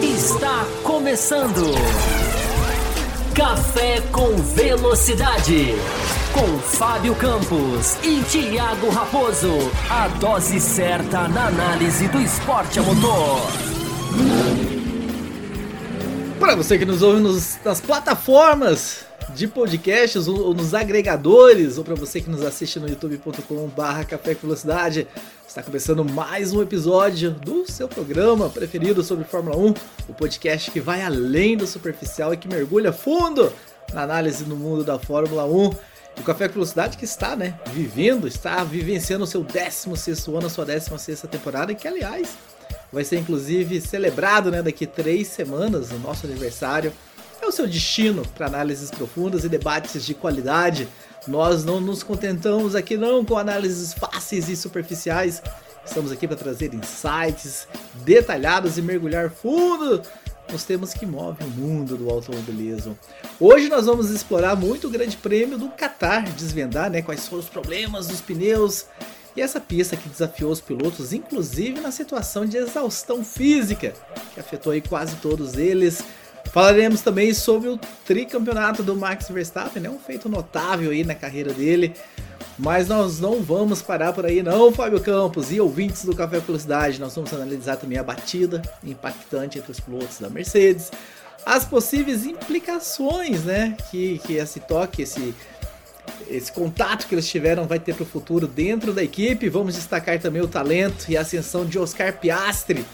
Está 0.00 0.64
começando. 0.84 1.74
Café 3.34 4.00
com 4.12 4.36
Velocidade. 4.54 5.74
Com 6.32 6.60
Fábio 6.60 7.16
Campos 7.16 7.96
e 8.04 8.22
Thiago 8.30 8.90
Raposo. 8.90 9.58
A 9.90 10.06
dose 10.06 10.60
certa 10.60 11.26
na 11.26 11.48
análise 11.48 12.06
do 12.06 12.20
esporte 12.20 12.78
a 12.78 12.82
motor. 12.82 13.40
Para 16.38 16.54
você 16.54 16.78
que 16.78 16.84
nos 16.84 17.02
ouve 17.02 17.20
nos, 17.20 17.58
nas 17.64 17.80
plataformas 17.80 19.07
de 19.34 19.46
podcasts 19.46 20.26
ou 20.26 20.54
nos 20.54 20.74
agregadores, 20.74 21.78
ou 21.78 21.84
para 21.84 21.94
você 21.94 22.20
que 22.20 22.30
nos 22.30 22.42
assiste 22.42 22.80
no 22.80 22.88
youtube.com/barra 22.88 24.04
Café 24.04 24.34
com 24.34 24.42
Velocidade, 24.42 25.06
está 25.46 25.62
começando 25.62 26.04
mais 26.04 26.52
um 26.52 26.62
episódio 26.62 27.30
do 27.30 27.70
seu 27.70 27.88
programa 27.88 28.48
preferido 28.48 29.02
sobre 29.02 29.24
Fórmula 29.24 29.56
1, 29.56 29.74
o 30.08 30.14
podcast 30.14 30.70
que 30.70 30.80
vai 30.80 31.02
além 31.02 31.56
do 31.56 31.66
superficial 31.66 32.32
e 32.32 32.36
que 32.36 32.48
mergulha 32.48 32.92
fundo 32.92 33.52
na 33.92 34.02
análise 34.02 34.44
no 34.44 34.56
mundo 34.56 34.82
da 34.82 34.98
Fórmula 34.98 35.44
1. 35.44 35.70
O 36.18 36.22
Café 36.24 36.48
com 36.48 36.54
Velocidade 36.54 36.96
que 36.96 37.04
está, 37.04 37.36
né, 37.36 37.58
vivendo, 37.72 38.26
está 38.26 38.64
vivenciando 38.64 39.24
o 39.24 39.26
seu 39.26 39.44
16º 39.44 40.36
ano, 40.36 40.46
a 40.48 40.50
sua 40.50 40.66
16ª 40.66 41.28
temporada, 41.28 41.74
que 41.74 41.86
aliás 41.86 42.36
vai 42.92 43.04
ser 43.04 43.18
inclusive 43.18 43.80
celebrado, 43.80 44.50
né, 44.50 44.62
daqui 44.62 44.86
três 44.86 45.28
semanas, 45.28 45.92
o 45.92 45.98
nosso 45.98 46.26
aniversário 46.26 46.92
o 47.48 47.52
seu 47.52 47.66
destino 47.66 48.22
para 48.36 48.46
análises 48.46 48.90
profundas 48.90 49.44
e 49.44 49.48
debates 49.48 50.04
de 50.04 50.14
qualidade. 50.14 50.88
Nós 51.26 51.64
não 51.64 51.80
nos 51.80 52.02
contentamos 52.02 52.74
aqui 52.74 52.96
não 52.96 53.24
com 53.24 53.36
análises 53.36 53.92
fáceis 53.92 54.48
e 54.48 54.56
superficiais. 54.56 55.42
Estamos 55.84 56.12
aqui 56.12 56.28
para 56.28 56.36
trazer 56.36 56.72
insights 56.74 57.66
detalhados 58.04 58.76
e 58.78 58.82
mergulhar 58.82 59.30
fundo 59.30 60.02
nos 60.50 60.64
temas 60.64 60.94
que 60.94 61.04
movem 61.04 61.46
o 61.46 61.50
mundo 61.50 61.96
do 61.96 62.08
automobilismo. 62.08 62.98
Hoje 63.38 63.68
nós 63.68 63.86
vamos 63.86 64.10
explorar 64.10 64.56
muito 64.56 64.86
o 64.86 64.90
Grande 64.90 65.16
Prêmio 65.16 65.58
do 65.58 65.68
Qatar, 65.68 66.24
desvendar 66.32 66.90
né, 66.90 67.02
quais 67.02 67.26
foram 67.28 67.42
os 67.42 67.48
problemas 67.48 68.06
dos 68.06 68.20
pneus 68.20 68.86
e 69.36 69.40
essa 69.40 69.60
pista 69.60 69.96
que 69.96 70.08
desafiou 70.08 70.50
os 70.50 70.60
pilotos, 70.60 71.12
inclusive 71.12 71.80
na 71.80 71.92
situação 71.92 72.44
de 72.44 72.56
exaustão 72.56 73.24
física, 73.24 73.94
que 74.34 74.40
afetou 74.40 74.72
aí 74.72 74.80
quase 74.80 75.16
todos 75.16 75.54
eles. 75.54 76.02
Falaremos 76.52 77.00
também 77.02 77.32
sobre 77.34 77.68
o 77.68 77.78
tricampeonato 78.04 78.82
do 78.82 78.96
Max 78.96 79.28
Verstappen, 79.28 79.82
né? 79.82 79.90
um 79.90 79.98
feito 79.98 80.28
notável 80.28 80.90
aí 80.90 81.04
na 81.04 81.14
carreira 81.14 81.52
dele. 81.52 81.94
Mas 82.58 82.88
nós 82.88 83.20
não 83.20 83.40
vamos 83.40 83.80
parar 83.80 84.12
por 84.12 84.26
aí 84.26 84.42
não, 84.42 84.72
Fábio 84.72 85.00
Campos 85.00 85.52
e 85.52 85.60
ouvintes 85.60 86.04
do 86.04 86.14
Café 86.14 86.40
Velocidade. 86.40 86.98
Nós 86.98 87.14
vamos 87.14 87.32
analisar 87.32 87.76
também 87.76 87.98
a 87.98 88.02
batida 88.02 88.62
impactante 88.82 89.58
entre 89.58 89.70
os 89.70 89.78
pilotos 89.78 90.18
da 90.18 90.28
Mercedes, 90.28 90.90
as 91.46 91.64
possíveis 91.64 92.26
implicações, 92.26 93.44
né, 93.44 93.76
que, 93.90 94.18
que 94.18 94.34
esse 94.34 94.58
toque, 94.58 95.02
esse, 95.02 95.32
esse 96.28 96.50
contato 96.50 97.06
que 97.06 97.14
eles 97.14 97.28
tiveram 97.28 97.66
vai 97.66 97.78
ter 97.78 97.94
para 97.94 98.02
o 98.02 98.06
futuro 98.06 98.46
dentro 98.48 98.92
da 98.92 99.04
equipe. 99.04 99.48
Vamos 99.48 99.76
destacar 99.76 100.18
também 100.18 100.42
o 100.42 100.48
talento 100.48 101.06
e 101.08 101.16
a 101.16 101.20
ascensão 101.20 101.64
de 101.64 101.78
Oscar 101.78 102.18
Piastri, 102.18 102.84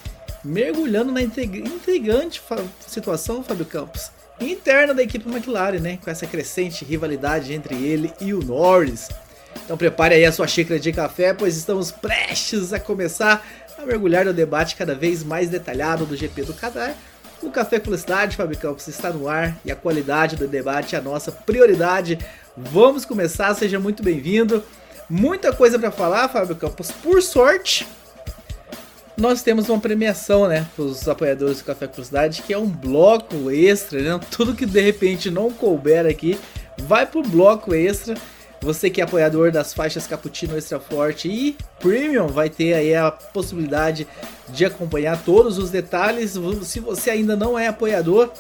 mergulhando 0.45 1.11
na 1.11 1.23
intrigante 1.23 2.43
situação, 2.87 3.43
Fábio 3.43 3.65
Campos, 3.65 4.11
interna 4.41 4.93
da 4.93 5.03
equipe 5.03 5.29
McLaren, 5.29 5.79
né? 5.79 5.99
Com 6.03 6.11
essa 6.11 6.27
crescente 6.27 6.85
rivalidade 6.85 7.53
entre 7.53 7.75
ele 7.75 8.13
e 8.21 8.35
o 8.35 8.43
Norris. 8.43 9.09
Então 9.65 9.77
prepare 9.77 10.15
aí 10.17 10.25
a 10.25 10.33
sua 10.33 10.47
xícara 10.47 10.79
de 10.79 10.93
café, 10.93 11.33
pois 11.33 11.57
estamos 11.57 11.91
prestes 11.91 12.73
a 12.73 12.81
começar 12.81 13.47
a 13.79 13.87
mergulhar 13.87 14.25
no 14.25 14.33
debate 14.33 14.77
cada 14.77 14.95
vez 14.95 15.23
mais 15.23 15.49
detalhado 15.49 16.05
do 16.05 16.17
GP 16.17 16.43
do 16.43 16.55
Qatar. 16.55 16.95
O 17.43 17.51
Café 17.51 17.79
Velocidade, 17.79 18.37
Fábio 18.37 18.59
Campos, 18.59 18.89
está 18.89 19.11
no 19.11 19.29
ar 19.29 19.59
e 19.65 19.71
a 19.71 19.77
qualidade 19.77 20.37
do 20.37 20.49
debate 20.49 20.95
é 20.95 20.99
a 20.99 21.03
nossa 21.03 21.31
prioridade. 21.31 22.19
Vamos 22.57 23.05
começar, 23.05 23.55
seja 23.55 23.79
muito 23.79 24.03
bem-vindo. 24.03 24.65
Muita 25.09 25.53
coisa 25.53 25.79
para 25.79 25.91
falar, 25.91 26.29
Fábio 26.29 26.57
Campos. 26.57 26.91
Por 26.91 27.23
sorte, 27.23 27.87
nós 29.17 29.43
temos 29.43 29.69
uma 29.69 29.79
premiação, 29.79 30.49
né, 30.49 30.67
para 30.75 30.85
os 30.85 31.09
apoiadores 31.09 31.59
do 31.59 31.65
Café 31.65 31.87
Velocidade, 31.87 32.43
que 32.43 32.53
é 32.53 32.59
um 32.59 32.67
bloco 32.67 33.51
extra, 33.51 34.01
né? 34.01 34.21
Tudo 34.31 34.55
que 34.55 34.67
de 34.67 34.81
repente 34.81 35.31
não 35.31 35.53
couber 35.53 36.07
aqui 36.07 36.39
vai 36.79 37.07
pro 37.07 37.23
bloco 37.23 37.75
extra. 37.75 38.17
Você 38.61 38.89
que 38.89 39.01
é 39.01 39.05
apoiador 39.05 39.53
das 39.53 39.75
faixas 39.75 40.07
Cappuccino 40.07 40.57
Extra 40.57 40.81
Forte 40.81 41.29
e 41.29 41.57
Premium 41.79 42.29
vai 42.29 42.49
ter 42.49 42.73
aí 42.73 42.95
a 42.95 43.11
possibilidade 43.11 44.07
de 44.49 44.65
acompanhar 44.65 45.23
todos 45.23 45.59
os 45.59 45.71
detalhes. 45.71 46.35
Se 46.63 46.81
você 46.81 47.11
ainda 47.11 47.37
não 47.37 47.59
é 47.59 47.67
apoiador, 47.67 48.33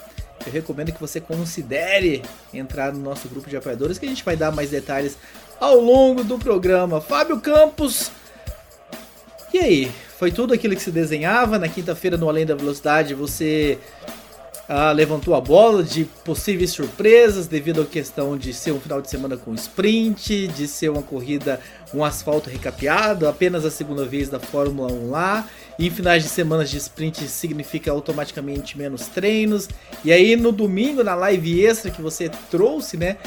eu 0.47 0.53
recomendo 0.53 0.93
que 0.93 1.01
você 1.01 1.21
considere 1.21 2.23
entrar 2.55 2.91
no 2.93 3.01
nosso 3.01 3.29
grupo 3.29 3.51
de 3.51 3.57
apoiadores, 3.57 3.99
que 3.99 4.07
a 4.07 4.09
gente 4.09 4.25
vai 4.25 4.35
dar 4.35 4.51
mais 4.51 4.71
detalhes 4.71 5.19
ao 5.61 5.79
longo 5.79 6.25
do 6.25 6.39
programa. 6.39 7.03
Fábio 7.03 7.39
Campos, 7.39 8.11
e 9.55 9.59
aí? 9.59 9.93
Foi 10.25 10.33
tudo 10.33 10.55
aquilo 10.55 10.75
que 10.75 10.81
se 10.81 10.91
desenhava? 10.91 11.59
Na 11.59 11.69
quinta-feira, 11.69 12.17
no 12.17 12.31
Além 12.31 12.47
da 12.47 12.55
Velocidade, 12.55 13.13
você 13.13 13.79
ah, 14.67 14.91
levantou 14.91 15.35
a 15.35 15.41
bola 15.43 15.83
de 15.83 16.07
possíveis 16.25 16.71
surpresas 16.71 17.47
devido 17.47 17.83
à 17.83 17.85
questão 17.85 18.35
de 18.35 18.55
ser 18.55 18.73
um 18.73 18.81
final 18.81 19.03
de 19.03 19.11
semana 19.11 19.37
com 19.37 19.53
sprint, 19.53 20.49
de 20.49 20.67
ser 20.67 20.89
uma 20.89 21.03
corrida, 21.03 21.61
um 21.93 22.03
asfalto 22.03 22.49
recapeado, 22.49 23.29
apenas 23.29 23.67
a 23.67 23.71
segunda 23.71 24.07
vez 24.07 24.31
da 24.31 24.41
Fórmula 24.41 24.91
1 24.91 25.11
lá. 25.11 25.47
Em 25.79 25.91
finais 25.91 26.23
de 26.23 26.31
semanas 26.31 26.71
de 26.71 26.79
sprint 26.79 27.29
significa 27.29 27.91
automaticamente 27.91 28.79
menos 28.79 29.09
treinos. 29.09 29.69
E 30.03 30.11
aí 30.11 30.37
no 30.37 30.53
domingo, 30.53 31.05
na 31.05 31.15
live 31.15 31.67
extra 31.67 31.91
que 31.91 32.01
você 32.01 32.31
trouxe, 32.51 32.97
né? 32.97 33.19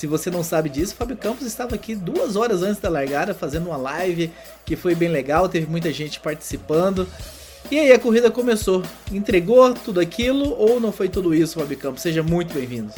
Se 0.00 0.06
você 0.06 0.30
não 0.30 0.42
sabe 0.42 0.70
disso, 0.70 0.94
Fábio 0.94 1.14
Campos 1.14 1.46
estava 1.46 1.74
aqui 1.74 1.94
duas 1.94 2.34
horas 2.34 2.62
antes 2.62 2.80
da 2.80 2.88
largada 2.88 3.34
fazendo 3.34 3.66
uma 3.66 3.76
live 3.76 4.32
que 4.64 4.74
foi 4.74 4.94
bem 4.94 5.10
legal, 5.10 5.46
teve 5.46 5.66
muita 5.66 5.92
gente 5.92 6.18
participando. 6.20 7.06
E 7.70 7.78
aí 7.78 7.92
a 7.92 7.98
corrida 7.98 8.30
começou. 8.30 8.82
Entregou 9.12 9.74
tudo 9.74 10.00
aquilo 10.00 10.56
ou 10.58 10.80
não 10.80 10.90
foi 10.90 11.10
tudo 11.10 11.34
isso, 11.34 11.60
Fábio 11.60 11.76
Campos? 11.76 12.00
Seja 12.00 12.22
muito 12.22 12.54
bem-vindo. 12.54 12.90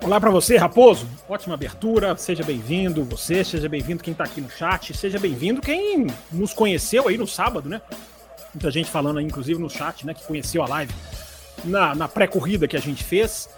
Olá 0.00 0.18
para 0.18 0.30
você, 0.30 0.56
Raposo. 0.56 1.06
Ótima 1.28 1.52
abertura. 1.52 2.16
Seja 2.16 2.42
bem-vindo, 2.42 3.04
você, 3.04 3.44
seja 3.44 3.68
bem-vindo 3.68 4.02
quem 4.02 4.12
está 4.12 4.24
aqui 4.24 4.40
no 4.40 4.48
chat, 4.48 4.96
seja 4.96 5.18
bem-vindo 5.18 5.60
quem 5.60 6.06
nos 6.32 6.54
conheceu 6.54 7.08
aí 7.08 7.18
no 7.18 7.26
sábado, 7.26 7.68
né? 7.68 7.82
Muita 8.54 8.70
gente 8.70 8.88
falando 8.88 9.20
inclusive 9.20 9.60
no 9.60 9.68
chat, 9.68 10.06
né, 10.06 10.14
que 10.14 10.24
conheceu 10.24 10.62
a 10.62 10.66
live 10.66 10.94
na, 11.62 11.94
na 11.94 12.08
pré-corrida 12.08 12.66
que 12.66 12.74
a 12.74 12.80
gente 12.80 13.04
fez. 13.04 13.50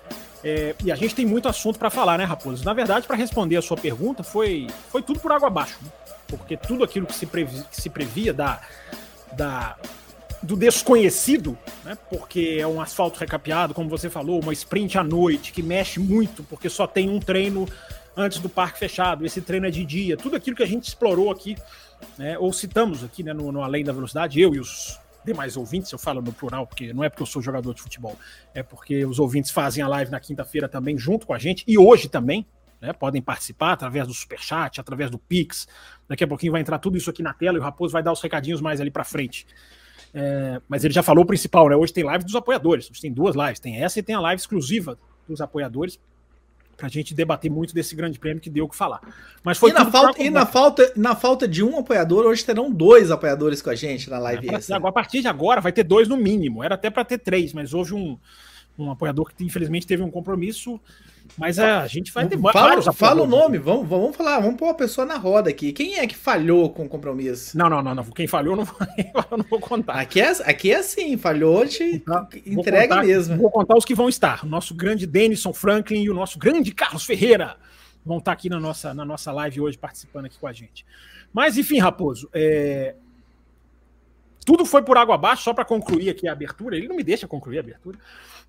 É, 0.42 0.74
e 0.82 0.90
a 0.90 0.96
gente 0.96 1.14
tem 1.14 1.26
muito 1.26 1.48
assunto 1.48 1.78
para 1.78 1.90
falar, 1.90 2.18
né, 2.18 2.24
Raposo? 2.24 2.64
Na 2.64 2.72
verdade, 2.72 3.06
para 3.06 3.16
responder 3.16 3.56
a 3.56 3.62
sua 3.62 3.76
pergunta, 3.76 4.22
foi, 4.22 4.68
foi 4.88 5.02
tudo 5.02 5.20
por 5.20 5.32
água 5.32 5.48
abaixo. 5.48 5.78
Né? 5.82 5.90
Porque 6.26 6.56
tudo 6.56 6.82
aquilo 6.82 7.06
que 7.06 7.14
se, 7.14 7.26
previ, 7.26 7.62
que 7.64 7.80
se 7.80 7.90
previa 7.90 8.32
da, 8.32 8.60
da, 9.32 9.76
do 10.42 10.56
desconhecido, 10.56 11.58
né? 11.84 11.96
Porque 12.08 12.58
é 12.60 12.66
um 12.66 12.80
asfalto 12.80 13.18
recapeado, 13.18 13.74
como 13.74 13.88
você 13.88 14.08
falou, 14.08 14.40
uma 14.40 14.52
sprint 14.52 14.96
à 14.96 15.04
noite, 15.04 15.52
que 15.52 15.62
mexe 15.62 16.00
muito, 16.00 16.42
porque 16.44 16.68
só 16.68 16.86
tem 16.86 17.10
um 17.10 17.20
treino 17.20 17.68
antes 18.16 18.38
do 18.38 18.48
parque 18.48 18.78
fechado, 18.78 19.24
esse 19.24 19.40
treino 19.40 19.66
é 19.66 19.70
de 19.70 19.84
dia, 19.84 20.16
tudo 20.16 20.36
aquilo 20.36 20.56
que 20.56 20.62
a 20.62 20.66
gente 20.66 20.88
explorou 20.88 21.30
aqui, 21.30 21.56
né, 22.18 22.38
ou 22.38 22.52
citamos 22.52 23.04
aqui 23.04 23.22
né, 23.22 23.32
no, 23.32 23.52
no 23.52 23.62
Além 23.62 23.84
da 23.84 23.92
Velocidade, 23.92 24.40
eu 24.40 24.54
e 24.54 24.60
os 24.60 24.98
demais 25.24 25.56
ouvintes, 25.56 25.90
eu 25.92 25.98
falo 25.98 26.20
no 26.20 26.32
plural, 26.32 26.66
porque 26.66 26.92
não 26.92 27.04
é 27.04 27.08
porque 27.08 27.22
eu 27.22 27.26
sou 27.26 27.40
jogador 27.42 27.74
de 27.74 27.82
futebol, 27.82 28.16
é 28.54 28.62
porque 28.62 29.04
os 29.04 29.18
ouvintes 29.18 29.50
fazem 29.50 29.82
a 29.82 29.88
live 29.88 30.10
na 30.10 30.20
quinta-feira 30.20 30.68
também 30.68 30.96
junto 30.98 31.26
com 31.26 31.34
a 31.34 31.38
gente, 31.38 31.64
e 31.66 31.78
hoje 31.78 32.08
também, 32.08 32.46
né, 32.80 32.92
podem 32.92 33.20
participar 33.20 33.72
através 33.72 34.06
do 34.06 34.14
Superchat, 34.14 34.80
através 34.80 35.10
do 35.10 35.18
Pix. 35.18 35.68
Daqui 36.08 36.24
a 36.24 36.26
pouquinho 36.26 36.52
vai 36.52 36.60
entrar 36.60 36.78
tudo 36.78 36.96
isso 36.96 37.10
aqui 37.10 37.22
na 37.22 37.34
tela 37.34 37.58
e 37.58 37.60
o 37.60 37.62
Raposo 37.62 37.92
vai 37.92 38.02
dar 38.02 38.12
os 38.12 38.20
recadinhos 38.22 38.60
mais 38.60 38.80
ali 38.80 38.90
para 38.90 39.04
frente. 39.04 39.46
É, 40.14 40.60
mas 40.66 40.84
ele 40.84 40.94
já 40.94 41.02
falou 41.02 41.24
o 41.24 41.26
principal, 41.26 41.68
né? 41.68 41.76
Hoje 41.76 41.92
tem 41.92 42.02
live 42.02 42.24
dos 42.24 42.34
apoiadores. 42.34 42.90
Hoje 42.90 43.00
tem 43.00 43.12
duas 43.12 43.36
lives. 43.36 43.60
Tem 43.60 43.82
essa 43.82 43.98
e 43.98 44.02
tem 44.02 44.14
a 44.14 44.20
live 44.20 44.40
exclusiva 44.40 44.98
dos 45.28 45.40
apoiadores 45.40 46.00
para 46.80 46.86
a 46.86 46.90
gente 46.90 47.14
debater 47.14 47.50
muito 47.50 47.74
desse 47.74 47.94
grande 47.94 48.18
prêmio 48.18 48.40
que 48.40 48.48
deu 48.48 48.64
o 48.64 48.68
que 48.68 48.74
falar. 48.74 49.00
Mas 49.44 49.58
foi 49.58 49.70
e 49.70 49.74
na, 49.74 49.90
falta, 49.90 50.22
e 50.22 50.30
na 50.30 50.46
falta, 50.46 50.92
na 50.96 51.14
falta 51.14 51.46
de 51.46 51.62
um 51.62 51.78
apoiador, 51.78 52.24
hoje 52.24 52.42
terão 52.42 52.72
dois 52.72 53.10
apoiadores 53.10 53.60
com 53.60 53.68
a 53.68 53.74
gente 53.74 54.08
na 54.08 54.18
live. 54.18 54.48
É, 54.48 54.74
a 54.74 54.92
partir 54.92 55.20
de 55.20 55.28
agora 55.28 55.60
vai 55.60 55.72
ter 55.72 55.84
dois 55.84 56.08
no 56.08 56.16
mínimo. 56.16 56.64
Era 56.64 56.74
até 56.76 56.88
para 56.88 57.04
ter 57.04 57.18
três, 57.18 57.52
mas 57.52 57.74
houve 57.74 57.92
um, 57.92 58.18
um 58.78 58.90
apoiador 58.90 59.30
que 59.30 59.44
infelizmente 59.44 59.86
teve 59.86 60.02
um 60.02 60.10
compromisso. 60.10 60.80
Mas 61.36 61.58
é, 61.58 61.64
a 61.64 61.86
gente 61.86 62.12
vai 62.12 62.26
ter 62.26 62.38
fala, 62.38 62.92
fala 62.92 63.22
o 63.22 63.26
nome, 63.26 63.58
vamos, 63.58 63.88
vamos 63.88 64.16
falar, 64.16 64.40
vamos 64.40 64.56
pôr 64.56 64.66
uma 64.66 64.74
pessoa 64.74 65.06
na 65.06 65.16
roda 65.16 65.50
aqui. 65.50 65.72
Quem 65.72 65.98
é 65.98 66.06
que 66.06 66.16
falhou 66.16 66.70
com 66.70 66.84
o 66.84 66.88
compromisso? 66.88 67.56
Não, 67.56 67.68
não, 67.68 67.82
não, 67.82 67.94
não. 67.94 68.04
Quem 68.04 68.26
falhou 68.26 68.56
não, 68.56 68.64
eu 69.30 69.38
não 69.38 69.44
vou 69.48 69.60
contar. 69.60 69.94
Aqui 69.94 70.20
é, 70.20 70.30
aqui 70.44 70.72
é 70.72 70.76
assim, 70.76 71.16
falhou, 71.16 71.66
te 71.66 72.02
entrega 72.46 72.88
contar, 72.88 73.04
mesmo. 73.04 73.36
Vou 73.36 73.50
contar 73.50 73.76
os 73.76 73.84
que 73.84 73.94
vão 73.94 74.08
estar. 74.08 74.44
O 74.44 74.48
nosso 74.48 74.74
grande 74.74 75.06
Denison 75.06 75.52
Franklin 75.52 76.02
e 76.02 76.10
o 76.10 76.14
nosso 76.14 76.38
grande 76.38 76.74
Carlos 76.74 77.04
Ferreira. 77.04 77.56
vão 78.04 78.18
estar 78.18 78.32
aqui 78.32 78.48
na 78.48 78.60
nossa, 78.60 78.92
na 78.92 79.04
nossa 79.04 79.32
live 79.32 79.60
hoje 79.60 79.78
participando 79.78 80.26
aqui 80.26 80.38
com 80.38 80.46
a 80.46 80.52
gente. 80.52 80.84
Mas, 81.32 81.56
enfim, 81.56 81.78
Raposo, 81.78 82.28
é... 82.32 82.94
tudo 84.44 84.64
foi 84.64 84.82
por 84.82 84.98
água 84.98 85.14
abaixo, 85.14 85.44
só 85.44 85.54
para 85.54 85.64
concluir 85.64 86.10
aqui 86.10 86.28
a 86.28 86.32
abertura. 86.32 86.76
Ele 86.76 86.88
não 86.88 86.96
me 86.96 87.02
deixa 87.02 87.26
concluir 87.28 87.58
a 87.58 87.60
abertura. 87.60 87.98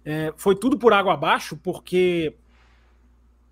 É... 0.04 0.34
Foi 0.36 0.56
tudo 0.56 0.77
por 0.77 0.94
água 0.94 1.13
abaixo, 1.13 1.56
porque 1.56 2.36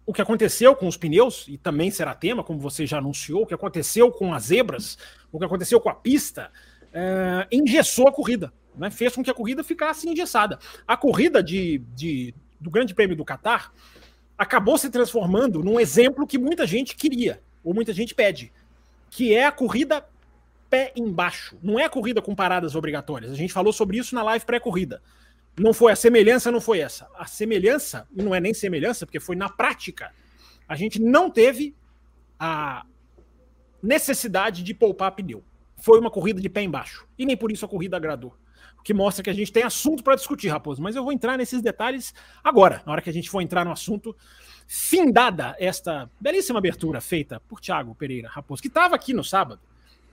o 0.10 0.14
que 0.14 0.24
aconteceu 0.24 0.76
com 0.76 0.88
os 0.88 0.98
pneus, 0.98 1.46
e 1.48 1.56
também 1.56 1.92
será 1.92 2.16
tema, 2.16 2.44
como 2.44 2.60
você 2.60 2.84
já 2.84 2.98
anunciou, 2.98 3.44
o 3.44 3.46
que 3.46 3.54
aconteceu 3.54 4.12
com 4.12 4.34
as 4.34 4.46
zebras, 4.46 4.98
o 5.32 5.38
que 5.38 5.46
aconteceu 5.46 5.80
com 5.80 5.88
a 5.88 5.94
pista, 5.94 6.52
é... 6.92 7.48
engessou 7.52 8.08
a 8.08 8.12
corrida. 8.12 8.52
Né? 8.76 8.90
Fez 8.90 9.14
com 9.14 9.22
que 9.22 9.30
a 9.30 9.36
corrida 9.36 9.64
ficasse 9.64 10.10
engessada. 10.10 10.58
A 10.88 10.98
corrida 10.98 11.44
de, 11.44 11.84
de 11.96 12.34
do 12.60 12.72
Grande 12.72 12.96
Prêmio 12.96 13.16
do 13.16 13.24
Catar 13.24 13.72
acabou 14.36 14.80
se 14.80 14.90
transformando 14.90 15.64
num 15.64 15.80
exemplo 15.80 16.26
que 16.26 16.40
muita 16.40 16.66
gente 16.66 16.96
queria, 16.96 17.40
ou 17.64 17.72
muita 17.72 17.94
gente 17.94 18.16
pede, 18.16 18.52
que 19.12 19.36
é 19.36 19.46
a 19.46 19.52
corrida 19.52 20.04
pé 20.72 20.92
embaixo. 20.96 21.56
Não 21.62 21.80
é 21.80 21.86
a 21.86 21.90
corrida 21.90 22.20
com 22.20 22.34
paradas 22.34 22.74
obrigatórias. 22.74 23.32
A 23.32 23.36
gente 23.36 23.54
falou 23.54 23.72
sobre 23.72 24.00
isso 24.00 24.16
na 24.16 24.24
live 24.24 24.44
pré-corrida. 24.44 25.04
Não 25.57 25.74
foi 25.74 25.92
a 25.92 25.96
semelhança, 25.96 26.51
não 26.51 26.62
foi 26.62 26.80
essa. 26.80 27.07
A 27.18 27.25
semelhança, 27.25 28.07
não 28.12 28.34
é 28.34 28.40
nem 28.40 28.54
semelhança, 28.54 29.06
porque 29.06 29.19
foi 29.19 29.36
na 29.36 29.50
prática. 29.50 30.13
A 30.68 30.75
gente 30.75 31.01
não 31.01 31.30
teve 31.30 31.75
a 32.40 32.86
necessidade 33.81 34.63
de 34.63 34.74
poupar 34.74 35.12
pneu. 35.13 35.44
Foi 35.78 36.00
uma 36.00 36.12
corrida 36.12 36.42
de 36.42 36.50
pé 36.50 36.62
embaixo. 36.62 37.07
E 37.18 37.25
nem 37.25 37.36
por 37.36 37.51
isso 37.51 37.66
a 37.66 37.69
corrida 37.69 37.98
agradou 37.98 38.36
que 38.84 38.94
mostra 38.94 39.24
que 39.24 39.30
a 39.30 39.34
gente 39.34 39.51
tem 39.51 39.63
assunto 39.63 40.04
para 40.04 40.16
discutir, 40.16 40.48
Raposo. 40.48 40.81
Mas 40.81 40.96
eu 40.96 41.04
vou 41.04 41.12
entrar 41.12 41.38
nesses 41.38 41.62
detalhes 41.62 42.13
agora, 42.44 42.81
na 42.86 42.92
hora 42.92 43.01
que 43.01 43.10
a 43.10 43.13
gente 43.13 43.30
for 43.30 43.42
entrar 43.42 43.66
no 43.66 43.72
assunto. 43.72 44.16
Findada 44.68 45.56
esta 45.60 46.10
belíssima 46.19 46.60
abertura 46.60 47.01
feita 47.01 47.40
por 47.48 47.60
Thiago 47.60 47.96
Pereira 47.96 48.30
Raposo, 48.30 48.62
que 48.62 48.68
estava 48.68 48.96
aqui 48.96 49.13
no 49.13 49.24
sábado, 49.24 49.62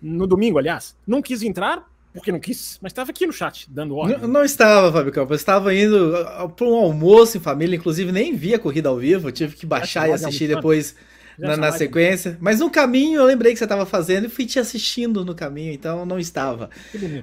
no 0.01 0.27
domingo, 0.27 0.59
aliás, 0.59 0.97
não 1.07 1.21
quis 1.21 1.43
entrar 1.43 1.87
porque 2.17 2.33
não 2.33 2.41
quis, 2.41 2.79
mas 2.81 2.91
estava 2.91 3.11
aqui 3.11 3.27
no 3.27 3.33
chat 3.33 3.67
dando 3.71 3.97
ordem. 3.97 4.19
Não, 4.19 4.29
não 4.29 4.45
estava, 4.45 4.93
Fábio 4.93 5.13
Campos. 5.13 5.39
Estava 5.39 5.75
indo 5.75 6.13
para 6.57 6.67
um 6.67 6.75
almoço 6.75 7.37
em 7.37 7.41
família, 7.41 7.77
inclusive 7.77 8.11
nem 8.11 8.35
vi 8.35 8.55
a 8.55 8.59
corrida 8.59 8.89
ao 8.89 8.97
vivo, 8.97 9.31
tive 9.31 9.55
que 9.55 9.67
baixar 9.67 10.09
e 10.09 10.13
assistir 10.13 10.49
depois 10.49 10.95
na, 11.39 11.57
na 11.57 11.73
sequência. 11.73 12.37
Mas 12.41 12.61
no 12.61 12.71
caminho 12.71 13.21
eu 13.21 13.25
lembrei 13.25 13.53
que 13.53 13.59
você 13.59 13.65
estava 13.65 13.85
fazendo 13.85 14.27
e 14.27 14.29
fui 14.29 14.47
te 14.47 14.59
assistindo 14.59 15.25
no 15.25 15.35
caminho, 15.35 15.73
então 15.73 16.07
não 16.07 16.19
estava. 16.19 16.71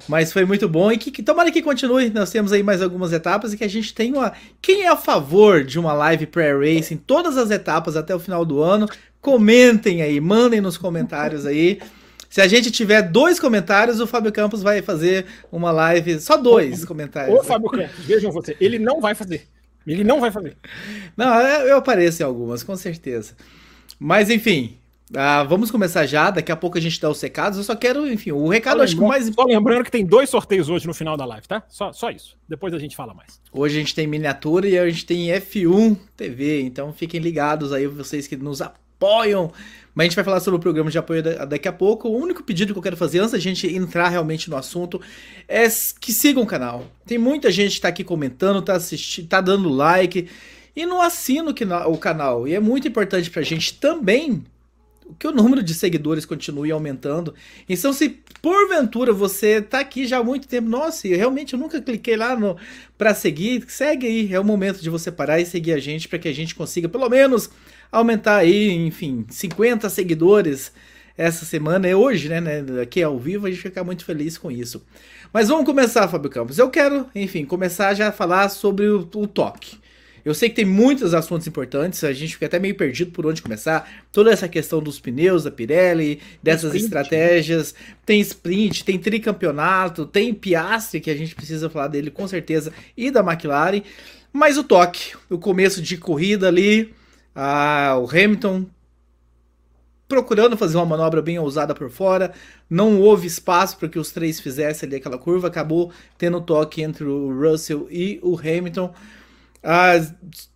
Mas 0.08 0.32
foi 0.32 0.46
muito 0.46 0.70
bom 0.70 0.92
e 0.92 0.98
que, 0.98 1.12
que 1.12 1.24
tomara 1.24 1.52
que 1.52 1.62
continue. 1.62 2.10
Nós 2.10 2.30
temos 2.30 2.52
aí 2.52 2.64
mais 2.64 2.82
algumas 2.82 3.12
etapas 3.12 3.54
e 3.54 3.58
que 3.58 3.64
a 3.64 3.70
gente 3.70 3.94
tenha 3.94 4.14
uma. 4.14 4.34
Quem 4.62 4.84
é 4.84 4.90
a 4.90 4.98
favor 4.98 5.64
de 5.64 5.80
uma 5.80 5.94
live 5.94 6.26
pré-race 6.28 6.94
em 6.94 6.98
todas 6.98 7.38
as 7.38 7.52
etapas 7.52 7.96
até 7.96 8.14
o 8.16 8.20
final 8.20 8.46
do 8.46 8.62
ano? 8.62 8.88
Comentem 9.20 10.02
aí, 10.02 10.20
mandem 10.20 10.62
nos 10.62 10.78
comentários 10.78 11.46
aí. 11.46 11.80
Se 12.34 12.42
a 12.42 12.48
gente 12.48 12.72
tiver 12.72 13.04
dois 13.04 13.40
comentários, 13.40 14.00
o 14.00 14.08
Fábio 14.08 14.32
Campos 14.32 14.64
vai 14.64 14.82
fazer 14.82 15.28
uma 15.52 15.70
live, 15.70 16.20
só 16.20 16.36
dois 16.36 16.84
comentários. 16.84 17.40
Ô, 17.40 17.44
Fábio 17.44 17.70
Campos, 17.70 18.06
vejam 18.06 18.32
você, 18.32 18.58
ele 18.60 18.80
não 18.80 19.00
vai 19.00 19.14
fazer. 19.14 19.48
Ele 19.86 20.04
não 20.04 20.20
vai 20.20 20.32
fazer. 20.32 20.58
Não, 21.16 21.32
eu 21.40 21.78
apareço 21.78 22.24
em 22.24 22.26
algumas, 22.26 22.64
com 22.64 22.76
certeza. 22.76 23.36
Mas 24.00 24.32
enfim, 24.32 24.80
ah, 25.16 25.44
vamos 25.44 25.70
começar 25.70 26.08
já. 26.08 26.32
Daqui 26.32 26.52
a 26.52 26.56
pouco 26.56 26.76
a 26.76 26.82
gente 26.82 27.00
dá 27.00 27.08
os 27.08 27.22
recados. 27.22 27.60
Eu 27.60 27.64
só 27.64 27.76
quero, 27.76 28.12
enfim, 28.12 28.32
o 28.32 28.48
recado 28.48 28.78
só 28.78 28.84
acho 28.84 28.96
que 28.96 29.02
mais. 29.04 29.28
Só 29.28 29.44
lembrando 29.44 29.84
que 29.84 29.92
tem 29.92 30.04
dois 30.04 30.28
sorteios 30.28 30.70
hoje 30.70 30.88
no 30.88 30.94
final 30.96 31.16
da 31.16 31.26
live, 31.26 31.48
tá? 31.48 31.62
Só, 31.70 31.94
só 31.94 32.10
isso. 32.10 32.36
Depois 32.50 32.74
a 32.74 32.80
gente 32.80 32.96
fala 32.96 33.14
mais. 33.14 33.40
Hoje 33.52 33.76
a 33.76 33.80
gente 33.80 33.94
tem 33.94 34.08
miniatura 34.08 34.68
e 34.68 34.76
a 34.76 34.90
gente 34.90 35.06
tem 35.06 35.28
F1 35.28 35.96
TV. 36.18 36.64
Então 36.64 36.92
fiquem 36.94 37.20
ligados 37.20 37.72
aí, 37.72 37.86
vocês 37.86 38.26
que 38.26 38.36
nos 38.36 38.60
apoiam. 38.60 39.52
Mas 39.94 40.06
a 40.06 40.08
gente 40.08 40.16
vai 40.16 40.26
falar 40.26 40.40
sobre 40.40 40.58
o 40.58 40.60
programa 40.60 40.90
de 40.90 40.98
apoio 40.98 41.22
daqui 41.48 41.68
a 41.68 41.74
pouco. 41.74 42.08
O 42.08 42.18
único 42.18 42.44
pedido 42.44 42.74
que 42.74 42.80
eu 42.80 42.84
quero 42.84 42.98
fazer 42.98 43.20
antes 43.20 43.32
da 43.32 43.40
gente 43.40 43.68
entrar 43.68 44.10
realmente 44.10 44.50
no 44.50 44.58
assunto 44.58 45.00
é 45.48 45.68
que 46.00 46.12
sigam 46.12 46.44
o 46.44 46.48
canal. 46.48 46.88
Tem 47.06 47.18
muita 47.18 47.52
gente 47.52 47.76
que 47.76 47.82
tá 47.82 47.90
aqui 47.90 48.04
comentando, 48.04 48.62
tá 48.62 48.74
assistindo, 48.74 49.28
tá 49.28 49.40
dando 49.40 49.70
like 49.70 50.28
e 50.76 50.86
não 50.86 51.02
assina 51.02 51.54
o 51.88 51.98
canal. 51.98 52.48
E 52.48 52.56
é 52.56 52.60
muito 52.60 52.88
importante 52.88 53.30
pra 53.30 53.42
gente 53.44 53.76
também 53.76 54.44
que 55.20 55.28
o 55.28 55.32
número 55.32 55.62
de 55.62 55.74
seguidores 55.74 56.26
continue 56.26 56.72
aumentando. 56.72 57.34
Então, 57.68 57.94
se 57.94 58.10
porventura 58.42 59.14
você 59.14 59.62
tá 59.62 59.80
aqui 59.80 60.08
já 60.08 60.20
há 60.20 60.24
muito 60.24 60.48
tempo, 60.48 60.68
nossa, 60.68 61.08
eu 61.08 61.18
realmente 61.18 61.54
eu 61.54 61.60
nunca 61.60 61.82
cliquei 61.82 62.16
lá 62.16 62.36
no 62.36 62.58
para 62.98 63.14
seguir, 63.14 63.64
segue 63.68 64.08
aí, 64.08 64.34
é 64.34 64.40
o 64.40 64.44
momento 64.44 64.82
de 64.82 64.90
você 64.90 65.12
parar 65.12 65.40
e 65.40 65.46
seguir 65.46 65.74
a 65.74 65.80
gente 65.80 66.08
para 66.08 66.20
que 66.20 66.28
a 66.28 66.34
gente 66.34 66.56
consiga 66.56 66.90
pelo 66.90 67.08
menos 67.10 67.50
aumentar 67.94 68.38
aí, 68.38 68.72
enfim, 68.72 69.26
50 69.30 69.90
seguidores 69.90 70.72
essa 71.16 71.46
semana, 71.46 71.88
é 71.88 71.96
hoje, 71.96 72.28
né, 72.28 72.42
né, 72.42 72.82
aqui 72.82 73.02
ao 73.04 73.20
vivo, 73.20 73.46
a 73.46 73.50
gente 73.52 73.62
fica 73.62 73.84
muito 73.84 74.04
feliz 74.04 74.36
com 74.38 74.50
isso. 74.50 74.84
Mas 75.32 75.48
vamos 75.48 75.66
começar, 75.66 76.08
Fábio 76.08 76.30
Campos. 76.30 76.58
Eu 76.58 76.70
quero, 76.70 77.08
enfim, 77.14 77.46
começar 77.46 77.94
já 77.94 78.08
a 78.08 78.12
falar 78.12 78.50
sobre 78.50 78.88
o, 78.88 79.08
o 79.16 79.28
toque. 79.28 79.78
Eu 80.26 80.34
sei 80.34 80.50
que 80.50 80.56
tem 80.56 80.66
muitos 80.66 81.14
assuntos 81.14 81.46
importantes, 81.48 82.04
a 82.04 82.14
gente 82.14 82.34
fica 82.34 82.46
até 82.46 82.58
meio 82.58 82.76
perdido 82.76 83.12
por 83.12 83.26
onde 83.26 83.42
começar. 83.42 84.06
Toda 84.12 84.32
essa 84.32 84.48
questão 84.48 84.82
dos 84.82 85.00
pneus 85.00 85.44
da 85.44 85.52
Pirelli, 85.52 86.20
dessas 86.42 86.74
sprint, 86.74 86.86
estratégias, 86.86 87.74
né? 87.74 87.96
tem 88.06 88.22
sprint, 88.22 88.86
tem 88.86 88.98
tricampeonato, 88.98 90.06
tem 90.06 90.34
Piastri, 90.34 91.02
que 91.02 91.12
a 91.12 91.16
gente 91.16 91.36
precisa 91.36 91.70
falar 91.70 91.90
dele 91.90 92.10
com 92.10 92.28
certeza, 92.28 92.72
e 92.96 93.12
da 93.12 93.20
McLaren. 93.20 93.82
Mas 94.32 94.58
o 94.58 94.64
toque, 94.64 95.16
o 95.30 95.38
começo 95.38 95.82
de 95.82 95.98
corrida 95.98 96.48
ali, 96.48 96.94
ah, 97.36 97.98
o 98.00 98.10
Hamilton 98.10 98.66
procurando 100.08 100.56
fazer 100.56 100.78
uma 100.78 100.86
manobra 100.86 101.22
bem 101.22 101.40
ousada 101.40 101.74
por 101.74 101.90
fora, 101.90 102.34
não 102.70 103.00
houve 103.02 103.26
espaço 103.26 103.78
para 103.78 103.90
que 103.90 103.98
os 103.98 104.12
três 104.12 104.40
fizessem 104.40 104.86
ali 104.88 104.98
aquela 104.98 105.18
curva, 105.18 105.48
acabou 105.48 105.92
tendo 106.18 106.40
toque 106.40 106.84
entre 106.84 107.04
o 107.06 107.34
Russell 107.34 107.88
e 107.90 108.20
o 108.22 108.38
Hamilton 108.38 108.94
ah, 109.64 109.94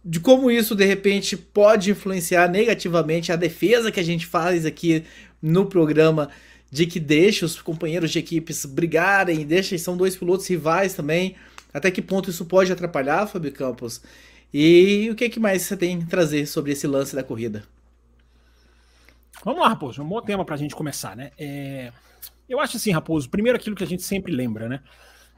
de 0.04 0.20
como 0.20 0.52
isso 0.52 0.76
de 0.76 0.84
repente 0.84 1.38
pode 1.38 1.90
influenciar 1.90 2.50
negativamente 2.50 3.32
a 3.32 3.38
defesa 3.38 3.90
que 3.90 4.02
a 4.02 4.04
gente 4.04 4.26
faz 4.26 4.66
aqui 4.66 5.06
no 5.42 5.66
programa 5.66 6.30
de 6.70 6.86
que 6.86 7.00
deixa 7.00 7.46
os 7.46 7.62
companheiros 7.62 8.12
de 8.12 8.20
equipes 8.20 8.66
brigarem, 8.66 9.46
deixa 9.46 9.78
são 9.78 9.96
dois 9.96 10.18
pilotos 10.18 10.46
rivais 10.48 10.94
também. 10.94 11.36
Até 11.74 11.90
que 11.90 12.02
ponto 12.02 12.30
isso 12.30 12.44
pode 12.46 12.72
atrapalhar, 12.72 13.28
Fábio 13.28 13.52
Campos? 13.54 14.02
E 14.54 15.10
o 15.12 15.16
que, 15.16 15.30
que 15.30 15.40
mais 15.40 15.64
você 15.64 15.76
tem 15.76 16.02
a 16.02 16.06
trazer 16.06 16.46
sobre 16.46 16.72
esse 16.72 16.88
lance 16.88 17.16
da 17.16 17.24
corrida? 17.24 17.64
Vamos 19.44 19.62
lá, 19.62 19.70
Raposo, 19.70 20.02
um 20.02 20.08
bom 20.08 20.22
tema 20.22 20.44
para 20.44 20.56
a 20.56 20.58
gente 20.58 20.76
começar, 20.76 21.16
né? 21.16 21.32
É... 21.38 21.92
Eu 22.50 22.60
acho 22.60 22.78
assim, 22.78 22.92
Raposo, 22.92 23.30
primeiro 23.30 23.58
aquilo 23.58 23.76
que 23.76 23.84
a 23.84 23.88
gente 23.88 24.04
sempre 24.04 24.34
lembra, 24.34 24.70
né? 24.70 24.82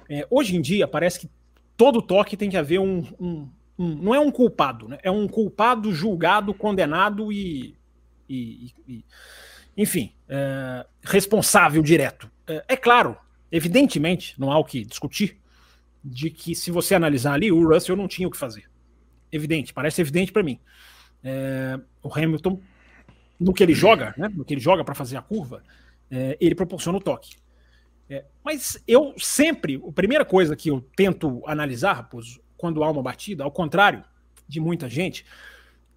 É, 0.07 0.27
hoje 0.29 0.55
em 0.55 0.61
dia 0.61 0.87
parece 0.87 1.19
que 1.19 1.29
todo 1.75 2.01
toque 2.01 2.35
tem 2.35 2.49
que 2.49 2.57
haver 2.57 2.79
um, 2.79 3.05
um, 3.19 3.49
um, 3.77 3.95
não 3.95 4.15
é 4.15 4.19
um 4.19 4.31
culpado, 4.31 4.87
né? 4.87 4.97
é 5.03 5.09
um 5.11 5.27
culpado 5.27 5.93
julgado, 5.93 6.53
condenado 6.53 7.31
e, 7.31 7.75
e, 8.27 8.73
e 8.87 9.05
enfim, 9.77 10.11
é, 10.27 10.85
responsável 11.01 11.81
direto. 11.81 12.29
É, 12.45 12.65
é, 12.69 12.75
claro, 12.75 13.15
evidentemente, 13.51 14.39
não 14.39 14.51
há 14.51 14.57
o 14.57 14.65
que 14.65 14.83
discutir, 14.83 15.37
de 16.03 16.29
que 16.29 16.53
se 16.53 16.71
você 16.71 16.95
analisar 16.95 17.33
ali, 17.33 17.51
o 17.51 17.67
Russell 17.67 17.95
não 17.95 18.07
tinha 18.07 18.27
o 18.27 18.31
que 18.31 18.37
fazer. 18.37 18.69
Evidente, 19.31 19.73
parece 19.73 20.01
evidente 20.01 20.31
para 20.31 20.43
mim. 20.43 20.59
É, 21.23 21.79
o 22.01 22.13
Hamilton, 22.13 22.61
no 23.39 23.53
que 23.53 23.63
ele 23.63 23.73
joga, 23.73 24.13
né, 24.17 24.29
no 24.29 24.43
que 24.43 24.53
ele 24.53 24.61
joga 24.61 24.83
para 24.83 24.95
fazer 24.95 25.17
a 25.17 25.21
curva, 25.21 25.63
é, 26.09 26.37
ele 26.39 26.55
proporciona 26.55 26.97
o 26.97 27.01
toque. 27.01 27.35
É, 28.09 28.25
mas 28.43 28.81
eu 28.87 29.13
sempre, 29.17 29.81
a 29.87 29.91
primeira 29.91 30.25
coisa 30.25 30.55
que 30.55 30.69
eu 30.69 30.81
tento 30.95 31.43
analisar, 31.45 31.93
Raposo, 31.93 32.41
quando 32.57 32.83
há 32.83 32.89
uma 32.89 33.03
batida, 33.03 33.43
ao 33.43 33.51
contrário 33.51 34.03
de 34.47 34.59
muita 34.59 34.89
gente, 34.89 35.25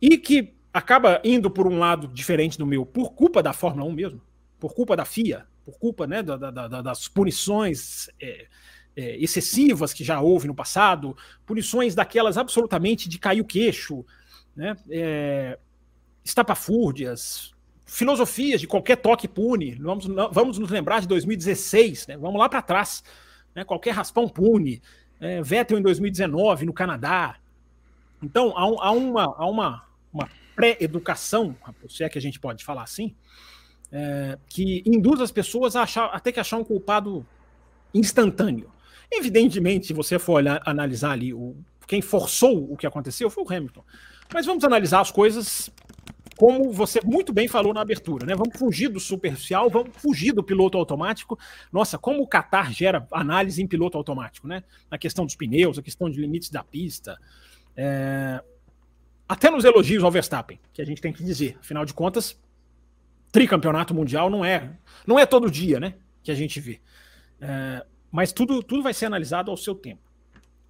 e 0.01 0.19
que 0.19 0.55
acaba 0.73 1.21
indo 1.25 1.51
por 1.51 1.67
um 1.67 1.79
lado 1.79 2.07
diferente 2.09 2.59
do 2.59 2.67
meu, 2.67 2.85
por 2.85 3.12
culpa 3.15 3.43
da 3.43 3.53
Fórmula 3.53 3.89
1 3.89 3.93
mesmo, 3.93 4.21
por 4.61 4.75
culpa 4.75 4.95
da 4.95 5.05
FIA, 5.05 5.47
por 5.65 5.79
culpa 5.79 6.07
né, 6.07 6.23
da, 6.23 6.37
da, 6.37 6.51
da, 6.51 6.83
das 6.83 7.09
punições 7.09 8.09
é, 8.21 8.47
é, 8.97 9.17
excessivas 9.17 9.93
que 9.93 10.05
já 10.05 10.21
houve 10.21 10.47
no 10.47 10.55
passado, 10.55 11.17
punições 11.47 11.95
daquelas 11.95 12.37
absolutamente 12.37 13.09
de 13.09 13.19
cair 13.19 13.41
o 13.41 13.45
queixo, 13.45 14.05
né, 14.55 14.77
é, 14.91 15.59
estapafúrdias, 16.25 17.53
filosofias 17.87 18.61
de 18.61 18.67
qualquer 18.67 18.97
toque 18.97 19.27
pune. 19.27 19.75
Vamos, 19.77 20.07
vamos 20.31 20.59
nos 20.59 20.71
lembrar 20.71 21.01
de 21.01 21.09
2016, 21.09 22.07
né, 22.09 22.17
vamos 22.17 22.39
lá 22.39 22.49
para 22.49 22.63
trás. 22.63 23.03
Né, 23.55 23.65
qualquer 23.65 23.93
raspão 23.93 24.29
pune 24.29 24.83
é, 25.21 25.43
Vettel 25.43 25.79
em 25.79 25.83
2019 25.83 26.67
no 26.67 26.73
Canadá. 26.73 27.37
Então, 28.23 28.57
há, 28.57 28.89
há 28.89 28.91
uma, 28.93 29.25
há 29.25 29.47
uma, 29.47 29.83
uma 30.13 30.29
pré-educação, 30.55 31.57
se 31.89 32.05
é 32.05 32.09
que 32.09 32.19
a 32.19 32.23
gente 32.23 32.39
pode 32.39 32.65
falar 32.65 32.83
assim, 32.83 33.15
é, 33.91 34.39
que 34.49 34.83
induz 34.87 35.21
as 35.21 35.31
pessoas 35.31 35.77
a 35.77 35.83
achar, 35.83 36.07
até 36.07 36.33
que 36.33 36.41
achar 36.41 36.57
um 36.57 36.65
culpado 36.65 37.27
instantâneo. 37.95 38.71
Evidentemente, 39.12 39.87
se 39.87 39.92
você 39.92 40.19
for 40.19 40.35
olhar, 40.35 40.62
analisar 40.64 41.12
ali 41.12 41.35
o, 41.35 41.54
quem 41.87 42.00
forçou 42.00 42.73
o 42.73 42.76
que 42.76 42.87
aconteceu 42.87 43.28
foi 43.28 43.45
o 43.45 43.52
Hamilton. 43.52 43.85
Mas 44.33 44.47
vamos 44.47 44.64
analisar 44.64 45.00
as 45.00 45.11
coisas 45.11 45.71
como 46.37 46.73
você 46.73 47.00
muito 47.04 47.33
bem 47.33 47.47
falou 47.47 47.75
na 47.75 47.83
abertura, 47.83 48.26
né? 48.26 48.35
Vamos 48.35 48.59
fugir 48.59 48.88
do 48.88 48.99
superficial, 48.99 49.69
vamos 49.69 49.90
fugir 49.97 50.33
do 50.33 50.42
piloto 50.42 50.78
automático. 50.78 51.38
Nossa, 51.71 51.99
como 51.99 52.23
o 52.23 52.26
Qatar 52.26 52.73
gera 52.73 53.07
análise 53.12 53.62
em 53.62 53.66
piloto 53.66 53.99
automático, 53.99 54.49
né? 54.49 54.64
Na 54.90 54.99
questão 54.99 55.26
dos 55.26 55.37
pneus, 55.37 55.78
a 55.78 55.83
questão 55.83 56.11
de 56.11 56.21
limites 56.21 56.50
da 56.50 56.64
pista. 56.64 57.19
É... 57.76 58.42
Até 59.28 59.50
nos 59.50 59.64
elogios 59.64 60.02
ao 60.02 60.11
Verstappen, 60.11 60.59
que 60.73 60.83
a 60.83 60.85
gente 60.85 61.00
tem 61.00 61.12
que 61.12 61.23
dizer. 61.23 61.57
Afinal 61.61 61.85
de 61.85 61.95
contas, 61.95 62.37
tricampeonato 63.31 63.95
mundial 63.95 64.31
não 64.31 64.45
é, 64.45 64.73
não 65.07 65.19
é 65.19 65.26
todo 65.26 65.50
dia, 65.50 65.78
né? 65.78 65.95
Que 66.23 66.31
a 66.31 66.35
gente 66.35 66.59
vê. 66.59 66.81
É... 67.40 67.85
Mas 68.12 68.33
tudo, 68.33 68.62
tudo 68.62 68.83
vai 68.83 68.95
ser 68.95 69.07
analisado 69.07 69.50
ao 69.50 69.57
seu 69.57 69.75
tempo. 69.75 70.02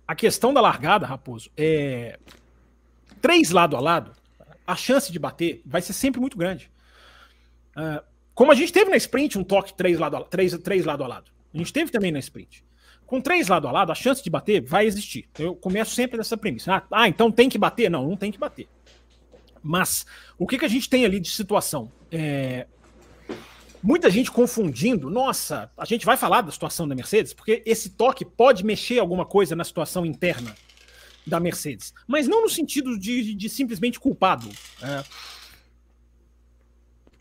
A 0.08 0.14
questão 0.14 0.54
da 0.54 0.60
largada, 0.60 1.06
Raposo, 1.06 1.50
é 1.56 2.18
três 3.20 3.50
lado 3.50 3.76
a 3.76 3.80
lado 3.80 4.12
a 4.66 4.76
chance 4.76 5.12
de 5.12 5.18
bater 5.18 5.60
vai 5.64 5.82
ser 5.82 5.92
sempre 5.92 6.20
muito 6.20 6.36
grande. 6.36 6.70
Uh, 7.76 8.02
como 8.34 8.52
a 8.52 8.54
gente 8.54 8.72
teve 8.72 8.90
na 8.90 8.96
sprint 8.96 9.38
um 9.38 9.44
toque 9.44 9.74
três 9.74 9.98
lado 9.98 10.16
a, 10.16 10.24
três, 10.24 10.56
três 10.58 10.84
lado 10.84 11.04
a 11.04 11.06
lado. 11.06 11.30
A 11.52 11.58
gente 11.58 11.72
teve 11.72 11.90
também 11.90 12.10
na 12.10 12.18
sprint. 12.18 12.64
Com 13.06 13.20
três 13.20 13.48
lado 13.48 13.68
a 13.68 13.72
lado, 13.72 13.92
a 13.92 13.94
chance 13.94 14.22
de 14.22 14.30
bater 14.30 14.62
vai 14.62 14.86
existir. 14.86 15.28
Eu 15.38 15.54
começo 15.54 15.94
sempre 15.94 16.16
dessa 16.16 16.36
premissa. 16.36 16.76
Ah, 16.76 16.82
ah 16.90 17.08
então 17.08 17.30
tem 17.30 17.48
que 17.48 17.58
bater? 17.58 17.90
Não, 17.90 18.08
não 18.08 18.16
tem 18.16 18.32
que 18.32 18.38
bater. 18.38 18.68
Mas 19.62 20.06
o 20.38 20.46
que, 20.46 20.58
que 20.58 20.64
a 20.64 20.68
gente 20.68 20.88
tem 20.88 21.04
ali 21.04 21.20
de 21.20 21.30
situação? 21.30 21.92
É... 22.10 22.66
Muita 23.82 24.08
gente 24.08 24.30
confundindo. 24.30 25.10
Nossa, 25.10 25.70
a 25.76 25.84
gente 25.84 26.06
vai 26.06 26.16
falar 26.16 26.42
da 26.42 26.52
situação 26.52 26.86
da 26.86 26.94
Mercedes, 26.94 27.32
porque 27.32 27.62
esse 27.66 27.90
toque 27.90 28.24
pode 28.24 28.64
mexer 28.64 28.98
alguma 28.98 29.26
coisa 29.26 29.56
na 29.56 29.64
situação 29.64 30.06
interna 30.06 30.54
da 31.26 31.40
Mercedes. 31.40 31.92
Mas 32.06 32.28
não 32.28 32.42
no 32.42 32.48
sentido 32.48 32.98
de, 32.98 33.34
de 33.34 33.48
simplesmente 33.48 33.98
culpado. 33.98 34.48
É. 34.80 35.04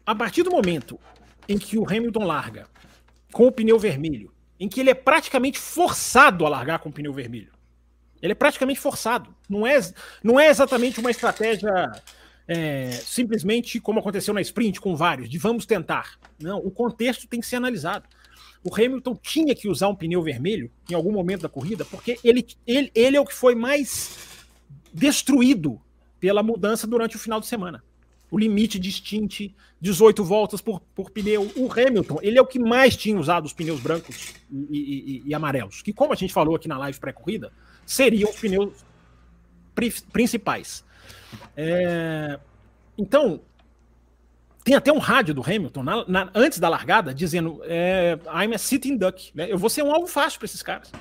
A 0.06 0.14
partir 0.14 0.44
do 0.44 0.52
momento 0.52 1.00
em 1.48 1.58
que 1.58 1.78
o 1.78 1.86
Hamilton 1.88 2.26
larga 2.26 2.68
com 3.32 3.48
o 3.48 3.52
pneu 3.52 3.80
vermelho, 3.80 4.32
em 4.60 4.70
que 4.70 4.80
ele 4.80 4.92
é 4.92 4.94
praticamente 4.96 5.58
forçado 5.58 6.46
a 6.46 6.50
largar 6.50 6.80
com 6.80 6.90
o 6.90 6.92
pneu 6.92 7.14
vermelho. 7.14 7.52
Ele 8.22 8.34
é 8.34 8.36
praticamente 8.36 8.80
forçado. 8.80 9.34
Não 9.50 9.66
é, 9.66 9.80
não 10.24 10.40
é 10.40 10.50
exatamente 10.50 11.00
uma 11.00 11.10
estratégia 11.10 11.92
é, 12.52 12.92
simplesmente 12.92 13.80
como 13.80 14.00
aconteceu 14.00 14.34
na 14.34 14.42
sprint 14.42 14.82
com 14.82 14.96
vários, 14.96 15.30
de 15.30 15.38
vamos 15.38 15.66
tentar. 15.66 16.20
Não, 16.40 16.58
o 16.58 16.72
contexto 16.72 17.28
tem 17.28 17.40
que 17.40 17.48
ser 17.48 17.58
analisado 17.58 18.06
o 18.64 18.74
Hamilton 18.74 19.16
tinha 19.16 19.56
que 19.56 19.68
usar 19.68 19.88
um 19.88 19.96
pneu 19.96 20.22
vermelho 20.22 20.70
em 20.90 20.94
algum 20.94 21.12
momento 21.12 21.42
da 21.42 21.50
corrida, 21.50 21.84
porque 21.86 22.20
ele, 22.24 22.46
ele, 22.66 22.92
ele 22.94 23.18
é 23.18 23.20
o 23.20 23.26
que 23.26 23.34
foi 23.34 23.56
mais 23.56 24.18
destruído 24.94 25.82
pela 26.20 26.44
mudança 26.44 26.86
durante 26.86 27.16
o 27.16 27.20
final 27.20 27.40
de 27.40 27.48
semana. 27.48 27.84
O 28.30 28.38
limite 28.38 28.80
de 28.80 28.92
stint, 28.92 29.52
18 29.82 30.24
voltas 30.24 30.62
por, 30.62 30.80
por 30.96 31.10
pneu. 31.10 31.52
O 31.56 31.70
Hamilton, 31.72 32.20
ele 32.22 32.38
é 32.38 32.42
o 32.42 32.46
que 32.46 32.60
mais 32.60 32.96
tinha 32.96 33.20
usado 33.20 33.46
os 33.46 33.54
pneus 33.54 33.80
brancos 33.80 34.34
e, 34.50 34.78
e, 34.78 35.24
e 35.26 35.34
amarelos, 35.34 35.82
que, 35.82 35.92
como 35.92 36.14
a 36.14 36.16
gente 36.16 36.32
falou 36.32 36.56
aqui 36.56 36.68
na 36.68 36.78
live 36.78 37.00
pré-corrida, 37.00 37.52
seriam 37.86 38.30
os 38.30 38.40
pneus 38.40 38.86
principais. 40.14 40.86
É, 41.56 42.40
então, 42.98 43.42
tem 44.64 44.76
até 44.76 44.92
um 44.92 45.00
rádio 45.00 45.34
do 45.34 45.42
Hamilton 45.42 45.84
na, 45.84 46.06
na, 46.08 46.32
antes 46.36 46.60
da 46.60 46.70
largada 46.70 47.14
dizendo 47.14 47.62
é, 47.66 48.18
I'm 48.28 48.54
a 48.54 48.58
sitting 48.58 48.98
duck. 48.98 49.32
Né? 49.34 49.52
Eu 49.52 49.58
vou 49.58 49.70
ser 49.70 49.84
um 49.84 49.92
alvo 49.92 50.08
fácil 50.08 50.40
para 50.40 50.46
esses 50.46 50.62
caras. 50.62 50.92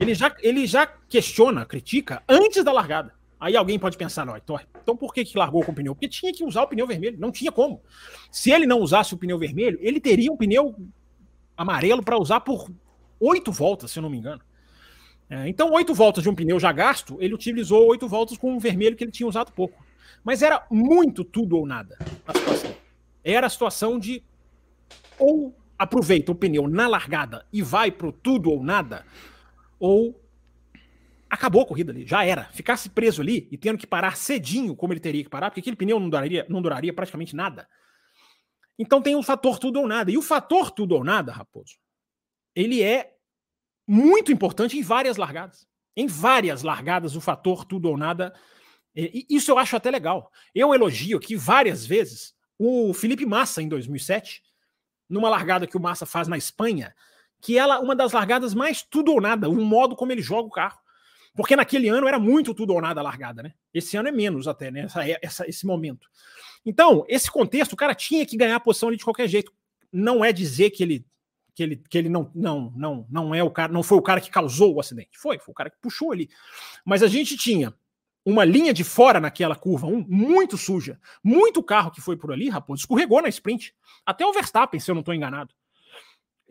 Ele 0.00 0.14
já, 0.14 0.34
ele 0.40 0.66
já 0.66 0.86
questiona, 0.86 1.66
critica 1.66 2.22
antes 2.28 2.64
da 2.64 2.72
largada. 2.72 3.12
Aí 3.38 3.56
alguém 3.56 3.78
pode 3.78 3.96
pensar, 3.96 4.24
não, 4.24 4.36
então, 4.36 4.58
então 4.80 4.96
por 4.96 5.12
que, 5.12 5.24
que 5.24 5.36
largou 5.36 5.64
com 5.64 5.72
o 5.72 5.74
pneu? 5.74 5.94
Porque 5.94 6.08
tinha 6.08 6.32
que 6.32 6.44
usar 6.44 6.62
o 6.62 6.68
pneu 6.68 6.86
vermelho, 6.86 7.18
não 7.18 7.32
tinha 7.32 7.50
como. 7.50 7.82
Se 8.30 8.52
ele 8.52 8.66
não 8.66 8.78
usasse 8.78 9.14
o 9.14 9.18
pneu 9.18 9.36
vermelho, 9.36 9.78
ele 9.82 10.00
teria 10.00 10.30
um 10.30 10.36
pneu 10.36 10.76
amarelo 11.56 12.04
para 12.04 12.16
usar 12.16 12.40
por 12.40 12.70
oito 13.18 13.50
voltas, 13.50 13.90
se 13.90 13.98
eu 13.98 14.02
não 14.02 14.08
me 14.08 14.18
engano. 14.18 14.40
É, 15.32 15.48
então, 15.48 15.72
oito 15.72 15.94
voltas 15.94 16.22
de 16.22 16.28
um 16.28 16.34
pneu 16.34 16.60
já 16.60 16.70
gasto, 16.72 17.16
ele 17.18 17.32
utilizou 17.32 17.86
oito 17.86 18.06
voltas 18.06 18.36
com 18.36 18.54
o 18.54 18.60
vermelho 18.60 18.94
que 18.94 19.02
ele 19.02 19.10
tinha 19.10 19.26
usado 19.26 19.50
pouco. 19.50 19.82
Mas 20.22 20.42
era 20.42 20.66
muito 20.70 21.24
tudo 21.24 21.56
ou 21.56 21.64
nada 21.64 21.96
a 22.26 22.34
situação. 22.34 22.76
Era 23.24 23.46
a 23.46 23.50
situação 23.50 23.98
de 23.98 24.22
ou 25.18 25.56
aproveita 25.78 26.30
o 26.30 26.34
pneu 26.34 26.68
na 26.68 26.86
largada 26.86 27.46
e 27.50 27.62
vai 27.62 27.90
pro 27.90 28.12
tudo 28.12 28.50
ou 28.50 28.62
nada, 28.62 29.06
ou 29.80 30.20
acabou 31.30 31.62
a 31.62 31.66
corrida 31.66 31.92
ali, 31.92 32.06
já 32.06 32.22
era. 32.22 32.44
Ficasse 32.52 32.90
preso 32.90 33.22
ali 33.22 33.48
e 33.50 33.56
tendo 33.56 33.78
que 33.78 33.86
parar 33.86 34.18
cedinho, 34.18 34.76
como 34.76 34.92
ele 34.92 35.00
teria 35.00 35.24
que 35.24 35.30
parar, 35.30 35.48
porque 35.48 35.60
aquele 35.60 35.76
pneu 35.76 35.98
não 35.98 36.10
duraria, 36.10 36.44
não 36.46 36.60
duraria 36.60 36.92
praticamente 36.92 37.34
nada. 37.34 37.66
Então 38.78 39.00
tem 39.00 39.16
o 39.16 39.22
fator 39.22 39.58
tudo 39.58 39.80
ou 39.80 39.88
nada. 39.88 40.10
E 40.10 40.18
o 40.18 40.22
fator 40.22 40.70
tudo 40.70 40.94
ou 40.94 41.02
nada, 41.02 41.32
Raposo, 41.32 41.78
ele 42.54 42.82
é 42.82 43.16
muito 43.86 44.32
importante 44.32 44.78
em 44.78 44.82
várias 44.82 45.16
largadas. 45.16 45.66
Em 45.96 46.06
várias 46.06 46.62
largadas, 46.62 47.16
o 47.16 47.20
fator 47.20 47.64
tudo 47.64 47.88
ou 47.88 47.96
nada. 47.96 48.32
E 48.94 49.26
isso 49.28 49.50
eu 49.50 49.58
acho 49.58 49.76
até 49.76 49.90
legal. 49.90 50.30
Eu 50.54 50.74
elogio 50.74 51.18
aqui 51.18 51.36
várias 51.36 51.84
vezes 51.84 52.34
o 52.58 52.94
Felipe 52.94 53.26
Massa 53.26 53.60
em 53.60 53.68
2007, 53.68 54.42
numa 55.08 55.28
largada 55.28 55.66
que 55.66 55.76
o 55.76 55.80
Massa 55.80 56.06
faz 56.06 56.28
na 56.28 56.38
Espanha, 56.38 56.94
que 57.40 57.58
ela 57.58 57.80
uma 57.80 57.96
das 57.96 58.12
largadas 58.12 58.54
mais 58.54 58.82
tudo 58.82 59.12
ou 59.12 59.20
nada, 59.20 59.50
o 59.50 59.54
modo 59.56 59.96
como 59.96 60.12
ele 60.12 60.22
joga 60.22 60.48
o 60.48 60.50
carro. 60.50 60.78
Porque 61.34 61.56
naquele 61.56 61.88
ano 61.88 62.06
era 62.06 62.18
muito 62.18 62.54
tudo 62.54 62.74
ou 62.74 62.80
nada 62.80 63.00
a 63.00 63.02
largada, 63.02 63.42
né? 63.42 63.54
Esse 63.72 63.96
ano 63.96 64.08
é 64.08 64.12
menos 64.12 64.46
até, 64.46 64.70
né? 64.70 64.82
Essa, 64.82 65.02
essa, 65.22 65.48
esse 65.48 65.66
momento. 65.66 66.06
Então, 66.64 67.04
esse 67.08 67.30
contexto, 67.30 67.72
o 67.72 67.76
cara 67.76 67.94
tinha 67.94 68.24
que 68.24 68.36
ganhar 68.36 68.56
a 68.56 68.60
posição 68.60 68.88
ali 68.88 68.98
de 68.98 69.04
qualquer 69.04 69.26
jeito. 69.28 69.52
Não 69.90 70.24
é 70.24 70.32
dizer 70.32 70.70
que 70.70 70.82
ele 70.82 71.06
que 71.54 71.62
ele, 71.62 71.76
que 71.88 71.98
ele 71.98 72.08
não, 72.08 72.30
não, 72.34 72.72
não, 72.76 73.06
não 73.10 73.34
é 73.34 73.42
o 73.42 73.50
cara, 73.50 73.72
não 73.72 73.82
foi 73.82 73.98
o 73.98 74.02
cara 74.02 74.20
que 74.20 74.30
causou 74.30 74.74
o 74.74 74.80
acidente. 74.80 75.18
Foi, 75.18 75.38
foi 75.38 75.52
o 75.52 75.54
cara 75.54 75.70
que 75.70 75.76
puxou 75.80 76.12
ali. 76.12 76.28
Mas 76.84 77.02
a 77.02 77.06
gente 77.06 77.36
tinha 77.36 77.74
uma 78.24 78.44
linha 78.44 78.72
de 78.72 78.84
fora 78.84 79.20
naquela 79.20 79.56
curva, 79.56 79.86
um, 79.86 80.04
muito 80.08 80.56
suja. 80.56 80.98
Muito 81.22 81.62
carro 81.62 81.90
que 81.90 82.00
foi 82.00 82.16
por 82.16 82.32
ali, 82.32 82.48
Raposo, 82.48 82.80
escorregou 82.80 83.20
na 83.20 83.28
sprint. 83.28 83.74
Até 84.06 84.24
o 84.24 84.32
Verstappen, 84.32 84.80
se 84.80 84.90
eu 84.90 84.94
não 84.94 85.00
estou 85.00 85.14
enganado. 85.14 85.52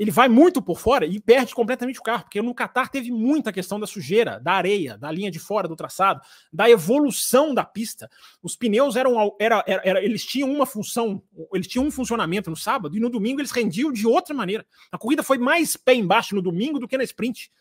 Ele 0.02 0.10
vai 0.10 0.28
muito 0.28 0.64
por 0.64 0.80
fora 0.80 1.06
e 1.06 1.20
perde 1.20 1.54
completamente 1.54 2.00
o 2.00 2.02
carro, 2.02 2.24
porque 2.24 2.42
no 2.42 2.56
Qatar 2.56 2.90
teve 2.90 3.12
muita 3.12 3.54
questão 3.54 3.80
da 3.80 3.86
sujeira, 3.86 4.40
da 4.40 4.54
areia, 4.54 4.98
da 4.98 5.12
linha 5.12 5.30
de 5.30 5.38
fora 5.38 5.68
do 5.68 5.76
traçado, 5.76 6.20
da 6.52 6.68
evolução 6.68 7.54
da 7.54 7.64
pista. 7.64 8.10
Os 8.42 8.56
pneus 8.56 8.96
eram, 8.96 9.36
era, 9.40 9.64
era, 9.68 10.04
eles 10.04 10.26
tinham 10.26 10.52
uma 10.52 10.66
função, 10.66 11.22
eles 11.54 11.68
tinham 11.68 11.86
um 11.86 11.92
funcionamento 11.92 12.50
no 12.50 12.56
sábado 12.56 12.98
e 12.98 13.00
no 13.00 13.12
domingo 13.12 13.42
eles 13.42 13.52
rendiam 13.52 13.92
de 13.92 14.08
outra 14.08 14.34
maneira. 14.34 14.66
A 14.92 14.98
corrida 14.98 15.22
foi 15.22 15.38
mais 15.38 15.78
pé 15.78 15.94
embaixo 15.94 16.34
no 16.34 16.42
domingo 16.42 16.80
do 16.80 16.88
que 16.88 16.98
na 16.98 17.04
sprint, 17.04 17.52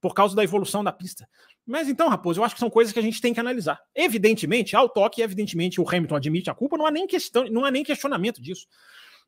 por 0.00 0.14
causa 0.14 0.34
da 0.34 0.42
evolução 0.42 0.82
da 0.82 0.92
pista. 0.92 1.28
Mas 1.66 1.90
então, 1.90 2.08
Raposo, 2.08 2.40
eu 2.40 2.44
acho 2.44 2.54
que 2.54 2.60
são 2.60 2.70
coisas 2.70 2.90
que 2.90 3.00
a 3.00 3.02
gente 3.02 3.20
tem 3.20 3.34
que 3.34 3.40
analisar. 3.40 3.78
Evidentemente, 3.94 4.74
ao 4.74 4.88
toque, 4.88 5.20
evidentemente, 5.20 5.78
o 5.78 5.86
Hamilton 5.86 6.16
admite 6.16 6.48
a 6.48 6.54
culpa, 6.54 6.78
não 6.78 6.86
há 6.86 6.90
nem 6.90 7.06
questão, 7.06 7.44
não 7.50 7.66
há 7.66 7.70
nem 7.70 7.84
questionamento 7.84 8.40
disso. 8.40 8.66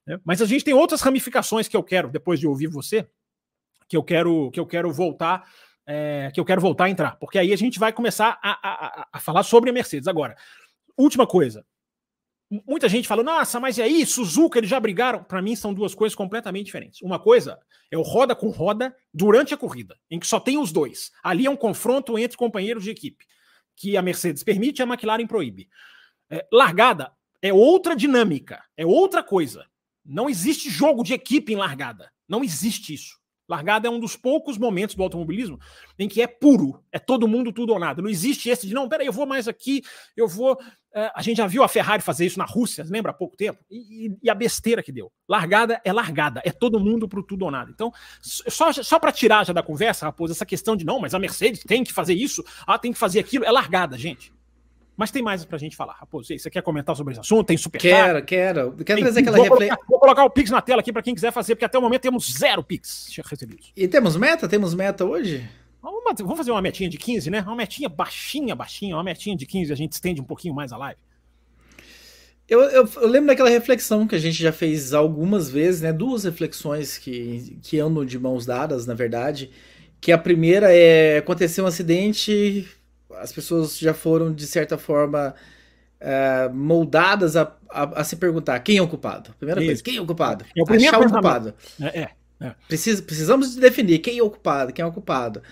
Né? 0.06 0.18
Mas 0.24 0.42
a 0.42 0.46
gente 0.46 0.64
tem 0.64 0.74
outras 0.74 1.00
ramificações 1.00 1.68
que 1.68 1.76
eu 1.76 1.82
quero, 1.82 2.10
depois 2.10 2.38
de 2.38 2.46
ouvir 2.46 2.68
você, 2.68 3.08
que 3.88 3.96
eu 3.96 4.02
quero, 4.02 4.50
que 4.50 4.60
eu 4.60 4.66
quero 4.66 4.92
voltar, 4.92 5.48
é, 5.86 6.30
que 6.32 6.40
eu 6.40 6.44
quero 6.44 6.60
voltar 6.60 6.84
a 6.84 6.90
entrar, 6.90 7.16
porque 7.16 7.38
aí 7.38 7.52
a 7.52 7.56
gente 7.56 7.78
vai 7.78 7.92
começar 7.92 8.38
a, 8.42 8.52
a, 8.52 9.08
a 9.12 9.20
falar 9.20 9.42
sobre 9.42 9.70
a 9.70 9.72
Mercedes. 9.72 10.08
Agora, 10.08 10.36
última 10.96 11.26
coisa, 11.26 11.64
muita 12.66 12.88
gente 12.88 13.08
fala, 13.08 13.22
nossa, 13.22 13.58
mas 13.58 13.78
e 13.78 13.82
aí, 13.82 14.06
Suzuka, 14.06 14.58
eles 14.58 14.70
já 14.70 14.78
brigaram. 14.78 15.24
Para 15.24 15.42
mim, 15.42 15.56
são 15.56 15.74
duas 15.74 15.94
coisas 15.94 16.14
completamente 16.14 16.66
diferentes. 16.66 17.02
Uma 17.02 17.18
coisa 17.18 17.58
é 17.90 17.98
o 17.98 18.02
roda 18.02 18.34
com 18.34 18.48
roda 18.48 18.94
durante 19.12 19.54
a 19.54 19.56
corrida, 19.56 19.98
em 20.10 20.18
que 20.18 20.26
só 20.26 20.38
tem 20.38 20.58
os 20.58 20.72
dois. 20.72 21.10
Ali 21.22 21.46
é 21.46 21.50
um 21.50 21.56
confronto 21.56 22.18
entre 22.18 22.36
companheiros 22.36 22.84
de 22.84 22.90
equipe, 22.90 23.24
que 23.76 23.96
a 23.96 24.02
Mercedes 24.02 24.42
permite 24.42 24.80
e 24.80 24.82
a 24.82 24.86
McLaren 24.86 25.26
proíbe. 25.26 25.68
É, 26.30 26.46
largada 26.52 27.12
é 27.42 27.52
outra 27.52 27.94
dinâmica, 27.94 28.62
é 28.76 28.86
outra 28.86 29.22
coisa. 29.22 29.66
Não 30.04 30.28
existe 30.28 30.68
jogo 30.68 31.02
de 31.02 31.14
equipe 31.14 31.52
em 31.52 31.56
largada. 31.56 32.10
Não 32.28 32.44
existe 32.44 32.92
isso. 32.92 33.24
Largada 33.48 33.86
é 33.86 33.90
um 33.90 34.00
dos 34.00 34.16
poucos 34.16 34.56
momentos 34.56 34.94
do 34.94 35.02
automobilismo 35.02 35.58
em 35.98 36.08
que 36.08 36.22
é 36.22 36.26
puro, 36.26 36.82
é 36.90 36.98
todo 36.98 37.28
mundo 37.28 37.52
tudo 37.52 37.72
ou 37.72 37.78
nada. 37.78 38.00
Não 38.00 38.08
existe 38.08 38.48
esse 38.48 38.66
de 38.66 38.72
não, 38.72 38.88
peraí, 38.88 39.06
eu 39.06 39.12
vou 39.12 39.26
mais 39.26 39.46
aqui, 39.46 39.82
eu 40.16 40.26
vou. 40.26 40.58
É, 40.94 41.10
a 41.14 41.20
gente 41.20 41.36
já 41.36 41.46
viu 41.46 41.62
a 41.62 41.68
Ferrari 41.68 42.02
fazer 42.02 42.24
isso 42.24 42.38
na 42.38 42.46
Rússia, 42.46 42.86
lembra 42.88 43.10
há 43.10 43.14
pouco 43.14 43.36
tempo? 43.36 43.62
E, 43.70 44.16
e 44.22 44.30
a 44.30 44.34
besteira 44.34 44.82
que 44.82 44.92
deu. 44.92 45.12
Largada 45.28 45.80
é 45.84 45.92
largada, 45.92 46.40
é 46.44 46.50
todo 46.50 46.80
mundo 46.80 47.06
pro 47.06 47.22
tudo 47.22 47.44
ou 47.44 47.50
nada. 47.50 47.70
Então, 47.70 47.92
só, 48.22 48.72
só 48.72 48.98
para 48.98 49.12
tirar 49.12 49.44
já 49.44 49.52
da 49.52 49.62
conversa, 49.62 50.06
Raposo, 50.06 50.32
essa 50.32 50.46
questão 50.46 50.74
de 50.74 50.86
não, 50.86 50.98
mas 50.98 51.12
a 51.12 51.18
Mercedes 51.18 51.62
tem 51.64 51.84
que 51.84 51.92
fazer 51.92 52.14
isso, 52.14 52.42
ah, 52.66 52.78
tem 52.78 52.92
que 52.92 52.98
fazer 52.98 53.18
aquilo, 53.18 53.44
é 53.44 53.50
largada, 53.50 53.98
gente. 53.98 54.32
Mas 54.96 55.10
tem 55.10 55.22
mais 55.22 55.44
pra 55.44 55.58
gente 55.58 55.76
falar. 55.76 55.94
Raposo, 55.94 56.28
você 56.38 56.48
quer 56.48 56.62
comentar 56.62 56.94
sobre 56.94 57.12
esse 57.12 57.20
assunto? 57.20 57.46
Tem 57.46 57.56
super 57.56 57.80
Quero, 57.80 58.24
quero. 58.24 58.72
Quero 58.84 59.00
trazer 59.00 59.20
aquela 59.20 59.36
vou, 59.36 59.48
colocar, 59.48 59.78
vou 59.88 59.98
colocar 59.98 60.24
o 60.24 60.30
Pix 60.30 60.50
na 60.50 60.62
tela 60.62 60.80
aqui 60.80 60.92
para 60.92 61.02
quem 61.02 61.14
quiser 61.14 61.32
fazer, 61.32 61.54
porque 61.54 61.64
até 61.64 61.76
o 61.78 61.82
momento 61.82 62.02
temos 62.02 62.32
zero 62.32 62.62
Pix 62.62 63.10
recebidos. 63.24 63.72
E 63.76 63.88
temos 63.88 64.16
meta? 64.16 64.48
Temos 64.48 64.74
meta 64.74 65.04
hoje? 65.04 65.48
Vamos 65.82 66.36
fazer 66.36 66.50
uma 66.50 66.62
metinha 66.62 66.88
de 66.88 66.96
15, 66.96 67.30
né? 67.30 67.40
Uma 67.42 67.56
metinha 67.56 67.88
baixinha, 67.88 68.54
baixinha, 68.54 68.94
uma 68.94 69.02
metinha 69.02 69.36
de 69.36 69.44
15, 69.46 69.72
a 69.72 69.76
gente 69.76 69.92
estende 69.92 70.20
um 70.20 70.24
pouquinho 70.24 70.54
mais 70.54 70.72
a 70.72 70.76
live. 70.76 70.98
Eu, 72.48 72.60
eu, 72.60 72.88
eu, 72.96 73.08
lembro 73.08 73.28
daquela 73.28 73.48
reflexão 73.48 74.06
que 74.06 74.14
a 74.14 74.18
gente 74.18 74.40
já 74.40 74.52
fez 74.52 74.92
algumas 74.92 75.48
vezes, 75.48 75.80
né? 75.80 75.92
Duas 75.92 76.24
reflexões 76.24 76.98
que, 76.98 77.58
que 77.62 77.80
andam 77.80 78.04
de 78.04 78.18
mãos 78.18 78.44
dadas, 78.44 78.86
na 78.86 78.94
verdade. 78.94 79.50
Que 80.00 80.12
a 80.12 80.18
primeira 80.18 80.72
é 80.72 81.18
acontecer 81.18 81.62
um 81.62 81.66
acidente, 81.66 82.68
as 83.24 83.32
pessoas 83.32 83.78
já 83.78 83.94
foram, 83.94 84.32
de 84.32 84.46
certa 84.46 84.76
forma, 84.76 85.34
uh, 86.00 86.54
moldadas 86.54 87.36
a, 87.36 87.56
a, 87.70 88.00
a, 88.00 88.04
se 88.04 88.16
perguntar 88.16 88.60
quem 88.60 88.76
é 88.76 88.82
o 88.82 88.86
culpado. 88.86 89.34
Primeira 89.38 89.60
Isso. 89.62 89.68
coisa, 89.68 89.82
quem 89.82 89.96
é 89.96 90.00
o 90.00 90.06
culpado? 90.06 90.44
É 90.54 90.60
o 90.60 90.72
Achar 90.72 91.00
o 91.00 91.10
culpado. 91.10 91.54
É, 91.80 92.00
é, 92.00 92.10
é. 92.38 92.54
Precis, 92.68 93.00
precisamos 93.00 93.56
definir 93.56 94.00
quem 94.00 94.18
é 94.18 94.22
o 94.22 94.28
culpado, 94.28 94.72
quem 94.74 94.82
é 94.82 94.86
o 94.86 94.92
culpado. 94.92 95.42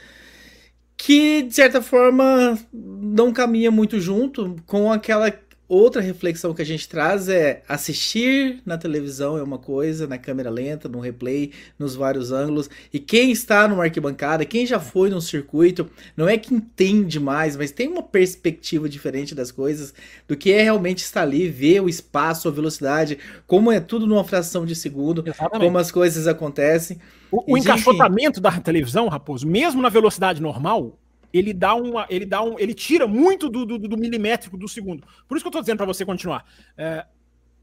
Que, 0.98 1.42
de 1.42 1.54
certa 1.54 1.80
forma, 1.80 2.58
não 2.72 3.32
caminha 3.32 3.70
muito 3.70 3.98
junto 3.98 4.54
com 4.66 4.92
aquela 4.92 5.32
Outra 5.74 6.02
reflexão 6.02 6.52
que 6.52 6.60
a 6.60 6.66
gente 6.66 6.86
traz 6.86 7.30
é 7.30 7.62
assistir 7.66 8.60
na 8.66 8.76
televisão 8.76 9.38
é 9.38 9.42
uma 9.42 9.56
coisa, 9.56 10.06
na 10.06 10.18
câmera 10.18 10.50
lenta, 10.50 10.86
no 10.86 11.00
replay, 11.00 11.50
nos 11.78 11.94
vários 11.94 12.30
ângulos. 12.30 12.68
E 12.92 12.98
quem 12.98 13.32
está 13.32 13.66
numa 13.66 13.84
arquibancada, 13.84 14.44
quem 14.44 14.66
já 14.66 14.78
foi 14.78 15.08
num 15.08 15.18
circuito, 15.18 15.88
não 16.14 16.28
é 16.28 16.36
que 16.36 16.52
entende 16.52 17.18
mais, 17.18 17.56
mas 17.56 17.70
tem 17.70 17.88
uma 17.88 18.02
perspectiva 18.02 18.86
diferente 18.86 19.34
das 19.34 19.50
coisas 19.50 19.94
do 20.28 20.36
que 20.36 20.52
é 20.52 20.60
realmente 20.60 20.98
estar 20.98 21.22
ali, 21.22 21.48
ver 21.48 21.80
o 21.80 21.88
espaço, 21.88 22.48
a 22.48 22.50
velocidade, 22.50 23.16
como 23.46 23.72
é 23.72 23.80
tudo 23.80 24.06
numa 24.06 24.24
fração 24.24 24.66
de 24.66 24.76
segundo, 24.76 25.24
Exatamente. 25.26 25.64
como 25.64 25.78
as 25.78 25.90
coisas 25.90 26.26
acontecem. 26.26 26.98
O, 27.30 27.54
o 27.54 27.56
encaixotamento 27.56 28.42
da 28.42 28.52
televisão, 28.60 29.08
Raposo, 29.08 29.46
mesmo 29.46 29.80
na 29.80 29.88
velocidade 29.88 30.42
normal, 30.42 30.98
ele 31.32 31.52
dá 31.52 31.74
uma, 31.74 32.06
ele 32.10 32.26
dá 32.26 32.42
um, 32.42 32.58
ele 32.58 32.74
tira 32.74 33.06
muito 33.06 33.48
do, 33.48 33.64
do, 33.64 33.78
do 33.78 33.96
milimétrico 33.96 34.56
do 34.56 34.68
segundo. 34.68 35.06
Por 35.26 35.36
isso 35.36 35.44
que 35.44 35.48
eu 35.48 35.52
tô 35.52 35.60
dizendo 35.60 35.78
para 35.78 35.86
você 35.86 36.04
continuar. 36.04 36.44
É, 36.76 37.06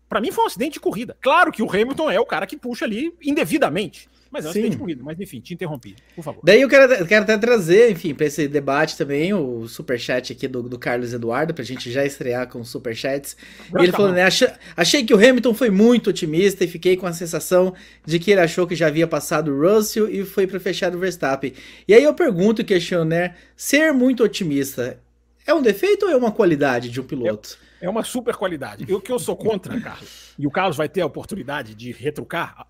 para 0.07 0.19
mim 0.19 0.31
foi 0.31 0.43
um 0.43 0.47
acidente 0.47 0.73
de 0.73 0.79
corrida. 0.79 1.15
Claro 1.21 1.51
que 1.51 1.61
o 1.61 1.69
Hamilton 1.69 2.09
é 2.09 2.19
o 2.19 2.25
cara 2.25 2.47
que 2.47 2.57
puxa 2.57 2.85
ali 2.85 3.13
indevidamente. 3.21 4.09
Mas 4.31 4.45
é 4.45 4.47
um 4.47 4.51
acidente 4.51 4.71
de 4.71 4.77
corrida. 4.77 5.03
Mas 5.03 5.19
enfim, 5.19 5.39
te 5.39 5.53
interrompi, 5.53 5.95
por 6.15 6.23
favor. 6.23 6.41
Daí 6.43 6.61
eu 6.61 6.69
quero, 6.69 7.05
quero 7.05 7.23
até 7.23 7.37
trazer, 7.37 7.91
enfim, 7.91 8.13
para 8.13 8.27
esse 8.27 8.47
debate 8.47 8.97
também, 8.97 9.33
o 9.33 9.67
superchat 9.67 10.33
aqui 10.33 10.47
do, 10.47 10.63
do 10.63 10.77
Carlos 10.77 11.13
Eduardo, 11.13 11.53
pra 11.53 11.63
gente 11.63 11.91
já 11.91 12.05
estrear 12.05 12.47
com 12.47 12.59
os 12.59 12.69
superchats. 12.69 13.35
E 13.73 13.83
ele 13.83 13.91
falou, 13.91 14.11
né? 14.11 14.23
Achei, 14.23 14.49
achei 14.77 15.03
que 15.03 15.13
o 15.13 15.17
Hamilton 15.17 15.53
foi 15.53 15.69
muito 15.69 16.09
otimista 16.09 16.63
e 16.63 16.67
fiquei 16.67 16.95
com 16.95 17.07
a 17.07 17.13
sensação 17.13 17.73
de 18.05 18.19
que 18.19 18.31
ele 18.31 18.41
achou 18.41 18.67
que 18.67 18.75
já 18.75 18.87
havia 18.87 19.07
passado 19.07 19.51
o 19.51 19.61
Russell 19.61 20.09
e 20.09 20.23
foi 20.25 20.45
para 20.45 20.59
fechar 20.59 20.93
o 20.95 20.99
Verstappen. 20.99 21.53
E 21.87 21.93
aí 21.93 22.03
eu 22.03 22.13
pergunto, 22.13 22.63
questiono, 22.63 23.05
né? 23.05 23.35
Ser 23.55 23.91
muito 23.93 24.23
otimista 24.23 24.99
é 25.45 25.53
um 25.53 25.61
defeito 25.61 26.05
ou 26.05 26.11
é 26.11 26.15
uma 26.15 26.31
qualidade 26.31 26.89
de 26.89 27.01
um 27.01 27.03
piloto? 27.03 27.57
É, 27.81 27.87
é 27.87 27.89
uma 27.89 28.03
super 28.03 28.35
qualidade. 28.35 28.91
O 28.93 29.01
que 29.01 29.11
eu 29.11 29.17
sou 29.17 29.35
contra, 29.35 29.79
Carlos, 29.81 30.33
e 30.37 30.45
o 30.45 30.51
Carlos 30.51 30.77
vai 30.77 30.87
ter 30.87 31.01
a 31.01 31.05
oportunidade 31.05 31.73
de 31.73 31.91
retrucar 31.91 32.67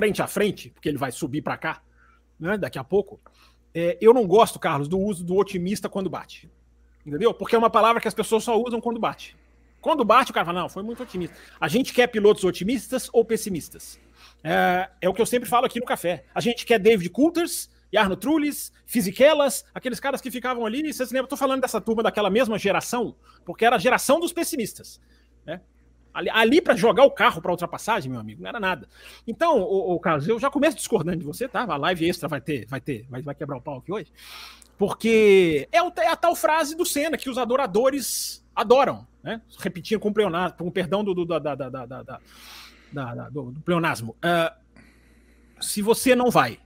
frente 0.00 0.22
a 0.22 0.26
frente, 0.26 0.70
porque 0.70 0.88
ele 0.88 0.96
vai 0.96 1.12
subir 1.12 1.42
para 1.42 1.58
cá, 1.58 1.82
né, 2.38 2.56
daqui 2.56 2.78
a 2.78 2.84
pouco. 2.84 3.20
É, 3.74 3.98
eu 4.00 4.14
não 4.14 4.26
gosto, 4.26 4.58
Carlos, 4.58 4.88
do 4.88 4.98
uso 4.98 5.22
do 5.22 5.36
otimista 5.36 5.90
quando 5.90 6.08
bate. 6.08 6.50
Entendeu? 7.04 7.34
Porque 7.34 7.54
é 7.54 7.58
uma 7.58 7.68
palavra 7.68 8.00
que 8.00 8.08
as 8.08 8.14
pessoas 8.14 8.42
só 8.44 8.58
usam 8.58 8.80
quando 8.80 8.98
bate. 8.98 9.36
Quando 9.78 10.04
bate, 10.04 10.30
o 10.30 10.34
cara 10.34 10.46
fala, 10.46 10.60
não, 10.62 10.68
foi 10.68 10.82
muito 10.82 11.02
otimista. 11.02 11.36
A 11.60 11.68
gente 11.68 11.92
quer 11.92 12.06
pilotos 12.06 12.44
otimistas 12.44 13.10
ou 13.12 13.24
pessimistas. 13.24 14.00
É, 14.42 14.88
é 15.02 15.08
o 15.08 15.12
que 15.12 15.20
eu 15.20 15.26
sempre 15.26 15.48
falo 15.48 15.66
aqui 15.66 15.78
no 15.78 15.86
café. 15.86 16.24
A 16.34 16.40
gente 16.40 16.64
quer 16.64 16.78
David 16.78 17.10
Coulters, 17.10 17.70
Arno 17.94 18.16
Trullis, 18.16 18.72
Fisichelas, 18.86 19.64
aqueles 19.74 20.00
caras 20.00 20.20
que 20.20 20.30
ficavam 20.30 20.64
ali. 20.64 20.92
Vocês 20.92 21.10
lembram? 21.10 21.24
Estou 21.24 21.38
falando 21.38 21.60
dessa 21.60 21.80
turma 21.80 22.02
daquela 22.02 22.30
mesma 22.30 22.58
geração, 22.58 23.14
porque 23.44 23.64
era 23.64 23.76
a 23.76 23.78
geração 23.78 24.18
dos 24.18 24.32
pessimistas. 24.32 25.00
Né? 25.44 25.60
Ali, 26.12 26.30
ali 26.30 26.60
para 26.60 26.74
jogar 26.76 27.04
o 27.04 27.10
carro 27.10 27.40
para 27.40 27.50
ultrapassagem, 27.50 28.10
meu 28.10 28.20
amigo, 28.20 28.42
não 28.42 28.48
era 28.48 28.58
nada. 28.58 28.88
Então, 29.26 29.60
o, 29.60 29.94
o 29.94 30.00
Carlos, 30.00 30.26
eu 30.26 30.38
já 30.38 30.50
começo 30.50 30.76
discordando 30.76 31.18
de 31.18 31.24
você, 31.24 31.48
tá? 31.48 31.62
A 31.62 31.76
live 31.76 32.08
extra 32.08 32.28
vai 32.28 32.40
ter, 32.40 32.66
vai 32.66 32.80
ter, 32.80 33.06
vai, 33.08 33.22
vai 33.22 33.34
quebrar 33.34 33.56
o 33.56 33.62
pau 33.62 33.78
aqui 33.78 33.92
hoje. 33.92 34.12
Porque 34.76 35.68
é, 35.70 35.82
o, 35.82 35.92
é 35.98 36.08
a 36.08 36.16
tal 36.16 36.34
frase 36.34 36.76
do 36.76 36.84
Senna 36.84 37.16
que 37.16 37.30
os 37.30 37.38
adoradores 37.38 38.44
adoram, 38.54 39.06
né? 39.22 39.40
Repetindo 39.58 40.00
com, 40.00 40.12
pleonasmo, 40.12 40.58
com 40.58 40.70
perdão 40.70 41.04
do, 41.04 41.14
do, 41.14 41.24
da, 41.24 41.38
da, 41.38 41.54
da, 41.54 41.86
da, 41.86 42.20
da 42.92 43.28
do, 43.28 43.52
do 43.52 43.60
pleonasmo. 43.60 44.16
Uh, 44.24 44.60
se 45.60 45.82
você 45.82 46.16
não 46.16 46.30
vai, 46.30 46.58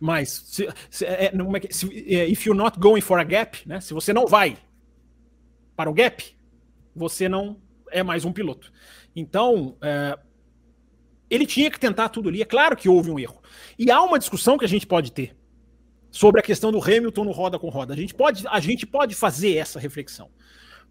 mas 0.00 0.30
se, 0.30 0.68
se, 0.90 1.04
é, 1.04 1.26
é, 1.26 1.32
é 1.32 1.70
se, 1.70 2.14
é, 2.14 2.28
if 2.28 2.46
you're 2.46 2.58
not 2.58 2.78
going 2.78 3.00
for 3.00 3.18
a 3.18 3.24
gap, 3.24 3.58
né? 3.68 3.80
Se 3.80 3.92
você 3.92 4.12
não 4.12 4.26
vai 4.26 4.56
para 5.76 5.90
o 5.90 5.94
gap, 5.94 6.24
você 6.94 7.28
não 7.28 7.56
é 7.90 8.02
mais 8.02 8.24
um 8.24 8.32
piloto. 8.32 8.72
Então, 9.14 9.76
é, 9.82 10.18
ele 11.30 11.46
tinha 11.46 11.70
que 11.70 11.78
tentar 11.78 12.08
tudo 12.08 12.28
ali. 12.28 12.42
É 12.42 12.44
claro 12.44 12.76
que 12.76 12.88
houve 12.88 13.10
um 13.10 13.18
erro. 13.18 13.40
E 13.78 13.90
há 13.90 14.02
uma 14.02 14.18
discussão 14.18 14.56
que 14.56 14.64
a 14.64 14.68
gente 14.68 14.86
pode 14.86 15.12
ter 15.12 15.36
sobre 16.10 16.40
a 16.40 16.42
questão 16.42 16.72
do 16.72 16.82
Hamilton 16.82 17.24
no 17.24 17.32
roda 17.32 17.58
com 17.58 17.68
roda. 17.68 17.92
A 17.92 17.96
gente 17.96 18.14
pode, 18.14 18.46
a 18.48 18.60
gente 18.60 18.86
pode 18.86 19.14
fazer 19.14 19.56
essa 19.56 19.78
reflexão. 19.78 20.30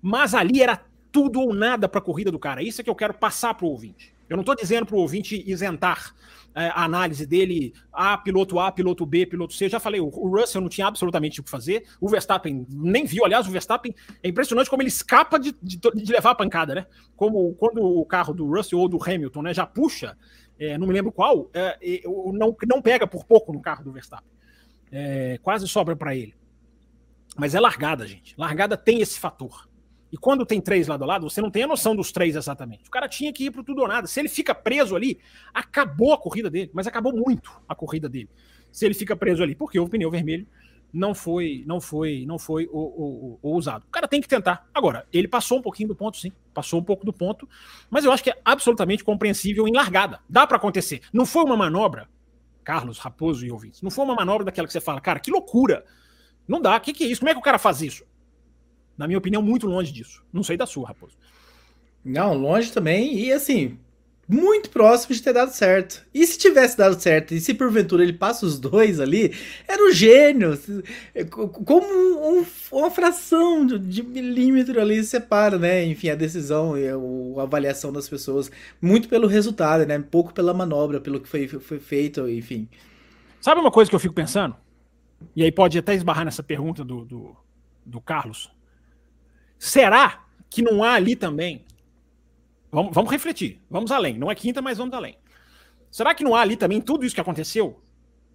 Mas 0.02 0.34
ali 0.34 0.62
era 0.62 0.82
tudo 1.12 1.42
ou 1.42 1.54
nada 1.54 1.90
para 1.90 2.00
a 2.00 2.04
corrida 2.04 2.32
do 2.32 2.40
cara. 2.40 2.62
Isso 2.62 2.82
é 2.82 2.84
que 2.84 2.90
eu 2.90 2.96
quero 2.96 3.14
passar 3.14 3.54
para 3.54 3.66
o 3.66 3.70
ouvinte. 3.70 4.14
Eu 4.30 4.36
não 4.36 4.42
estou 4.42 4.56
dizendo 4.56 4.86
para 4.86 4.96
o 4.96 5.00
ouvinte 5.00 5.44
isentar 5.50 6.14
é, 6.58 6.70
a 6.70 6.86
análise 6.86 7.24
dele, 7.28 7.72
A, 7.94 8.18
piloto 8.18 8.60
A, 8.60 8.72
piloto 8.72 9.06
B, 9.06 9.28
piloto 9.28 9.54
C. 9.54 9.70
Já 9.70 9.80
falei, 9.80 10.02
o, 10.02 10.08
o 10.08 10.28
Russell 10.36 10.60
não 10.60 10.70
tinha 10.70 10.88
absolutamente 10.88 11.40
o 11.40 11.44
que 11.44 11.52
fazer, 11.52 11.84
o 12.02 12.10
Verstappen 12.10 12.66
nem 12.68 13.06
viu. 13.06 13.24
Aliás, 13.24 13.48
o 13.48 13.52
Verstappen 13.52 13.94
é 14.24 14.28
impressionante 14.28 14.68
como 14.68 14.82
ele 14.82 14.90
escapa 14.90 15.38
de, 15.38 15.56
de, 15.62 15.78
de 15.78 16.12
levar 16.12 16.32
a 16.32 16.36
pancada, 16.36 16.74
né? 16.74 16.88
Como 17.16 17.54
quando 17.54 17.84
o 17.84 18.04
carro 18.04 18.34
do 18.34 18.48
Russell 18.48 18.80
ou 18.80 18.90
do 18.90 18.98
Hamilton 19.00 19.44
né, 19.44 19.54
já 19.54 19.68
puxa, 19.68 20.18
é, 20.58 20.80
não 20.80 20.88
me 20.88 20.94
lembro 20.94 21.12
qual, 21.12 21.48
é, 21.54 22.02
não, 22.34 22.56
não 22.68 22.82
pega 22.82 23.06
por 23.06 23.24
pouco 23.24 23.54
no 23.54 23.62
carro 23.62 23.84
do 23.84 23.92
Verstappen. 23.92 24.32
É, 24.92 25.38
quase 25.44 25.68
sobra 25.68 25.96
para 25.96 26.16
ele. 26.16 26.34
Mas 27.38 27.54
é 27.54 27.60
largada, 27.60 28.08
gente. 28.08 28.34
Largada 28.36 28.76
tem 28.76 29.00
esse 29.00 29.20
fator. 29.20 29.70
E 30.12 30.18
quando 30.18 30.46
tem 30.46 30.62
três 30.62 30.88
lado 30.88 31.04
a 31.04 31.08
lado, 31.08 31.30
você 31.30 31.42
não 31.42 31.52
tem 31.52 31.64
a 31.64 31.68
noção 31.68 31.96
dos 31.96 32.12
três 32.12 32.36
exatamente. 32.36 32.88
O 32.88 32.92
cara 32.92 33.10
tinha 33.10 33.32
que 33.34 33.46
ir 33.46 33.52
para 33.52 33.64
tudo 33.64 33.82
ou 33.82 33.88
nada. 33.88 34.08
Se 34.08 34.20
ele 34.20 34.30
fica 34.30 34.56
preso 34.56 34.96
ali, 34.96 35.20
acabou 35.54 36.14
a 36.14 36.18
corrida 36.18 36.50
dele, 36.50 36.72
mas 36.74 36.88
acabou 36.88 37.14
muito 37.14 37.52
a 37.68 37.76
corrida 37.76 38.08
dele. 38.08 38.30
Se 38.72 38.86
ele 38.86 38.94
fica 38.94 39.16
preso 39.16 39.44
ali, 39.44 39.56
porque 39.56 39.80
o 39.80 39.88
pneu 39.88 40.10
vermelho 40.10 40.48
não 40.92 41.14
foi, 41.14 41.64
não 41.68 41.82
foi, 41.82 42.26
não 42.26 42.40
foi 42.40 42.68
o, 42.72 42.80
o, 42.80 43.40
o, 43.42 43.56
usado. 43.56 43.84
O 43.86 43.92
cara 43.92 44.08
tem 44.08 44.22
que 44.22 44.28
tentar. 44.28 44.68
Agora, 44.74 45.06
ele 45.12 45.28
passou 45.28 45.60
um 45.60 45.62
pouquinho 45.62 45.90
do 45.90 45.96
ponto, 45.96 46.18
sim, 46.18 46.32
passou 46.54 46.80
um 46.80 46.84
pouco 46.84 47.06
do 47.06 47.12
ponto, 47.12 47.48
mas 47.90 48.06
eu 48.06 48.12
acho 48.12 48.24
que 48.24 48.30
é 48.30 48.42
absolutamente 48.44 49.04
compreensível 49.04 49.68
em 49.68 49.74
largada. 49.74 50.20
Dá 50.30 50.48
para 50.48 50.58
acontecer. 50.58 51.02
Não 51.12 51.26
foi 51.26 51.44
uma 51.44 51.58
manobra, 51.58 52.08
Carlos, 52.64 52.98
Raposo 52.98 53.46
e 53.46 53.52
ouvintes, 53.52 53.82
não 53.82 53.92
foi 53.92 54.06
uma 54.06 54.16
manobra 54.16 54.46
daquela 54.46 54.68
que 54.68 54.74
você 54.74 54.82
fala, 54.82 55.02
cara, 55.02 55.20
que 55.20 55.32
loucura. 55.32 55.86
Não 56.48 56.62
dá. 56.62 56.78
O 56.78 56.82
que, 56.82 56.94
que 56.94 57.04
é 57.04 57.08
isso? 57.08 57.20
Como 57.20 57.30
é 57.30 57.34
que 57.34 57.40
o 57.40 57.44
cara 57.44 57.60
faz 57.60 57.82
isso? 57.82 58.06
Na 58.98 59.08
minha 59.08 59.18
opinião, 59.18 59.42
muito 59.42 59.68
longe 59.68 59.92
disso. 59.92 60.24
Não 60.34 60.44
sei 60.44 60.58
da 60.58 60.66
sua, 60.66 60.88
Raposo. 60.88 61.16
Não, 62.04 62.34
longe 62.34 62.72
também. 62.72 63.18
E 63.20 63.32
assim, 63.32 63.78
muito 64.28 64.70
próximo 64.70 65.16
de 65.16 65.22
ter 65.22 65.32
dado 65.32 65.52
certo. 65.52 66.06
E 66.14 66.28
se 66.28 66.38
tivesse 66.38 66.78
dado 66.78 67.00
certo, 67.00 67.34
e 67.34 67.40
se 67.40 67.54
porventura 67.54 68.04
ele 68.04 68.12
passa 68.12 68.46
os 68.46 68.60
dois 68.60 69.00
ali, 69.00 69.34
era 69.66 69.82
um 69.82 69.92
gênio. 69.92 70.60
Como 71.30 71.88
um, 71.88 72.40
um, 72.40 72.46
uma 72.74 72.92
fração 72.92 73.66
de, 73.66 74.04
milímetro 74.04 74.82
ali 74.82 75.02
separa, 75.04 75.58
né? 75.58 75.86
Enfim, 75.86 76.10
a 76.10 76.16
decisão 76.16 76.78
e 76.78 76.90
a, 76.90 76.96
a, 77.40 77.44
avaliação 77.44 77.94
das 77.94 78.10
pessoas. 78.10 78.52
Muito 78.82 79.08
pelo 79.08 79.28
resultado, 79.28 79.86
né? 79.86 79.98
Pouco 80.00 80.34
pela 80.34 80.54
manobra, 80.54 81.00
pelo 81.00 81.22
que 81.22 81.30
foi, 81.30 81.48
foi 81.48 81.80
feito, 81.80 82.28
enfim. 82.28 82.68
Sabe 83.40 83.62
uma 83.62 83.72
coisa 83.72 83.90
que 83.90 83.96
eu 83.96 84.00
fico 84.00 84.14
pensando? 84.14 84.56
E 85.36 85.44
aí 85.44 85.52
pode 85.52 85.78
até 85.78 85.96
esbarrar 85.96 86.26
nessa 86.26 86.44
pergunta 86.44 86.84
do, 86.84 87.06
do, 87.06 87.36
do 87.86 88.02
Carlos. 88.02 88.52
Será 89.58 90.26
que 90.50 90.62
não 90.62 90.84
há 90.84 90.94
ali 90.94 91.16
também? 91.16 91.66
Vamos, 92.72 92.94
vamos 92.94 93.12
refletir, 93.12 93.60
vamos 93.70 93.92
além. 93.92 94.18
Não 94.18 94.30
é 94.30 94.36
quinta, 94.36 94.62
mas 94.62 94.78
vamos 94.78 94.94
além. 94.94 95.18
Será 95.90 96.14
que 96.14 96.24
não 96.24 96.36
há 96.36 96.42
ali 96.42 96.56
também 96.56 96.82
tudo 96.82 97.06
isso 97.06 97.16
que 97.16 97.22
aconteceu? 97.22 97.82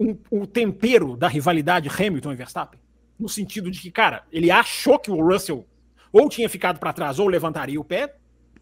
Um, 0.00 0.16
um 0.30 0.44
tempero 0.46 1.16
da 1.16 1.28
rivalidade 1.28 1.88
Hamilton 1.88 2.32
e 2.32 2.36
Verstappen? 2.36 2.80
No 3.18 3.28
sentido 3.28 3.70
de 3.70 3.80
que, 3.80 3.90
cara, 3.90 4.24
ele 4.32 4.50
achou 4.50 4.98
que 4.98 5.10
o 5.10 5.24
Russell 5.24 5.66
ou 6.12 6.28
tinha 6.28 6.48
ficado 6.48 6.78
para 6.78 6.92
trás 6.92 7.18
ou 7.18 7.28
levantaria 7.28 7.80
o 7.80 7.84
pé, 7.84 8.16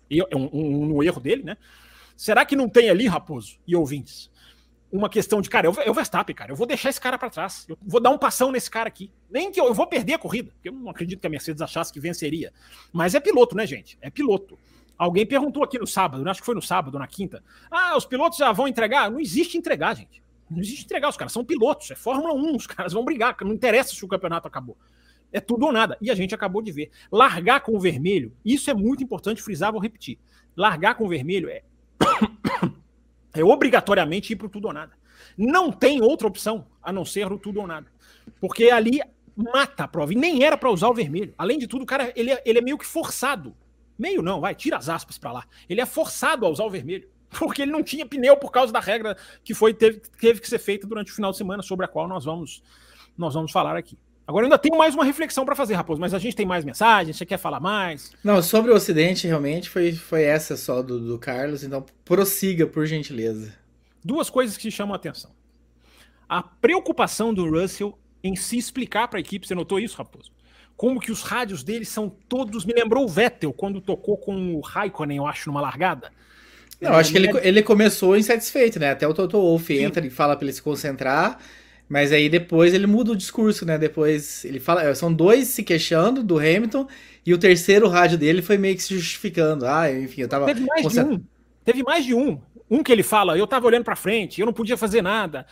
e 0.09 0.23
um, 0.23 0.51
um, 0.53 0.97
um, 0.97 1.03
erro 1.03 1.21
dele, 1.21 1.43
né? 1.43 1.57
Será 2.17 2.45
que 2.45 2.55
não 2.55 2.69
tem 2.69 2.91
ali, 2.91 3.07
Raposo 3.07 3.59
e 3.67 3.75
ouvintes, 3.75 4.31
uma 4.93 5.09
questão 5.09 5.41
de, 5.41 5.49
cara, 5.49 5.67
eu, 5.67 5.75
eu 5.85 5.95
Verstappen, 5.95 6.35
cara, 6.35 6.53
eu 6.53 6.57
vou 6.57 6.67
deixar 6.67 6.91
esse 6.91 7.01
cara 7.01 7.17
para 7.17 7.31
trás, 7.31 7.67
eu 7.69 7.79
vou 7.83 8.01
dar 8.01 8.11
um 8.11 8.19
passão 8.19 8.51
nesse 8.51 8.71
cara 8.71 8.89
aqui. 8.89 9.11
Nem 9.31 9.51
que 9.51 9.61
eu, 9.61 9.67
eu, 9.67 9.75
vou 9.75 9.87
perder 9.87 10.15
a 10.15 10.19
corrida, 10.19 10.51
porque 10.53 10.69
eu 10.69 10.73
não 10.73 10.91
acredito 10.91 11.21
que 11.21 11.27
a 11.27 11.31
Mercedes 11.31 11.63
achasse 11.63 11.93
que 11.93 12.01
venceria. 12.01 12.53
Mas 12.93 13.15
é 13.15 13.21
piloto, 13.21 13.57
né, 13.57 13.67
gente? 13.67 13.97
É 14.01 14.11
piloto. 14.11 14.59
Alguém 14.99 15.25
perguntou 15.25 15.63
aqui 15.63 15.79
no 15.79 15.87
sábado, 15.87 16.29
acho 16.29 16.41
que 16.41 16.47
foi 16.47 16.55
no 16.55 16.61
sábado, 16.61 16.99
na 16.99 17.07
quinta. 17.07 17.43
Ah, 17.71 17.97
os 17.97 18.05
pilotos 18.05 18.39
já 18.39 18.53
vão 18.53 18.69
entregar? 18.69 19.11
Não 19.11 19.21
existe 19.21 19.57
entregar, 19.57 19.95
gente. 19.95 20.23
Não 20.51 20.61
existe 20.61 20.85
entregar, 20.85 21.09
os 21.09 21.17
caras 21.17 21.33
são 21.33 21.45
pilotos, 21.45 21.91
é 21.91 21.95
Fórmula 21.95 22.35
1, 22.35 22.57
os 22.57 22.67
caras 22.67 22.93
vão 22.93 23.05
brigar, 23.05 23.37
não 23.43 23.53
interessa 23.53 23.95
se 23.95 24.05
o 24.05 24.09
campeonato 24.09 24.49
acabou. 24.49 24.77
É 25.33 25.41
tudo 25.41 25.67
ou 25.67 25.73
nada. 25.73 25.97
E 26.01 26.11
a 26.11 26.15
gente 26.15 26.35
acabou 26.35 26.61
de 26.61 26.73
ver. 26.73 26.91
Largar 27.11 27.61
com 27.61 27.77
o 27.77 27.81
vermelho, 27.81 28.35
isso 28.45 28.69
é 28.69 28.75
muito 28.75 29.03
importante 29.03 29.41
frisar, 29.41 29.71
vou 29.71 29.81
repetir. 29.81 30.19
largar 30.57 30.97
com 30.97 31.05
o 31.05 31.09
vermelho 31.09 31.49
é, 31.49 31.63
é 33.35 33.45
obrigatoriamente 33.45 34.33
ir 34.33 34.37
para 34.37 34.47
o 34.47 34.51
tudo 34.51 34.67
ou 34.67 34.73
nada. 34.73 34.93
Não 35.37 35.71
tem 35.71 36.03
outra 36.03 36.27
opção 36.27 36.67
a 36.83 36.93
não 36.93 37.05
ser 37.05 37.31
o 37.31 37.39
tudo 37.39 37.61
ou 37.61 37.67
nada. 37.67 37.87
Porque 38.41 38.71
ali 38.71 39.01
mata 39.37 39.85
a 39.85 39.89
prova. 39.89 40.13
E 40.13 40.17
nem 40.17 40.45
era 40.45 40.57
para 40.57 40.71
usar 40.71 40.89
o 40.89 40.95
vermelho. 40.95 41.35
Além 41.39 41.59
de 41.59 41.67
tudo, 41.67 41.83
o 41.83 41.87
cara 41.87 42.13
ele 42.17 42.33
é, 42.33 42.43
ele 42.45 42.59
é 42.59 42.63
meio 42.63 42.79
que 42.79 42.87
forçado. 42.87 43.55
Meio 43.99 44.23
não, 44.23 44.41
vai, 44.41 44.55
tira 44.55 44.77
as 44.77 44.89
aspas 44.89 45.19
para 45.19 45.33
lá. 45.33 45.45
Ele 45.69 45.81
é 45.81 45.87
forçado 45.87 46.47
a 46.47 46.49
usar 46.49 46.65
o 46.65 46.71
vermelho. 46.71 47.09
Porque 47.39 47.63
ele 47.63 47.71
não 47.71 47.83
tinha 47.83 48.05
pneu 48.05 48.37
por 48.37 48.51
causa 48.51 48.73
da 48.73 48.81
regra 48.81 49.17
que 49.45 49.55
foi 49.55 49.73
teve, 49.73 50.01
teve 50.19 50.41
que 50.41 50.49
ser 50.49 50.59
feita 50.59 50.87
durante 50.87 51.13
o 51.13 51.15
final 51.15 51.31
de 51.31 51.37
semana, 51.37 51.63
sobre 51.63 51.85
a 51.85 51.89
qual 51.89 52.09
nós 52.09 52.25
vamos, 52.25 52.63
nós 53.17 53.35
vamos 53.35 53.53
falar 53.53 53.77
aqui. 53.77 53.97
Agora 54.31 54.47
ainda 54.47 54.57
tenho 54.57 54.79
mais 54.79 54.95
uma 54.95 55.05
reflexão 55.05 55.45
para 55.45 55.57
fazer, 55.57 55.75
Raposo, 55.75 56.01
mas 56.01 56.15
a 56.15 56.19
gente 56.21 56.37
tem 56.37 56.47
mais 56.47 56.65
mensagens, 56.65 57.17
você 57.17 57.27
quer 57.27 57.37
falar 57.37 57.59
mais? 57.59 58.13
Não, 58.23 58.41
sobre 58.41 58.71
o 58.71 58.77
Ocidente, 58.77 59.27
realmente, 59.27 59.69
foi, 59.69 59.91
foi 59.91 60.23
essa 60.23 60.57
só 60.57 60.83
do, 60.83 61.01
do 61.01 61.19
Carlos, 61.19 61.65
então 61.65 61.85
prossiga, 62.05 62.65
por 62.65 62.87
gentileza. 62.87 63.53
Duas 64.05 64.31
coisas 64.31 64.57
que 64.57 64.71
chamam 64.71 64.93
a 64.93 64.97
atenção. 64.97 65.33
A 66.29 66.45
preocupação 66.45 67.35
do 67.35 67.51
Russell 67.51 67.99
em 68.23 68.37
se 68.37 68.57
explicar 68.57 69.09
para 69.09 69.19
a 69.19 69.21
equipe, 69.21 69.49
você 69.49 69.55
notou 69.57 69.81
isso, 69.81 69.99
Raposo? 69.99 70.31
Como 70.77 71.01
que 71.01 71.11
os 71.11 71.23
rádios 71.23 71.65
dele 71.65 71.85
são 71.85 72.09
todos. 72.09 72.65
Me 72.65 72.73
lembrou 72.73 73.05
o 73.05 73.09
Vettel 73.09 73.53
quando 73.53 73.81
tocou 73.81 74.17
com 74.17 74.55
o 74.55 74.61
Raikkonen, 74.61 75.17
eu 75.17 75.27
acho, 75.27 75.51
numa 75.51 75.61
largada. 75.61 76.13
Não, 76.81 76.93
acho 76.93 77.11
que 77.11 77.19
ele, 77.19 77.31
ele 77.43 77.65
começou 77.65 78.17
insatisfeito, 78.17 78.79
né? 78.79 78.93
Até 78.93 79.09
o 79.09 79.13
Toto 79.13 79.41
Wolff 79.41 79.77
entra 79.77 80.07
e 80.07 80.09
fala 80.09 80.37
para 80.37 80.45
ele 80.45 80.53
se 80.53 80.63
concentrar. 80.63 81.41
Mas 81.91 82.13
aí 82.13 82.29
depois 82.29 82.73
ele 82.73 82.87
muda 82.87 83.11
o 83.11 83.17
discurso, 83.17 83.67
né? 83.67 83.77
Depois 83.77 84.45
ele 84.45 84.61
fala. 84.61 84.95
São 84.95 85.13
dois 85.13 85.49
se 85.49 85.65
queixando 85.65 86.23
do 86.23 86.39
Hamilton 86.39 86.87
e 87.27 87.35
o 87.35 87.39
terceiro 87.39 87.89
rádio 87.89 88.17
dele 88.17 88.43
foi 88.43 88.57
meio 88.57 88.77
que 88.77 88.83
se 88.85 88.95
justificando. 88.95 89.67
Ah, 89.67 89.93
enfim, 89.93 90.21
eu 90.21 90.29
tava. 90.29 90.47
Teve 90.47 90.65
mais 90.65 90.87
de 90.87 91.01
um. 91.01 91.21
Teve 91.65 91.83
mais 91.83 92.05
de 92.05 92.15
um. 92.15 92.41
Um 92.71 92.85
que 92.85 92.93
ele 92.93 93.03
fala, 93.03 93.37
eu 93.37 93.45
tava 93.45 93.67
olhando 93.67 93.83
para 93.83 93.97
frente, 93.97 94.41
eu 94.41 94.47
não 94.47 94.53
podia 94.53 94.77
fazer 94.77 95.03
nada. 95.03 95.45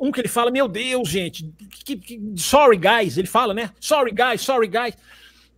Um 0.00 0.10
que 0.10 0.18
ele 0.18 0.28
fala, 0.28 0.50
meu 0.50 0.66
Deus, 0.66 1.06
gente, 1.06 1.52
que, 1.84 1.96
que, 1.96 2.20
sorry 2.36 2.78
guys, 2.78 3.18
ele 3.18 3.28
fala, 3.28 3.52
né? 3.52 3.70
Sorry 3.78 4.12
guys, 4.12 4.40
sorry 4.40 4.68
guys. 4.68 4.96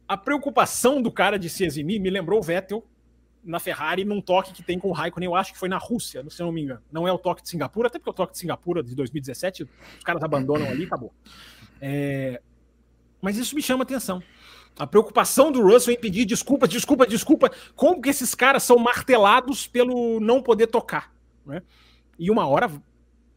A 0.09 0.16
preocupação 0.16 1.01
do 1.01 1.12
cara 1.12 1.38
de 1.38 1.49
se 1.49 1.64
eximir 1.64 2.01
me 2.01 2.11
lembrou 2.11 2.40
o 2.40 2.42
Vettel 2.42 2.85
na 3.45 3.61
Ferrari 3.61 4.05
num 4.05 4.21
toque 4.21 4.53
que 4.53 4.63
tem 4.63 4.79
com 4.79 4.89
o 4.89 4.93
Raikkonen, 4.93 5.27
eu 5.27 5.35
acho 5.35 5.53
que 5.53 5.59
foi 5.59 5.69
na 5.69 5.79
Rússia, 5.79 6.25
se 6.31 6.43
eu 6.43 6.47
não 6.47 6.53
me 6.53 6.63
engano. 6.63 6.83
Não 6.91 7.07
é 7.07 7.13
o 7.13 7.19
toque 7.19 7.43
de 7.43 7.49
Singapura, 7.49 7.89
até 7.89 7.99
porque 7.99 8.11
o 8.11 8.15
toque 8.15 8.33
de 8.33 8.39
Singapura 8.39 8.83
de 8.83 8.95
2017, 8.95 9.65
os 9.99 10.05
caras 10.05 10.23
abandonam 10.23 10.69
ali 10.69 10.83
e 10.83 10.87
acabou. 10.87 11.13
É... 11.81 12.41
Mas 13.21 13.37
isso 13.37 13.55
me 13.55 13.63
chama 13.63 13.83
atenção. 13.83 14.23
A 14.79 14.87
preocupação 14.87 15.53
do 15.53 15.63
Russell 15.63 15.95
em 15.95 15.99
pedir 15.99 16.25
desculpa, 16.25 16.67
desculpa, 16.67 17.07
desculpa. 17.07 17.51
Como 17.77 18.03
que 18.03 18.09
esses 18.09 18.35
caras 18.35 18.63
são 18.63 18.77
martelados 18.77 19.67
pelo 19.67 20.19
não 20.19 20.43
poder 20.43 20.67
tocar, 20.67 21.15
né? 21.47 21.63
E 22.19 22.31
uma 22.31 22.47
hora 22.47 22.71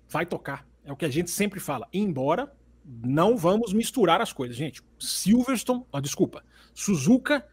vai 0.10 0.26
tocar. 0.26 0.68
É 0.84 0.92
o 0.92 0.96
que 0.96 1.06
a 1.06 1.10
gente 1.10 1.30
sempre 1.30 1.60
fala. 1.60 1.88
Embora 1.94 2.52
não 2.84 3.36
vamos 3.36 3.74
misturar 3.74 4.22
as 4.22 4.32
coisas, 4.32 4.56
gente. 4.56 4.82
Silverstone, 4.98 5.86
ó, 5.92 6.00
desculpa, 6.00 6.44
Suzuka 6.74 7.46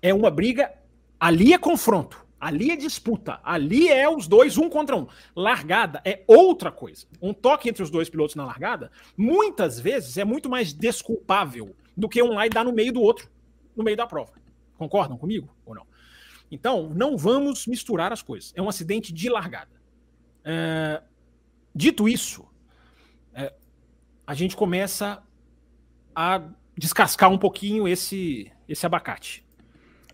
é 0.00 0.14
uma 0.14 0.30
briga 0.30 0.72
Ali 1.18 1.52
é 1.52 1.58
confronto, 1.58 2.24
ali 2.40 2.70
é 2.70 2.76
disputa, 2.76 3.40
ali 3.42 3.88
é 3.88 4.08
os 4.08 4.28
dois 4.28 4.56
um 4.56 4.68
contra 4.68 4.96
um. 4.96 5.06
Largada 5.34 6.00
é 6.04 6.22
outra 6.26 6.70
coisa. 6.70 7.06
Um 7.20 7.34
toque 7.34 7.68
entre 7.68 7.82
os 7.82 7.90
dois 7.90 8.08
pilotos 8.08 8.36
na 8.36 8.44
largada, 8.44 8.90
muitas 9.16 9.80
vezes 9.80 10.16
é 10.16 10.24
muito 10.24 10.48
mais 10.48 10.72
desculpável 10.72 11.74
do 11.96 12.08
que 12.08 12.22
um 12.22 12.34
lá 12.34 12.46
e 12.46 12.50
dar 12.50 12.64
no 12.64 12.72
meio 12.72 12.92
do 12.92 13.00
outro, 13.00 13.28
no 13.74 13.82
meio 13.82 13.96
da 13.96 14.06
prova. 14.06 14.32
Concordam 14.76 15.18
comigo 15.18 15.52
ou 15.66 15.74
não? 15.74 15.86
Então, 16.50 16.88
não 16.94 17.16
vamos 17.16 17.66
misturar 17.66 18.12
as 18.12 18.22
coisas. 18.22 18.52
É 18.54 18.62
um 18.62 18.68
acidente 18.68 19.12
de 19.12 19.28
largada. 19.28 19.70
É... 20.44 21.02
Dito 21.74 22.08
isso, 22.08 22.46
é... 23.34 23.52
a 24.26 24.34
gente 24.34 24.56
começa 24.56 25.22
a 26.14 26.42
descascar 26.76 27.30
um 27.30 27.38
pouquinho 27.38 27.86
esse, 27.88 28.50
esse 28.68 28.86
abacate. 28.86 29.44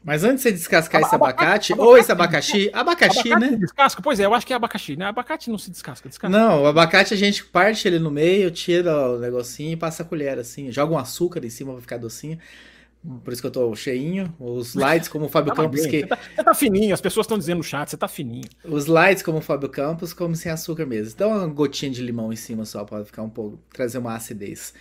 Mas 0.05 0.23
antes 0.23 0.43
de 0.45 0.51
você 0.51 0.53
descascar 0.53 1.01
esse 1.01 1.15
abacate, 1.15 1.73
abacate, 1.73 1.89
ou 1.89 1.97
esse 1.97 2.13
abacaxi, 2.13 2.71
abacaxi, 2.75 3.33
abacate 3.33 3.51
né? 3.51 3.57
Descasca? 3.57 4.03
Pois 4.03 4.21
é, 4.21 4.27
eu 4.27 4.35
acho 4.35 4.47
que 4.47 4.53
é 4.53 4.57
abacaxi, 4.57 4.97
né? 4.97 5.07
Abacate 5.07 5.51
não 5.51 5.57
se 5.57 5.71
descasca, 5.71 6.11
descasca. 6.11 6.29
Não, 6.29 6.63
o 6.63 6.67
abacate 6.67 7.15
a 7.15 7.17
gente 7.17 7.43
parte 7.43 7.89
ele 7.89 7.99
no 7.99 8.11
meio, 8.11 8.51
tira 8.51 8.95
o 9.13 9.19
negocinho 9.19 9.73
e 9.73 9.77
passa 9.77 10.03
a 10.03 10.07
colher 10.07 10.39
assim, 10.39 10.71
joga 10.71 10.93
um 10.93 10.99
açúcar 10.99 11.43
em 11.43 11.49
cima 11.49 11.73
pra 11.73 11.81
ficar 11.81 11.97
docinho. 11.97 12.39
Por 13.23 13.33
isso 13.33 13.43
que 13.43 13.47
eu 13.47 13.51
tô 13.51 13.75
cheinho. 13.75 14.35
Os 14.39 14.75
lights, 14.75 15.09
como 15.09 15.27
o 15.27 15.29
Fábio 15.29 15.53
tá 15.55 15.63
Campos. 15.63 15.83
Bem, 15.83 15.91
que... 15.91 16.01
Você 16.01 16.07
tá, 16.07 16.19
você, 16.37 16.45
tá, 16.45 16.55
fininho, 16.55 16.95
as 16.95 17.01
pessoas 17.01 17.25
estão 17.25 17.39
dizendo 17.39 17.59
no 17.59 17.65
chat, 17.65 17.89
você 17.89 17.97
tá 17.97 18.09
fininho. 18.09 18.49
Os 18.63 18.87
lights, 18.87 19.23
como 19.23 19.39
o 19.39 19.43
Fábio 19.43 19.69
Campos, 19.71 20.13
como 20.13 20.37
sem 20.37 20.53
açúcar 20.53 20.85
mesmo. 20.85 21.13
Então 21.15 21.31
uma 21.31 21.47
gotinha 21.47 21.91
de 21.91 22.03
limão 22.03 22.31
em 22.31 22.37
cima 22.37 22.67
só 22.67 22.85
para 22.85 23.05
ficar 23.05 23.23
um 23.23 23.31
pouco, 23.31 23.59
trazer 23.73 23.99
uma 23.99 24.15
acidez. 24.15 24.75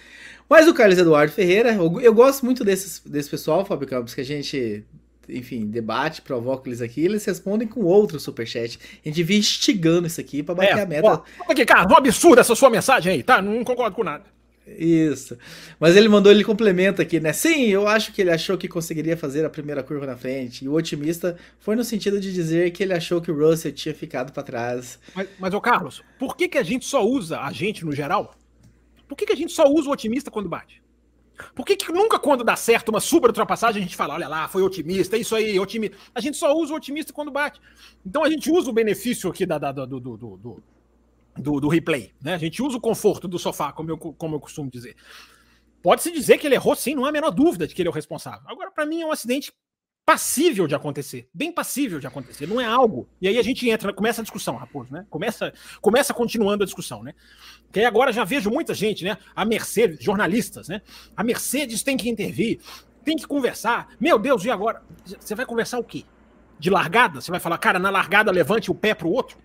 Mas 0.49 0.67
o 0.67 0.73
Carlos 0.73 0.97
Eduardo 0.97 1.31
Ferreira, 1.31 1.73
eu, 1.73 2.01
eu 2.01 2.13
gosto 2.13 2.45
muito 2.45 2.63
desses, 2.63 3.01
desse 3.05 3.29
pessoal, 3.29 3.65
Fábio 3.65 3.87
Campos, 3.87 4.13
que 4.13 4.21
a 4.21 4.25
gente 4.25 4.85
enfim, 5.29 5.65
debate, 5.65 6.21
provoca 6.21 6.67
eles 6.67 6.81
aqui, 6.81 7.01
eles 7.01 7.23
respondem 7.25 7.67
com 7.67 7.81
outro 7.81 8.19
superchat. 8.19 8.79
A 9.03 9.07
gente 9.07 9.15
devia 9.15 9.37
instigando 9.37 10.07
isso 10.07 10.19
aqui 10.19 10.43
para 10.43 10.55
bater 10.55 10.77
é, 10.77 10.81
a 10.81 10.85
meta. 10.85 11.07
Ó, 11.07 11.51
aqui, 11.51 11.65
cara, 11.65 11.91
um 11.91 11.97
absurdo 11.97 12.39
essa 12.39 12.55
sua 12.55 12.69
mensagem 12.69 13.13
aí, 13.13 13.23
tá? 13.23 13.41
Não 13.41 13.63
concordo 13.63 13.95
com 13.95 14.03
nada. 14.03 14.23
Isso. 14.65 15.37
Mas 15.79 15.95
ele 15.95 16.07
mandou, 16.07 16.31
ele 16.31 16.43
complementa 16.43 17.01
aqui, 17.01 17.19
né? 17.19 17.33
Sim, 17.33 17.67
eu 17.67 17.87
acho 17.87 18.13
que 18.13 18.21
ele 18.21 18.31
achou 18.31 18.57
que 18.57 18.67
conseguiria 18.67 19.17
fazer 19.17 19.43
a 19.45 19.49
primeira 19.49 19.83
curva 19.83 20.05
na 20.05 20.15
frente. 20.15 20.63
E 20.63 20.69
o 20.69 20.73
otimista 20.73 21.35
foi 21.59 21.75
no 21.75 21.83
sentido 21.83 22.19
de 22.19 22.33
dizer 22.33 22.71
que 22.71 22.81
ele 22.81 22.93
achou 22.93 23.21
que 23.21 23.29
o 23.29 23.37
Russell 23.37 23.73
tinha 23.73 23.93
ficado 23.93 24.31
para 24.31 24.43
trás. 24.43 24.99
Mas, 25.13 25.27
mas 25.37 25.53
ô 25.53 25.59
Carlos, 25.59 26.01
por 26.17 26.37
que, 26.37 26.47
que 26.47 26.57
a 26.57 26.63
gente 26.63 26.85
só 26.85 27.05
usa, 27.05 27.41
a 27.41 27.51
gente 27.51 27.83
no 27.83 27.91
geral, 27.91 28.33
por 29.07 29.17
que, 29.17 29.25
que 29.25 29.33
a 29.33 29.37
gente 29.37 29.51
só 29.51 29.67
usa 29.67 29.89
o 29.89 29.91
otimista 29.91 30.31
quando 30.31 30.47
bate? 30.47 30.82
Por 31.55 31.65
que, 31.65 31.75
que, 31.75 31.91
nunca, 31.91 32.19
quando 32.19 32.43
dá 32.43 32.55
certo 32.55 32.89
uma 32.89 32.99
super 32.99 33.27
ultrapassagem, 33.27 33.81
a 33.81 33.85
gente 33.85 33.95
fala, 33.95 34.13
olha 34.13 34.27
lá, 34.27 34.47
foi 34.47 34.61
otimista, 34.61 35.15
é 35.17 35.19
isso 35.19 35.35
aí, 35.35 35.59
otimista. 35.59 35.97
A 36.13 36.21
gente 36.21 36.37
só 36.37 36.55
usa 36.55 36.73
o 36.73 36.75
otimista 36.75 37.11
quando 37.11 37.31
bate. 37.31 37.59
Então 38.05 38.23
a 38.23 38.29
gente 38.29 38.51
usa 38.51 38.69
o 38.69 38.73
benefício 38.73 39.29
aqui 39.29 39.45
da, 39.45 39.57
da 39.57 39.71
do, 39.71 39.99
do, 39.99 40.17
do, 40.17 40.63
do, 41.35 41.59
do 41.59 41.67
replay, 41.67 42.13
né? 42.21 42.35
A 42.35 42.37
gente 42.37 42.61
usa 42.61 42.77
o 42.77 42.81
conforto 42.81 43.27
do 43.27 43.39
sofá, 43.39 43.71
como 43.71 43.89
eu, 43.89 43.97
como 43.97 44.35
eu 44.35 44.39
costumo 44.39 44.69
dizer. 44.69 44.95
Pode-se 45.81 46.11
dizer 46.11 46.37
que 46.37 46.47
ele 46.47 46.55
errou, 46.55 46.75
sim, 46.75 46.95
não 46.95 47.05
há 47.05 47.09
a 47.09 47.11
menor 47.11 47.31
dúvida 47.31 47.67
de 47.67 47.75
que 47.75 47.81
ele 47.81 47.89
é 47.89 47.91
o 47.91 47.93
responsável. 47.93 48.47
Agora, 48.47 48.71
para 48.71 48.85
mim, 48.85 49.01
é 49.01 49.05
um 49.05 49.11
acidente 49.11 49.51
passível 50.05 50.67
de 50.67 50.75
acontecer, 50.75 51.29
bem 51.33 51.51
passível 51.51 51.99
de 51.99 52.07
acontecer, 52.07 52.47
não 52.47 52.59
é 52.59 52.65
algo. 52.65 53.07
E 53.21 53.27
aí 53.27 53.37
a 53.37 53.41
gente 53.41 53.69
entra, 53.69 53.93
começa 53.93 54.21
a 54.21 54.23
discussão, 54.23 54.55
Raposo, 54.55 54.91
né? 54.91 55.05
Começa, 55.09 55.53
começa 55.81 56.13
continuando 56.13 56.63
a 56.63 56.65
discussão, 56.65 57.01
né? 57.03 57.13
Que 57.71 57.79
aí 57.79 57.85
agora 57.85 58.11
já 58.11 58.23
vejo 58.23 58.49
muita 58.49 58.73
gente, 58.73 59.03
né? 59.05 59.17
A 59.35 59.45
Mercedes, 59.45 60.03
jornalistas, 60.03 60.67
né? 60.67 60.81
A 61.15 61.23
Mercedes 61.23 61.83
tem 61.83 61.95
que 61.95 62.09
intervir, 62.09 62.59
tem 63.03 63.15
que 63.15 63.25
conversar. 63.25 63.95
Meu 63.99 64.19
Deus, 64.19 64.43
e 64.43 64.51
agora? 64.51 64.83
Você 65.05 65.35
vai 65.35 65.45
conversar 65.45 65.79
o 65.79 65.83
quê? 65.83 66.03
De 66.59 66.69
largada? 66.69 67.21
Você 67.21 67.31
vai 67.31 67.39
falar, 67.39 67.57
cara, 67.57 67.79
na 67.79 67.89
largada 67.89 68.31
levante 68.31 68.69
o 68.69 68.75
pé 68.75 68.93
pro 68.93 69.09
outro? 69.09 69.37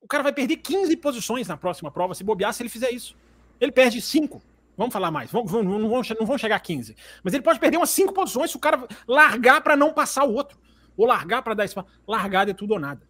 O 0.00 0.06
cara 0.06 0.22
vai 0.22 0.32
perder 0.32 0.58
15 0.58 0.96
posições 0.98 1.48
na 1.48 1.56
próxima 1.56 1.90
prova 1.90 2.14
se 2.14 2.22
bobear 2.22 2.52
se 2.52 2.62
ele 2.62 2.70
fizer 2.70 2.90
isso. 2.90 3.16
Ele 3.60 3.72
perde 3.72 4.00
5. 4.00 4.40
Vamos 4.76 4.92
falar 4.92 5.10
mais. 5.10 5.30
Vamos, 5.30 5.50
vamos, 5.50 5.80
não, 5.80 5.88
vão, 5.88 6.02
não 6.20 6.26
vão 6.26 6.38
chegar 6.38 6.56
a 6.56 6.60
15. 6.60 6.94
Mas 7.22 7.32
ele 7.32 7.42
pode 7.42 7.58
perder 7.58 7.78
umas 7.78 7.90
5 7.90 8.12
posições 8.12 8.50
se 8.50 8.56
o 8.56 8.60
cara 8.60 8.86
largar 9.06 9.60
para 9.62 9.76
não 9.76 9.92
passar 9.92 10.24
o 10.24 10.34
outro. 10.34 10.58
Ou 10.96 11.06
largar 11.06 11.42
para 11.42 11.54
dar 11.54 11.64
espaço. 11.64 11.88
Largada 12.06 12.50
é 12.50 12.54
tudo 12.54 12.72
ou 12.72 12.80
nada. 12.80 13.06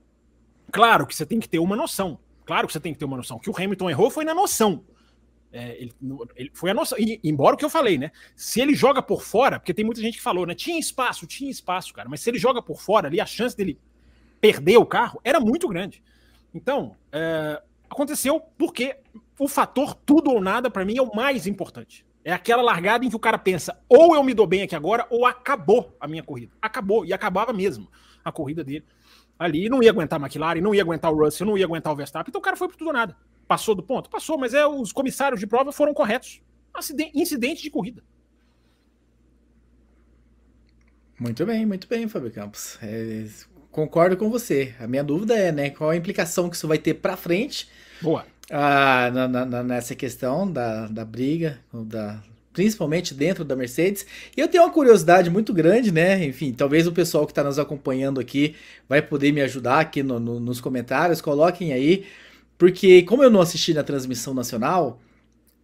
Claro 0.70 1.07
que 1.07 1.14
você 1.14 1.26
tem 1.26 1.40
que 1.40 1.48
ter 1.48 1.59
uma 1.59 1.76
noção. 1.76 2.18
Claro 2.44 2.66
que 2.66 2.72
você 2.72 2.81
tem 2.81 2.92
que 2.92 2.98
ter 2.98 3.05
uma 3.05 3.16
noção. 3.16 3.37
O 3.37 3.40
que 3.40 3.50
o 3.50 3.55
Hamilton 3.57 3.90
errou 3.90 4.11
foi 4.11 4.24
na 4.24 4.35
noção. 4.35 4.85
É, 5.52 5.81
ele, 5.81 5.94
ele, 6.37 6.50
foi 6.55 6.70
a 6.70 6.74
noção. 6.74 6.98
E, 6.98 7.20
embora 7.24 7.55
o 7.55 7.59
que 7.59 7.64
eu 7.64 7.70
falei, 7.70 7.98
né? 7.98 8.11
Se 8.37 8.61
ele 8.61 8.74
joga 8.74 9.02
por 9.02 9.22
fora, 9.22 9.59
porque 9.59 9.74
tem 9.74 9.85
muita 9.85 10.00
gente 10.00 10.18
que 10.18 10.22
falou, 10.22 10.46
né? 10.46 10.55
Tinha 10.55 10.79
espaço, 10.79 11.26
tinha 11.26 11.50
espaço, 11.50 11.92
cara. 11.92 12.09
Mas 12.09 12.20
se 12.20 12.31
ele 12.31 12.38
joga 12.38 12.62
por 12.62 12.81
fora 12.81 13.09
ali, 13.09 13.20
a 13.20 13.26
chance 13.26 13.57
dele 13.57 13.79
perder 14.40 14.76
o 14.76 14.87
carro 14.87 15.20
era 15.24 15.40
muito 15.40 15.66
grande. 15.68 16.02
Então, 16.55 16.96
é, 17.11 17.62
aconteceu 17.88 18.40
porque 18.57 18.96
o 19.38 19.49
fator 19.49 19.94
tudo 19.94 20.31
ou 20.31 20.40
nada, 20.40 20.70
para 20.70 20.85
mim, 20.85 20.96
é 20.99 21.03
o 21.03 21.14
mais 21.14 21.46
importante. 21.46 22.07
É 22.25 22.33
aquela 22.33 22.62
largada 22.62 23.05
em 23.05 23.11
que 23.11 23.16
o 23.16 23.20
cara 23.20 23.38
pensa, 23.38 23.79
ou 23.88 24.14
eu 24.14 24.22
me 24.25 24.35
dou 24.35 24.46
bem 24.46 24.62
aqui 24.62 24.75
agora, 24.75 25.07
ou 25.11 25.25
acabou 25.25 25.96
a 26.01 26.09
minha 26.09 26.22
corrida. 26.22 26.53
Acabou, 26.61 27.05
e 27.05 27.12
acabava 27.12 27.53
mesmo 27.53 27.88
a 28.25 28.33
corrida 28.33 28.64
dele. 28.64 28.85
Ali 29.38 29.68
não 29.68 29.83
ia 29.83 29.90
aguentar 29.90 30.18
a 30.20 30.25
McLaren, 30.25 30.61
não 30.61 30.75
ia 30.75 30.83
aguentar 30.83 31.12
o 31.12 31.22
Russell, 31.22 31.46
não 31.46 31.57
ia 31.57 31.64
aguentar 31.64 31.92
o 31.92 31.96
Verstappen. 31.96 32.31
Então 32.31 32.40
o 32.40 32.42
cara 32.42 32.57
foi 32.57 32.68
por 32.68 32.77
tudo 32.77 32.88
ou 32.88 32.92
nada. 32.92 33.16
Passou 33.46 33.75
do 33.75 33.83
ponto? 33.83 34.11
Passou, 34.11 34.37
mas 34.38 34.55
é 34.55 34.66
os 34.66 34.92
comissários 34.92 35.38
de 35.38 35.46
prova 35.46 35.70
foram 35.70 35.94
corretos. 35.94 36.40
Acidente, 36.75 37.12
incidente 37.14 37.62
de 37.62 37.70
corrida. 37.70 38.03
Muito 41.18 41.46
bem, 41.46 41.64
muito 41.64 41.87
bem, 41.87 42.09
Fábio 42.09 42.33
Campos. 42.33 42.79
É, 42.83 43.25
concordo 43.70 44.16
com 44.16 44.31
você. 44.31 44.75
A 44.81 44.87
minha 44.87 45.05
dúvida 45.05 45.35
é, 45.37 45.53
né, 45.53 45.70
qual 45.70 45.90
a 45.90 45.96
implicação 45.96 46.51
que 46.51 46.57
isso 46.57 46.66
vai 46.66 46.79
ter 46.79 46.94
para 46.94 47.16
frente 47.16 47.68
Boa. 48.01 48.27
Ah, 48.51 49.11
na, 49.13 49.29
na, 49.29 49.63
nessa 49.63 49.95
questão 49.95 50.51
da, 50.51 50.87
da 50.87 51.05
briga, 51.05 51.59
da 51.73 52.23
principalmente 52.57 53.13
dentro 53.13 53.45
da 53.45 53.55
Mercedes. 53.55 54.07
E 54.35 54.41
eu 54.41 54.49
tenho 54.49 54.65
uma 54.65 54.73
curiosidade 54.73 55.29
muito 55.29 55.53
grande, 55.53 55.93
né? 55.93 56.25
Enfim, 56.25 56.55
talvez 56.55 56.87
o 56.87 56.93
pessoal 56.93 57.27
que 57.27 57.33
está 57.33 57.45
nos 57.45 57.59
acompanhando 57.59 58.19
aqui 58.19 58.55
vai 58.89 59.03
poder 59.03 59.31
me 59.31 59.43
ajudar 59.43 59.81
aqui 59.81 60.03
no, 60.03 60.19
no, 60.19 60.41
nos 60.41 60.59
comentários. 60.59 61.21
Coloquem 61.21 61.75
aí, 61.75 62.07
porque 62.57 63.03
como 63.03 63.23
eu 63.23 63.29
não 63.29 63.43
assisti 63.43 63.75
na 63.75 63.83
transmissão 63.83 64.33
nacional, 64.33 64.99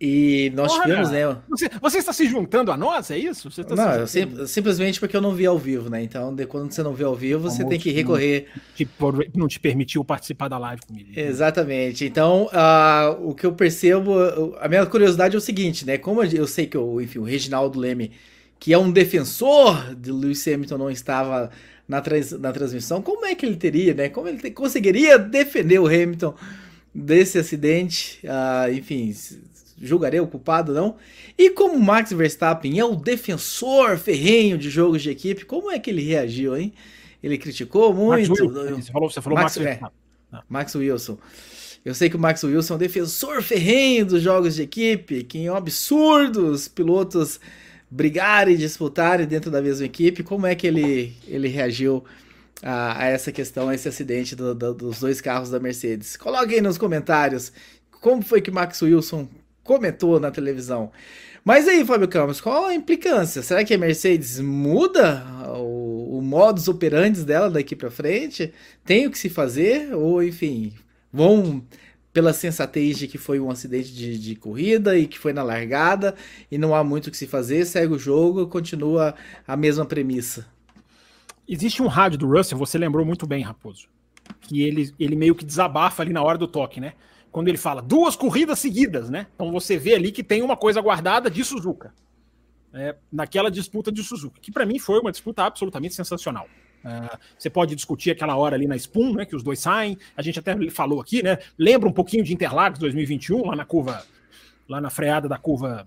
e 0.04 0.50
nós 0.56 0.72
Porra, 0.72 0.82
tivemos, 0.82 1.10
né? 1.12 1.36
Você, 1.48 1.70
você, 1.80 1.98
está 1.98 2.12
se 2.12 2.26
juntando 2.26 2.72
a 2.72 2.76
nós, 2.76 3.08
é 3.12 3.16
isso? 3.16 3.48
Você 3.48 3.60
está 3.60 3.76
não, 3.76 4.04
sim, 4.04 4.46
simplesmente 4.48 4.98
porque 4.98 5.16
eu 5.16 5.20
não 5.20 5.32
vi 5.32 5.46
ao 5.46 5.56
vivo, 5.56 5.88
né? 5.88 6.02
Então, 6.02 6.34
de, 6.34 6.44
quando 6.44 6.72
você 6.72 6.82
não 6.82 6.92
vê 6.92 7.04
ao 7.04 7.14
vivo, 7.14 7.48
você 7.48 7.64
tem 7.64 7.78
que 7.78 7.92
recorrer. 7.92 8.48
Não 8.52 8.74
te, 8.74 9.30
não 9.36 9.46
te 9.46 9.60
permitiu 9.60 10.04
participar 10.04 10.48
da 10.48 10.58
live 10.58 10.82
comigo. 10.84 11.08
Exatamente. 11.14 12.04
Então, 12.04 12.46
uh, 12.46 13.28
o 13.28 13.32
que 13.32 13.46
eu 13.46 13.52
percebo, 13.52 14.12
a 14.60 14.66
minha 14.66 14.84
curiosidade 14.86 15.36
é 15.36 15.38
o 15.38 15.40
seguinte, 15.40 15.86
né? 15.86 15.96
Como 15.96 16.20
eu 16.24 16.48
sei 16.48 16.66
que 16.66 16.76
o, 16.76 17.00
enfim, 17.00 17.20
o 17.20 17.22
Reginaldo 17.22 17.78
Leme, 17.78 18.10
que 18.58 18.72
é 18.72 18.78
um 18.78 18.90
defensor 18.90 19.94
de 19.94 20.10
Lewis 20.10 20.44
Hamilton, 20.48 20.78
não 20.78 20.90
estava 20.90 21.48
na, 21.86 22.00
trans, 22.00 22.32
na 22.32 22.50
transmissão, 22.50 23.00
como 23.00 23.24
é 23.24 23.36
que 23.36 23.46
ele 23.46 23.54
teria, 23.54 23.94
né? 23.94 24.08
Como 24.08 24.26
ele 24.26 24.38
te, 24.38 24.50
conseguiria 24.50 25.16
defender 25.16 25.78
o 25.78 25.86
Hamilton 25.86 26.34
desse 26.92 27.38
acidente? 27.38 28.18
Uh, 28.24 28.72
enfim 28.72 29.14
julgarei 29.82 30.20
o 30.20 30.26
culpado, 30.26 30.72
não. 30.72 30.96
E 31.36 31.50
como 31.50 31.78
Max 31.78 32.12
Verstappen 32.12 32.78
é 32.78 32.84
o 32.84 32.94
defensor 32.94 33.98
ferrenho 33.98 34.56
de 34.56 34.70
jogos 34.70 35.02
de 35.02 35.10
equipe, 35.10 35.44
como 35.44 35.70
é 35.70 35.78
que 35.78 35.90
ele 35.90 36.02
reagiu, 36.02 36.56
hein? 36.56 36.72
Ele 37.22 37.36
criticou 37.36 37.92
muito. 37.92 38.30
Max 38.30 38.86
você 38.86 38.92
falou, 38.92 39.10
você 39.10 39.20
falou 39.20 39.38
Max, 39.38 39.56
Max, 39.58 39.68
é, 39.68 39.80
ah. 40.32 40.42
Max 40.48 40.74
Wilson. 40.74 41.18
Eu 41.84 41.94
sei 41.94 42.08
que 42.08 42.16
o 42.16 42.18
Max 42.18 42.42
Wilson 42.44 42.74
é 42.74 42.76
um 42.76 42.78
defensor 42.78 43.42
ferrenho 43.42 44.06
dos 44.06 44.22
jogos 44.22 44.54
de 44.54 44.62
equipe, 44.62 45.24
que 45.24 45.46
é 45.46 45.52
um 45.52 45.56
absurdo 45.56 46.46
os 46.46 46.68
pilotos 46.68 47.40
brigarem 47.90 48.54
e 48.54 48.58
disputarem 48.58 49.26
dentro 49.26 49.50
da 49.50 49.60
mesma 49.60 49.84
equipe. 49.84 50.22
Como 50.22 50.46
é 50.46 50.54
que 50.54 50.66
ele, 50.66 51.12
ele 51.26 51.48
reagiu 51.48 52.04
a, 52.62 53.02
a 53.02 53.06
essa 53.06 53.32
questão, 53.32 53.68
a 53.68 53.74
esse 53.74 53.88
acidente 53.88 54.36
do, 54.36 54.54
do, 54.54 54.72
dos 54.74 55.00
dois 55.00 55.20
carros 55.20 55.50
da 55.50 55.58
Mercedes? 55.58 56.16
Coloquem 56.16 56.56
aí 56.56 56.60
nos 56.60 56.78
comentários 56.78 57.52
como 58.02 58.20
foi 58.20 58.40
que 58.40 58.50
Max 58.50 58.82
Wilson 58.82 59.28
comentou 59.64 60.18
na 60.18 60.30
televisão. 60.30 60.90
Mas 61.44 61.66
aí, 61.66 61.84
Fábio 61.84 62.08
Campos, 62.08 62.40
qual 62.40 62.66
a 62.66 62.74
implicância? 62.74 63.42
Será 63.42 63.64
que 63.64 63.74
a 63.74 63.78
Mercedes 63.78 64.38
muda 64.38 65.24
o, 65.56 66.18
o 66.18 66.22
modus 66.22 66.68
operandi 66.68 67.24
dela 67.24 67.50
daqui 67.50 67.74
para 67.74 67.90
frente? 67.90 68.52
Tem 68.84 69.06
o 69.06 69.10
que 69.10 69.18
se 69.18 69.28
fazer? 69.28 69.92
Ou, 69.92 70.22
enfim, 70.22 70.72
vão 71.12 71.64
pela 72.12 72.32
sensatez 72.32 72.98
de 72.98 73.08
que 73.08 73.18
foi 73.18 73.40
um 73.40 73.50
acidente 73.50 73.92
de, 73.92 74.18
de, 74.18 74.36
corrida 74.36 74.96
e 74.98 75.06
que 75.06 75.18
foi 75.18 75.32
na 75.32 75.42
largada 75.42 76.14
e 76.50 76.58
não 76.58 76.74
há 76.74 76.84
muito 76.84 77.06
o 77.06 77.10
que 77.10 77.16
se 77.16 77.26
fazer, 77.26 77.64
segue 77.64 77.94
o 77.94 77.98
jogo, 77.98 78.46
continua 78.46 79.14
a 79.48 79.56
mesma 79.56 79.84
premissa. 79.86 80.46
Existe 81.48 81.82
um 81.82 81.86
rádio 81.86 82.18
do 82.18 82.28
Russell, 82.28 82.58
você 82.58 82.78
lembrou 82.78 83.04
muito 83.04 83.26
bem, 83.26 83.42
Raposo, 83.42 83.88
que 84.42 84.62
ele, 84.62 84.92
ele 85.00 85.16
meio 85.16 85.34
que 85.34 85.44
desabafa 85.44 86.02
ali 86.02 86.12
na 86.12 86.22
hora 86.22 86.38
do 86.38 86.46
toque, 86.46 86.80
né? 86.80 86.92
Quando 87.32 87.48
ele 87.48 87.56
fala 87.56 87.80
duas 87.80 88.14
corridas 88.14 88.58
seguidas, 88.58 89.08
né? 89.08 89.26
Então 89.34 89.50
você 89.50 89.78
vê 89.78 89.94
ali 89.94 90.12
que 90.12 90.22
tem 90.22 90.42
uma 90.42 90.56
coisa 90.56 90.80
guardada 90.80 91.30
de 91.30 91.42
Suzuka. 91.42 91.92
É, 92.74 92.96
naquela 93.10 93.50
disputa 93.50 93.92
de 93.92 94.02
Suzuka, 94.02 94.40
que 94.40 94.50
para 94.50 94.64
mim 94.64 94.78
foi 94.78 94.98
uma 94.98 95.10
disputa 95.10 95.42
absolutamente 95.42 95.94
sensacional. 95.94 96.46
Uh, 96.82 97.18
você 97.38 97.50
pode 97.50 97.74
discutir 97.74 98.10
aquela 98.10 98.34
hora 98.36 98.56
ali 98.56 98.66
na 98.66 98.76
Spoon, 98.76 99.14
né, 99.14 99.24
que 99.24 99.36
os 99.36 99.42
dois 99.42 99.60
saem. 99.60 99.98
A 100.16 100.22
gente 100.22 100.38
até 100.38 100.54
falou 100.70 101.00
aqui, 101.00 101.22
né? 101.22 101.38
Lembra 101.58 101.88
um 101.88 101.92
pouquinho 101.92 102.24
de 102.24 102.32
Interlagos 102.32 102.78
2021, 102.78 103.46
lá 103.46 103.56
na 103.56 103.64
curva, 103.64 104.04
lá 104.68 104.80
na 104.80 104.90
freada 104.90 105.28
da 105.28 105.38
curva 105.38 105.86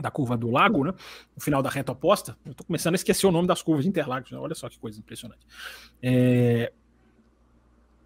da 0.00 0.10
curva 0.10 0.36
do 0.36 0.50
lago, 0.50 0.84
né? 0.84 0.92
No 1.34 1.42
final 1.42 1.62
da 1.62 1.70
reta 1.70 1.92
oposta. 1.92 2.36
Eu 2.44 2.54
tô 2.54 2.64
começando 2.64 2.94
a 2.94 2.96
esquecer 2.96 3.26
o 3.26 3.30
nome 3.30 3.46
das 3.46 3.62
curvas 3.62 3.84
de 3.84 3.88
Interlagos, 3.88 4.30
né? 4.30 4.38
olha 4.38 4.54
só 4.54 4.68
que 4.68 4.78
coisa 4.78 4.98
impressionante. 4.98 5.40
É... 6.02 6.72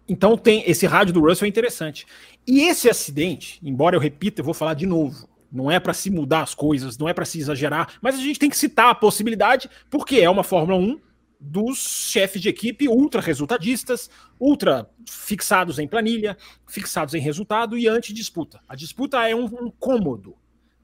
Então 0.07 0.37
tem 0.37 0.63
esse 0.69 0.85
rádio 0.85 1.13
do 1.13 1.21
Russell 1.21 1.45
é 1.45 1.49
interessante. 1.49 2.05
E 2.45 2.61
esse 2.61 2.89
acidente, 2.89 3.59
embora 3.63 3.95
eu 3.95 3.99
repita, 3.99 4.41
eu 4.41 4.45
vou 4.45 4.53
falar 4.53 4.73
de 4.73 4.85
novo. 4.85 5.27
Não 5.51 5.71
é 5.71 5.79
para 5.79 5.93
se 5.93 6.09
mudar 6.09 6.41
as 6.41 6.53
coisas, 6.53 6.97
não 6.97 7.07
é 7.07 7.13
para 7.13 7.25
se 7.25 7.39
exagerar, 7.39 7.97
mas 8.01 8.15
a 8.15 8.19
gente 8.19 8.39
tem 8.39 8.49
que 8.49 8.57
citar 8.57 8.89
a 8.89 8.95
possibilidade, 8.95 9.69
porque 9.89 10.17
é 10.17 10.29
uma 10.29 10.43
Fórmula 10.43 10.77
1 10.77 10.99
dos 11.39 11.77
chefes 12.09 12.41
de 12.41 12.49
equipe 12.49 12.87
ultra 12.87 13.21
resultadistas, 13.21 14.09
ultra 14.39 14.89
fixados 15.07 15.79
em 15.79 15.87
planilha, 15.87 16.37
fixados 16.67 17.13
em 17.13 17.19
resultado 17.19 17.77
e 17.77 17.87
anti-disputa. 17.87 18.59
A 18.67 18.75
disputa 18.75 19.27
é 19.27 19.35
um, 19.35 19.45
um 19.45 19.71
cômodo 19.71 20.35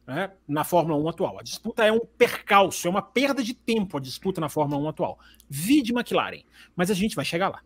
né, 0.06 0.32
na 0.48 0.64
Fórmula 0.64 0.98
1 1.04 1.10
atual. 1.10 1.40
A 1.40 1.44
disputa 1.44 1.84
é 1.84 1.92
um 1.92 2.00
percalço, 2.00 2.88
é 2.88 2.90
uma 2.90 3.02
perda 3.02 3.44
de 3.44 3.54
tempo 3.54 3.98
a 3.98 4.00
disputa 4.00 4.40
na 4.40 4.50
Fórmula 4.50 4.82
1 4.84 4.90
atual. 4.90 5.20
Vide 5.50 5.92
McLaren, 5.92 6.44
mas 6.76 6.92
a 6.92 6.94
gente 6.94 7.16
vai 7.16 7.26
chegar 7.26 7.50
lá. 7.50 7.62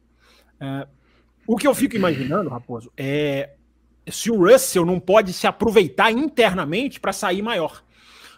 Uh, 0.55 0.96
o 1.47 1.55
que 1.55 1.65
eu 1.65 1.73
fico 1.73 1.95
imaginando, 1.95 2.49
Raposo, 2.49 2.91
é 2.97 3.51
se 4.09 4.29
o 4.29 4.37
Russell 4.37 4.85
não 4.85 4.99
pode 4.99 5.33
se 5.33 5.47
aproveitar 5.47 6.11
internamente 6.11 6.99
para 6.99 7.13
sair 7.13 7.41
maior. 7.41 7.83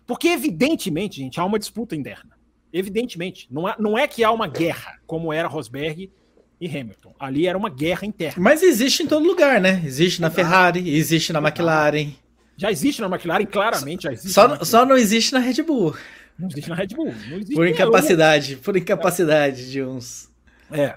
Porque, 0.05 0.27
evidentemente, 0.29 1.17
gente, 1.17 1.39
há 1.39 1.45
uma 1.45 1.59
disputa 1.59 1.95
interna. 1.95 2.31
Evidentemente. 2.71 3.47
Não, 3.51 3.67
há, 3.67 3.75
não 3.77 3.97
é 3.97 4.07
que 4.07 4.23
há 4.23 4.31
uma 4.31 4.47
guerra, 4.47 4.99
como 5.05 5.33
era 5.33 5.47
Rosberg 5.47 6.11
e 6.59 6.67
Hamilton. 6.67 7.13
Ali 7.19 7.47
era 7.47 7.57
uma 7.57 7.69
guerra 7.69 8.05
interna. 8.05 8.41
Mas 8.41 8.63
existe 8.63 9.03
em 9.03 9.07
todo 9.07 9.25
lugar, 9.25 9.61
né? 9.61 9.81
Existe 9.85 10.21
na 10.21 10.29
Ferrari, 10.29 10.89
existe 10.95 11.31
na 11.31 11.39
McLaren. 11.39 12.11
Já 12.57 12.71
existe 12.71 13.01
na 13.01 13.07
McLaren, 13.07 13.45
claramente 13.45 14.03
já 14.03 14.11
existe. 14.11 14.33
Só, 14.33 14.63
só 14.63 14.85
não 14.85 14.97
existe 14.97 15.33
na 15.33 15.39
Red 15.39 15.61
Bull. 15.63 15.95
Não 16.37 16.47
existe 16.47 16.69
na 16.69 16.75
Red 16.75 16.87
Bull. 16.87 17.13
por 17.53 17.67
incapacidade, 17.67 18.55
por 18.57 18.75
incapacidade 18.75 19.71
de 19.71 19.83
uns. 19.83 20.29
É. 20.71 20.95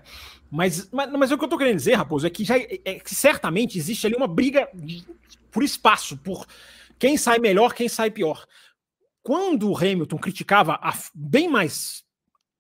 Mas, 0.53 0.91
mas, 0.93 1.11
mas 1.11 1.33
o 1.33 1.39
que 1.39 1.45
eu 1.45 1.49
tô 1.49 1.57
querendo 1.57 1.77
dizer, 1.77 1.95
Raposo, 1.95 2.27
é 2.27 2.31
que, 2.31 2.45
já, 2.45 2.59
é, 2.59 2.79
é 2.85 3.01
que 3.01 3.15
certamente 3.15 3.79
existe 3.79 4.07
ali 4.07 4.15
uma 4.15 4.29
briga 4.29 4.69
por 5.51 5.63
espaço, 5.63 6.15
por 6.19 6.47
quem 6.99 7.17
sai 7.17 7.39
melhor, 7.39 7.73
quem 7.73 7.89
sai 7.89 8.11
pior. 8.11 8.47
Quando 9.23 9.71
o 9.71 9.77
Hamilton 9.77 10.19
criticava 10.19 10.75
a, 10.75 10.93
bem 11.15 11.49
mais, 11.49 12.05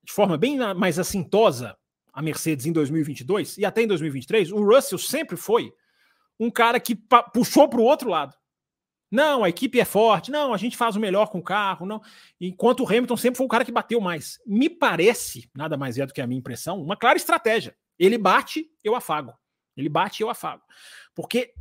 de 0.02 0.10
forma 0.10 0.38
bem 0.38 0.56
mais 0.74 0.98
assintosa, 0.98 1.76
a 2.14 2.22
Mercedes 2.22 2.64
em 2.64 2.72
2022 2.72 3.58
e 3.58 3.64
até 3.66 3.82
em 3.82 3.86
2023, 3.86 4.52
o 4.52 4.64
Russell 4.64 4.98
sempre 4.98 5.36
foi 5.36 5.70
um 6.40 6.50
cara 6.50 6.80
que 6.80 6.98
puxou 7.34 7.68
para 7.68 7.80
o 7.80 7.84
outro 7.84 8.08
lado. 8.08 8.34
Não, 9.10 9.44
a 9.44 9.50
equipe 9.50 9.78
é 9.78 9.84
forte. 9.84 10.30
Não, 10.30 10.54
a 10.54 10.56
gente 10.56 10.78
faz 10.78 10.96
o 10.96 11.00
melhor 11.00 11.28
com 11.28 11.38
o 11.38 11.42
carro. 11.42 11.84
Não. 11.84 12.00
Enquanto 12.40 12.80
o 12.80 12.86
Hamilton 12.86 13.18
sempre 13.18 13.36
foi 13.36 13.44
o 13.44 13.48
cara 13.48 13.64
que 13.64 13.70
bateu 13.70 14.00
mais. 14.00 14.40
Me 14.46 14.70
parece, 14.70 15.50
nada 15.54 15.76
mais 15.76 15.98
é 15.98 16.06
do 16.06 16.14
que 16.14 16.20
a 16.22 16.26
minha 16.26 16.38
impressão, 16.38 16.80
uma 16.80 16.96
clara 16.96 17.18
estratégia. 17.18 17.76
Ele 18.02 18.18
bate, 18.18 18.68
eu 18.82 18.96
afago. 18.96 19.32
Ele 19.76 19.88
bate, 19.88 20.22
eu 20.22 20.28
afago. 20.28 20.60
Porque 21.14 21.54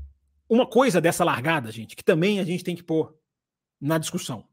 uma 0.49 0.65
coisa 0.65 0.99
dessa 0.99 1.23
largada, 1.23 1.71
gente, 1.71 1.95
que 1.95 2.03
também 2.03 2.39
a 2.39 2.43
gente 2.43 2.63
tem 2.63 2.75
que 2.75 2.81
pôr 2.81 3.15
na 3.79 3.99
discussão. 3.99 4.47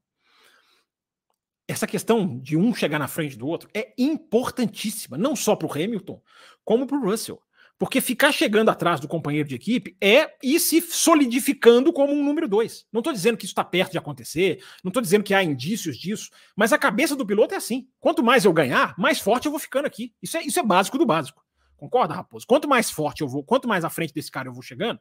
Essa 1.66 1.87
questão 1.87 2.38
de 2.40 2.59
um 2.59 2.74
chegar 2.74 2.98
na 2.98 3.09
frente 3.09 3.38
do 3.38 3.46
outro 3.46 3.70
é 3.72 3.94
importantíssima, 3.96 5.16
não 5.16 5.35
só 5.35 5.57
para 5.57 5.66
o 5.66 5.72
Hamilton, 5.72 6.22
como 6.62 6.87
para 6.87 6.98
o 6.98 7.03
Russell. 7.03 7.40
Porque 7.79 8.03
ficar 8.03 8.33
chegando 8.33 8.68
atrás 8.68 9.01
do 9.01 9.09
companheiro 9.09 9.48
de 9.48 9.55
equipe 9.55 9.96
é 9.98 10.37
ir 10.42 10.61
se 10.61 10.83
solidificando 10.83 11.90
como 11.90 12.12
um 12.12 12.22
número 12.22 12.46
dois. 12.46 12.87
Não 12.92 13.01
estou 13.01 13.14
dizendo 13.14 13.38
que 13.38 13.46
isso 13.46 13.53
está 13.53 13.64
perto 13.64 13.92
de 13.92 13.98
acontecer, 13.98 14.62
não 14.85 14.90
estou 14.90 15.01
dizendo 15.01 15.24
que 15.24 15.33
há 15.33 15.42
indícios 15.42 15.96
disso, 15.96 16.29
mas 16.55 16.70
a 16.70 16.79
cabeça 16.79 17.16
do 17.16 17.24
piloto 17.24 17.55
é 17.55 17.57
assim. 17.57 17.88
Quanto 17.98 18.22
mais 18.22 18.44
eu 18.44 18.53
ganhar, 18.53 18.94
mais 18.98 19.20
forte 19.20 19.46
eu 19.46 19.53
vou 19.53 19.61
ficando 19.61 19.87
aqui. 19.87 20.12
Isso 20.20 20.37
é, 20.37 20.42
isso 20.42 20.61
é 20.61 20.62
básico 20.62 20.98
do 20.98 21.07
básico. 21.07 21.47
Concorda, 21.78 22.12
Raposo? 22.12 22.46
Quanto 22.46 22.68
mais 22.68 22.90
forte 22.90 23.22
eu 23.22 23.28
vou, 23.28 23.42
quanto 23.42 23.68
mais 23.68 23.84
à 23.84 23.88
frente 23.90 24.12
desse 24.12 24.30
cara 24.30 24.48
eu 24.48 24.52
vou 24.52 24.62
chegando, 24.62 25.00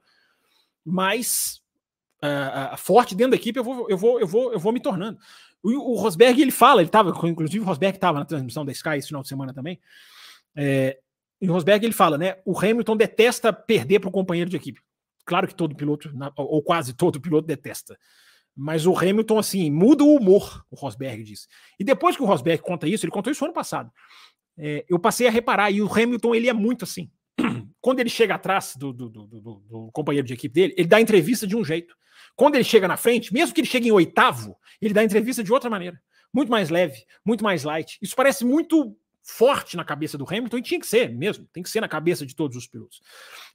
mais 0.85 1.59
uh, 2.23 2.77
forte 2.77 3.15
dentro 3.15 3.31
da 3.31 3.35
equipe 3.35 3.59
eu 3.59 3.63
vou, 3.63 3.89
eu 3.89 3.97
vou, 3.97 4.19
eu 4.19 4.27
vou, 4.27 4.53
eu 4.53 4.59
vou 4.59 4.71
me 4.71 4.79
tornando. 4.79 5.17
O, 5.61 5.71
o 5.93 5.95
Rosberg 5.95 6.39
ele 6.39 6.51
fala, 6.51 6.81
ele 6.81 6.87
estava, 6.87 7.09
inclusive 7.27 7.59
o 7.59 7.67
Rosberg 7.67 7.97
estava 7.97 8.19
na 8.19 8.25
transmissão 8.25 8.63
da 8.63 8.71
Sky 8.71 8.97
esse 8.97 9.07
final 9.07 9.23
de 9.23 9.27
semana 9.27 9.53
também. 9.53 9.81
É, 10.55 10.99
e 11.41 11.49
o 11.49 11.53
Rosberg 11.53 11.83
ele 11.83 11.93
fala, 11.93 12.17
né? 12.17 12.37
O 12.45 12.57
Hamilton 12.57 12.95
detesta 12.95 13.51
perder 13.51 13.99
para 13.99 14.09
o 14.09 14.11
companheiro 14.11 14.49
de 14.49 14.55
equipe. 14.55 14.79
Claro 15.25 15.47
que 15.47 15.55
todo 15.55 15.75
piloto, 15.75 16.11
ou 16.37 16.61
quase 16.61 16.93
todo 16.93 17.19
piloto, 17.19 17.47
detesta. 17.47 17.97
Mas 18.55 18.85
o 18.85 18.97
Hamilton, 18.97 19.37
assim, 19.37 19.69
muda 19.69 20.03
o 20.03 20.15
humor, 20.15 20.65
o 20.71 20.75
Rosberg 20.75 21.23
diz. 21.23 21.47
E 21.79 21.83
depois 21.83 22.15
que 22.15 22.23
o 22.23 22.25
Rosberg 22.25 22.61
conta 22.61 22.87
isso, 22.87 23.05
ele 23.05 23.11
contou 23.11 23.31
isso 23.31 23.43
ano 23.43 23.53
passado. 23.53 23.91
É, 24.57 24.85
eu 24.89 24.97
passei 24.97 25.27
a 25.27 25.31
reparar, 25.31 25.71
e 25.71 25.81
o 25.81 25.91
Hamilton, 25.91 26.33
ele 26.33 26.49
é 26.49 26.53
muito 26.53 26.83
assim. 26.83 27.09
Quando 27.79 27.99
ele 27.99 28.09
chega 28.09 28.35
atrás 28.35 28.75
do, 28.75 28.91
do, 28.91 29.09
do, 29.09 29.27
do, 29.27 29.91
companheiro 29.93 30.27
de 30.27 30.33
equipe 30.33 30.53
dele, 30.53 30.73
ele 30.77 30.87
dá 30.87 30.99
entrevista 30.99 31.45
de 31.45 31.55
um 31.55 31.63
jeito. 31.63 31.95
Quando 32.35 32.55
ele 32.55 32.63
chega 32.63 32.87
na 32.87 32.97
frente, 32.97 33.33
mesmo 33.33 33.53
que 33.53 33.61
ele 33.61 33.67
chegue 33.67 33.87
em 33.87 33.91
oitavo, 33.91 34.57
ele 34.81 34.93
dá 34.93 35.03
entrevista 35.03 35.43
de 35.43 35.51
outra 35.53 35.69
maneira. 35.69 36.01
Muito 36.33 36.49
mais 36.49 36.69
leve, 36.69 37.05
muito 37.25 37.43
mais 37.43 37.63
light. 37.63 37.97
Isso 38.01 38.15
parece 38.15 38.43
muito 38.43 38.95
forte 39.23 39.75
na 39.75 39.83
cabeça 39.83 40.17
do 40.17 40.25
Hamilton 40.27 40.57
e 40.57 40.61
tinha 40.61 40.79
que 40.79 40.87
ser 40.87 41.09
mesmo, 41.09 41.45
tem 41.51 41.61
que 41.61 41.69
ser 41.69 41.81
na 41.81 41.87
cabeça 41.87 42.25
de 42.25 42.35
todos 42.35 42.55
os 42.55 42.65
pilotos. 42.65 43.01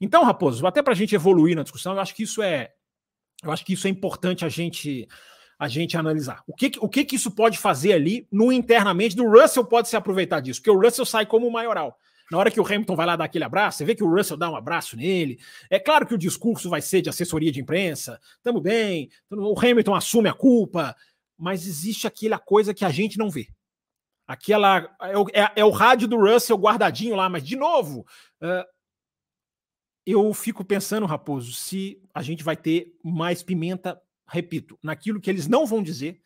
Então, 0.01 0.23
Raposo, 0.23 0.67
até 0.67 0.83
para 0.83 0.93
a 0.93 0.97
gente 0.97 1.15
evoluir 1.15 1.57
na 1.57 1.63
discussão, 1.63 1.95
eu 1.95 2.01
acho 2.01 2.15
que 2.15 2.25
isso 2.25 2.43
é, 2.43 2.73
eu 3.43 3.51
acho 3.51 3.65
que 3.65 3.73
isso 3.73 3.87
é 3.87 3.91
importante 3.91 4.45
a 4.45 4.49
gente 4.49 5.09
a 5.63 5.69
gente 5.69 5.97
analisar. 5.97 6.43
O 6.45 6.57
que, 6.57 6.73
o 6.81 6.89
que, 6.89 7.05
que 7.05 7.15
isso 7.15 7.31
pode 7.31 7.57
fazer 7.57 7.93
ali 7.93 8.27
no 8.33 8.51
internamente 8.51 9.15
do 9.15 9.31
Russell 9.31 9.65
pode 9.65 9.89
se 9.89 9.95
aproveitar 9.95 10.41
disso, 10.41 10.61
porque 10.61 10.73
o 10.73 10.81
Russell 10.81 11.07
sai 11.07 11.25
como 11.25 11.47
o 11.47 11.53
maioral. 11.53 11.97
Na 12.29 12.39
hora 12.39 12.51
que 12.51 12.61
o 12.61 12.67
Hamilton 12.67 12.97
vai 12.97 13.07
lá 13.07 13.15
dar 13.15 13.27
aquele 13.27 13.45
abraço, 13.45 13.79
você 13.79 13.85
vê 13.85 13.95
que 13.95 14.03
o 14.03 14.13
Russell 14.13 14.37
dá 14.37 14.51
um 14.51 14.57
abraço 14.57 14.97
nele. 14.97 15.39
É 15.71 15.79
claro 15.79 16.05
que 16.05 16.15
o 16.15 16.19
discurso 16.19 16.69
vai 16.69 16.83
ser 16.83 17.01
de 17.01 17.11
assessoria 17.11 17.53
de 17.53 17.61
imprensa. 17.61 18.21
Tamo 18.43 18.61
bem, 18.61 19.09
o 19.31 19.57
Hamilton 19.57 19.95
assume 19.95 20.29
a 20.29 20.35
culpa, 20.35 20.97
mas 21.39 21.65
existe 21.65 22.09
aquela 22.09 22.41
coisa 22.41 22.75
que 22.75 22.85
a 22.85 22.91
gente 22.91 23.17
não 23.17 23.31
vê. 23.31 23.47
Aquela. 24.27 24.93
É 25.01 25.17
o, 25.17 25.27
é, 25.33 25.53
é 25.61 25.65
o 25.65 25.71
rádio 25.71 26.09
do 26.09 26.19
Russell 26.19 26.59
guardadinho 26.59 27.15
lá, 27.15 27.29
mas 27.29 27.45
de 27.45 27.55
novo. 27.55 28.05
Uh, 28.43 28.67
eu 30.05 30.35
fico 30.35 30.65
pensando, 30.65 31.07
Raposo, 31.07 31.53
se 31.53 32.03
a 32.13 32.21
gente 32.21 32.43
vai 32.43 32.57
ter 32.57 32.99
mais 33.05 33.45
pimenta 33.45 34.03
repito, 34.33 34.79
naquilo 34.83 35.21
que 35.21 35.29
eles 35.29 35.47
não 35.47 35.67
vão 35.67 35.83
dizer, 35.83 36.21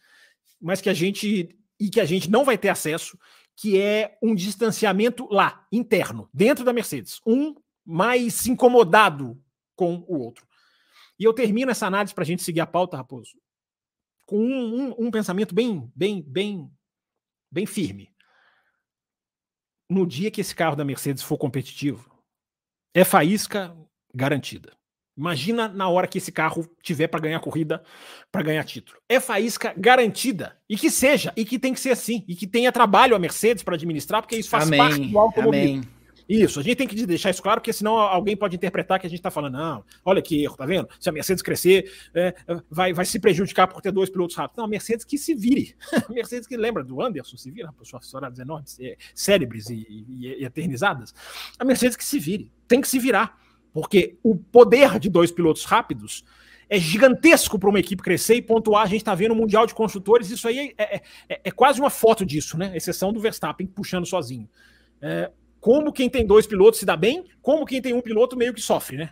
mas 0.60 0.80
que 0.80 0.88
a 0.88 0.94
gente 0.94 1.58
e 1.78 1.90
que 1.90 2.00
a 2.00 2.04
gente 2.04 2.30
não 2.30 2.44
vai 2.44 2.56
ter 2.56 2.68
acesso, 2.68 3.18
que 3.54 3.78
é 3.78 4.16
um 4.22 4.34
distanciamento 4.34 5.28
lá, 5.30 5.66
interno, 5.70 6.30
dentro 6.32 6.64
da 6.64 6.72
Mercedes, 6.72 7.20
um 7.26 7.54
mais 7.84 8.46
incomodado 8.46 9.42
com 9.74 10.04
o 10.08 10.18
outro. 10.18 10.46
E 11.18 11.24
eu 11.24 11.34
termino 11.34 11.70
essa 11.70 11.86
análise 11.86 12.14
para 12.14 12.22
a 12.22 12.26
gente 12.26 12.42
seguir 12.42 12.60
a 12.60 12.66
pauta, 12.66 12.96
Raposo, 12.96 13.32
com 14.24 14.38
um, 14.38 14.88
um, 14.88 15.06
um 15.06 15.10
pensamento 15.10 15.54
bem, 15.54 15.90
bem, 15.94 16.22
bem, 16.22 16.70
bem 17.50 17.66
firme. 17.66 18.10
No 19.88 20.06
dia 20.06 20.30
que 20.30 20.40
esse 20.40 20.54
carro 20.54 20.76
da 20.76 20.84
Mercedes 20.84 21.22
for 21.22 21.36
competitivo, 21.36 22.10
é 22.94 23.04
faísca 23.04 23.76
garantida. 24.14 24.75
Imagina 25.16 25.66
na 25.68 25.88
hora 25.88 26.06
que 26.06 26.18
esse 26.18 26.30
carro 26.30 26.68
tiver 26.82 27.06
para 27.06 27.20
ganhar 27.20 27.40
corrida, 27.40 27.82
para 28.30 28.42
ganhar 28.42 28.64
título. 28.64 28.98
É 29.08 29.18
faísca 29.18 29.72
garantida. 29.76 30.56
E 30.68 30.76
que 30.76 30.90
seja, 30.90 31.32
e 31.36 31.44
que 31.44 31.58
tem 31.58 31.72
que 31.72 31.80
ser 31.80 31.90
assim. 31.90 32.24
E 32.28 32.34
que 32.34 32.46
tenha 32.46 32.70
trabalho 32.70 33.16
a 33.16 33.18
Mercedes 33.18 33.62
para 33.62 33.76
administrar, 33.76 34.20
porque 34.20 34.36
isso 34.36 34.50
faz 34.50 34.66
amém, 34.66 34.78
parte 34.78 35.06
do 35.06 35.18
automobilismo. 35.18 35.82
Amém. 35.82 35.96
Isso, 36.28 36.58
a 36.58 36.62
gente 36.62 36.76
tem 36.76 36.88
que 36.88 37.06
deixar 37.06 37.30
isso 37.30 37.40
claro, 37.40 37.60
porque 37.60 37.72
senão 37.72 37.96
alguém 37.98 38.36
pode 38.36 38.56
interpretar 38.56 38.98
que 38.98 39.06
a 39.06 39.10
gente 39.10 39.20
está 39.20 39.30
falando, 39.30 39.54
não, 39.54 39.84
olha 40.04 40.20
que 40.20 40.42
erro, 40.42 40.56
tá 40.56 40.66
vendo? 40.66 40.88
Se 40.98 41.08
a 41.08 41.12
Mercedes 41.12 41.40
crescer, 41.40 41.90
é, 42.12 42.34
vai, 42.68 42.92
vai 42.92 43.04
se 43.04 43.20
prejudicar 43.20 43.68
por 43.68 43.80
ter 43.80 43.92
dois 43.92 44.10
pilotos 44.10 44.34
rápidos. 44.34 44.58
Não, 44.58 44.64
a 44.64 44.68
Mercedes 44.68 45.04
que 45.04 45.16
se 45.16 45.34
vire. 45.34 45.76
A 46.08 46.12
Mercedes 46.12 46.46
que 46.46 46.56
lembra 46.56 46.82
do 46.82 47.00
Anderson, 47.00 47.36
se 47.36 47.50
vira, 47.50 47.72
suas 47.82 48.12
horas 48.14 48.38
enormes, 48.38 48.78
é, 48.80 48.96
cérebres 49.14 49.70
e, 49.70 49.86
e, 49.88 50.26
e 50.40 50.44
eternizadas. 50.44 51.14
A 51.58 51.64
Mercedes 51.64 51.96
que 51.96 52.04
se 52.04 52.18
vire, 52.18 52.50
tem 52.66 52.80
que 52.80 52.88
se 52.88 52.98
virar. 52.98 53.38
Porque 53.76 54.16
o 54.22 54.34
poder 54.34 54.98
de 54.98 55.10
dois 55.10 55.30
pilotos 55.30 55.66
rápidos 55.66 56.24
é 56.66 56.78
gigantesco 56.78 57.58
para 57.58 57.68
uma 57.68 57.78
equipe 57.78 58.02
crescer 58.02 58.36
e 58.36 58.40
pontuar. 58.40 58.84
A 58.84 58.86
gente 58.86 59.02
está 59.02 59.14
vendo 59.14 59.32
o 59.32 59.36
Mundial 59.36 59.66
de 59.66 59.74
Construtores, 59.74 60.30
isso 60.30 60.48
aí 60.48 60.74
é, 60.78 60.96
é, 60.96 61.02
é, 61.28 61.40
é, 61.44 61.50
quase 61.50 61.78
uma 61.78 61.90
foto 61.90 62.24
disso, 62.24 62.56
né? 62.56 62.74
Exceção 62.74 63.12
do 63.12 63.20
Verstappen 63.20 63.66
puxando 63.66 64.06
sozinho. 64.06 64.48
É, 64.98 65.30
como 65.60 65.92
quem 65.92 66.08
tem 66.08 66.26
dois 66.26 66.46
pilotos 66.46 66.80
se 66.80 66.86
dá 66.86 66.96
bem, 66.96 67.26
como 67.42 67.66
quem 67.66 67.82
tem 67.82 67.92
um 67.92 68.00
piloto 68.00 68.34
meio 68.34 68.54
que 68.54 68.62
sofre, 68.62 68.96
né? 68.96 69.10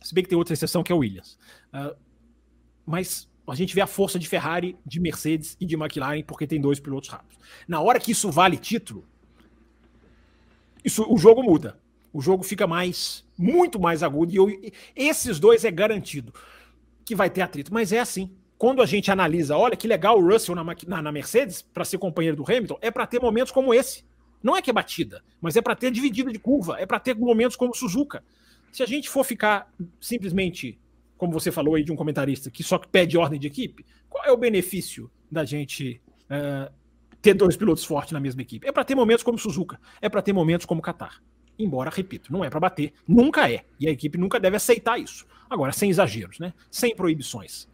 Se 0.00 0.14
bem 0.14 0.22
que 0.22 0.30
tem 0.30 0.38
outra 0.38 0.54
exceção 0.54 0.84
que 0.84 0.92
é 0.92 0.94
o 0.94 0.98
Williams. 0.98 1.36
Uh, 1.74 1.96
mas 2.86 3.28
a 3.48 3.56
gente 3.56 3.74
vê 3.74 3.80
a 3.80 3.86
força 3.88 4.16
de 4.16 4.28
Ferrari, 4.28 4.76
de 4.86 5.00
Mercedes 5.00 5.56
e 5.60 5.66
de 5.66 5.74
McLaren 5.74 6.22
porque 6.22 6.46
tem 6.46 6.60
dois 6.60 6.78
pilotos 6.78 7.08
rápidos. 7.08 7.36
Na 7.66 7.80
hora 7.80 7.98
que 7.98 8.12
isso 8.12 8.30
vale 8.30 8.58
título, 8.58 9.04
isso, 10.84 11.04
o 11.12 11.18
jogo 11.18 11.42
muda 11.42 11.81
o 12.12 12.20
jogo 12.20 12.42
fica 12.42 12.66
mais, 12.66 13.24
muito 13.38 13.80
mais 13.80 14.02
agudo. 14.02 14.32
E 14.32 14.36
eu, 14.36 14.72
esses 14.94 15.40
dois 15.40 15.64
é 15.64 15.70
garantido 15.70 16.32
que 17.04 17.14
vai 17.14 17.30
ter 17.30 17.42
atrito. 17.42 17.72
Mas 17.72 17.92
é 17.92 17.98
assim. 17.98 18.30
Quando 18.58 18.80
a 18.80 18.86
gente 18.86 19.10
analisa, 19.10 19.56
olha 19.56 19.76
que 19.76 19.88
legal 19.88 20.16
o 20.18 20.24
Russell 20.24 20.54
na, 20.54 20.64
na, 20.86 21.02
na 21.02 21.12
Mercedes 21.12 21.62
para 21.62 21.84
ser 21.84 21.98
companheiro 21.98 22.36
do 22.36 22.44
Hamilton, 22.44 22.78
é 22.80 22.92
para 22.92 23.06
ter 23.06 23.20
momentos 23.20 23.50
como 23.50 23.74
esse. 23.74 24.04
Não 24.40 24.56
é 24.56 24.62
que 24.62 24.70
é 24.70 24.72
batida, 24.72 25.22
mas 25.40 25.56
é 25.56 25.62
para 25.62 25.74
ter 25.74 25.90
dividida 25.90 26.30
de 26.32 26.38
curva, 26.38 26.76
é 26.78 26.86
para 26.86 27.00
ter 27.00 27.16
momentos 27.16 27.56
como 27.56 27.74
Suzuka. 27.74 28.22
Se 28.72 28.82
a 28.82 28.86
gente 28.86 29.08
for 29.08 29.24
ficar 29.24 29.72
simplesmente, 30.00 30.78
como 31.16 31.32
você 31.32 31.50
falou 31.50 31.74
aí 31.74 31.82
de 31.82 31.92
um 31.92 31.96
comentarista, 31.96 32.50
que 32.50 32.62
só 32.62 32.78
pede 32.78 33.18
ordem 33.18 33.38
de 33.38 33.46
equipe, 33.46 33.84
qual 34.08 34.24
é 34.24 34.30
o 34.32 34.36
benefício 34.36 35.10
da 35.30 35.44
gente 35.44 36.00
uh, 36.24 36.72
ter 37.20 37.34
dois 37.34 37.56
pilotos 37.56 37.84
fortes 37.84 38.12
na 38.12 38.20
mesma 38.20 38.42
equipe? 38.42 38.66
É 38.66 38.72
para 38.72 38.84
ter 38.84 38.94
momentos 38.94 39.24
como 39.24 39.38
Suzuka, 39.38 39.80
é 40.00 40.08
para 40.08 40.22
ter 40.22 40.32
momentos 40.32 40.66
como 40.66 40.82
Qatar. 40.82 41.20
Embora, 41.58 41.90
repito, 41.90 42.32
não 42.32 42.44
é 42.44 42.50
para 42.50 42.60
bater, 42.60 42.92
nunca 43.06 43.50
é. 43.50 43.64
E 43.78 43.88
a 43.88 43.90
equipe 43.90 44.18
nunca 44.18 44.40
deve 44.40 44.56
aceitar 44.56 44.98
isso. 44.98 45.26
Agora, 45.48 45.72
sem 45.72 45.90
exageros, 45.90 46.38
né? 46.38 46.52
Sem 46.70 46.94
proibições. 46.94 47.68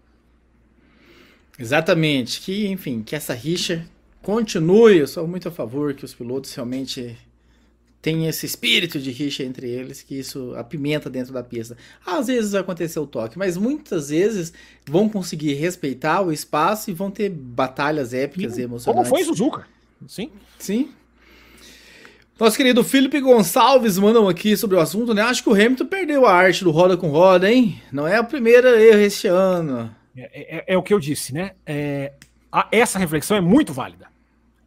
Exatamente. 1.58 2.40
Que, 2.40 2.66
enfim, 2.68 3.02
que 3.02 3.14
essa 3.14 3.34
rixa 3.34 3.86
continue. 4.22 4.98
Eu 4.98 5.06
sou 5.06 5.26
muito 5.26 5.48
a 5.48 5.50
favor 5.50 5.94
que 5.94 6.04
os 6.04 6.14
pilotos 6.14 6.52
realmente 6.54 7.16
tenham 8.00 8.28
esse 8.28 8.46
espírito 8.46 8.98
de 8.98 9.10
rixa 9.10 9.42
entre 9.42 9.68
eles, 9.68 10.02
que 10.02 10.18
isso 10.18 10.54
apimenta 10.56 11.10
dentro 11.10 11.32
da 11.32 11.42
pista. 11.42 11.76
Às 12.06 12.28
vezes 12.28 12.52
vai 12.52 12.60
acontecer 12.60 12.98
o 12.98 13.06
toque, 13.06 13.38
mas 13.38 13.56
muitas 13.56 14.10
vezes 14.10 14.52
vão 14.86 15.08
conseguir 15.08 15.54
respeitar 15.54 16.20
o 16.20 16.32
espaço 16.32 16.90
e 16.90 16.94
vão 16.94 17.10
ter 17.10 17.28
batalhas 17.28 18.14
épicas 18.14 18.54
Sim, 18.54 18.60
e 18.60 18.64
emocionantes. 18.64 19.08
Como 19.10 19.18
foi 19.18 19.24
Suzuka? 19.24 19.66
Sim. 20.06 20.30
Sim. 20.58 20.90
Nosso 22.38 22.56
querido 22.56 22.84
Felipe 22.84 23.20
Gonçalves 23.20 23.98
mandam 23.98 24.28
aqui 24.28 24.56
sobre 24.56 24.76
o 24.76 24.80
assunto, 24.80 25.12
né? 25.12 25.22
Acho 25.22 25.42
que 25.42 25.48
o 25.48 25.54
Hamilton 25.54 25.86
perdeu 25.86 26.24
a 26.24 26.32
arte 26.32 26.62
do 26.62 26.70
roda 26.70 26.96
com 26.96 27.08
roda, 27.08 27.50
hein? 27.50 27.82
Não 27.90 28.06
é 28.06 28.16
a 28.16 28.22
primeira 28.22 28.80
erro 28.80 29.00
este 29.00 29.26
ano. 29.26 29.92
É, 30.16 30.58
é, 30.58 30.64
é 30.68 30.78
o 30.78 30.82
que 30.82 30.94
eu 30.94 31.00
disse, 31.00 31.34
né? 31.34 31.56
É, 31.66 32.12
a, 32.52 32.68
essa 32.70 32.96
reflexão 32.96 33.36
é 33.36 33.40
muito 33.40 33.72
válida. 33.72 34.06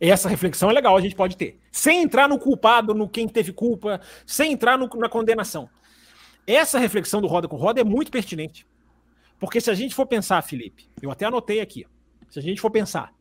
Essa 0.01 0.27
reflexão 0.27 0.69
é 0.69 0.73
legal, 0.73 0.97
a 0.97 1.01
gente 1.01 1.15
pode 1.15 1.37
ter. 1.37 1.61
Sem 1.71 2.01
entrar 2.01 2.27
no 2.27 2.37
culpado, 2.37 2.93
no 2.93 3.07
quem 3.07 3.25
teve 3.25 3.53
culpa, 3.53 4.01
sem 4.25 4.51
entrar 4.51 4.77
no, 4.77 4.89
na 4.97 5.07
condenação. 5.07 5.69
Essa 6.45 6.77
reflexão 6.77 7.21
do 7.21 7.27
roda 7.27 7.47
com 7.47 7.55
roda 7.55 7.79
é 7.79 7.85
muito 7.85 8.11
pertinente. 8.11 8.67
Porque 9.39 9.61
se 9.61 9.71
a 9.71 9.73
gente 9.73 9.95
for 9.95 10.05
pensar, 10.05 10.41
Felipe, 10.41 10.89
eu 11.01 11.09
até 11.09 11.23
anotei 11.23 11.61
aqui, 11.61 11.85
se 12.29 12.37
a 12.37 12.41
gente 12.41 12.59
for 12.59 12.69
pensar, 12.69 13.13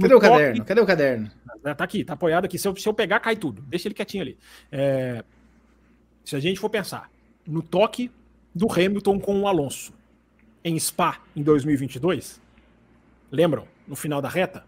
Cadê 0.00 0.14
o 0.14 0.20
caderno? 0.20 0.64
Cadê 0.64 0.80
o 0.80 0.86
caderno? 0.86 1.30
Tá 1.62 1.84
aqui, 1.84 2.04
tá 2.04 2.12
apoiado 2.12 2.44
aqui. 2.44 2.58
Se 2.58 2.68
eu, 2.68 2.76
se 2.76 2.86
eu 2.86 2.92
pegar, 2.92 3.20
cai 3.20 3.36
tudo. 3.36 3.62
Deixa 3.62 3.88
ele 3.88 3.94
quietinho 3.94 4.22
ali. 4.22 4.38
É, 4.70 5.24
se 6.24 6.36
a 6.36 6.40
gente 6.40 6.60
for 6.60 6.68
pensar 6.68 7.10
no 7.46 7.62
toque 7.62 8.10
do 8.54 8.70
Hamilton 8.70 9.18
com 9.18 9.40
o 9.40 9.48
Alonso 9.48 9.94
em 10.62 10.78
Spa 10.78 11.22
em 11.34 11.42
2022, 11.42 12.40
lembram? 13.30 13.66
No 13.86 13.96
final 13.96 14.20
da 14.20 14.28
reta? 14.28 14.66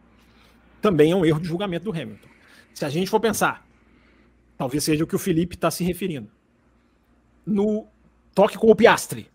Também 0.81 1.13
é 1.13 1.17
um 1.17 1.25
erro 1.25 1.41
de 1.41 1.47
julgamento 1.47 1.85
do 1.85 1.91
Hamilton. 1.91 2.29
Se 2.73 2.85
a 2.87 2.89
gente 2.89 3.11
for 3.11 3.21
pensar, 3.21 3.67
talvez 4.57 4.85
seja 4.85 5.05
o 5.05 5.07
que 5.07 5.17
o 5.17 5.19
Felipe 5.19 5.55
está 5.55 5.71
se 5.71 5.85
referindo. 5.85 6.31
No 7.45 7.87
toque 8.35 8.57
com 8.57 8.71
o 8.71 8.75
Piastre 8.75 9.31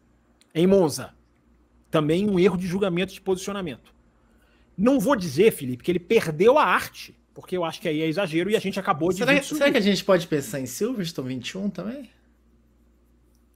em 0.53 0.65
Monza, 0.65 1.13
também 1.91 2.27
um 2.27 2.39
erro 2.39 2.57
de 2.57 2.65
julgamento 2.65 3.13
de 3.13 3.21
posicionamento. 3.21 3.94
Não 4.77 4.99
vou 4.99 5.15
dizer, 5.15 5.51
Felipe, 5.51 5.83
que 5.83 5.91
ele 5.91 5.99
perdeu 5.99 6.57
a 6.57 6.65
arte, 6.65 7.15
porque 7.33 7.55
eu 7.55 7.63
acho 7.63 7.81
que 7.81 7.87
aí 7.87 8.01
é 8.01 8.07
exagero 8.07 8.49
e 8.49 8.55
a 8.55 8.59
gente 8.59 8.79
acabou 8.79 9.11
de. 9.11 9.19
Será, 9.19 9.41
será 9.41 9.71
que 9.71 9.77
a 9.77 9.81
gente 9.81 10.03
pode 10.03 10.27
pensar 10.27 10.59
em 10.59 10.65
Silverstone 10.65 11.29
21 11.29 11.69
também? 11.69 12.09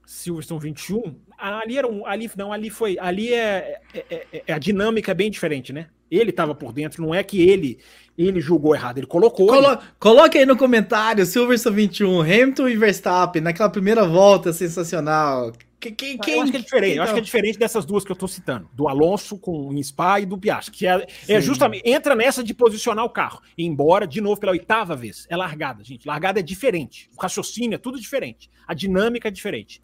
Silverstone 0.06 0.62
21? 0.62 1.16
Ali 1.38 1.78
era 1.78 1.88
um. 1.88 2.06
Ali, 2.06 2.30
não, 2.36 2.52
ali 2.52 2.70
foi. 2.70 2.98
Ali 3.00 3.34
é, 3.34 3.80
é, 3.94 4.06
é, 4.10 4.44
é 4.48 4.54
a 4.54 4.58
dinâmica 4.58 5.12
é 5.12 5.16
bem 5.16 5.30
diferente, 5.30 5.72
né? 5.72 5.88
Ele 6.10 6.32
estava 6.32 6.56
por 6.56 6.74
dentro, 6.74 7.04
não 7.04 7.14
é 7.14 7.24
que 7.24 7.42
ele 7.48 7.80
ele 8.18 8.42
julgou 8.42 8.76
errado, 8.76 8.98
ele 8.98 9.08
colocou. 9.08 9.48
Colo 9.48 9.78
Coloque 9.98 10.38
aí 10.38 10.46
no 10.46 10.58
comentário, 10.58 11.26
Silverstone 11.26 11.76
21, 11.76 12.22
Hamilton 12.22 12.68
e 12.68 12.76
Verstappen, 12.76 13.42
naquela 13.42 13.70
primeira 13.70 14.06
volta 14.06 14.52
sensacional. 14.52 15.54
Que, 15.80 15.92
que, 15.94 16.18
quem, 16.18 16.34
eu 16.34 16.42
acho 16.42 16.52
que 16.52 16.58
é 16.58 16.62
diferente. 16.62 16.98
Eu 16.98 17.04
acho 17.04 17.13
que 17.13 17.20
é 17.20 17.24
diferente 17.24 17.58
dessas 17.58 17.86
duas 17.86 18.04
que 18.04 18.12
eu 18.12 18.13
estou 18.13 18.28
citando, 18.28 18.70
do 18.74 18.89
Alonso 18.89 19.38
com 19.38 19.70
o 19.70 19.84
Spa 19.84 20.20
e 20.20 20.26
do 20.26 20.38
Piastri, 20.38 20.76
que 20.76 20.86
é, 20.86 21.08
é, 21.28 21.39
justamente 21.39 21.89
entra 21.89 22.13
nessa 22.15 22.44
de 22.44 22.54
posicionar 22.54 23.06
o 23.06 23.10
carro, 23.10 23.42
embora 23.58 24.06
de 24.06 24.20
novo 24.20 24.39
pela 24.39 24.52
oitava 24.52 24.94
vez. 24.94 25.26
É 25.30 25.38
largada, 25.38 25.82
gente. 25.82 26.06
Largada 26.06 26.42
é 26.42 26.44
diferente. 26.44 27.10
O 27.17 27.21
raciocínio 27.21 27.75
é 27.75 27.77
tudo 27.77 27.98
diferente. 27.98 28.50
A 28.67 28.73
dinâmica 28.73 29.30
é 29.30 29.32
diferente. 29.32 29.82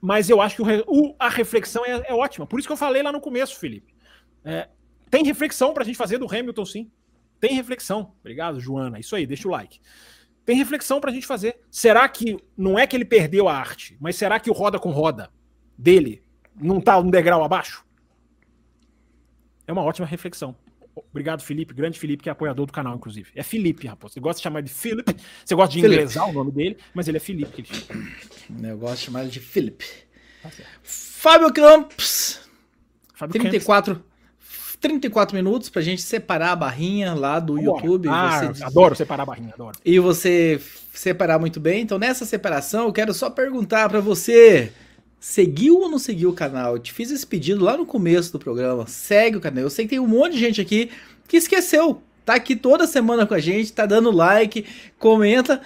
Mas 0.00 0.28
eu 0.28 0.40
acho 0.40 0.56
que 0.56 0.62
o, 0.62 0.66
o, 0.88 1.16
a 1.16 1.28
reflexão 1.28 1.84
é, 1.84 2.02
é, 2.08 2.12
ótima. 2.12 2.44
Por 2.44 2.58
isso 2.58 2.68
que 2.68 2.72
eu 2.72 2.76
falei 2.76 3.02
lá 3.04 3.12
no 3.12 3.20
começo, 3.20 3.58
Felipe. 3.60 3.94
É, 4.44 4.68
tem 5.08 5.22
reflexão 5.22 5.72
para 5.72 5.84
a 5.84 5.86
gente 5.86 5.96
fazer 5.96 6.18
do 6.18 6.26
Hamilton, 6.26 6.64
sim. 6.64 6.90
Tem 7.38 7.54
reflexão. 7.54 8.12
Obrigado, 8.18 8.58
Joana. 8.58 8.98
Isso 8.98 9.14
aí, 9.14 9.26
deixa 9.26 9.46
o 9.46 9.50
like 9.52 9.78
tem 10.46 10.56
reflexão 10.56 11.00
para 11.00 11.10
a 11.10 11.12
gente 11.14 11.26
fazer. 11.26 11.58
Será 11.70 12.08
que 12.08 12.38
não 12.56 12.78
é 12.78 12.86
que 12.86 12.96
ele 12.96 13.04
perdeu 13.04 13.48
a 13.48 13.54
arte, 13.54 13.96
mas 14.00 14.14
será 14.14 14.38
que 14.38 14.48
o 14.48 14.52
roda 14.54 14.78
com 14.78 14.90
roda 14.90 15.28
dele 15.76 16.22
não 16.54 16.78
está 16.78 16.96
um 16.98 17.10
degrau 17.10 17.42
abaixo? 17.44 17.84
É 19.66 19.72
uma 19.72 19.82
ótima 19.82 20.06
reflexão. 20.06 20.56
Obrigado, 21.10 21.42
Felipe. 21.42 21.74
Grande 21.74 21.98
Felipe, 21.98 22.22
que 22.22 22.28
é 22.28 22.32
apoiador 22.32 22.64
do 22.64 22.72
canal, 22.72 22.94
inclusive. 22.94 23.30
É 23.34 23.42
Felipe, 23.42 23.88
rapaz. 23.88 24.12
Você 24.12 24.20
gosta 24.20 24.38
de 24.38 24.44
chamar 24.44 24.62
de 24.62 24.70
Felipe, 24.70 25.16
você 25.44 25.54
gosta 25.54 25.74
de 25.74 25.80
Felipe. 25.80 26.00
inglesar 26.00 26.26
o 26.26 26.32
nome 26.32 26.52
dele, 26.52 26.78
mas 26.94 27.08
ele 27.08 27.16
é 27.16 27.20
Felipe 27.20 27.62
que 27.62 27.72
ele. 27.72 28.70
Eu 28.70 28.78
gosto 28.78 28.98
de 28.98 29.04
chamar 29.06 29.22
ele 29.22 29.30
de 29.30 29.40
Felipe. 29.40 29.84
Tá 30.42 30.50
Fábio 30.82 31.52
Campos. 31.52 32.48
Fábio 33.12 33.40
34. 33.40 33.96
Campos. 33.96 34.05
34 34.86 35.34
minutos 35.36 35.68
pra 35.68 35.82
gente 35.82 36.00
separar 36.02 36.52
a 36.52 36.56
barrinha 36.56 37.12
lá 37.14 37.40
do. 37.40 37.58
YouTube. 37.60 38.08
Ah, 38.08 38.52
você- 38.54 38.62
adoro 38.64 38.94
separar 38.94 39.24
a 39.24 39.26
barrinha, 39.26 39.52
adoro. 39.54 39.76
E 39.84 39.98
você 39.98 40.60
separar 40.94 41.38
muito 41.38 41.58
bem. 41.60 41.82
Então, 41.82 41.98
nessa 41.98 42.24
separação, 42.24 42.86
eu 42.86 42.92
quero 42.92 43.12
só 43.12 43.28
perguntar 43.28 43.88
pra 43.88 44.00
você: 44.00 44.72
seguiu 45.18 45.78
ou 45.80 45.88
não 45.88 45.98
seguiu 45.98 46.30
o 46.30 46.34
canal? 46.34 46.74
Eu 46.74 46.78
te 46.78 46.92
fiz 46.92 47.10
esse 47.10 47.26
pedido 47.26 47.64
lá 47.64 47.76
no 47.76 47.84
começo 47.84 48.32
do 48.32 48.38
programa. 48.38 48.86
Segue 48.86 49.36
o 49.36 49.40
canal. 49.40 49.62
Eu 49.64 49.70
sei 49.70 49.84
que 49.84 49.90
tem 49.90 49.98
um 50.00 50.06
monte 50.06 50.34
de 50.34 50.38
gente 50.38 50.60
aqui 50.60 50.90
que 51.26 51.36
esqueceu. 51.36 52.00
Tá 52.24 52.34
aqui 52.34 52.56
toda 52.56 52.88
semana 52.88 53.24
com 53.24 53.34
a 53.34 53.38
gente, 53.38 53.72
tá 53.72 53.86
dando 53.86 54.10
like, 54.10 54.64
comenta, 54.98 55.60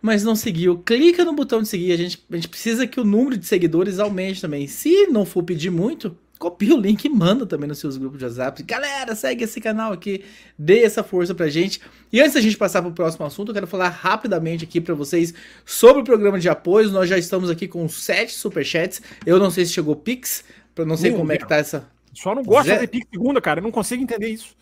mas 0.00 0.22
não 0.22 0.36
seguiu. 0.36 0.78
Clica 0.78 1.24
no 1.24 1.32
botão 1.32 1.60
de 1.60 1.66
seguir. 1.66 1.90
A 1.90 1.96
gente, 1.96 2.24
a 2.30 2.36
gente 2.36 2.48
precisa 2.48 2.86
que 2.86 3.00
o 3.00 3.04
número 3.04 3.36
de 3.36 3.44
seguidores 3.44 3.98
aumente 3.98 4.40
também. 4.40 4.68
Se 4.68 5.08
não 5.08 5.24
for 5.26 5.42
pedir 5.42 5.68
muito, 5.70 6.16
copia 6.38 6.74
o 6.74 6.80
link 6.80 7.04
e 7.04 7.08
manda 7.08 7.46
também 7.46 7.68
nos 7.68 7.78
seus 7.78 7.96
grupos 7.96 8.18
de 8.18 8.24
WhatsApp. 8.24 8.62
Galera, 8.62 9.14
segue 9.14 9.44
esse 9.44 9.60
canal 9.60 9.92
aqui, 9.92 10.24
dê 10.58 10.82
essa 10.82 11.02
força 11.02 11.34
pra 11.34 11.48
gente. 11.48 11.80
E 12.12 12.20
antes 12.20 12.34
da 12.34 12.40
gente 12.40 12.56
passar 12.56 12.82
pro 12.82 12.92
próximo 12.92 13.24
assunto, 13.26 13.50
eu 13.50 13.54
quero 13.54 13.66
falar 13.66 13.88
rapidamente 13.88 14.64
aqui 14.64 14.80
pra 14.80 14.94
vocês 14.94 15.32
sobre 15.64 16.02
o 16.02 16.04
programa 16.04 16.38
de 16.38 16.48
apoios. 16.48 16.92
Nós 16.92 17.08
já 17.08 17.16
estamos 17.18 17.48
aqui 17.50 17.66
com 17.66 17.88
sete 17.88 18.32
superchats. 18.32 19.00
Eu 19.24 19.38
não 19.38 19.50
sei 19.50 19.64
se 19.64 19.72
chegou 19.72 19.96
Pix, 19.96 20.44
pra 20.74 20.84
não 20.84 20.96
sei 20.96 21.10
Não, 21.10 21.18
como 21.18 21.32
é 21.32 21.36
que 21.36 21.42
zero. 21.42 21.48
tá 21.48 21.56
essa. 21.56 21.88
Só 22.14 22.34
não 22.34 22.42
gosto 22.42 22.62
de 22.64 22.68
Zé- 22.68 22.74
fazer 22.76 22.86
pique 22.88 23.06
segunda, 23.12 23.40
cara. 23.40 23.60
Eu 23.60 23.64
não 23.64 23.70
consigo 23.70 24.02
entender 24.02 24.28
isso. 24.28 24.54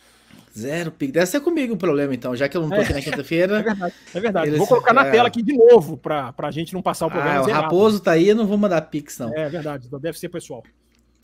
Zero 0.57 0.93
Pix. 0.93 1.12
Deve 1.12 1.27
ser 1.27 1.41
comigo 1.41 1.75
o 1.75 1.77
problema, 1.77 2.14
então, 2.14 2.35
já 2.37 2.49
que 2.49 2.57
eu 2.57 2.62
não 2.62 2.68
tô 2.68 2.77
aqui 2.81 2.93
na 2.93 2.99
É 3.01 3.03
quinta-feira. 3.03 3.62
verdade. 3.62 3.95
É 4.14 4.20
verdade. 4.20 4.49
Eles- 4.49 4.59
Vou 4.59 4.66
colocar 4.68 4.93
na 4.93 5.07
é. 5.07 5.11
tela 5.11 5.27
aqui 5.29 5.43
de 5.43 5.53
novo 5.53 5.97
pra, 5.97 6.33
pra 6.33 6.51
gente 6.53 6.72
não 6.72 6.81
passar 6.83 7.07
o 7.07 7.11
programa 7.11 7.39
Ah, 7.41 7.43
o. 7.43 7.51
Raposo 7.51 7.99
tá 8.01 8.12
aí, 8.12 8.29
eu 8.29 8.37
não 8.37 8.47
vou 8.47 8.57
mandar 8.57 8.81
Pix, 8.83 9.18
não. 9.18 9.35
É 9.37 9.49
verdade, 9.49 9.87
então 9.89 9.99
deve 9.99 10.16
ser 10.18 10.29
pessoal. 10.29 10.62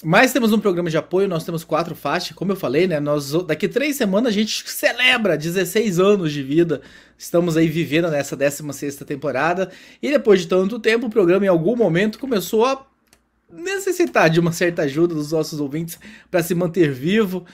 Mas 0.03 0.33
temos 0.33 0.51
um 0.51 0.59
programa 0.59 0.89
de 0.89 0.97
apoio, 0.97 1.29
nós 1.29 1.45
temos 1.45 1.63
quatro 1.63 1.95
faixas, 1.95 2.35
como 2.35 2.53
eu 2.53 2.57
falei, 2.57 2.87
né? 2.87 2.99
Nós, 2.99 3.33
daqui 3.45 3.69
três 3.69 3.97
semanas 3.97 4.29
a 4.29 4.35
gente 4.35 4.65
celebra 4.67 5.37
16 5.37 6.01
anos 6.01 6.33
de 6.33 6.43
vida. 6.43 6.81
Estamos 7.19 7.55
aí 7.55 7.69
vivendo 7.69 8.11
nessa 8.11 8.35
16 8.35 8.97
temporada. 8.97 9.71
E 10.01 10.11
depois 10.11 10.41
de 10.41 10.47
tanto 10.47 10.79
tempo, 10.79 11.07
o 11.07 11.11
programa 11.11 11.45
em 11.45 11.49
algum 11.49 11.77
momento 11.77 12.19
começou 12.19 12.65
a 12.65 12.87
necessitar 13.53 14.31
de 14.31 14.41
uma 14.41 14.53
certa 14.53 14.83
ajuda 14.83 15.15
dos 15.15 15.33
nossos 15.33 15.61
ouvintes 15.61 15.99
para 16.31 16.43
se 16.43 16.55
manter 16.55 16.91
vivo, 16.93 17.45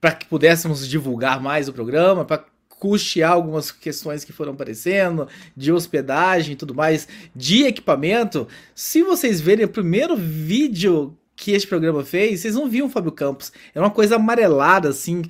para 0.00 0.10
que 0.12 0.26
pudéssemos 0.26 0.88
divulgar 0.88 1.40
mais 1.40 1.68
o 1.68 1.72
programa, 1.72 2.24
para 2.24 2.44
custear 2.68 3.30
algumas 3.30 3.70
questões 3.70 4.24
que 4.24 4.32
foram 4.32 4.54
aparecendo, 4.54 5.28
de 5.56 5.70
hospedagem 5.70 6.54
e 6.54 6.56
tudo 6.56 6.74
mais, 6.74 7.06
de 7.36 7.62
equipamento. 7.62 8.48
Se 8.74 9.04
vocês 9.04 9.40
verem 9.40 9.66
o 9.66 9.68
primeiro 9.68 10.16
vídeo 10.16 11.16
que 11.36 11.52
esse 11.52 11.66
programa 11.66 12.04
fez, 12.04 12.40
vocês 12.40 12.54
não 12.54 12.68
viam 12.68 12.86
o 12.86 12.90
Fábio 12.90 13.12
Campos. 13.12 13.52
Era 13.74 13.84
uma 13.84 13.90
coisa 13.90 14.16
amarelada, 14.16 14.88
assim. 14.88 15.22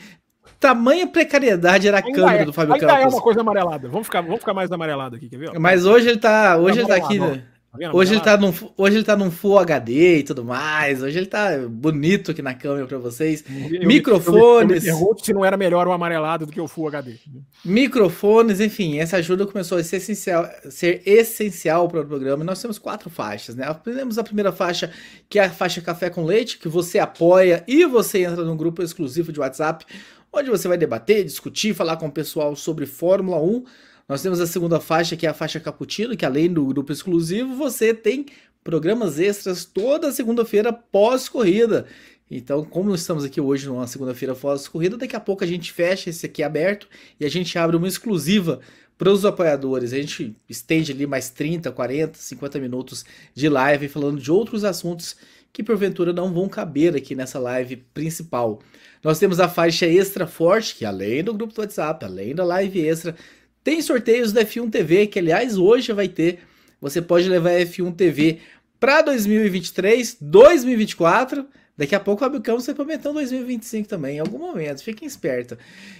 Tamanha 0.59 1.07
precariedade 1.07 1.88
era 1.88 1.98
a 1.98 2.05
Ainda 2.05 2.20
câmera 2.20 2.42
é, 2.42 2.44
do 2.44 2.53
Fábio 2.53 2.74
ainda 2.74 2.86
é 2.86 2.96
Campos. 2.98 3.14
uma 3.14 3.22
coisa 3.22 3.40
amarelada. 3.40 3.88
Vamos 3.88 4.07
ficar, 4.07 4.20
vamos 4.20 4.40
ficar 4.40 4.55
mais 4.55 4.70
amarelado 4.70 5.16
aqui, 5.16 5.28
quer 5.28 5.38
ver? 5.38 5.59
Mas 5.59 5.84
hoje 5.84 6.09
ele 6.09 6.18
tá. 6.18 6.57
Hoje 6.57 6.80
ele 6.80 6.88
tá 6.88 6.96
aqui. 6.96 7.18
né? 7.18 7.44
Tá 7.73 7.79
vendo? 7.79 7.97
Hoje 7.97 8.12
ele, 8.12 8.20
tá 8.20 8.37
num, 8.37 8.53
hoje 8.77 8.97
ele 8.99 9.05
tá 9.05 9.16
num 9.16 9.31
Full 9.31 9.59
HD 9.59 10.18
e 10.18 10.23
tudo 10.23 10.45
mais. 10.45 11.03
Hoje 11.03 11.18
ele 11.18 11.27
tá 11.27 11.57
bonito 11.66 12.31
aqui 12.31 12.43
na 12.43 12.53
câmera 12.53 12.87
pra 12.87 12.99
vocês. 12.99 13.43
Eu 13.49 13.81
eu 13.81 13.89
microfones. 13.89 14.85
Eu 14.85 14.93
me 14.95 15.01
pergunto 15.01 15.25
se 15.25 15.33
não 15.33 15.43
era 15.43 15.57
melhor 15.57 15.89
o 15.89 15.93
amarelado 15.93 16.45
do 16.45 16.53
que 16.53 16.61
o 16.61 16.68
Full 16.68 16.89
HD. 16.89 17.16
Microfones, 17.64 18.61
enfim, 18.61 18.99
essa 18.99 19.16
ajuda 19.16 19.47
começou 19.47 19.79
a 19.79 19.83
ser 19.83 19.97
essencial, 19.97 20.47
ser 20.68 21.01
essencial 21.07 21.89
para 21.89 22.03
o 22.03 22.07
programa. 22.07 22.45
Nós 22.45 22.61
temos 22.61 22.79
quatro 22.79 23.09
faixas, 23.09 23.57
né? 23.57 23.75
Temos 23.83 24.18
a 24.18 24.23
primeira 24.23 24.53
faixa, 24.53 24.91
que 25.31 25.39
é 25.39 25.45
a 25.45 25.51
faixa 25.51 25.81
Café 25.81 26.11
com 26.11 26.27
Leite, 26.27 26.59
que 26.59 26.68
você 26.68 26.99
apoia 26.99 27.64
e 27.66 27.87
você 27.87 28.25
entra 28.25 28.45
num 28.45 28.57
grupo 28.57 28.83
exclusivo 28.83 29.33
de 29.33 29.41
WhatsApp, 29.41 29.87
onde 30.31 30.51
você 30.51 30.68
vai 30.68 30.77
debater, 30.77 31.25
discutir, 31.25 31.73
falar 31.73 31.97
com 31.97 32.07
o 32.07 32.12
pessoal 32.12 32.55
sobre 32.55 32.85
Fórmula 32.85 33.41
1. 33.41 33.64
Nós 34.13 34.21
temos 34.21 34.43
a 34.43 34.47
segunda 34.47 34.79
faixa, 34.79 35.17
que 35.17 35.27
é 35.27 35.31
a 35.31 35.33
faixa 35.33 35.59
Cappuccino, 35.59 36.15
que 36.15 36.27
além 36.27 36.53
do 36.53 36.67
grupo 36.67 36.93
exclusivo, 36.93 37.57
você 37.57 37.95
tem 37.95 38.27
programas 38.63 39.19
extras 39.19 39.65
toda 39.65 40.13
segunda-feira 40.13 40.71
pós-corrida. 40.71 41.87
Então, 42.31 42.63
como 42.63 42.95
estamos 42.95 43.25
aqui 43.25 43.41
hoje 43.41 43.67
numa 43.67 43.87
segunda-feira 43.87 44.35
pós-corrida, 44.35 44.99
daqui 44.99 45.17
a 45.17 45.21
pouco 45.21 45.43
a 45.43 45.47
gente 45.47 45.73
fecha 45.73 46.11
esse 46.11 46.27
aqui 46.27 46.43
aberto 46.43 46.87
e 47.19 47.25
a 47.25 47.31
gente 47.31 47.59
abre 47.59 47.75
uma 47.75 47.89
exclusiva 47.89 48.61
para 48.99 49.11
os 49.11 49.25
apoiadores. 49.25 49.95
A 49.95 49.97
gente 49.97 50.37
estende 50.47 50.93
ali 50.93 51.07
mais 51.07 51.31
30, 51.31 51.73
40, 51.73 52.19
50 52.19 52.59
minutos 52.59 53.07
de 53.35 53.49
live 53.49 53.89
falando 53.89 54.21
de 54.21 54.31
outros 54.31 54.63
assuntos 54.63 55.17
que 55.51 55.63
porventura 55.63 56.13
não 56.13 56.31
vão 56.33 56.51
caber 56.51 56.95
aqui 56.95 57.15
nessa 57.15 57.39
live 57.39 57.77
principal. 57.95 58.61
Nós 59.03 59.19
temos 59.19 59.41
a 59.41 59.49
faixa 59.49 59.87
extra 59.87 60.27
forte, 60.27 60.75
que 60.75 60.85
além 60.85 61.25
do 61.25 61.33
grupo 61.33 61.55
do 61.55 61.63
WhatsApp, 61.63 62.05
além 62.05 62.35
da 62.35 62.45
live 62.45 62.79
extra, 62.87 63.17
tem 63.65 63.81
sorteios 63.81 64.33
da 64.33 64.45
F1 64.45 64.71
TV, 64.71 65.07
que 65.07 65.19
aliás 65.19 65.57
hoje 65.57 65.93
vai 65.93 66.09
ter. 66.09 66.41
Você 66.81 67.01
pode 67.01 67.29
levar 67.29 67.51
a 67.51 67.61
F1 67.61 67.95
TV 67.95 68.39
para 68.81 69.03
2023, 69.03 70.17
2024. 70.21 71.47
Daqui 71.83 71.97
a 71.97 72.01
pouco 72.01 72.24
o 72.24 72.41
Campos 72.41 72.64
vai 72.64 72.76
prometendo 72.76 73.14
2025 73.14 73.89
também, 73.89 74.18
em 74.18 74.20
algum 74.20 74.39
momento, 74.39 74.85
fiquem 74.85 75.05
espertos. 75.05 75.59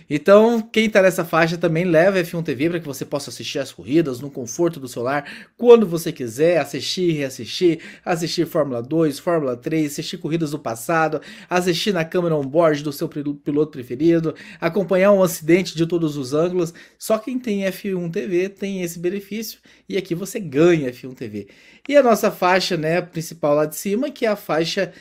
Então, 0.09 0.63
quem 0.63 0.89
tá 0.89 1.03
nessa 1.03 1.25
faixa 1.25 1.59
também 1.59 1.85
leva 1.85 2.21
a 2.21 2.23
F1 2.23 2.41
TV 2.41 2.71
para 2.71 2.79
que 2.79 2.87
você 2.87 3.05
possa 3.05 3.31
assistir 3.31 3.59
as 3.59 3.73
corridas 3.73 4.21
no 4.21 4.31
conforto 4.31 4.79
do 4.79 4.87
celular, 4.87 5.29
quando 5.57 5.85
você 5.85 6.13
quiser, 6.13 6.59
assistir, 6.59 7.11
reassistir, 7.15 7.81
assistir 8.05 8.47
Fórmula 8.47 8.81
2, 8.81 9.19
Fórmula 9.19 9.57
3, 9.57 9.91
assistir 9.91 10.19
corridas 10.19 10.53
do 10.53 10.59
passado, 10.61 11.21
assistir 11.51 11.93
na 11.93 12.05
câmera 12.05 12.37
on-board 12.37 12.85
do 12.85 12.93
seu 12.93 13.09
pil- 13.09 13.35
piloto 13.35 13.73
preferido, 13.73 14.37
acompanhar 14.61 15.11
um 15.11 15.21
acidente 15.21 15.77
de 15.77 15.85
todos 15.85 16.17
os 16.17 16.33
ângulos. 16.33 16.73
Só 16.97 17.19
quem 17.19 17.41
tem 17.41 17.63
F1 17.63 18.09
TV 18.09 18.49
tem 18.49 18.83
esse 18.85 19.01
benefício 19.01 19.59
e 19.89 19.97
aqui 19.97 20.15
você 20.15 20.39
ganha 20.39 20.93
F1 20.93 21.13
TV. 21.17 21.49
E 21.89 21.97
a 21.97 22.05
nossa 22.05 22.31
faixa, 22.31 22.77
né, 22.77 23.01
principal 23.03 23.57
lá 23.57 23.67
de 23.67 23.75
cima, 23.75 24.13
que 24.13 24.25
é 24.25 24.29
a 24.29 24.37
faixa 24.37 24.93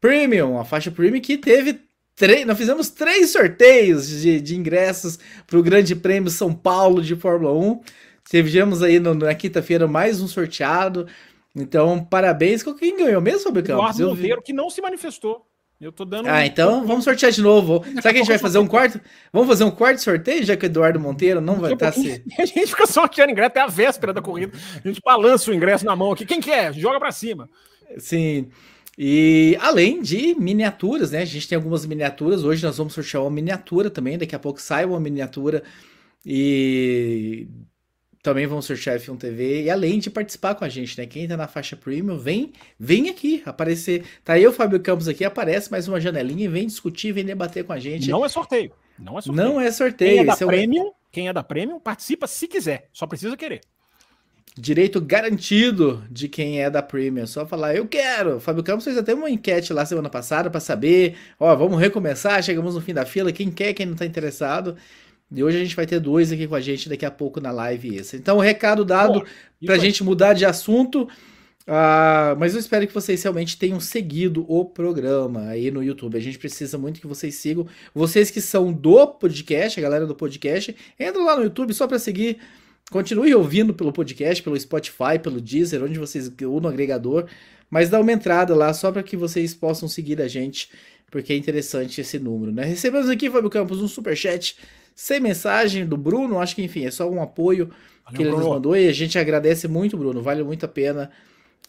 Premium, 0.00 0.58
a 0.58 0.64
faixa 0.64 0.90
Premium 0.90 1.20
que 1.20 1.36
teve 1.38 1.80
três. 2.14 2.46
Nós 2.46 2.56
fizemos 2.58 2.88
três 2.90 3.30
sorteios 3.30 4.08
de, 4.08 4.40
de 4.40 4.56
ingressos 4.56 5.18
para 5.46 5.58
o 5.58 5.62
Grande 5.62 5.94
Prêmio 5.94 6.30
São 6.30 6.52
Paulo 6.52 7.02
de 7.02 7.14
Fórmula 7.16 7.52
1. 7.52 7.80
Tivemos 8.28 8.82
aí 8.82 8.98
no- 8.98 9.14
na 9.14 9.34
quinta-feira 9.34 9.86
mais 9.86 10.20
um 10.20 10.26
sorteado. 10.28 11.06
Então, 11.54 12.04
parabéns. 12.04 12.62
Quem 12.62 12.96
ganhou 12.96 13.20
mesmo, 13.20 13.44
Campos? 13.52 13.68
Eduardo 13.70 14.02
Eu. 14.02 14.08
Monteiro, 14.14 14.42
que 14.42 14.52
não 14.52 14.68
se 14.68 14.80
manifestou. 14.82 15.46
Eu 15.78 15.92
tô 15.92 16.06
dando. 16.06 16.26
Ah, 16.26 16.44
então 16.46 16.86
vamos 16.86 17.04
sortear 17.04 17.30
de 17.30 17.42
novo. 17.42 17.84
Será 18.00 18.00
que 18.02 18.08
a 18.08 18.12
gente 18.14 18.28
vai 18.28 18.38
fazer 18.38 18.58
um 18.58 18.66
quarto? 18.66 18.98
Vamos 19.30 19.46
fazer 19.46 19.64
um 19.64 19.70
quarto 19.70 19.98
sorteio, 20.02 20.42
já 20.42 20.56
que 20.56 20.64
o 20.64 20.68
Eduardo 20.68 20.98
Monteiro 20.98 21.38
não 21.40 21.56
vai 21.56 21.74
estar 21.74 21.92
se. 21.92 22.24
A 22.40 22.46
gente 22.46 22.66
fica 22.68 22.86
sorteando 22.86 23.30
ingresso 23.32 23.48
até 23.48 23.60
a 23.60 23.66
véspera 23.66 24.12
da 24.12 24.22
corrida. 24.22 24.56
A 24.82 24.88
gente 24.88 25.00
balança 25.04 25.50
o 25.50 25.54
ingresso 25.54 25.84
na 25.84 25.94
mão 25.94 26.12
aqui. 26.12 26.24
Quem 26.24 26.40
quer? 26.40 26.72
Joga 26.74 26.98
pra 26.98 27.12
cima. 27.12 27.48
Sim. 27.98 28.48
E 28.98 29.56
além 29.60 30.00
de 30.00 30.34
miniaturas, 30.34 31.10
né? 31.10 31.22
A 31.22 31.24
gente 31.26 31.46
tem 31.46 31.56
algumas 31.56 31.84
miniaturas. 31.84 32.44
Hoje 32.44 32.64
nós 32.64 32.78
vamos 32.78 32.94
sortear 32.94 33.22
uma 33.22 33.30
miniatura 33.30 33.90
também. 33.90 34.16
Daqui 34.16 34.34
a 34.34 34.38
pouco 34.38 34.60
sai 34.60 34.84
uma 34.84 34.98
miniatura. 34.98 35.62
E 36.24 37.46
também 38.22 38.46
vamos 38.46 38.64
sortear 38.64 38.98
F1 38.98 39.18
TV. 39.18 39.64
E 39.64 39.70
além 39.70 39.98
de 39.98 40.10
participar 40.10 40.54
com 40.54 40.64
a 40.64 40.68
gente, 40.68 40.98
né? 40.98 41.06
Quem 41.06 41.28
tá 41.28 41.36
na 41.36 41.46
faixa 41.46 41.76
premium, 41.76 42.18
vem, 42.18 42.52
vem 42.78 43.08
aqui 43.08 43.42
aparecer. 43.44 44.04
Tá 44.24 44.38
eu, 44.38 44.52
Fábio 44.52 44.80
Campos 44.80 45.06
aqui, 45.08 45.24
aparece 45.24 45.70
mais 45.70 45.86
uma 45.86 46.00
janelinha 46.00 46.46
e 46.46 46.48
vem 46.48 46.66
discutir, 46.66 47.12
vem 47.12 47.24
debater 47.24 47.64
com 47.64 47.72
a 47.72 47.78
gente. 47.78 48.10
Não 48.10 48.24
é 48.24 48.28
sorteio. 48.28 48.72
Não 48.98 49.18
é 49.18 49.20
sorteio. 49.20 49.46
Não 49.46 49.60
é 49.60 49.64
Quem 49.64 49.72
sorteio, 49.72 50.20
é 50.20 50.24
da 50.24 50.32
esse 50.32 50.42
é 50.42 50.46
um 50.46 50.48
Premium, 50.48 50.92
quem 51.12 51.28
é 51.28 51.32
da 51.32 51.42
Premium, 51.42 51.78
participa 51.78 52.26
se 52.26 52.48
quiser. 52.48 52.88
Só 52.92 53.06
precisa 53.06 53.36
querer. 53.36 53.60
Direito 54.58 55.00
garantido 55.00 56.02
de 56.10 56.28
quem 56.28 56.62
é 56.62 56.70
da 56.70 56.82
Premium. 56.82 57.26
Só 57.26 57.46
falar, 57.46 57.76
eu 57.76 57.86
quero. 57.86 58.40
Fábio 58.40 58.62
Campos 58.62 58.84
fez 58.84 58.96
até 58.96 59.12
uma 59.14 59.28
enquete 59.28 59.72
lá 59.72 59.84
semana 59.84 60.08
passada 60.08 60.48
para 60.48 60.60
saber, 60.60 61.16
ó, 61.38 61.54
vamos 61.54 61.78
recomeçar, 61.78 62.42
chegamos 62.42 62.74
no 62.74 62.80
fim 62.80 62.94
da 62.94 63.04
fila, 63.04 63.30
quem 63.32 63.50
quer, 63.50 63.74
quem 63.74 63.86
não 63.86 63.94
tá 63.94 64.06
interessado. 64.06 64.76
E 65.30 65.42
hoje 65.42 65.58
a 65.58 65.60
gente 65.60 65.76
vai 65.76 65.86
ter 65.86 66.00
dois 66.00 66.32
aqui 66.32 66.46
com 66.46 66.54
a 66.54 66.60
gente 66.60 66.88
daqui 66.88 67.04
a 67.04 67.10
pouco 67.10 67.40
na 67.40 67.50
live 67.50 67.96
esse. 67.96 68.16
Então, 68.16 68.38
o 68.38 68.40
recado 68.40 68.84
dado 68.84 69.24
pra 69.64 69.74
aí. 69.74 69.80
gente 69.80 70.02
mudar 70.02 70.32
de 70.32 70.46
assunto. 70.46 71.08
ah, 71.66 72.34
mas 72.38 72.54
eu 72.54 72.60
espero 72.60 72.86
que 72.86 72.94
vocês 72.94 73.22
realmente 73.22 73.58
tenham 73.58 73.80
seguido 73.80 74.46
o 74.48 74.64
programa 74.64 75.48
aí 75.48 75.70
no 75.70 75.82
YouTube. 75.82 76.16
A 76.16 76.20
gente 76.20 76.38
precisa 76.38 76.78
muito 76.78 77.00
que 77.00 77.06
vocês 77.08 77.34
sigam. 77.34 77.66
Vocês 77.92 78.30
que 78.30 78.40
são 78.40 78.72
do 78.72 79.06
podcast, 79.08 79.78
a 79.78 79.82
galera 79.82 80.06
do 80.06 80.14
podcast, 80.14 80.74
entra 80.98 81.20
lá 81.22 81.36
no 81.36 81.42
YouTube 81.42 81.74
só 81.74 81.86
para 81.88 81.98
seguir. 81.98 82.38
Continue 82.90 83.34
ouvindo 83.34 83.74
pelo 83.74 83.92
podcast, 83.92 84.42
pelo 84.42 84.58
Spotify, 84.58 85.18
pelo 85.20 85.40
Deezer, 85.40 85.82
onde 85.82 85.98
vocês 85.98 86.30
ou 86.44 86.60
no 86.60 86.68
agregador, 86.68 87.26
mas 87.68 87.90
dá 87.90 88.00
uma 88.00 88.12
entrada 88.12 88.54
lá 88.54 88.72
só 88.72 88.92
para 88.92 89.02
que 89.02 89.16
vocês 89.16 89.52
possam 89.54 89.88
seguir 89.88 90.20
a 90.22 90.28
gente, 90.28 90.70
porque 91.10 91.32
é 91.32 91.36
interessante 91.36 92.00
esse 92.00 92.18
número, 92.18 92.52
né? 92.52 92.64
Recebemos 92.64 93.10
aqui, 93.10 93.28
Fábio 93.28 93.50
Campos, 93.50 93.82
um 93.82 93.88
superchat 93.88 94.56
sem 94.94 95.20
mensagem 95.20 95.84
do 95.84 95.96
Bruno, 95.96 96.38
acho 96.38 96.54
que 96.54 96.62
enfim, 96.62 96.84
é 96.84 96.90
só 96.90 97.10
um 97.10 97.20
apoio 97.20 97.70
que 98.14 98.22
ele 98.22 98.30
Bruno. 98.30 98.44
nos 98.44 98.54
mandou 98.54 98.76
e 98.76 98.88
a 98.88 98.92
gente 98.92 99.18
agradece 99.18 99.66
muito, 99.66 99.96
Bruno, 99.96 100.22
vale 100.22 100.44
muito 100.44 100.64
a 100.64 100.68
pena 100.68 101.10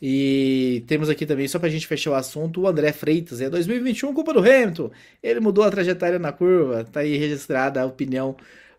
E 0.01 0.83
temos 0.87 1.09
aqui 1.09 1.25
também, 1.25 1.47
só 1.47 1.57
pra 1.57 1.69
gente 1.69 1.87
fechar 1.87 2.11
o 2.11 2.13
assunto, 2.13 2.61
o 2.61 2.67
André 2.67 2.91
Freitas. 2.93 3.41
É 3.41 3.49
2021, 3.49 4.13
culpa 4.13 4.33
do 4.33 4.39
Hamilton. 4.39 4.91
Ele 5.23 5.39
mudou 5.39 5.63
a 5.63 5.71
trajetória 5.71 6.19
na 6.19 6.31
curva. 6.31 6.83
Tá 6.83 6.99
aí 6.99 7.17
registrada 7.17 7.81
a 7.81 7.85
opinião 7.85 8.35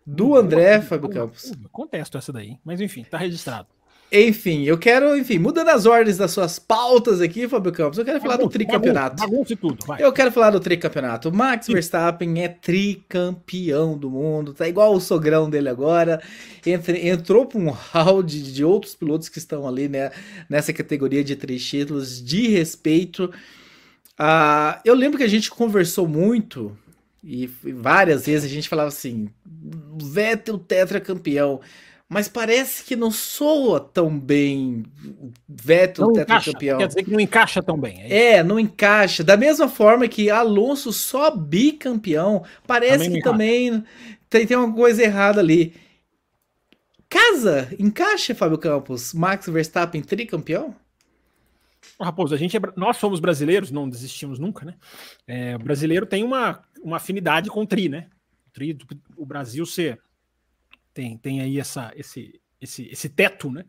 do 0.09 0.35
André, 0.35 0.81
Fábio 0.81 1.09
Campos. 1.09 1.51
Contesto 1.71 2.17
essa 2.17 2.33
daí, 2.33 2.57
mas 2.65 2.81
enfim, 2.81 3.03
tá 3.03 3.17
registrado. 3.17 3.67
Enfim, 4.11 4.63
eu 4.63 4.75
quero, 4.75 5.15
enfim, 5.15 5.37
mudando 5.37 5.69
as 5.69 5.85
ordens 5.85 6.17
das 6.17 6.31
suas 6.31 6.57
pautas 6.57 7.21
aqui, 7.21 7.47
Fábio 7.47 7.71
Campos, 7.71 7.99
eu 7.99 8.03
quero 8.03 8.19
falar 8.19 8.37
do 8.37 8.49
tricampeonato. 8.49 9.17
Bagunça 9.17 9.55
tudo, 9.55 9.85
vai. 9.85 10.03
Eu 10.03 10.11
quero 10.11 10.31
falar 10.31 10.49
do 10.49 10.59
tricampeonato. 10.59 11.31
Max 11.31 11.67
Verstappen 11.67 12.41
é 12.41 12.47
tricampeão 12.47 13.95
do 13.95 14.09
mundo, 14.09 14.51
tá 14.51 14.67
igual 14.67 14.95
o 14.95 14.99
sogrão 14.99 15.47
dele 15.47 15.69
agora. 15.69 16.19
Entre, 16.65 17.07
entrou 17.07 17.45
para 17.45 17.59
um 17.59 17.69
round 17.69 18.51
de 18.51 18.65
outros 18.65 18.95
pilotos 18.95 19.29
que 19.29 19.37
estão 19.37 19.67
ali 19.67 19.87
né, 19.87 20.09
nessa 20.49 20.73
categoria 20.73 21.23
de 21.23 21.35
três 21.35 21.63
títulos, 21.63 22.19
de 22.19 22.47
respeito. 22.47 23.31
Uh, 24.19 24.73
eu 24.83 24.95
lembro 24.95 25.19
que 25.19 25.23
a 25.23 25.29
gente 25.29 25.51
conversou 25.51 26.07
muito 26.07 26.75
e 27.23 27.47
várias 27.73 28.25
vezes 28.25 28.49
a 28.49 28.53
gente 28.53 28.69
falava 28.69 28.87
assim: 28.87 29.29
Vettel 30.01 30.57
tetracampeão. 30.57 31.61
Mas 32.07 32.27
parece 32.27 32.83
que 32.83 32.95
não 32.95 33.11
soa 33.11 33.79
tão 33.79 34.19
bem 34.19 34.83
Vettel 35.47 36.07
não 36.07 36.13
tetracampeão. 36.13 36.79
Quer 36.79 36.87
dizer 36.87 37.03
que 37.03 37.11
não 37.11 37.19
encaixa 37.19 37.61
tão 37.61 37.77
bem. 37.79 38.01
É, 38.01 38.37
é, 38.37 38.43
não 38.43 38.59
encaixa. 38.59 39.23
Da 39.23 39.37
mesma 39.37 39.69
forma 39.69 40.07
que 40.07 40.29
Alonso 40.29 40.91
só 40.91 41.29
bicampeão, 41.29 42.43
parece 42.65 43.03
também 43.03 43.11
que 43.11 43.21
também 43.21 43.83
tem, 44.27 44.47
tem 44.47 44.57
uma 44.57 44.73
coisa 44.73 45.03
errada 45.03 45.39
ali. 45.39 45.75
Casa, 47.07 47.67
encaixa, 47.77 48.33
Fábio 48.33 48.57
Campos, 48.57 49.13
Max 49.13 49.47
Verstappen 49.47 50.01
tricampeão? 50.01 50.75
Raposo, 51.99 52.33
a 52.33 52.37
gente 52.37 52.55
é, 52.55 52.59
nós 52.75 52.97
somos 52.97 53.19
brasileiros, 53.19 53.71
não 53.71 53.89
desistimos 53.89 54.39
nunca, 54.39 54.65
né? 54.65 54.75
É, 55.27 55.55
o 55.55 55.59
brasileiro 55.59 56.05
tem 56.05 56.23
uma, 56.23 56.61
uma 56.81 56.97
afinidade 56.97 57.49
com 57.49 57.61
o 57.61 57.67
tri, 57.67 57.89
né? 57.89 58.07
O, 59.15 59.25
Brasil 59.25 59.65
ser, 59.65 60.01
tem, 60.93 61.17
tem 61.17 61.41
aí 61.41 61.59
essa, 61.59 61.91
esse, 61.95 62.41
esse, 62.59 62.87
esse 62.89 63.09
teto, 63.09 63.51
né? 63.51 63.65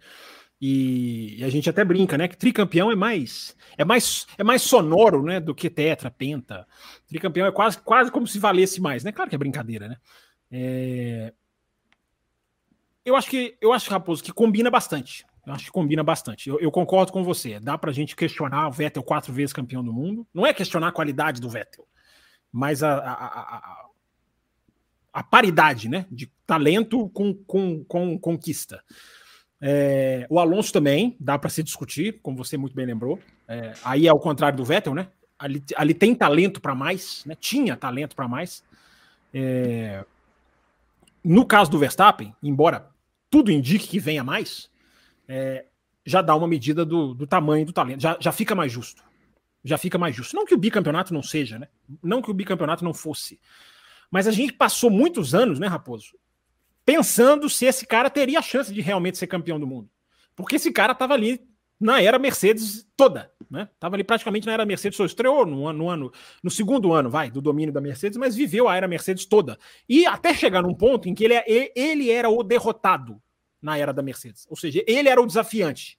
E, 0.61 1.39
e, 1.39 1.45
a 1.45 1.49
gente 1.49 1.71
até 1.71 1.83
brinca, 1.85 2.19
né? 2.19 2.29
Que 2.29 2.37
tricampeão 2.37 2.93
é 2.93 2.95
mais 2.95 3.57
é 3.79 3.85
mais 3.85 4.27
é 4.37 4.45
mais 4.45 4.61
sonoro, 4.61 5.23
né? 5.23 5.41
Do 5.41 5.55
que 5.55 5.71
tetra, 5.71 6.11
penta. 6.11 6.67
Tricampeão 7.07 7.47
é 7.47 7.53
quase 7.53 7.79
quase 7.79 8.13
como 8.13 8.27
se 8.27 8.39
valesse 8.39 8.81
mais, 8.81 9.03
né? 9.03 9.11
Claro 9.11 9.31
que 9.31 9.35
é 9.35 9.39
brincadeira, 9.39 9.89
né? 9.89 9.97
É... 10.51 11.33
Eu 13.05 13.17
acho 13.17 13.31
que 13.31 13.57
eu 13.61 13.73
acho 13.73 13.91
Raposo 13.91 14.23
que 14.23 14.33
combina 14.33 14.71
bastante. 14.71 15.25
Eu 15.47 15.55
acho 15.55 15.65
que 15.65 15.71
combina 15.71 16.03
bastante. 16.03 16.51
Eu, 16.51 16.61
eu, 16.61 16.71
concordo 16.71 17.11
com 17.11 17.25
você. 17.25 17.59
Dá 17.59 17.79
pra 17.79 17.93
gente 17.93 18.15
questionar 18.15 18.69
o 18.69 18.73
Vettel 18.73 19.03
quatro 19.03 19.33
vezes 19.33 19.55
campeão 19.55 19.83
do 19.83 19.93
mundo. 19.93 20.27
Não 20.35 20.47
é 20.47 20.53
questionar 20.53 20.89
a 20.89 20.93
qualidade 20.93 21.41
do 21.41 21.49
Vettel, 21.49 21.87
mas 22.53 22.83
a, 22.83 22.99
a, 22.99 23.13
a, 23.13 23.57
a 23.57 23.90
paridade 25.23 25.89
né, 25.89 26.07
de 26.11 26.31
talento 26.47 27.09
com, 27.11 27.35
com, 27.35 27.85
com 27.85 28.19
conquista. 28.19 28.83
É, 29.61 30.27
o 30.31 30.39
Alonso 30.39 30.73
também 30.73 31.17
dá 31.21 31.39
para 31.39 31.51
se 31.51 31.63
discutir, 31.63 32.21
como 32.23 32.37
você 32.37 32.57
muito 32.57 32.75
bem 32.75 32.87
lembrou. 32.87 33.19
É, 33.47 33.75
aí 33.85 34.07
é 34.07 34.13
o 34.13 34.19
contrário 34.19 34.57
do 34.57 34.65
Vettel, 34.65 34.95
né? 34.95 35.09
Ali, 35.39 35.63
ali 35.77 35.95
tem 35.95 36.15
talento 36.15 36.61
para 36.61 36.75
mais, 36.75 37.25
né? 37.27 37.35
Tinha 37.39 37.77
talento 37.77 38.15
para 38.15 38.29
mais. 38.29 38.63
É, 39.35 40.05
no 41.23 41.45
caso 41.45 41.71
do 41.71 41.79
Verstappen, 41.79 42.35
embora 42.43 42.89
tudo 43.29 43.53
indique 43.53 43.87
que 43.87 43.99
venha 43.99 44.25
mais, 44.25 44.71
é, 45.29 45.67
já 46.05 46.23
dá 46.23 46.35
uma 46.35 46.49
medida 46.49 46.85
do, 46.85 47.15
do 47.15 47.27
tamanho 47.27 47.67
do 47.67 47.73
talento, 47.73 48.01
já, 48.01 48.17
já 48.19 48.33
fica 48.33 48.55
mais 48.55 48.73
justo. 48.73 49.03
Já 49.63 49.77
fica 49.77 49.99
mais 49.99 50.17
justo. 50.17 50.35
Não 50.35 50.47
que 50.47 50.55
o 50.55 50.59
bicampeonato 50.59 51.13
não 51.13 51.23
seja, 51.23 51.59
né? 51.59 51.69
Não 52.03 52.23
que 52.23 52.31
o 52.31 52.35
bicampeonato 52.35 52.83
não 52.83 52.95
fosse. 52.95 53.39
Mas 54.11 54.27
a 54.27 54.31
gente 54.31 54.53
passou 54.53 54.91
muitos 54.91 55.35
anos, 55.35 55.59
né, 55.59 55.67
Raposo? 55.67 56.19
Pensando 56.85 57.49
se 57.49 57.67
esse 57.67 57.87
cara 57.87 58.11
teria 58.11 58.39
a 58.39 58.43
chance 58.43 58.73
de 58.73 58.81
realmente 58.81 59.19
ser 59.19 59.27
campeão 59.27 59.61
do 59.61 59.67
mundo. 59.67 59.89
Porque 60.35 60.57
esse 60.57 60.73
cara 60.73 60.93
estava 60.93 61.15
ali 61.15 61.41
na 61.79 62.03
era 62.03 62.19
Mercedes 62.19 62.87
toda, 62.97 63.33
né? 63.51 63.69
Tava 63.79 63.97
ali 63.97 64.05
praticamente 64.05 64.47
na 64.47 64.53
era 64.53 64.67
Mercedes, 64.67 64.97
só 64.97 65.05
estreou 65.05 65.47
no 65.47 65.67
ano, 65.67 65.79
no 65.79 65.89
ano, 65.89 66.13
no 66.43 66.51
segundo 66.51 66.93
ano, 66.93 67.09
vai, 67.09 67.31
do 67.31 67.41
domínio 67.41 67.73
da 67.73 67.81
Mercedes, 67.81 68.19
mas 68.19 68.37
viveu 68.37 68.69
a 68.69 68.77
era 68.77 68.87
Mercedes 68.87 69.25
toda. 69.25 69.59
E 69.89 70.05
até 70.05 70.35
chegar 70.35 70.63
num 70.63 70.75
ponto 70.75 71.09
em 71.09 71.15
que 71.15 71.25
ele, 71.25 71.35
é, 71.35 71.73
ele 71.75 72.11
era 72.11 72.29
o 72.29 72.43
derrotado 72.43 73.21
na 73.63 73.79
era 73.79 73.93
da 73.93 74.03
Mercedes. 74.03 74.47
Ou 74.51 74.57
seja, 74.57 74.85
ele 74.87 75.09
era 75.09 75.21
o 75.21 75.27
desafiante. 75.27 75.99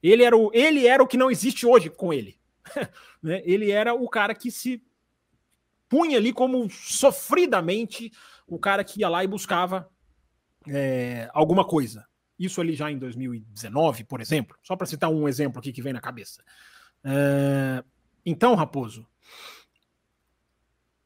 Ele 0.00 0.22
era 0.22 0.36
o, 0.36 0.50
ele 0.54 0.86
era 0.86 1.02
o 1.02 1.06
que 1.06 1.16
não 1.16 1.30
existe 1.30 1.66
hoje 1.66 1.90
com 1.90 2.12
ele. 2.12 2.38
né? 3.22 3.42
Ele 3.44 3.70
era 3.70 3.94
o 3.94 4.08
cara 4.08 4.34
que 4.34 4.50
se 4.50 4.82
punha 5.88 6.18
ali 6.18 6.32
como 6.32 6.68
sofridamente 6.70 8.12
o 8.46 8.58
cara 8.58 8.84
que 8.84 9.00
ia 9.00 9.08
lá 9.08 9.24
e 9.24 9.26
buscava 9.26 9.88
é, 10.68 11.28
alguma 11.32 11.64
coisa. 11.64 12.06
Isso 12.38 12.60
ali 12.60 12.74
já 12.74 12.90
em 12.90 12.98
2019, 12.98 14.04
por 14.04 14.20
exemplo, 14.20 14.56
só 14.62 14.76
para 14.76 14.86
citar 14.86 15.10
um 15.10 15.28
exemplo 15.28 15.58
aqui 15.58 15.72
que 15.72 15.82
vem 15.82 15.92
na 15.92 16.00
cabeça. 16.00 16.42
É, 17.04 17.82
então, 18.24 18.54
Raposo, 18.54 19.06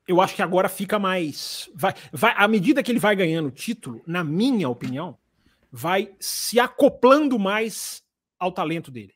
eu 0.07 0.21
acho 0.21 0.35
que 0.35 0.43
agora 0.43 0.69
fica 0.69 0.99
mais. 0.99 1.71
Vai, 1.75 1.95
vai, 2.13 2.35
à 2.37 2.47
medida 2.47 2.83
que 2.83 2.91
ele 2.91 2.99
vai 2.99 3.17
ganhando 3.17 3.51
título, 3.51 4.03
na 4.07 4.23
minha 4.23 4.69
opinião, 4.69 5.17
vai 5.71 6.15
se 6.21 6.61
acoplando 6.61 7.39
mais 7.39 8.03
ao 8.39 8.53
talento 8.53 8.91
dele. 8.91 9.15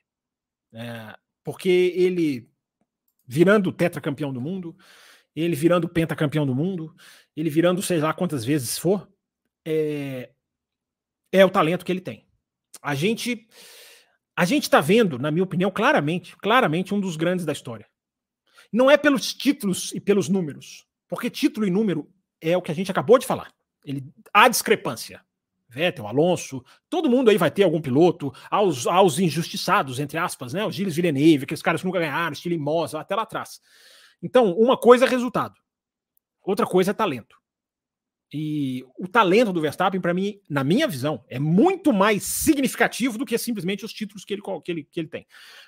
É, 0.72 1.14
porque 1.44 1.92
ele 1.94 2.48
virando 3.26 3.72
tetracampeão 3.72 4.32
do 4.32 4.40
mundo, 4.40 4.76
ele 5.36 5.54
virando 5.54 5.88
pentacampeão 5.88 6.46
do 6.46 6.54
mundo, 6.54 6.94
ele 7.36 7.50
virando 7.50 7.82
sei 7.82 7.98
lá 7.98 8.14
quantas 8.14 8.44
vezes 8.44 8.78
for, 8.78 9.08
é, 9.64 10.30
é 11.30 11.44
o 11.44 11.50
talento 11.50 11.84
que 11.84 11.92
ele 11.92 12.00
tem. 12.00 12.26
A 12.82 12.94
gente 12.94 13.46
a 14.38 14.44
gente 14.44 14.64
está 14.64 14.82
vendo, 14.82 15.18
na 15.18 15.30
minha 15.30 15.44
opinião, 15.44 15.70
claramente, 15.70 16.36
claramente 16.36 16.94
um 16.94 17.00
dos 17.00 17.16
grandes 17.16 17.46
da 17.46 17.52
história. 17.52 17.86
Não 18.70 18.90
é 18.90 18.96
pelos 18.98 19.32
títulos 19.32 19.92
e 19.94 20.00
pelos 20.00 20.28
números, 20.28 20.86
porque 21.08 21.30
título 21.30 21.66
e 21.66 21.70
número 21.70 22.10
é 22.40 22.54
o 22.56 22.60
que 22.60 22.70
a 22.70 22.74
gente 22.74 22.90
acabou 22.90 23.18
de 23.18 23.26
falar. 23.26 23.50
Ele 23.84 24.04
há 24.34 24.48
discrepância. 24.48 25.24
Vettel, 25.68 26.06
Alonso, 26.06 26.64
todo 26.88 27.10
mundo 27.10 27.28
aí 27.28 27.36
vai 27.36 27.50
ter 27.50 27.64
algum 27.64 27.80
piloto, 27.80 28.32
aos, 28.50 28.86
aos 28.86 29.18
injustiçados, 29.18 29.98
entre 29.98 30.16
aspas, 30.16 30.52
né? 30.52 30.64
O 30.64 30.70
Gilles 30.70 30.94
Villeneuve, 30.94 31.44
aqueles 31.44 31.62
caras 31.62 31.80
que 31.80 31.86
nunca 31.86 31.98
ganharam, 31.98 32.32
estilo 32.32 32.58
Mosa, 32.58 33.00
até 33.00 33.16
lá 33.16 33.22
atrás. 33.22 33.60
Então, 34.22 34.52
uma 34.52 34.76
coisa 34.76 35.04
é 35.04 35.08
resultado, 35.08 35.54
outra 36.42 36.66
coisa 36.66 36.90
é 36.90 36.94
talento. 36.94 37.36
E 38.32 38.84
o 38.98 39.06
talento 39.06 39.52
do 39.52 39.60
Verstappen, 39.60 40.00
para 40.00 40.12
mim, 40.12 40.40
na 40.50 40.64
minha 40.64 40.88
visão, 40.88 41.24
é 41.28 41.38
muito 41.38 41.92
mais 41.92 42.24
significativo 42.24 43.16
do 43.16 43.24
que 43.24 43.38
simplesmente 43.38 43.84
os 43.84 43.92
títulos 43.92 44.24
que 44.24 44.34
ele, 44.34 44.42
que 44.64 44.72
ele, 44.72 44.84
que 44.84 45.00
ele 45.00 45.08
tem. 45.08 45.26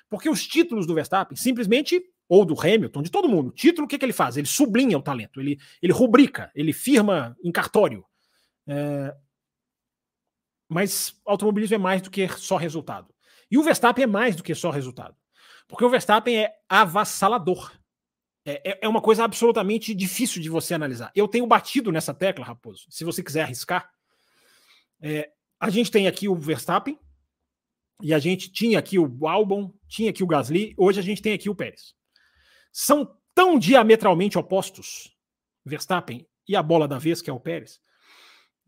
Porque 0.09 0.29
os 0.29 0.45
títulos 0.45 0.85
do 0.85 0.93
Verstappen, 0.93 1.37
simplesmente, 1.37 2.03
ou 2.27 2.43
do 2.43 2.59
Hamilton, 2.59 3.01
de 3.01 3.09
todo 3.09 3.29
mundo, 3.29 3.51
título, 3.51 3.85
o 3.85 3.87
que, 3.87 3.97
que 3.97 4.03
ele 4.03 4.13
faz? 4.13 4.35
Ele 4.35 4.45
sublinha 4.45 4.97
o 4.97 5.01
talento, 5.01 5.39
ele, 5.39 5.57
ele 5.81 5.93
rubrica, 5.93 6.51
ele 6.53 6.73
firma 6.73 7.35
em 7.41 7.51
cartório. 7.51 8.05
É, 8.67 9.15
mas 10.67 11.19
automobilismo 11.25 11.75
é 11.75 11.79
mais 11.79 12.01
do 12.01 12.11
que 12.11 12.27
só 12.27 12.57
resultado. 12.57 13.13
E 13.49 13.57
o 13.57 13.63
Verstappen 13.63 14.03
é 14.03 14.07
mais 14.07 14.35
do 14.35 14.43
que 14.43 14.53
só 14.53 14.69
resultado. 14.69 15.15
Porque 15.67 15.83
o 15.83 15.89
Verstappen 15.89 16.37
é 16.37 16.53
avassalador. 16.67 17.71
É, 18.49 18.71
é, 18.71 18.79
é 18.81 18.87
uma 18.87 19.01
coisa 19.01 19.23
absolutamente 19.23 19.93
difícil 19.93 20.41
de 20.41 20.49
você 20.49 20.73
analisar. 20.73 21.11
Eu 21.15 21.27
tenho 21.27 21.45
batido 21.45 21.91
nessa 21.91 22.13
tecla, 22.13 22.45
Raposo, 22.45 22.85
se 22.89 23.03
você 23.03 23.21
quiser 23.21 23.43
arriscar. 23.43 23.89
É, 25.01 25.29
a 25.59 25.69
gente 25.69 25.91
tem 25.91 26.07
aqui 26.07 26.27
o 26.27 26.35
Verstappen, 26.35 26.97
e 28.01 28.13
a 28.13 28.19
gente 28.19 28.49
tinha 28.49 28.79
aqui 28.79 28.97
o 28.97 29.27
Albon, 29.27 29.73
tinha 29.87 30.09
aqui 30.09 30.23
o 30.23 30.27
Gasly, 30.27 30.73
hoje 30.77 30.99
a 30.99 31.03
gente 31.03 31.21
tem 31.21 31.33
aqui 31.33 31.49
o 31.49 31.55
Pérez. 31.55 31.93
São 32.71 33.15
tão 33.35 33.59
diametralmente 33.59 34.37
opostos, 34.37 35.15
Verstappen 35.65 36.25
e 36.47 36.55
a 36.55 36.63
bola 36.63 36.87
da 36.87 36.97
vez, 36.97 37.21
que 37.21 37.29
é 37.29 37.33
o 37.33 37.39
Pérez, 37.39 37.79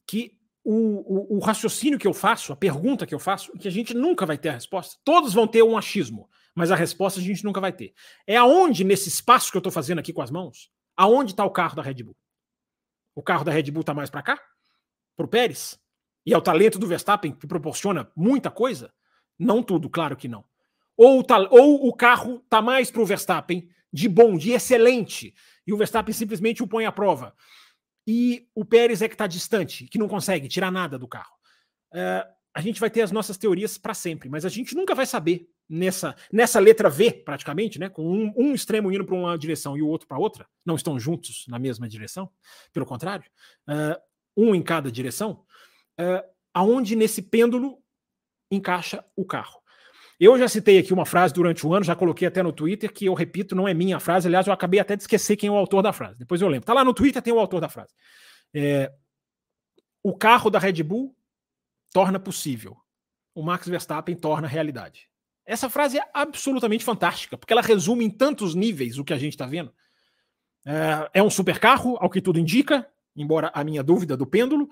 que 0.05 0.37
o, 0.63 1.33
o, 1.33 1.37
o, 1.37 1.39
raciocínio 1.39 1.97
que 1.97 2.05
eu 2.05 2.13
faço, 2.13 2.53
a 2.53 2.55
pergunta 2.55 3.07
que 3.07 3.15
eu 3.15 3.19
faço, 3.19 3.51
que 3.53 3.67
a 3.67 3.71
gente 3.71 3.93
nunca 3.95 4.25
vai 4.25 4.37
ter 4.37 4.49
a 4.49 4.53
resposta. 4.53 4.99
Todos 5.03 5.33
vão 5.33 5.47
ter 5.47 5.63
um 5.63 5.77
achismo, 5.77 6.29
mas 6.55 6.71
a 6.71 6.75
resposta 6.75 7.19
a 7.19 7.23
gente 7.23 7.43
nunca 7.43 7.61
vai 7.61 7.71
ter. 7.71 7.93
É 8.25 8.35
aonde, 8.35 8.83
nesse 8.83 9.09
espaço 9.09 9.51
que 9.51 9.57
eu 9.57 9.59
estou 9.59 9.71
fazendo 9.71 9.99
aqui 9.99 10.11
com 10.11 10.21
as 10.21 10.31
mãos, 10.31 10.71
aonde 10.95 11.31
está 11.31 11.45
o 11.45 11.51
carro 11.51 11.75
da 11.75 11.81
Red 11.81 12.03
Bull? 12.03 12.17
O 13.15 13.21
carro 13.21 13.43
da 13.43 13.51
Red 13.51 13.71
Bull 13.71 13.81
está 13.81 13.93
mais 13.93 14.09
para 14.09 14.21
cá? 14.21 14.41
Para 15.15 15.25
o 15.25 15.29
Pérez? 15.29 15.79
E 16.25 16.33
é 16.33 16.37
o 16.37 16.41
talento 16.41 16.77
do 16.77 16.87
Verstappen 16.87 17.33
que 17.33 17.47
proporciona 17.47 18.11
muita 18.15 18.51
coisa? 18.51 18.93
Não 19.37 19.63
tudo, 19.63 19.89
claro 19.89 20.15
que 20.15 20.27
não. 20.27 20.45
Ou, 20.95 21.25
ou 21.49 21.87
o 21.87 21.93
carro 21.93 22.41
está 22.43 22.61
mais 22.61 22.91
para 22.91 23.01
o 23.01 23.05
Verstappen 23.05 23.67
de 23.91 24.07
bom, 24.07 24.37
de 24.37 24.51
excelente, 24.51 25.33
e 25.65 25.73
o 25.73 25.77
Verstappen 25.77 26.13
simplesmente 26.13 26.63
o 26.63 26.67
põe 26.67 26.85
à 26.85 26.91
prova 26.91 27.35
e 28.07 28.47
o 28.55 28.65
Pérez 28.65 29.01
é 29.01 29.07
que 29.07 29.13
está 29.13 29.27
distante, 29.27 29.85
que 29.85 29.97
não 29.97 30.07
consegue 30.07 30.47
tirar 30.47 30.71
nada 30.71 30.97
do 30.97 31.07
carro. 31.07 31.33
Uh, 31.93 32.27
a 32.53 32.61
gente 32.61 32.79
vai 32.79 32.89
ter 32.89 33.01
as 33.01 33.11
nossas 33.11 33.37
teorias 33.37 33.77
para 33.77 33.93
sempre, 33.93 34.29
mas 34.29 34.45
a 34.45 34.49
gente 34.49 34.75
nunca 34.75 34.95
vai 34.95 35.05
saber 35.05 35.47
nessa, 35.71 36.15
nessa 36.31 36.59
letra 36.59 36.89
V, 36.89 37.11
praticamente, 37.25 37.79
né? 37.79 37.89
Com 37.89 38.05
um, 38.05 38.33
um 38.35 38.53
extremo 38.53 38.91
indo 38.91 39.05
para 39.05 39.15
uma 39.15 39.37
direção 39.37 39.77
e 39.77 39.81
o 39.81 39.87
outro 39.87 40.07
para 40.07 40.19
outra, 40.19 40.45
não 40.65 40.75
estão 40.75 40.99
juntos 40.99 41.45
na 41.47 41.57
mesma 41.57 41.87
direção, 41.87 42.29
pelo 42.73 42.85
contrário, 42.85 43.25
uh, 43.67 43.99
um 44.35 44.53
em 44.53 44.61
cada 44.61 44.91
direção, 44.91 45.43
uh, 45.99 46.23
aonde 46.53 46.95
nesse 46.95 47.21
pêndulo 47.21 47.81
encaixa 48.51 49.03
o 49.15 49.23
carro. 49.23 49.61
Eu 50.19 50.37
já 50.37 50.47
citei 50.47 50.77
aqui 50.77 50.93
uma 50.93 51.05
frase 51.05 51.33
durante 51.33 51.65
o 51.65 51.73
ano, 51.73 51.83
já 51.83 51.95
coloquei 51.95 52.27
até 52.27 52.43
no 52.43 52.51
Twitter, 52.51 52.93
que 52.93 53.05
eu 53.05 53.13
repito, 53.15 53.55
não 53.55 53.67
é 53.67 53.73
minha 53.73 53.99
frase. 53.99 54.27
Aliás, 54.27 54.45
eu 54.45 54.53
acabei 54.53 54.79
até 54.79 54.95
de 54.95 55.01
esquecer 55.01 55.35
quem 55.35 55.47
é 55.47 55.51
o 55.51 55.55
autor 55.55 55.81
da 55.81 55.91
frase. 55.91 56.19
Depois 56.19 56.41
eu 56.41 56.47
lembro. 56.47 56.65
Tá 56.65 56.73
lá 56.73 56.85
no 56.85 56.93
Twitter, 56.93 57.23
tem 57.23 57.33
o 57.33 57.39
autor 57.39 57.59
da 57.59 57.67
frase. 57.67 57.91
É, 58.53 58.93
o 60.03 60.15
carro 60.15 60.51
da 60.51 60.59
Red 60.59 60.83
Bull 60.83 61.15
torna 61.91 62.19
possível. 62.19 62.77
O 63.33 63.41
Max 63.41 63.67
Verstappen 63.67 64.15
torna 64.15 64.47
realidade. 64.47 65.10
Essa 65.51 65.69
frase 65.69 65.97
é 65.97 66.03
absolutamente 66.13 66.81
fantástica, 66.81 67.37
porque 67.37 67.51
ela 67.51 67.61
resume 67.61 68.05
em 68.05 68.09
tantos 68.09 68.55
níveis 68.55 68.97
o 68.97 69.03
que 69.03 69.11
a 69.11 69.17
gente 69.17 69.33
está 69.33 69.45
vendo. 69.45 69.69
É, 70.65 71.09
é, 71.15 71.21
um 71.21 71.29
super 71.29 71.59
carro, 71.59 71.97
ao 71.99 72.09
que 72.09 72.21
tudo 72.21 72.39
indica, 72.39 72.87
embora 73.13 73.51
a 73.53 73.61
minha 73.61 73.83
dúvida 73.83 74.15
do 74.15 74.25
pêndulo, 74.25 74.69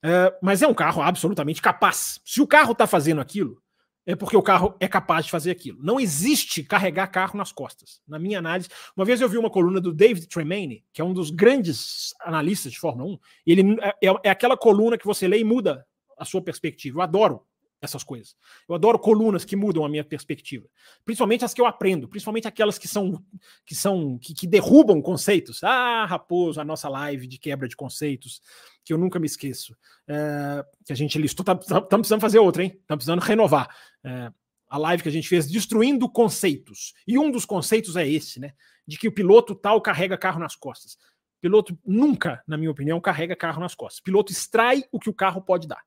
é, 0.00 0.32
mas 0.40 0.62
é 0.62 0.68
um 0.68 0.74
carro 0.74 1.02
absolutamente 1.02 1.60
capaz. 1.60 2.20
Se 2.24 2.40
o 2.40 2.46
carro 2.46 2.70
está 2.70 2.86
fazendo 2.86 3.20
aquilo, 3.20 3.60
é 4.06 4.14
porque 4.14 4.36
o 4.36 4.42
carro 4.42 4.76
é 4.78 4.86
capaz 4.86 5.24
de 5.24 5.32
fazer 5.32 5.50
aquilo. 5.50 5.82
Não 5.82 5.98
existe 5.98 6.62
carregar 6.62 7.08
carro 7.08 7.36
nas 7.36 7.50
costas. 7.50 8.00
Na 8.06 8.16
minha 8.16 8.38
análise, 8.38 8.68
uma 8.96 9.04
vez 9.04 9.20
eu 9.20 9.28
vi 9.28 9.36
uma 9.36 9.50
coluna 9.50 9.80
do 9.80 9.92
David 9.92 10.28
Tremaine, 10.28 10.84
que 10.92 11.00
é 11.00 11.04
um 11.04 11.12
dos 11.12 11.30
grandes 11.30 12.14
analistas 12.20 12.70
de 12.70 12.78
Fórmula 12.78 13.14
1, 13.14 13.18
e 13.48 13.52
ele 13.52 13.76
é, 13.80 14.08
é, 14.08 14.14
é 14.26 14.30
aquela 14.30 14.56
coluna 14.56 14.96
que 14.96 15.06
você 15.06 15.26
lê 15.26 15.40
e 15.40 15.44
muda 15.44 15.84
a 16.16 16.24
sua 16.24 16.40
perspectiva. 16.40 16.98
Eu 16.98 17.02
adoro 17.02 17.42
essas 17.80 18.04
coisas. 18.04 18.36
Eu 18.68 18.74
adoro 18.74 18.98
colunas 18.98 19.44
que 19.44 19.56
mudam 19.56 19.84
a 19.84 19.88
minha 19.88 20.04
perspectiva, 20.04 20.68
principalmente 21.04 21.44
as 21.44 21.54
que 21.54 21.60
eu 21.60 21.66
aprendo, 21.66 22.08
principalmente 22.08 22.46
aquelas 22.46 22.78
que 22.78 22.86
são 22.86 23.24
que 23.64 23.74
são 23.74 24.18
que, 24.18 24.34
que, 24.34 24.46
derrubam 24.46 25.00
conceitos. 25.00 25.62
Ah, 25.64 26.04
Raposo, 26.06 26.60
a 26.60 26.64
nossa 26.64 26.88
live 26.88 27.26
de 27.26 27.38
quebra 27.38 27.68
de 27.68 27.76
conceitos, 27.76 28.40
que 28.84 28.92
eu 28.92 28.98
nunca 28.98 29.18
me 29.18 29.26
esqueço, 29.26 29.76
é, 30.06 30.64
que 30.84 30.92
a 30.92 30.96
gente 30.96 31.18
listou, 31.18 31.42
estamos 31.42 31.66
tá, 31.66 31.80
tá, 31.80 31.98
precisando 31.98 32.20
fazer 32.20 32.38
outra, 32.38 32.62
hein? 32.62 32.70
Estamos 32.70 33.04
precisando 33.04 33.20
renovar. 33.20 33.68
É, 34.04 34.30
a 34.70 34.78
live 34.78 35.02
que 35.02 35.08
a 35.08 35.12
gente 35.12 35.28
fez 35.28 35.50
destruindo 35.50 36.08
conceitos. 36.08 36.94
E 37.06 37.18
um 37.18 37.28
dos 37.30 37.44
conceitos 37.44 37.96
é 37.96 38.06
esse, 38.06 38.38
né? 38.38 38.52
De 38.86 38.96
que 38.96 39.08
o 39.08 39.12
piloto 39.12 39.52
tal 39.52 39.80
carrega 39.80 40.16
carro 40.16 40.38
nas 40.38 40.54
costas. 40.54 40.96
Piloto 41.40 41.76
nunca, 41.84 42.40
na 42.46 42.56
minha 42.56 42.70
opinião, 42.70 43.00
carrega 43.00 43.34
carro 43.34 43.60
nas 43.60 43.74
costas. 43.74 44.00
Piloto 44.00 44.30
extrai 44.30 44.84
o 44.92 45.00
que 45.00 45.10
o 45.10 45.14
carro 45.14 45.42
pode 45.42 45.66
dar. 45.66 45.82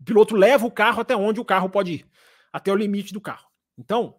O 0.00 0.04
piloto 0.04 0.36
leva 0.36 0.66
o 0.66 0.70
carro 0.70 1.00
até 1.00 1.16
onde 1.16 1.40
o 1.40 1.44
carro 1.44 1.68
pode 1.68 1.92
ir, 1.92 2.06
até 2.52 2.72
o 2.72 2.76
limite 2.76 3.12
do 3.12 3.20
carro. 3.20 3.46
Então, 3.78 4.16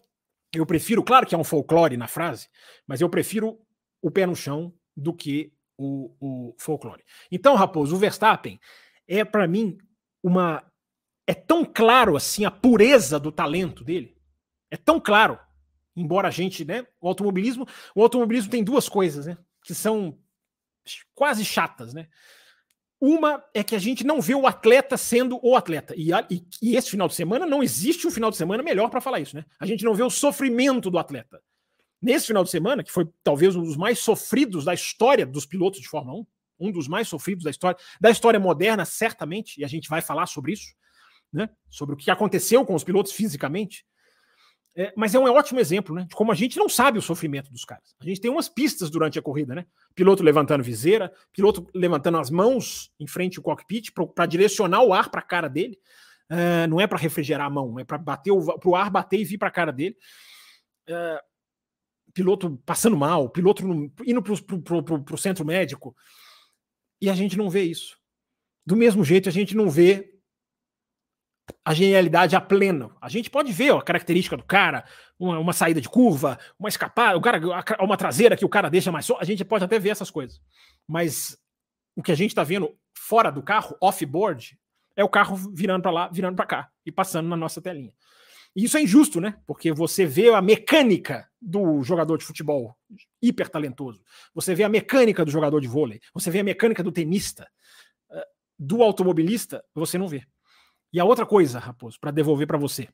eu 0.54 0.66
prefiro, 0.66 1.04
claro 1.04 1.26
que 1.26 1.36
é 1.36 1.38
um 1.38 1.44
folclore 1.44 1.98
na 1.98 2.08
frase, 2.08 2.50
mas 2.88 3.02
eu 3.02 3.10
prefiro 3.10 3.60
o 4.02 4.10
pé 4.10 4.26
no 4.26 4.36
chão 4.36 4.74
do 4.96 5.14
que 5.14 5.52
o, 5.78 6.16
o 6.20 6.56
folclore. 6.58 7.04
Então, 7.32 7.56
Raposo, 7.56 7.96
o 7.96 8.00
Verstappen 8.00 8.60
é 9.08 9.24
para 9.24 9.48
mim 9.48 9.78
uma. 10.24 10.64
É 11.28 11.34
tão 11.34 11.66
claro 11.66 12.16
assim 12.16 12.46
a 12.46 12.52
pureza 12.52 13.20
do 13.20 13.32
talento 13.32 13.84
dele. 13.84 14.16
É 14.70 14.78
tão 14.78 15.00
claro. 15.00 15.40
Embora 15.96 16.28
a 16.28 16.32
gente, 16.32 16.64
né? 16.64 16.86
O 17.00 17.08
automobilismo, 17.08 17.68
o 17.96 18.02
automobilismo 18.02 18.52
tem 18.52 18.64
duas 18.64 18.88
coisas, 18.88 19.26
né? 19.26 19.38
Que 19.64 19.74
são 19.74 20.20
quase 21.14 21.44
chatas, 21.44 21.94
né? 21.94 22.08
Uma 23.08 23.46
é 23.54 23.64
que 23.64 23.76
a 23.76 23.80
gente 23.80 24.04
não 24.04 24.20
vê 24.20 24.34
o 24.34 24.48
atleta 24.48 24.98
sendo 24.98 25.40
o 25.44 25.56
atleta. 25.56 25.94
E, 25.96 26.10
e, 26.28 26.44
e 26.60 26.76
esse 26.76 26.90
final 26.90 27.08
de 27.08 27.14
semana 27.14 27.46
não 27.46 27.62
existe 27.62 28.08
um 28.08 28.10
final 28.10 28.32
de 28.32 28.36
semana 28.36 28.64
melhor 28.64 28.90
para 28.90 29.00
falar 29.00 29.20
isso, 29.20 29.36
né? 29.36 29.46
A 29.60 29.66
gente 29.68 29.84
não 29.84 29.94
vê 29.94 30.02
o 30.02 30.10
sofrimento 30.10 30.90
do 30.90 30.98
atleta. 30.98 31.40
Nesse 32.02 32.26
final 32.26 32.44
de 32.44 32.50
semana, 32.50 32.84
que 32.84 32.92
foi 32.92 33.08
talvez 33.24 33.56
um 33.56 33.62
dos 33.62 33.78
mais 33.78 34.00
sofridos 34.00 34.66
da 34.66 34.74
história 34.74 35.24
dos 35.24 35.46
pilotos 35.46 35.80
de 35.82 35.88
Fórmula 35.88 36.18
1, 36.18 36.68
um 36.68 36.72
dos 36.72 36.88
mais 36.88 37.08
sofridos 37.08 37.44
da 37.44 37.52
história, 37.52 37.78
da 38.02 38.10
história 38.10 38.40
moderna, 38.40 38.86
certamente, 38.86 39.62
e 39.62 39.64
a 39.64 39.68
gente 39.68 39.88
vai 39.88 40.02
falar 40.02 40.26
sobre 40.26 40.54
isso, 40.54 40.74
né? 41.32 41.48
Sobre 41.70 41.94
o 41.94 41.98
que 42.00 42.10
aconteceu 42.10 42.66
com 42.66 42.74
os 42.74 42.84
pilotos 42.84 43.12
fisicamente. 43.12 43.86
É, 44.78 44.92
mas 44.96 45.16
é 45.16 45.20
um 45.20 45.24
ótimo 45.24 45.60
exemplo, 45.60 45.96
né? 45.96 46.06
De 46.08 46.14
como 46.14 46.34
a 46.34 46.36
gente 46.36 46.58
não 46.58 46.68
sabe 46.68 47.00
o 47.00 47.02
sofrimento 47.02 47.50
dos 47.50 47.64
caras. 47.64 47.96
A 47.98 48.04
gente 48.04 48.20
tem 48.20 48.30
umas 48.30 48.50
pistas 48.50 48.90
durante 48.90 49.18
a 49.18 49.22
corrida, 49.22 49.56
né? 49.56 49.66
Piloto 49.96 50.22
levantando 50.22 50.64
viseira, 50.64 51.14
piloto 51.32 51.66
levantando 51.74 52.18
as 52.18 52.30
mãos 52.30 52.92
em 53.00 53.08
frente 53.08 53.38
ao 53.38 53.44
cockpit 53.44 53.92
para 54.14 54.26
direcionar 54.26 54.84
o 54.84 54.94
ar 54.94 55.10
para 55.10 55.22
a 55.22 55.24
cara 55.24 55.48
dele. 55.48 55.80
É, 56.30 56.68
não 56.68 56.82
é 56.82 56.88
para 56.88 56.98
refrigerar 56.98 57.48
a 57.48 57.50
mão, 57.50 57.80
é 57.80 57.86
para 57.86 57.98
bater 57.98 58.34
para 58.34 58.70
o 58.70 58.76
ar 58.76 58.90
bater 58.90 59.20
e 59.20 59.24
vir 59.24 59.38
para 59.38 59.48
a 59.48 59.52
cara 59.52 59.72
dele. 59.72 59.96
É, 60.88 61.22
piloto 62.14 62.62
passando 62.66 62.98
mal, 62.98 63.30
piloto 63.30 63.66
no, 63.66 63.90
indo 64.06 64.22
para 64.22 65.14
o 65.14 65.18
centro 65.18 65.46
médico. 65.46 65.96
E 67.02 67.10
a 67.10 67.14
gente 67.14 67.38
não 67.38 67.50
vê 67.50 67.64
isso. 67.64 67.98
Do 68.66 68.76
mesmo 68.76 69.06
jeito, 69.06 69.30
a 69.30 69.32
gente 69.32 69.56
não 69.56 69.70
vê 69.70 70.15
a 71.64 71.74
genialidade 71.74 72.36
a 72.36 72.42
pleno. 72.42 72.96
A 73.02 73.10
gente 73.10 73.30
pode 73.30 73.52
ver 73.52 73.72
ó, 73.72 73.80
a 73.80 73.84
característica 73.84 74.38
do 74.38 74.44
cara, 74.44 74.86
uma, 75.20 75.40
uma, 75.40 75.54
saída 75.54 75.82
de 75.82 75.90
curva, 75.90 76.40
uma 76.60 76.70
escapada, 76.70 77.18
o 77.18 77.22
cara, 77.22 77.40
uma 77.82 77.98
traseira 77.98 78.38
que 78.38 78.46
o 78.46 78.50
cara 78.50 78.70
deixa 78.70 78.92
mais. 78.92 79.08
A 79.20 79.26
gente 79.26 79.44
pode 79.46 79.64
até 79.64 79.80
ver 79.80 79.90
essas 79.90 80.10
coisas. 80.10 80.42
Mas 80.88 81.38
o 81.96 82.04
que 82.04 82.12
a 82.12 82.16
gente 82.16 82.32
está 82.32 82.44
vendo 82.44 82.76
fora 82.98 83.32
do 83.32 83.42
carro, 83.42 83.76
off-board, 83.82 84.58
é 84.96 85.04
o 85.04 85.10
carro 85.10 85.36
virando 85.54 85.82
para 85.82 85.92
lá, 85.92 86.08
virando 86.08 86.36
para 86.36 86.46
cá 86.46 86.70
e 86.86 86.92
passando 86.92 87.28
na 87.28 87.36
nossa 87.36 87.62
telinha. 87.62 87.94
E 88.56 88.64
isso 88.64 88.78
é 88.78 88.82
injusto, 88.82 89.20
né? 89.20 89.38
Porque 89.46 89.74
você 89.74 90.06
vê 90.06 90.30
a 90.30 90.42
mecânica 90.42 91.30
do 91.42 91.84
jogador 91.84 92.18
de 92.18 92.24
futebol 92.24 92.76
hiper 93.22 93.50
talentoso, 93.50 94.02
você 94.34 94.56
vê 94.56 94.64
a 94.64 94.70
mecânica 94.70 95.26
do 95.26 95.32
jogador 95.32 95.60
de 95.60 95.68
vôlei, 95.68 96.00
você 96.14 96.32
vê 96.32 96.40
a 96.40 96.44
mecânica 96.44 96.82
do 96.82 96.92
tenista, 96.92 97.50
eh, 98.12 98.28
do 98.58 98.82
automobilista, 98.82 99.64
você 99.74 99.98
não 99.98 100.08
vê. 100.08 100.26
E 100.96 101.00
a 101.02 101.04
outra 101.04 101.26
coisa, 101.26 101.60
Raposo, 101.60 102.00
para 102.00 102.10
devolver 102.10 102.48
para 102.48 102.58
você, 102.58 102.88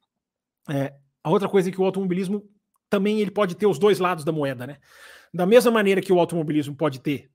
é, 0.67 0.91
a 1.23 1.29
outra 1.29 1.47
coisa 1.47 1.69
é 1.69 1.71
que 1.71 1.79
o 1.79 1.85
automobilismo 1.85 2.43
também 2.89 3.21
ele 3.21 3.29
pode 3.29 3.53
ter 3.53 3.67
os 3.67 3.77
dois 3.77 3.99
lados 3.99 4.23
da 4.25 4.31
moeda, 4.31 4.65
né? 4.65 4.79
Da 5.31 5.45
mesma 5.45 5.69
maneira 5.69 6.01
que 6.01 6.11
o 6.11 6.19
automobilismo 6.19 6.75
pode 6.75 6.99
ter 6.99 7.29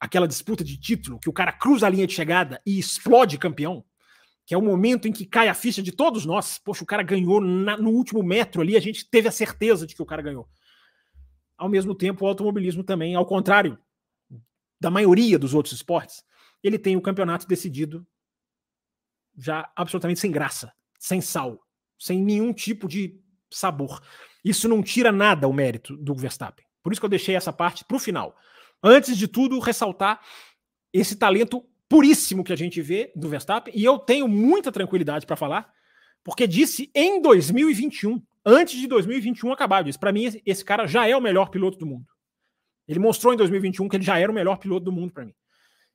aquela 0.00 0.26
disputa 0.26 0.64
de 0.64 0.76
título, 0.80 1.20
que 1.20 1.28
o 1.28 1.32
cara 1.32 1.52
cruza 1.52 1.86
a 1.86 1.88
linha 1.88 2.08
de 2.08 2.12
chegada 2.12 2.60
e 2.66 2.76
explode 2.76 3.38
campeão, 3.38 3.84
que 4.44 4.52
é 4.52 4.58
o 4.58 4.62
momento 4.62 5.06
em 5.06 5.12
que 5.12 5.24
cai 5.24 5.46
a 5.46 5.54
ficha 5.54 5.80
de 5.80 5.92
todos 5.92 6.26
nós. 6.26 6.58
Poxa, 6.58 6.82
o 6.82 6.86
cara 6.88 7.04
ganhou 7.04 7.40
na, 7.40 7.76
no 7.76 7.90
último 7.90 8.20
metro 8.20 8.62
ali, 8.62 8.76
a 8.76 8.80
gente 8.80 9.08
teve 9.08 9.28
a 9.28 9.32
certeza 9.32 9.86
de 9.86 9.94
que 9.94 10.02
o 10.02 10.06
cara 10.06 10.22
ganhou. 10.22 10.48
Ao 11.56 11.68
mesmo 11.68 11.94
tempo, 11.94 12.24
o 12.24 12.28
automobilismo 12.28 12.82
também, 12.82 13.14
ao 13.14 13.24
contrário 13.24 13.78
da 14.80 14.90
maioria 14.90 15.38
dos 15.38 15.54
outros 15.54 15.72
esportes, 15.72 16.24
ele 16.64 16.80
tem 16.80 16.96
o 16.96 17.00
campeonato 17.00 17.46
decidido 17.46 18.04
já 19.36 19.70
absolutamente 19.74 20.20
sem 20.20 20.30
graça, 20.30 20.72
sem 20.98 21.20
sal, 21.20 21.60
sem 21.98 22.22
nenhum 22.22 22.52
tipo 22.52 22.88
de 22.88 23.20
sabor. 23.50 24.00
Isso 24.44 24.68
não 24.68 24.82
tira 24.82 25.12
nada 25.12 25.48
o 25.48 25.52
mérito 25.52 25.96
do 25.96 26.14
Verstappen. 26.14 26.64
Por 26.82 26.92
isso 26.92 27.00
que 27.00 27.04
eu 27.04 27.10
deixei 27.10 27.34
essa 27.34 27.52
parte 27.52 27.84
para 27.84 27.96
o 27.96 28.00
final. 28.00 28.36
Antes 28.82 29.16
de 29.16 29.28
tudo, 29.28 29.58
ressaltar 29.58 30.20
esse 30.92 31.16
talento 31.16 31.64
puríssimo 31.88 32.44
que 32.44 32.52
a 32.52 32.56
gente 32.56 32.80
vê 32.80 33.12
do 33.14 33.28
Verstappen, 33.28 33.74
e 33.76 33.84
eu 33.84 33.98
tenho 33.98 34.28
muita 34.28 34.70
tranquilidade 34.70 35.26
para 35.26 35.36
falar, 35.36 35.72
porque 36.22 36.46
disse 36.46 36.90
em 36.94 37.20
2021, 37.20 38.22
antes 38.44 38.78
de 38.78 38.86
2021 38.86 39.52
acabar, 39.52 39.82
disse: 39.82 39.98
para 39.98 40.12
mim, 40.12 40.40
esse 40.46 40.64
cara 40.64 40.86
já 40.86 41.06
é 41.06 41.16
o 41.16 41.20
melhor 41.20 41.50
piloto 41.50 41.78
do 41.78 41.86
mundo. 41.86 42.06
Ele 42.86 42.98
mostrou 42.98 43.32
em 43.32 43.36
2021 43.36 43.88
que 43.88 43.96
ele 43.96 44.04
já 44.04 44.18
era 44.18 44.30
o 44.30 44.34
melhor 44.34 44.56
piloto 44.56 44.84
do 44.84 44.92
mundo 44.92 45.12
para 45.12 45.24
mim. 45.24 45.34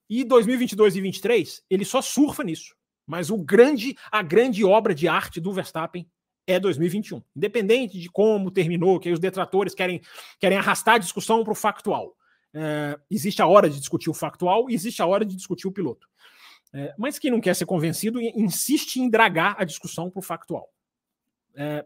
E 0.09 0.23
2022 0.23 0.93
e 0.93 1.01
2023, 1.01 1.63
ele 1.69 1.83
só 1.83 2.01
surfa 2.01 2.43
nisso. 2.43 2.75
Mas 3.05 3.29
o 3.29 3.37
grande, 3.37 3.95
a 4.11 4.21
grande 4.21 4.63
obra 4.63 4.93
de 4.93 5.07
arte 5.07 5.39
do 5.39 5.53
Verstappen 5.53 6.07
é 6.47 6.59
2021. 6.59 7.21
Independente 7.35 7.99
de 7.99 8.09
como 8.09 8.51
terminou, 8.51 8.99
que 8.99 9.11
os 9.11 9.19
detratores 9.19 9.73
querem, 9.73 10.01
querem 10.39 10.57
arrastar 10.57 10.95
a 10.95 10.99
discussão 10.99 11.43
para 11.43 11.53
o 11.53 11.55
factual. 11.55 12.15
É, 12.53 12.97
existe 13.09 13.41
a 13.41 13.47
hora 13.47 13.69
de 13.69 13.79
discutir 13.79 14.09
o 14.09 14.13
factual 14.13 14.69
e 14.69 14.73
existe 14.73 15.01
a 15.01 15.05
hora 15.05 15.25
de 15.25 15.35
discutir 15.35 15.67
o 15.67 15.71
piloto. 15.71 16.07
É, 16.73 16.93
mas 16.97 17.19
quem 17.19 17.31
não 17.31 17.41
quer 17.41 17.55
ser 17.55 17.65
convencido 17.65 18.19
insiste 18.21 18.97
em 18.97 19.09
dragar 19.09 19.55
a 19.57 19.63
discussão 19.63 20.09
para 20.09 20.19
o 20.19 20.23
factual. 20.23 20.69
É, 21.55 21.85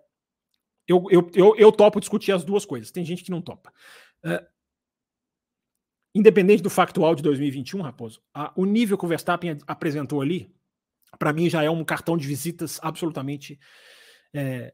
eu, 0.87 1.05
eu, 1.11 1.29
eu, 1.33 1.55
eu, 1.55 1.71
topo 1.71 1.99
discutir 1.99 2.31
as 2.31 2.43
duas 2.43 2.65
coisas. 2.65 2.91
Tem 2.91 3.05
gente 3.05 3.23
que 3.23 3.31
não 3.31 3.41
topa. 3.41 3.71
É, 4.23 4.45
independente 6.13 6.63
do 6.63 6.69
factual 6.69 7.13
de 7.13 7.21
2021, 7.21 7.81
Raposo, 7.81 8.21
a, 8.33 8.51
o 8.55 8.65
nível 8.65 8.97
que 8.97 9.05
o 9.05 9.07
Verstappen 9.07 9.57
apresentou 9.67 10.21
ali 10.21 10.51
para 11.19 11.33
mim 11.33 11.49
já 11.49 11.61
é 11.61 11.69
um 11.69 11.83
cartão 11.83 12.17
de 12.17 12.25
visitas 12.25 12.79
absolutamente 12.81 13.59
é, 14.33 14.73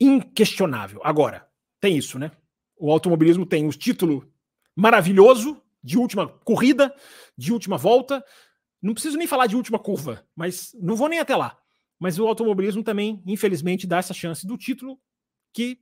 inquestionável. 0.00 1.00
Agora, 1.04 1.46
tem 1.78 1.96
isso, 1.96 2.18
né? 2.18 2.32
O 2.76 2.90
automobilismo 2.90 3.44
tem 3.44 3.66
o 3.66 3.70
título 3.70 4.32
maravilhoso 4.74 5.62
de 5.84 5.98
última 5.98 6.26
corrida, 6.26 6.94
de 7.36 7.52
última 7.52 7.76
volta. 7.76 8.24
Não 8.80 8.94
preciso 8.94 9.18
nem 9.18 9.26
falar 9.26 9.46
de 9.46 9.56
última 9.56 9.78
curva, 9.78 10.26
mas 10.34 10.74
não 10.80 10.96
vou 10.96 11.08
nem 11.08 11.18
até 11.18 11.36
lá. 11.36 11.58
Mas 11.98 12.18
o 12.18 12.26
automobilismo 12.26 12.82
também, 12.82 13.22
infelizmente, 13.26 13.86
dá 13.86 13.98
essa 13.98 14.14
chance 14.14 14.46
do 14.46 14.56
título 14.56 14.98
que 15.52 15.78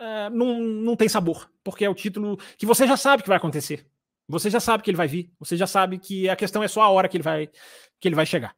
é, 0.00 0.30
não, 0.30 0.58
não 0.58 0.96
tem 0.96 1.08
sabor, 1.08 1.48
porque 1.62 1.84
é 1.84 1.88
o 1.88 1.94
título 1.94 2.36
que 2.58 2.66
você 2.66 2.88
já 2.88 2.96
sabe 2.96 3.22
que 3.22 3.28
vai 3.28 3.36
acontecer. 3.36 3.86
Você 4.32 4.48
já 4.48 4.60
sabe 4.60 4.82
que 4.82 4.90
ele 4.90 4.96
vai 4.96 5.06
vir, 5.06 5.30
você 5.38 5.56
já 5.56 5.66
sabe 5.66 5.98
que 5.98 6.28
a 6.28 6.34
questão 6.34 6.62
é 6.62 6.68
só 6.68 6.80
a 6.80 6.88
hora 6.88 7.06
que 7.08 7.16
ele 7.18 7.22
vai, 7.22 7.50
que 8.00 8.08
ele 8.08 8.14
vai 8.14 8.24
chegar. 8.24 8.56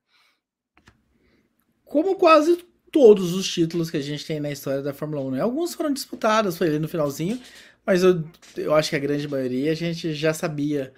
Como 1.85 2.15
quase 2.15 2.65
todos 2.93 3.35
os 3.35 3.53
títulos 3.53 3.91
que 3.91 3.97
a 3.97 4.01
gente 4.01 4.25
tem 4.25 4.39
na 4.39 4.53
história 4.53 4.81
da 4.81 4.95
Fórmula 4.95 5.21
1. 5.23 5.31
Né? 5.33 5.41
Alguns 5.41 5.75
foram 5.75 5.93
disputados, 5.93 6.57
foi 6.57 6.69
ali 6.69 6.79
no 6.79 6.87
finalzinho, 6.87 7.41
mas 7.85 8.05
eu, 8.05 8.23
eu 8.57 8.73
acho 8.73 8.91
que 8.91 8.95
a 8.95 9.01
grande 9.01 9.27
maioria 9.27 9.73
a 9.73 9.75
gente 9.75 10.15
já 10.15 10.33
sabia 10.33 10.93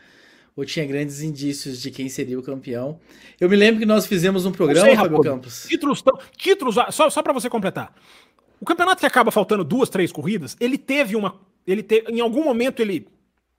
ou 0.54 0.62
tinha 0.66 0.84
grandes 0.84 1.22
indícios 1.22 1.80
de 1.80 1.90
quem 1.90 2.10
seria 2.10 2.38
o 2.38 2.42
campeão. 2.42 3.00
Eu 3.40 3.48
me 3.48 3.56
lembro 3.56 3.80
que 3.80 3.86
nós 3.86 4.06
fizemos 4.06 4.44
um 4.44 4.52
programa, 4.52 4.86
sei, 4.86 4.96
Fábio 4.96 5.22
Campos. 5.22 5.64
Títulos, 5.66 6.04
títulos 6.36 6.74
só, 6.90 7.08
só 7.08 7.22
para 7.22 7.32
você 7.32 7.48
completar. 7.48 7.94
O 8.60 8.64
campeonato 8.66 9.00
que 9.00 9.06
acaba 9.06 9.30
faltando 9.30 9.64
duas, 9.64 9.88
três 9.88 10.12
corridas, 10.12 10.54
ele 10.60 10.76
teve 10.76 11.16
uma. 11.16 11.40
Ele 11.66 11.82
teve, 11.82 12.10
em 12.12 12.20
algum 12.20 12.44
momento 12.44 12.80
ele, 12.80 13.08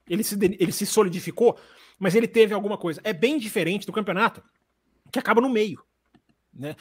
ele, 0.09 0.23
se, 0.23 0.37
ele 0.41 0.71
se 0.71 0.85
solidificou, 0.85 1.57
mas 1.99 2.15
ele 2.15 2.27
teve 2.27 2.53
alguma 2.53 2.77
coisa. 2.77 3.01
É 3.03 3.13
bem 3.13 3.37
diferente 3.37 3.85
do 3.85 3.93
campeonato 3.93 4.43
que 5.11 5.19
acaba 5.19 5.41
no 5.41 5.49
meio. 5.49 5.81
Né? 6.53 6.75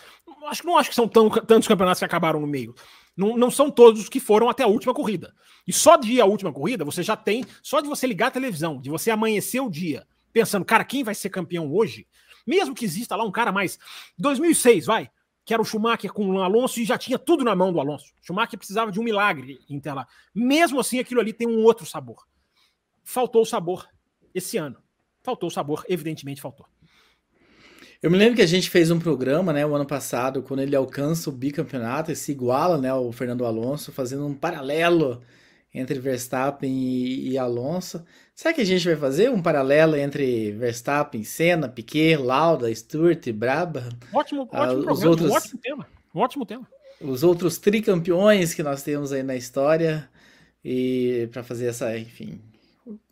Acho 0.47 0.63
que 0.63 0.67
não 0.67 0.79
acho 0.79 0.89
que 0.89 0.95
são 0.95 1.07
tão, 1.07 1.29
tantos 1.29 1.69
campeonatos 1.69 1.99
que 1.99 2.05
acabaram 2.05 2.41
no 2.41 2.47
meio. 2.47 2.75
Não, 3.17 3.37
não 3.37 3.51
são 3.51 3.71
todos 3.71 4.03
os 4.03 4.09
que 4.09 4.21
foram 4.21 4.49
até 4.49 4.63
a 4.63 4.69
última 4.69 4.95
corrida. 4.95 5.35
E 5.67 5.73
só 5.73 5.97
de 5.97 6.13
ir 6.13 6.21
à 6.21 6.27
última 6.27 6.53
corrida, 6.53 6.85
você 6.85 7.03
já 7.03 7.17
tem. 7.17 7.45
Só 7.63 7.81
de 7.81 7.89
você 7.89 8.07
ligar 8.07 8.29
a 8.29 8.31
televisão, 8.31 8.81
de 8.81 8.91
você 8.91 9.11
amanhecer 9.11 9.61
o 9.61 9.71
dia, 9.71 10.07
pensando, 10.33 10.65
cara, 10.65 10.85
quem 10.85 11.03
vai 11.03 11.15
ser 11.15 11.31
campeão 11.31 11.73
hoje? 11.73 12.07
Mesmo 12.47 12.75
que 12.75 12.85
exista 12.85 13.17
lá 13.17 13.25
um 13.25 13.33
cara 13.33 13.51
mais. 13.51 13.79
2006, 14.19 14.87
vai. 14.87 15.11
Que 15.45 15.53
era 15.53 15.63
o 15.63 15.65
Schumacher 15.65 16.13
com 16.13 16.29
o 16.29 16.43
Alonso 16.43 16.81
e 16.81 16.85
já 16.85 16.99
tinha 16.99 17.19
tudo 17.19 17.45
na 17.45 17.55
mão 17.55 17.73
do 17.73 17.81
Alonso. 17.81 18.13
Schumacher 18.23 18.59
precisava 18.59 18.93
de 18.93 19.01
um 19.01 19.03
milagre 19.03 19.61
em 19.69 19.81
lá. 19.85 20.07
Mesmo 20.35 20.79
assim, 20.79 20.99
aquilo 20.99 21.21
ali 21.21 21.33
tem 21.33 21.49
um 21.49 21.63
outro 21.65 21.87
sabor. 21.87 22.27
Faltou 23.09 23.43
o 23.43 23.47
sabor 23.47 23.89
esse 24.35 24.57
ano. 24.57 24.77
Faltou 25.23 25.49
o 25.49 25.53
sabor, 25.53 25.85
evidentemente 25.89 26.43
faltou. 26.43 26.67
Eu 28.03 28.11
me 28.11 28.19
lembro 28.19 28.35
que 28.35 28.43
a 28.43 28.47
gente 28.47 28.69
fez 28.69 28.91
um 28.91 28.99
programa, 28.99 29.53
né, 29.53 29.65
o 29.65 29.77
ano 29.77 29.87
passado, 29.87 30.43
quando 30.43 30.61
ele 30.61 30.75
alcança 30.75 31.31
o 31.31 31.33
bicampeonato 31.33 32.11
e 32.11 32.17
se 32.17 32.33
iguala, 32.33 32.77
né, 32.77 32.91
ao 32.91 33.11
Fernando 33.13 33.47
Alonso, 33.47 33.93
fazendo 33.93 34.27
um 34.27 34.35
paralelo 34.35 35.23
entre 35.73 36.01
Verstappen 36.01 36.69
e, 36.69 37.31
e, 37.31 37.39
Alonso. 37.39 38.05
Será 38.35 38.53
que 38.53 38.61
a 38.61 38.67
gente 38.67 38.85
vai 38.85 38.97
fazer 38.97 39.31
um 39.31 39.41
paralelo 39.41 39.95
entre 39.95 40.51
Verstappen, 40.53 41.23
Senna, 41.23 41.69
Piquet, 41.69 42.17
Lauda, 42.17 42.75
Stewart, 42.75 43.25
Brabham? 43.31 43.89
Ótimo, 44.13 44.49
ah, 44.51 44.65
ótimo 44.65 44.83
programa, 44.83 45.11
outros, 45.11 45.31
ótimo 45.31 45.61
tema, 45.61 45.89
ótimo 46.13 46.45
tema. 46.45 46.69
Os 47.01 47.23
outros 47.23 47.57
tricampeões 47.57 48.53
que 48.53 48.65
nós 48.65 48.83
temos 48.83 49.13
aí 49.13 49.23
na 49.23 49.37
história 49.37 50.11
e 50.65 51.29
para 51.31 51.45
fazer 51.45 51.67
essa, 51.67 51.97
enfim, 51.97 52.41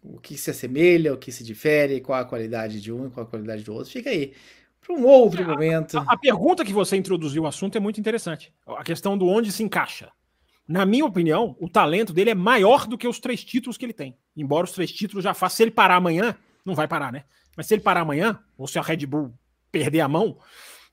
o 0.02 0.20
que 0.20 0.36
se 0.36 0.50
assemelha, 0.50 1.12
o 1.12 1.18
que 1.18 1.32
se 1.32 1.42
difere, 1.42 2.00
qual 2.00 2.20
a 2.20 2.24
qualidade 2.24 2.80
de 2.80 2.92
um 2.92 3.06
e 3.06 3.10
qual 3.10 3.26
a 3.26 3.28
qualidade 3.28 3.64
do 3.64 3.74
outro. 3.74 3.90
Fica 3.90 4.10
aí 4.10 4.32
para 4.80 4.94
um 4.94 5.04
outro 5.04 5.42
é, 5.42 5.46
momento. 5.46 5.98
A, 5.98 6.04
a, 6.12 6.16
pergunta 6.16 6.64
que 6.64 6.72
você 6.72 6.96
introduziu 6.96 7.42
o 7.42 7.46
assunto 7.46 7.76
é 7.76 7.80
muito 7.80 7.98
interessante. 7.98 8.52
A 8.66 8.84
questão 8.84 9.16
do 9.16 9.26
onde 9.26 9.50
se 9.50 9.62
encaixa. 9.62 10.12
Na 10.66 10.86
minha 10.86 11.04
opinião, 11.04 11.56
o 11.60 11.68
talento 11.68 12.12
dele 12.12 12.30
é 12.30 12.34
maior 12.34 12.86
do 12.86 12.96
que 12.96 13.08
os 13.08 13.18
três 13.18 13.44
títulos 13.44 13.76
que 13.76 13.84
ele 13.84 13.92
tem. 13.92 14.16
Embora 14.36 14.64
os 14.64 14.72
três 14.72 14.92
títulos 14.92 15.24
já 15.24 15.34
façam. 15.34 15.56
Se 15.56 15.62
ele 15.64 15.70
parar 15.70 15.96
amanhã, 15.96 16.36
não 16.64 16.74
vai 16.74 16.86
parar, 16.86 17.12
né? 17.12 17.24
Mas 17.56 17.66
se 17.66 17.74
ele 17.74 17.82
parar 17.82 18.00
amanhã, 18.00 18.38
ou 18.56 18.66
se 18.66 18.78
a 18.78 18.82
Red 18.82 19.06
Bull 19.06 19.32
perder 19.70 20.00
a 20.00 20.08
mão, 20.08 20.38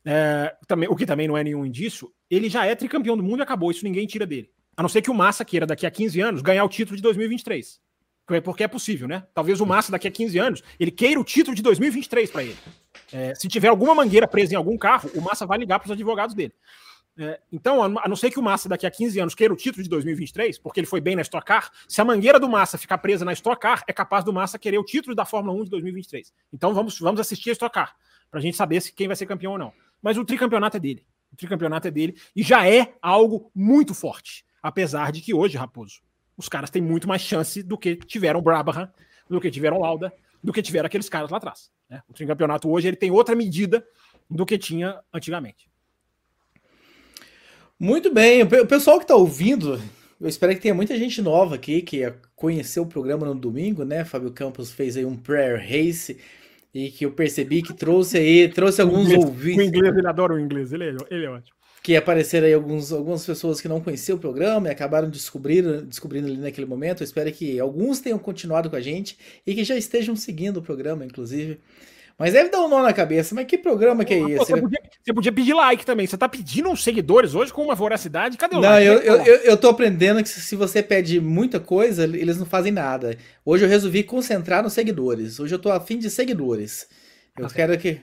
é, 0.03 0.55
também, 0.67 0.89
o 0.89 0.95
que 0.95 1.05
também 1.05 1.27
não 1.27 1.37
é 1.37 1.43
nenhum 1.43 1.65
indício, 1.65 2.11
ele 2.29 2.49
já 2.49 2.65
é 2.65 2.75
tricampeão 2.75 3.15
do 3.15 3.23
mundo 3.23 3.39
e 3.39 3.43
acabou. 3.43 3.71
Isso 3.71 3.85
ninguém 3.85 4.05
tira 4.07 4.25
dele. 4.25 4.49
A 4.75 4.81
não 4.81 4.89
ser 4.89 5.01
que 5.01 5.11
o 5.11 5.13
Massa 5.13 5.45
queira, 5.45 5.65
daqui 5.65 5.85
a 5.85 5.91
15 5.91 6.19
anos, 6.21 6.41
ganhar 6.41 6.63
o 6.63 6.69
título 6.69 6.95
de 6.95 7.03
2023. 7.03 7.79
Porque 8.39 8.63
é 8.63 8.67
possível, 8.67 9.07
né? 9.07 9.25
Talvez 9.33 9.59
o 9.59 9.65
Massa, 9.65 9.91
daqui 9.91 10.07
a 10.07 10.11
15 10.11 10.39
anos, 10.39 10.63
ele 10.79 10.91
queira 10.91 11.19
o 11.19 11.23
título 11.23 11.55
de 11.55 11.61
2023 11.61 12.29
para 12.29 12.43
ele. 12.43 12.57
É, 13.11 13.35
se 13.35 13.47
tiver 13.47 13.67
alguma 13.67 13.93
mangueira 13.93 14.27
presa 14.27 14.53
em 14.53 14.55
algum 14.55 14.77
carro, 14.77 15.09
o 15.15 15.21
Massa 15.21 15.45
vai 15.45 15.57
ligar 15.57 15.79
para 15.79 15.87
os 15.87 15.91
advogados 15.91 16.33
dele. 16.33 16.53
É, 17.17 17.39
então, 17.51 17.83
a 17.83 18.07
não 18.07 18.15
ser 18.15 18.31
que 18.31 18.39
o 18.39 18.41
Massa 18.41 18.69
daqui 18.69 18.85
a 18.85 18.91
15 18.91 19.19
anos 19.19 19.35
queira 19.35 19.53
o 19.53 19.57
título 19.57 19.83
de 19.83 19.89
2023, 19.89 20.57
porque 20.59 20.79
ele 20.79 20.87
foi 20.87 21.01
bem 21.01 21.15
na 21.15 21.21
Stock 21.21 21.45
Car, 21.45 21.69
se 21.87 21.99
a 21.99 22.05
mangueira 22.05 22.39
do 22.39 22.47
Massa 22.47 22.77
ficar 22.77 22.97
presa 22.99 23.25
na 23.25 23.33
Stock 23.33 23.59
Car, 23.59 23.83
é 23.87 23.91
capaz 23.91 24.23
do 24.23 24.31
Massa 24.31 24.57
querer 24.57 24.77
o 24.77 24.83
título 24.83 25.15
da 25.15 25.25
Fórmula 25.25 25.59
1 25.59 25.65
de 25.65 25.69
2023. 25.71 26.33
Então 26.53 26.73
vamos, 26.73 26.97
vamos 26.99 27.19
assistir 27.19 27.49
a 27.49 27.53
Stock 27.53 27.73
Car, 27.73 27.95
para 28.29 28.39
a 28.39 28.41
gente 28.41 28.55
saber 28.55 28.81
se 28.81 28.93
quem 28.93 29.07
vai 29.07 29.15
ser 29.15 29.25
campeão 29.25 29.53
ou 29.53 29.57
não. 29.57 29.73
Mas 30.01 30.17
o 30.17 30.23
tricampeonato 30.23 30.77
é 30.77 30.79
dele. 30.79 31.05
O 31.31 31.35
tricampeonato 31.35 31.87
é 31.87 31.91
dele 31.91 32.17
e 32.35 32.43
já 32.43 32.67
é 32.67 32.93
algo 33.01 33.51
muito 33.53 33.93
forte. 33.93 34.45
Apesar 34.63 35.11
de 35.11 35.21
que 35.21 35.33
hoje, 35.33 35.57
Raposo, 35.57 36.01
os 36.41 36.49
caras 36.49 36.71
têm 36.71 36.81
muito 36.81 37.07
mais 37.07 37.21
chance 37.21 37.61
do 37.61 37.77
que 37.77 37.95
tiveram 37.95 38.41
Brabham, 38.41 38.89
do 39.29 39.39
que 39.39 39.51
tiveram 39.51 39.79
Lauda, 39.79 40.11
do 40.43 40.51
que 40.51 40.61
tiveram 40.61 40.87
aqueles 40.87 41.07
caras 41.07 41.29
lá 41.29 41.37
atrás. 41.37 41.69
Né? 41.87 42.01
O 42.09 42.13
tricampeonato 42.13 42.67
hoje 42.67 42.87
ele 42.87 42.97
tem 42.97 43.11
outra 43.11 43.35
medida 43.35 43.85
do 44.27 44.43
que 44.43 44.57
tinha 44.57 44.99
antigamente. 45.13 45.69
Muito 47.79 48.11
bem, 48.11 48.41
o 48.41 48.67
pessoal 48.67 48.97
que 48.97 49.03
está 49.03 49.15
ouvindo, 49.15 49.79
eu 50.19 50.27
espero 50.27 50.53
que 50.55 50.61
tenha 50.61 50.73
muita 50.73 50.97
gente 50.97 51.21
nova 51.21 51.55
aqui 51.55 51.81
que 51.83 52.11
conheceu 52.35 52.83
o 52.83 52.87
programa 52.87 53.27
no 53.27 53.35
domingo, 53.35 53.85
né? 53.85 54.03
Fábio 54.03 54.31
Campos 54.31 54.71
fez 54.71 54.97
aí 54.97 55.05
um 55.05 55.15
prayer 55.15 55.59
race 55.59 56.19
e 56.73 56.89
que 56.89 57.05
eu 57.05 57.11
percebi 57.11 57.61
que 57.61 57.73
trouxe 57.73 58.17
aí, 58.17 58.49
trouxe 58.49 58.81
alguns 58.81 59.11
ouvintes. 59.11 59.65
O 59.65 59.67
inglês, 59.67 59.95
ele 59.95 60.07
adora 60.07 60.33
o 60.33 60.39
inglês, 60.39 60.73
ele 60.73 60.89
é, 60.89 60.95
ele 61.11 61.25
é 61.25 61.29
ótimo. 61.29 61.60
Que 61.83 61.95
apareceram 61.95 62.45
aí 62.45 62.53
alguns, 62.53 62.91
algumas 62.91 63.25
pessoas 63.25 63.59
que 63.59 63.67
não 63.67 63.81
conheciam 63.81 64.15
o 64.15 64.19
programa 64.19 64.67
e 64.67 64.71
acabaram 64.71 65.09
descobrindo, 65.09 65.81
descobrindo 65.81 66.27
ali 66.27 66.37
naquele 66.37 66.67
momento. 66.67 67.01
Eu 67.01 67.05
espero 67.05 67.31
que 67.31 67.59
alguns 67.59 67.99
tenham 67.99 68.19
continuado 68.19 68.69
com 68.69 68.75
a 68.75 68.81
gente 68.81 69.17
e 69.45 69.55
que 69.55 69.63
já 69.63 69.75
estejam 69.75 70.15
seguindo 70.15 70.57
o 70.57 70.61
programa, 70.61 71.03
inclusive. 71.03 71.59
Mas 72.21 72.33
deve 72.33 72.49
dar 72.49 72.61
um 72.61 72.67
nó 72.67 72.83
na 72.83 72.93
cabeça. 72.93 73.33
Mas 73.33 73.47
que 73.47 73.57
programa 73.57 74.05
que 74.05 74.13
é 74.13 74.19
esse? 74.19 74.37
Você 74.37 74.61
podia, 74.61 74.79
você 75.03 75.11
podia, 75.11 75.31
pedir 75.31 75.53
like 75.55 75.83
também. 75.83 76.05
Você 76.05 76.15
tá 76.15 76.29
pedindo 76.29 76.69
uns 76.69 76.83
seguidores 76.83 77.33
hoje 77.33 77.51
com 77.51 77.63
uma 77.63 77.73
voracidade. 77.73 78.37
Cadê 78.37 78.57
o 78.57 78.61
não, 78.61 78.69
like? 78.69 78.85
Não, 78.85 78.93
eu, 78.93 79.23
eu, 79.23 79.35
eu, 79.37 79.57
tô 79.57 79.69
aprendendo 79.69 80.21
que 80.21 80.29
se 80.29 80.55
você 80.55 80.83
pede 80.83 81.19
muita 81.19 81.59
coisa, 81.59 82.03
eles 82.03 82.37
não 82.37 82.45
fazem 82.45 82.71
nada. 82.71 83.17
Hoje 83.43 83.65
eu 83.65 83.69
resolvi 83.69 84.03
concentrar 84.03 84.61
nos 84.61 84.73
seguidores. 84.73 85.39
Hoje 85.39 85.55
eu 85.55 85.57
tô 85.57 85.71
afim 85.71 85.97
de 85.97 86.11
seguidores. 86.11 86.87
Eu 87.39 87.47
ah, 87.47 87.49
quero 87.49 87.75
que, 87.75 87.93
que, 87.93 88.01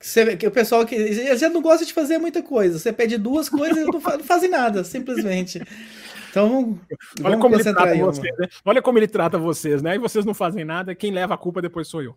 você, 0.00 0.34
que 0.34 0.46
o 0.46 0.50
pessoal 0.50 0.86
que 0.86 1.36
já 1.36 1.50
não 1.50 1.60
gosta 1.60 1.84
de 1.84 1.92
fazer 1.92 2.16
muita 2.16 2.42
coisa. 2.42 2.78
Você 2.78 2.90
pede 2.90 3.18
duas 3.18 3.50
coisas 3.50 3.76
e 3.76 3.84
não, 3.84 4.00
fazem 4.00 4.48
nada, 4.48 4.82
simplesmente. 4.82 5.62
Então, 6.30 6.78
Olha 7.22 7.36
como, 7.36 7.56
ele 7.56 7.64
trata 7.64 7.96
vocês, 7.96 8.38
né? 8.38 8.48
Olha 8.64 8.82
como 8.82 8.98
ele 8.98 9.08
trata 9.08 9.38
vocês, 9.38 9.82
né? 9.82 9.96
E 9.96 9.98
vocês 9.98 10.24
não 10.24 10.32
fazem 10.32 10.64
nada, 10.64 10.94
quem 10.94 11.12
leva 11.12 11.34
a 11.34 11.38
culpa 11.38 11.60
depois 11.60 11.88
sou 11.88 12.02
eu. 12.02 12.16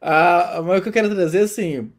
Ah, 0.00 0.60
mas 0.66 0.80
o 0.80 0.82
que 0.82 0.88
eu 0.88 0.92
quero 0.92 1.14
trazer, 1.14 1.40
assim, 1.40 1.90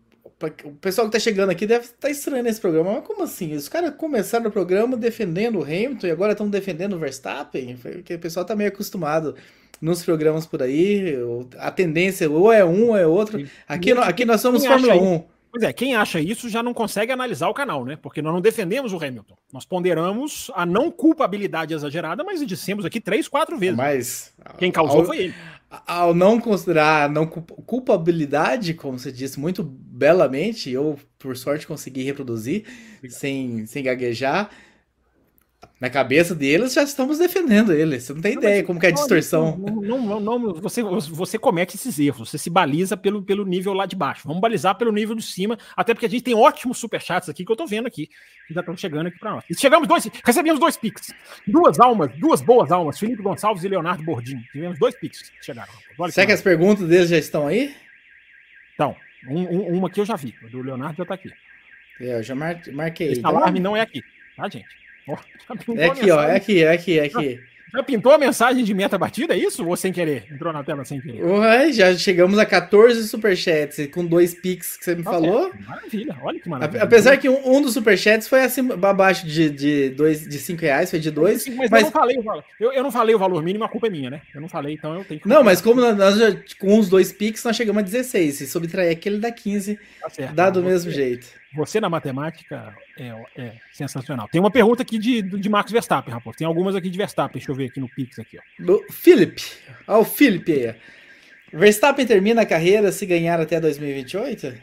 o 0.64 0.72
pessoal 0.74 1.08
que 1.08 1.14
tá 1.14 1.20
chegando 1.20 1.50
aqui 1.50 1.66
deve 1.66 1.86
estar 1.86 1.98
tá 2.02 2.10
estranhando 2.10 2.50
esse 2.50 2.60
programa. 2.60 2.94
Mas 2.94 3.08
como 3.08 3.24
assim? 3.24 3.56
Os 3.56 3.70
caras 3.70 3.96
começaram 3.96 4.48
o 4.48 4.52
programa 4.52 4.98
defendendo 4.98 5.60
o 5.60 5.64
Hamilton 5.64 6.08
e 6.08 6.12
agora 6.12 6.34
estão 6.34 6.50
defendendo 6.50 6.94
o 6.94 7.00
Verstappen? 7.00 7.78
Porque 7.78 8.16
o 8.16 8.20
pessoal 8.20 8.46
tá 8.46 8.56
meio 8.56 8.70
acostumado 8.70 9.36
nos 9.84 10.02
programas 10.02 10.46
por 10.46 10.64
aí. 10.64 11.14
A 11.58 11.70
tendência 11.70 12.30
ou 12.30 12.52
é 12.52 12.64
um 12.64 12.90
ou 12.90 12.98
é 12.98 13.06
outro. 13.06 13.46
Aqui, 13.68 13.92
aqui 13.92 14.24
nós 14.24 14.40
somos 14.40 14.66
Fórmula 14.66 14.96
1. 14.96 15.24
Pois 15.52 15.64
é, 15.64 15.74
quem 15.74 15.94
acha 15.94 16.20
isso 16.20 16.50
já 16.50 16.64
não 16.64 16.74
consegue 16.74 17.12
analisar 17.12 17.48
o 17.50 17.54
canal, 17.54 17.86
né? 17.86 17.96
Porque 18.02 18.22
nós 18.22 18.34
não 18.34 18.42
defendemos 18.42 18.92
o 18.92 18.98
Hamilton. 18.98 19.36
Nós 19.52 19.66
ponderamos 19.66 20.50
a 20.56 20.66
não 20.66 20.90
culpabilidade 20.90 21.74
exagerada, 21.74 22.24
mas 22.24 22.44
dissemos 22.44 22.86
aqui 22.86 23.00
três, 23.00 23.28
quatro 23.28 23.58
vezes. 23.58 23.76
Mas. 23.76 24.34
Quem 24.58 24.72
causou 24.72 25.02
ao, 25.02 25.06
foi 25.06 25.18
ele. 25.18 25.36
Ao 25.86 26.14
não 26.14 26.40
considerar 26.40 27.04
a 27.04 27.10
não 27.10 27.28
culpabilidade, 27.28 28.74
como 28.74 28.98
você 28.98 29.12
disse 29.12 29.40
muito 29.40 29.62
belamente, 29.64 30.72
eu, 30.72 30.98
por 31.20 31.36
sorte, 31.36 31.68
consegui 31.68 32.04
reproduzir 32.04 32.64
sem, 33.10 33.66
sem 33.66 33.84
gaguejar 33.84 34.50
na 35.84 35.90
cabeça 35.90 36.34
deles, 36.34 36.72
já 36.72 36.82
estamos 36.82 37.18
defendendo 37.18 37.74
ele. 37.74 38.00
Você 38.00 38.14
não 38.14 38.22
tem 38.22 38.36
não, 38.36 38.42
ideia 38.42 38.64
como 38.64 38.80
que 38.80 38.86
é 38.86 38.90
a 38.90 38.94
distorção. 38.94 39.58
Não, 39.58 40.02
não, 40.02 40.20
não, 40.22 40.54
você, 40.54 40.82
você 40.82 41.38
comete 41.38 41.76
esses 41.76 42.00
erros, 42.00 42.30
você 42.30 42.38
se 42.38 42.50
baliza 42.50 42.96
pelo, 42.96 43.22
pelo 43.22 43.46
nível 43.46 43.74
lá 43.74 43.86
de 43.86 43.94
baixo. 43.94 44.26
Vamos 44.26 44.40
balizar 44.40 44.78
pelo 44.78 44.94
nível 44.94 45.14
de 45.14 45.24
cima, 45.24 45.58
até 45.76 45.94
porque 45.94 46.06
a 46.06 46.10
gente 46.10 46.24
tem 46.24 46.34
ótimos 46.34 46.78
superchats 46.78 47.28
aqui 47.28 47.44
que 47.44 47.52
eu 47.52 47.56
tô 47.58 47.68
vendo 47.68 47.86
aqui, 47.86 48.08
que 48.48 48.54
já 48.54 48.62
estão 48.62 48.78
chegando 48.78 49.08
aqui 49.08 49.20
para 49.20 49.32
nós. 49.32 49.44
E 49.50 49.60
chegamos 49.60 49.86
dois, 49.86 50.10
recebemos 50.24 50.58
dois 50.58 50.78
pics. 50.78 51.14
Duas 51.46 51.78
almas, 51.82 52.18
duas 52.18 52.40
boas 52.40 52.72
almas, 52.72 52.98
Felipe 52.98 53.22
Gonçalves 53.22 53.66
e 53.66 53.68
Leonardo 53.68 54.06
Bordim. 54.06 54.42
Tivemos 54.54 54.80
dois 54.80 54.96
pics 54.96 55.32
que 55.32 55.46
chegaram. 55.46 55.74
Olha 56.00 56.14
Será 56.14 56.26
que 56.26 56.32
as 56.32 56.42
perguntas 56.42 56.88
deles 56.88 57.10
já 57.10 57.18
estão 57.18 57.46
aí? 57.46 57.76
Então, 58.74 58.96
um, 59.28 59.42
um, 59.42 59.80
uma 59.80 59.90
que 59.90 60.00
eu 60.00 60.06
já 60.06 60.16
vi, 60.16 60.34
do 60.50 60.62
Leonardo 60.62 60.96
já 60.96 61.06
tá 61.06 61.16
aqui. 61.16 61.30
É, 62.00 62.20
eu 62.20 62.24
já 62.24 62.34
marquei. 62.34 63.10
Esse 63.10 63.20
então, 63.20 63.36
alarme 63.36 63.60
não 63.60 63.76
é 63.76 63.82
aqui, 63.82 64.02
tá, 64.38 64.48
gente? 64.48 64.83
É 65.78 65.86
aqui, 65.86 66.12
ó, 66.12 66.24
é 66.24 66.36
aqui, 66.36 66.64
é 66.64 66.72
aqui, 66.72 67.00
é 67.00 67.04
aqui. 67.06 67.40
Já 67.74 67.82
pintou 67.82 68.12
a 68.12 68.20
mensagem 68.20 68.64
de 68.64 68.72
meta 68.72 69.00
batida, 69.00 69.34
é 69.34 69.38
isso? 69.40 69.66
Ou 69.68 69.76
sem 69.76 69.92
querer? 69.92 70.26
Entrou 70.32 70.54
na 70.54 70.64
tela 70.64 70.86
sem 70.86 71.02
querer? 71.02 71.24
Ué, 71.24 71.72
já 71.74 71.98
chegamos 71.98 72.38
a 72.38 72.46
14 72.46 73.08
superchats 73.08 73.88
com 73.88 74.06
dois 74.06 74.36
pics 74.36 74.78
que 74.78 74.86
você 74.86 74.94
me 74.94 75.02
Tá 75.02 75.10
falou. 75.10 75.52
Maravilha, 75.68 76.16
olha 76.22 76.40
que 76.40 76.48
maravilha. 76.48 76.84
Apesar 76.84 77.18
que 77.18 77.28
um, 77.28 77.56
um 77.56 77.64
dos 77.64 77.74
superchats 77.74 78.28
foi 78.28 78.44
acima, 78.44 78.76
abaixo 78.76 79.26
de, 79.26 79.50
de, 79.50 79.90
dois, 79.90 80.22
de 80.22 80.38
5 80.38 80.62
reais, 80.62 80.92
foi 80.92 81.00
de 81.00 81.10
2. 81.10 81.48
Mas, 81.48 81.72
Mas, 81.72 81.82
eu, 81.82 81.86
não 81.88 81.92
falei 81.92 82.18
o 82.20 82.22
valor. 82.22 82.44
Eu, 82.60 82.72
eu 82.74 82.84
não 82.84 82.92
falei 82.92 83.16
o 83.16 83.20
valor 83.20 83.42
mínimo, 83.42 83.64
a 83.64 83.70
culpa 83.70 83.88
é 83.88 83.90
minha, 83.90 84.12
né? 84.12 84.22
Eu 84.36 84.42
não 84.42 84.48
falei, 84.48 84.76
então 84.76 84.94
eu 84.94 85.04
tenho 85.04 85.20
que. 85.20 85.28
não, 85.28 85.44
mas 85.44 85.60
como 85.60 85.82
nós 85.82 86.16
já, 86.20 86.28
com 86.60 86.78
os 86.78 86.88
dois 86.90 87.12
pics, 87.12 87.44
nós 87.44 87.56
chegamos 87.56 87.80
a 87.80 87.84
16. 87.84 88.36
Se 88.36 88.46
subtrair 88.46 88.92
aquele 88.92 89.18
dá 89.18 89.32
15, 89.32 89.80
Tá 90.00 90.10
certo. 90.12 90.36
dá 90.36 90.52
do 90.52 90.62
Você- 90.62 90.70
mesmo 90.70 90.92
jeito. 90.92 91.26
Você 91.56 91.80
na 91.80 91.90
matemática 91.90 92.76
é, 92.98 93.10
é 93.36 93.54
sensacional. 93.72 94.28
Tem 94.28 94.42
uma 94.42 94.52
pergunta 94.52 94.82
aqui 94.82 94.98
de, 94.98 95.22
de 95.22 95.50
Max 95.50 95.72
Verstappen, 95.72 96.14
rapaz. 96.14 96.36
Tem 96.36 96.48
algumas 96.48 96.76
aqui 96.76 96.90
de 96.90 96.98
Verstappen. 96.98 97.34
Deixa 97.40 97.52
eu 97.52 97.56
ver 97.56 97.66
aqui 97.66 97.80
no 97.80 97.90
Pix 97.90 98.18
aqui, 98.20 98.38
ó. 98.38 98.64
Do 98.64 98.84
Philip. 98.92 99.42
Olha 99.88 100.00
o 100.00 100.06
Philip 100.06 100.52
aí. 100.52 100.70
ó. 100.70 100.74
Verstappen 101.58 102.06
termina 102.06 102.42
a 102.42 102.46
carreira 102.46 102.92
se 102.92 103.06
ganhar 103.06 103.40
até 103.40 103.60
2028? 103.60 104.54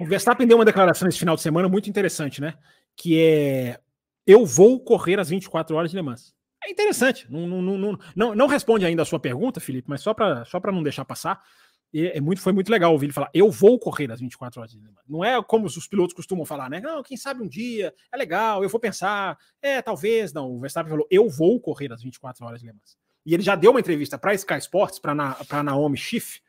O 0.00 0.04
Verstappen 0.04 0.46
deu 0.46 0.58
uma 0.58 0.64
declaração 0.64 1.08
esse 1.08 1.18
final 1.18 1.36
de 1.36 1.42
semana 1.42 1.68
muito 1.68 1.88
interessante, 1.88 2.40
né? 2.40 2.54
Que 2.96 3.20
é 3.20 3.80
eu 4.26 4.44
vou 4.44 4.80
correr 4.80 5.20
às 5.20 5.28
24 5.28 5.76
horas 5.76 5.90
de 5.90 5.96
Le 5.96 6.02
Mans. 6.02 6.34
É 6.64 6.70
interessante. 6.70 7.30
Não, 7.30 7.46
não, 7.46 7.62
não, 7.62 7.78
não, 7.78 7.98
não, 8.16 8.34
não 8.34 8.46
responde 8.48 8.84
ainda 8.84 9.02
a 9.02 9.04
sua 9.04 9.20
pergunta, 9.20 9.60
Felipe, 9.60 9.88
mas 9.88 10.00
só 10.00 10.12
para 10.12 10.44
só 10.44 10.58
pra 10.58 10.72
não 10.72 10.82
deixar 10.82 11.04
passar. 11.04 11.40
É 11.98 12.20
muito, 12.20 12.42
foi 12.42 12.52
muito 12.52 12.70
legal 12.70 12.92
ouvir 12.92 13.06
ele 13.06 13.12
falar: 13.12 13.30
eu 13.32 13.50
vou 13.50 13.78
correr 13.78 14.10
às 14.12 14.20
24 14.20 14.60
horas 14.60 14.72
de 14.72 14.78
Le 14.78 14.84
Mans. 14.84 15.04
Não 15.08 15.24
é 15.24 15.42
como 15.42 15.66
os 15.66 15.86
pilotos 15.86 16.14
costumam 16.14 16.44
falar, 16.44 16.68
né? 16.68 16.80
Não, 16.80 17.02
quem 17.02 17.16
sabe 17.16 17.42
um 17.42 17.48
dia, 17.48 17.94
é 18.12 18.16
legal, 18.16 18.62
eu 18.62 18.68
vou 18.68 18.80
pensar, 18.80 19.38
é, 19.62 19.80
talvez. 19.80 20.32
Não, 20.32 20.50
o 20.50 20.60
Verstappen 20.60 20.90
falou: 20.90 21.06
eu 21.10 21.28
vou 21.28 21.60
correr 21.60 21.92
às 21.92 22.02
24 22.02 22.44
horas 22.44 22.60
de 22.60 22.66
Le 22.66 22.72
Mans. 22.72 22.98
E 23.24 23.34
ele 23.34 23.42
já 23.42 23.56
deu 23.56 23.70
uma 23.70 23.80
entrevista 23.80 24.18
para 24.18 24.34
Sky 24.34 24.58
Sports, 24.58 24.98
para 24.98 25.14
Na, 25.14 25.36
Naomi 25.64 25.96
Schiff, 25.96 26.40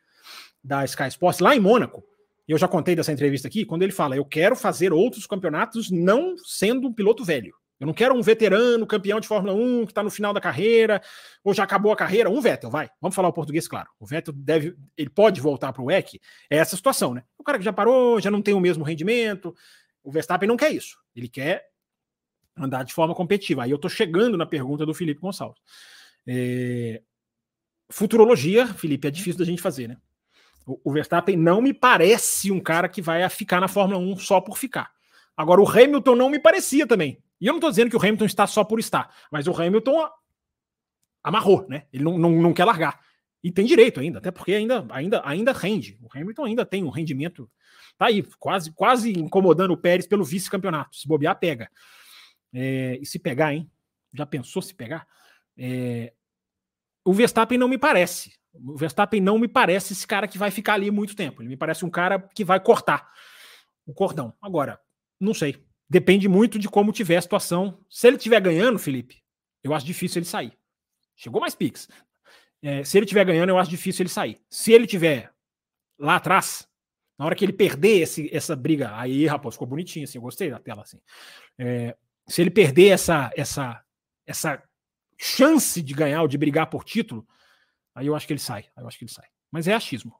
da 0.63 0.83
Sky 0.85 1.07
Sports, 1.07 1.39
lá 1.39 1.55
em 1.55 1.59
Mônaco. 1.59 2.03
E 2.47 2.51
eu 2.51 2.57
já 2.57 2.67
contei 2.67 2.95
dessa 2.95 3.11
entrevista 3.11 3.47
aqui, 3.47 3.65
quando 3.65 3.83
ele 3.83 3.91
fala: 3.91 4.15
eu 4.15 4.25
quero 4.25 4.55
fazer 4.55 4.93
outros 4.93 5.25
campeonatos 5.25 5.89
não 5.89 6.35
sendo 6.37 6.87
um 6.87 6.93
piloto 6.93 7.23
velho. 7.23 7.53
Eu 7.79 7.85
não 7.85 7.93
quero 7.93 8.15
um 8.15 8.21
veterano, 8.21 8.87
campeão 8.87 9.19
de 9.19 9.27
Fórmula 9.27 9.53
1, 9.53 9.85
que 9.85 9.91
está 9.91 10.01
no 10.01 10.09
final 10.09 10.33
da 10.33 10.41
carreira, 10.41 11.01
ou 11.43 11.53
já 11.53 11.63
acabou 11.63 11.91
a 11.91 11.95
carreira. 11.95 12.29
Um 12.29 12.41
Vettel, 12.41 12.71
vai. 12.71 12.89
Vamos 12.99 13.15
falar 13.15 13.27
o 13.27 13.33
português, 13.33 13.67
claro. 13.67 13.87
O 13.99 14.05
Vettel 14.05 14.33
deve, 14.33 14.75
ele 14.97 15.09
pode 15.09 15.39
voltar 15.39 15.71
para 15.71 15.81
o 15.83 15.85
WEC. 15.85 16.19
É 16.49 16.57
essa 16.57 16.75
situação, 16.75 17.13
né? 17.13 17.23
O 17.37 17.43
cara 17.43 17.59
que 17.59 17.63
já 17.63 17.71
parou, 17.71 18.19
já 18.19 18.31
não 18.31 18.41
tem 18.41 18.53
o 18.53 18.59
mesmo 18.59 18.83
rendimento. 18.83 19.55
O 20.03 20.11
Verstappen 20.11 20.47
não 20.47 20.57
quer 20.57 20.71
isso. 20.71 20.97
Ele 21.15 21.27
quer 21.27 21.65
andar 22.57 22.83
de 22.83 22.93
forma 22.93 23.13
competitiva. 23.13 23.63
Aí 23.63 23.71
eu 23.71 23.75
estou 23.75 23.89
chegando 23.89 24.37
na 24.37 24.45
pergunta 24.45 24.85
do 24.85 24.93
Felipe 24.93 25.21
Gonçalves. 25.21 25.61
É... 26.25 27.01
Futurologia, 27.89 28.67
Felipe, 28.67 29.07
é 29.07 29.11
difícil 29.11 29.37
da 29.37 29.45
gente 29.45 29.61
fazer, 29.61 29.87
né? 29.87 29.97
O 30.65 30.91
Verstappen 30.91 31.37
não 31.37 31.61
me 31.61 31.73
parece 31.73 32.51
um 32.51 32.59
cara 32.59 32.89
que 32.89 33.01
vai 33.01 33.27
ficar 33.29 33.61
na 33.61 33.69
Fórmula 33.69 33.99
1 33.99 34.17
só 34.17 34.41
por 34.41 34.57
ficar. 34.57 34.91
Agora, 35.37 35.61
o 35.61 35.69
Hamilton 35.69 36.15
não 36.15 36.29
me 36.29 36.39
parecia 36.39 36.85
também. 36.85 37.23
E 37.39 37.47
eu 37.47 37.53
não 37.53 37.59
estou 37.59 37.69
dizendo 37.69 37.89
que 37.89 37.95
o 37.95 37.99
Hamilton 37.99 38.25
está 38.25 38.47
só 38.47 38.63
por 38.63 38.79
estar, 38.79 39.15
mas 39.31 39.47
o 39.47 39.51
Hamilton 39.51 40.09
amarrou, 41.23 41.67
né? 41.67 41.85
Ele 41.91 42.03
não, 42.03 42.17
não, 42.17 42.31
não 42.31 42.53
quer 42.53 42.65
largar. 42.65 42.99
E 43.43 43.51
tem 43.51 43.65
direito 43.65 43.99
ainda, 43.99 44.19
até 44.19 44.31
porque 44.31 44.53
ainda, 44.53 44.85
ainda, 44.89 45.21
ainda 45.23 45.51
rende. 45.51 45.97
O 46.01 46.07
Hamilton 46.13 46.45
ainda 46.45 46.65
tem 46.65 46.83
um 46.83 46.89
rendimento. 46.89 47.49
Tá 47.97 48.07
aí, 48.07 48.23
quase, 48.39 48.71
quase 48.71 49.11
incomodando 49.11 49.71
o 49.71 49.77
Pérez 49.77 50.07
pelo 50.07 50.23
vice-campeonato. 50.23 50.97
Se 50.97 51.07
bobear, 51.07 51.37
pega. 51.39 51.69
É, 52.53 52.97
e 53.01 53.05
se 53.05 53.19
pegar, 53.19 53.53
hein? 53.53 53.69
Já 54.13 54.25
pensou 54.25 54.61
se 54.61 54.73
pegar? 54.73 55.07
É, 55.57 56.13
o 57.05 57.13
Verstappen 57.13 57.57
não 57.57 57.67
me 57.67 57.77
parece. 57.77 58.33
O 58.53 58.75
Verstappen 58.75 59.21
não 59.21 59.37
me 59.37 59.47
parece 59.47 59.93
esse 59.93 60.05
cara 60.05 60.27
que 60.27 60.37
vai 60.37 60.49
ficar 60.49 60.73
ali 60.73 60.89
muito 60.89 61.15
tempo. 61.15 61.41
Ele 61.41 61.49
me 61.49 61.57
parece 61.57 61.85
um 61.85 61.89
cara 61.89 62.19
que 62.19 62.43
vai 62.43 62.59
cortar 62.59 63.11
o 63.85 63.93
cordão. 63.93 64.33
Agora, 64.41 64.79
não 65.19 65.33
sei. 65.33 65.63
Depende 65.89 66.27
muito 66.27 66.59
de 66.59 66.67
como 66.67 66.91
tiver 66.91 67.17
a 67.17 67.21
situação. 67.21 67.79
Se 67.89 68.07
ele 68.07 68.17
estiver 68.17 68.41
ganhando, 68.41 68.77
Felipe, 68.77 69.23
eu 69.63 69.73
acho 69.73 69.85
difícil 69.85 70.19
ele 70.19 70.25
sair. 70.25 70.57
Chegou 71.15 71.39
mais 71.39 71.55
Pix. 71.55 71.87
É, 72.61 72.83
se 72.83 72.97
ele 72.97 73.05
estiver 73.05 73.25
ganhando, 73.25 73.49
eu 73.49 73.57
acho 73.57 73.69
difícil 73.69 74.03
ele 74.03 74.09
sair. 74.09 74.39
Se 74.49 74.73
ele 74.73 74.85
tiver 74.85 75.31
lá 75.97 76.17
atrás, 76.17 76.67
na 77.17 77.25
hora 77.25 77.35
que 77.35 77.45
ele 77.45 77.53
perder 77.53 78.01
esse, 78.01 78.29
essa 78.35 78.55
briga, 78.55 78.95
aí, 78.97 79.25
rapaz, 79.25 79.55
ficou 79.55 79.67
bonitinho 79.67 80.03
assim, 80.03 80.17
eu 80.17 80.21
gostei 80.21 80.49
da 80.49 80.59
tela 80.59 80.81
assim. 80.81 80.99
É, 81.57 81.95
se 82.27 82.41
ele 82.41 82.51
perder 82.51 82.89
essa, 82.89 83.31
essa, 83.35 83.83
essa 84.25 84.61
chance 85.17 85.81
de 85.81 85.93
ganhar 85.93 86.21
ou 86.21 86.27
de 86.27 86.37
brigar 86.37 86.69
por 86.69 86.83
título, 86.83 87.25
aí 87.95 88.07
eu 88.07 88.15
acho 88.15 88.27
que 88.27 88.33
ele 88.33 88.39
sai. 88.39 88.65
Eu 88.77 88.87
acho 88.87 88.97
que 88.97 89.05
ele 89.05 89.11
sai. 89.11 89.25
Mas 89.51 89.67
é 89.67 89.73
achismo. 89.73 90.15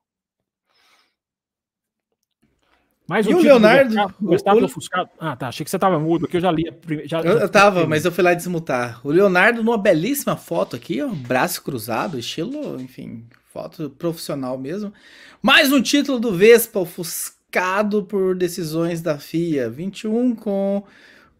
Mais 3.07 3.25
E 3.25 3.29
o 3.29 3.37
do 3.37 3.41
Leonardo? 3.41 3.95
Do 4.19 4.29
Verstappen 4.29 4.59
O- 4.61 4.63
o- 4.63 4.65
ofuscado. 4.67 5.09
Ah, 5.19 5.35
tá. 5.35 5.47
Achei 5.47 5.63
que 5.63 5.69
você 5.69 5.79
tava 5.79 5.97
mudo, 5.97 6.27
que 6.27 6.37
eu 6.37 6.41
já 6.41 6.51
li. 6.51 6.63
Já, 7.05 7.19
Eu, 7.19 7.23
já- 7.37 7.43
eu 7.43 7.49
tava, 7.49 7.87
mas 7.87 8.03
eu 8.03 8.11
fui 8.11 8.23
lá 8.23 8.33
desmutar. 8.33 8.99
O 9.03 9.11
Leonardo, 9.11 9.63
numa 9.63 9.77
belíssima 9.77 10.35
foto 10.35 10.75
aqui, 10.75 11.01
ó, 11.01 11.07
braço 11.07 11.63
cruzado, 11.63 12.19
estilo, 12.19 12.79
enfim, 12.81 13.23
foto 13.53 13.89
profissional 13.97 14.57
mesmo. 14.57 14.93
Mais 15.41 15.71
um 15.71 15.81
título 15.81 16.19
do 16.19 16.33
Vespa 16.35 16.79
ofuscado 16.79 18.03
por 18.03 18.35
decisões 18.35 19.01
da 19.01 19.17
FIA. 19.17 19.69
21 19.69 20.35
com 20.35 20.83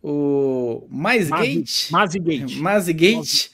o 0.01 0.88
Mais 0.89 1.30
Gate. 1.30 1.91
Mazigate. 2.61 3.51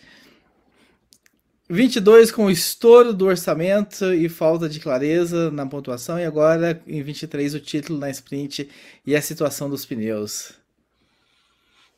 Mazigate. 1.73 1.99
22 1.99 2.31
com 2.31 2.45
o 2.45 2.51
estouro 2.51 3.13
do 3.13 3.25
orçamento 3.25 4.13
e 4.13 4.29
falta 4.29 4.69
de 4.69 4.79
clareza 4.79 5.49
na 5.49 5.65
pontuação. 5.65 6.19
E 6.19 6.25
agora, 6.25 6.81
em 6.85 7.01
23, 7.01 7.55
o 7.55 7.59
título 7.59 7.97
na 7.97 8.09
sprint 8.11 8.69
e 9.05 9.15
a 9.15 9.21
situação 9.21 9.69
dos 9.69 9.85
pneus. 9.85 10.53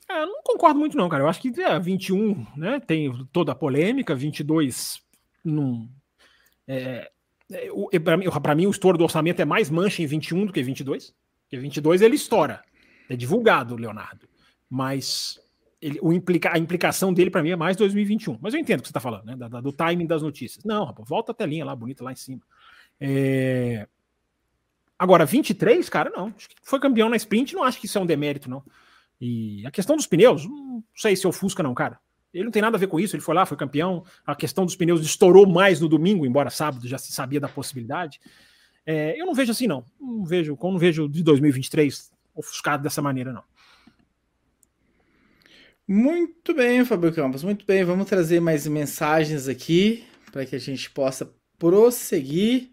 É, 0.10 0.26
não 0.26 0.42
concordo 0.44 0.80
muito, 0.80 0.96
não, 0.96 1.10
cara. 1.10 1.24
Eu 1.24 1.28
acho 1.28 1.42
que 1.42 1.50
é, 1.62 1.80
21, 1.80 2.46
né? 2.56 2.80
Tem 2.80 3.12
toda 3.34 3.52
a 3.52 3.56
polêmica, 3.56 4.16
22 4.16 5.02
não. 5.44 5.90
É, 6.68 7.12
é, 7.92 8.00
pra 8.00 8.56
mim, 8.56 8.66
o 8.66 8.72
estouro 8.72 8.98
do 8.98 9.04
orçamento 9.04 9.42
é 9.42 9.46
mais 9.46 9.70
mancha 9.70 10.02
em 10.02 10.06
21 10.06 10.46
do 10.46 10.54
que 10.54 10.64
22. 10.64 11.14
Porque 11.44 11.58
22 11.58 12.02
ele 12.02 12.16
estoura. 12.16 12.64
É 13.10 13.16
divulgado, 13.16 13.76
Leonardo. 13.76 14.28
Mas 14.70 15.40
ele, 15.86 16.00
o 16.02 16.12
implica, 16.14 16.54
a 16.54 16.58
implicação 16.58 17.14
dele, 17.14 17.30
pra 17.30 17.44
mim, 17.44 17.52
é 17.52 17.56
mais 17.56 17.76
2021. 17.78 18.38
Mas 18.42 18.54
eu 18.54 18.60
entendo 18.60 18.80
o 18.80 18.82
que 18.84 18.88
você 18.88 18.94
tá 18.94 19.00
falando, 19.00 19.26
né? 19.26 19.36
da- 19.36 19.48
da- 19.48 19.62
do 19.62 19.72
timing 19.72 20.06
das 20.08 20.22
notícias. 20.22 20.64
Não, 20.66 20.86
rapaz, 20.86 21.08
volta 21.08 21.32
a 21.32 21.36
telinha 21.36 21.64
lá, 21.66 21.76
bonita 21.76 22.04
lá 22.04 22.12
em 22.12 22.16
cima. 22.16 22.42
É, 23.00 23.88
Agora, 24.98 25.26
23, 25.26 25.90
cara, 25.90 26.10
não. 26.10 26.28
Acho 26.38 26.48
que 26.50 26.56
foi 26.64 26.80
campeão 26.80 27.10
na 27.10 27.18
sprint, 27.18 27.54
não 27.54 27.64
acho 27.64 27.80
que 27.80 27.86
isso 27.86 27.98
é 27.98 28.02
um 28.02 28.06
demérito, 28.06 28.50
não. 28.50 28.64
E 29.20 29.66
a 29.68 29.72
questão 29.72 29.96
dos 29.98 30.08
pneus, 30.08 30.46
não 30.46 30.82
sei 30.96 31.16
se 31.18 31.28
ofusca, 31.28 31.62
não, 31.62 31.74
cara. 31.74 32.00
Ele 32.34 32.46
não 32.46 32.52
tem 32.52 32.62
nada 32.62 32.78
a 32.78 32.80
ver 32.80 32.88
com 32.88 32.98
isso, 33.00 33.14
ele 33.16 33.22
foi 33.24 33.36
lá, 33.36 33.46
foi 33.46 33.58
campeão. 33.58 34.06
A 34.26 34.34
questão 34.36 34.66
dos 34.66 34.76
pneus 34.76 35.02
estourou 35.02 35.46
mais 35.48 35.82
no 35.82 35.90
domingo, 35.90 36.26
embora 36.26 36.50
sábado 36.50 36.88
já 36.88 36.98
se 36.98 37.12
sabia 37.12 37.40
da 37.42 37.48
possibilidade. 37.50 38.20
É, 38.86 39.20
eu 39.20 39.26
não 39.26 39.34
vejo 39.34 39.52
assim, 39.52 39.68
não. 39.68 39.84
Não 40.00 40.24
vejo, 40.26 40.58
não 40.62 40.78
vejo 40.78 41.10
de 41.10 41.22
2023 41.24 42.10
ofuscado 42.34 42.82
dessa 42.84 43.02
maneira, 43.02 43.34
não. 43.34 43.44
Muito 45.88 46.54
bem, 46.54 46.84
Fábio 46.84 47.14
Campos, 47.14 47.44
muito 47.44 47.66
bem. 47.66 47.84
Vamos 47.84 48.08
trazer 48.08 48.40
mais 48.40 48.66
mensagens 48.66 49.48
aqui 49.48 50.04
para 50.32 50.46
que 50.46 50.56
a 50.56 50.60
gente 50.60 50.90
possa 50.90 51.32
prosseguir 51.60 52.72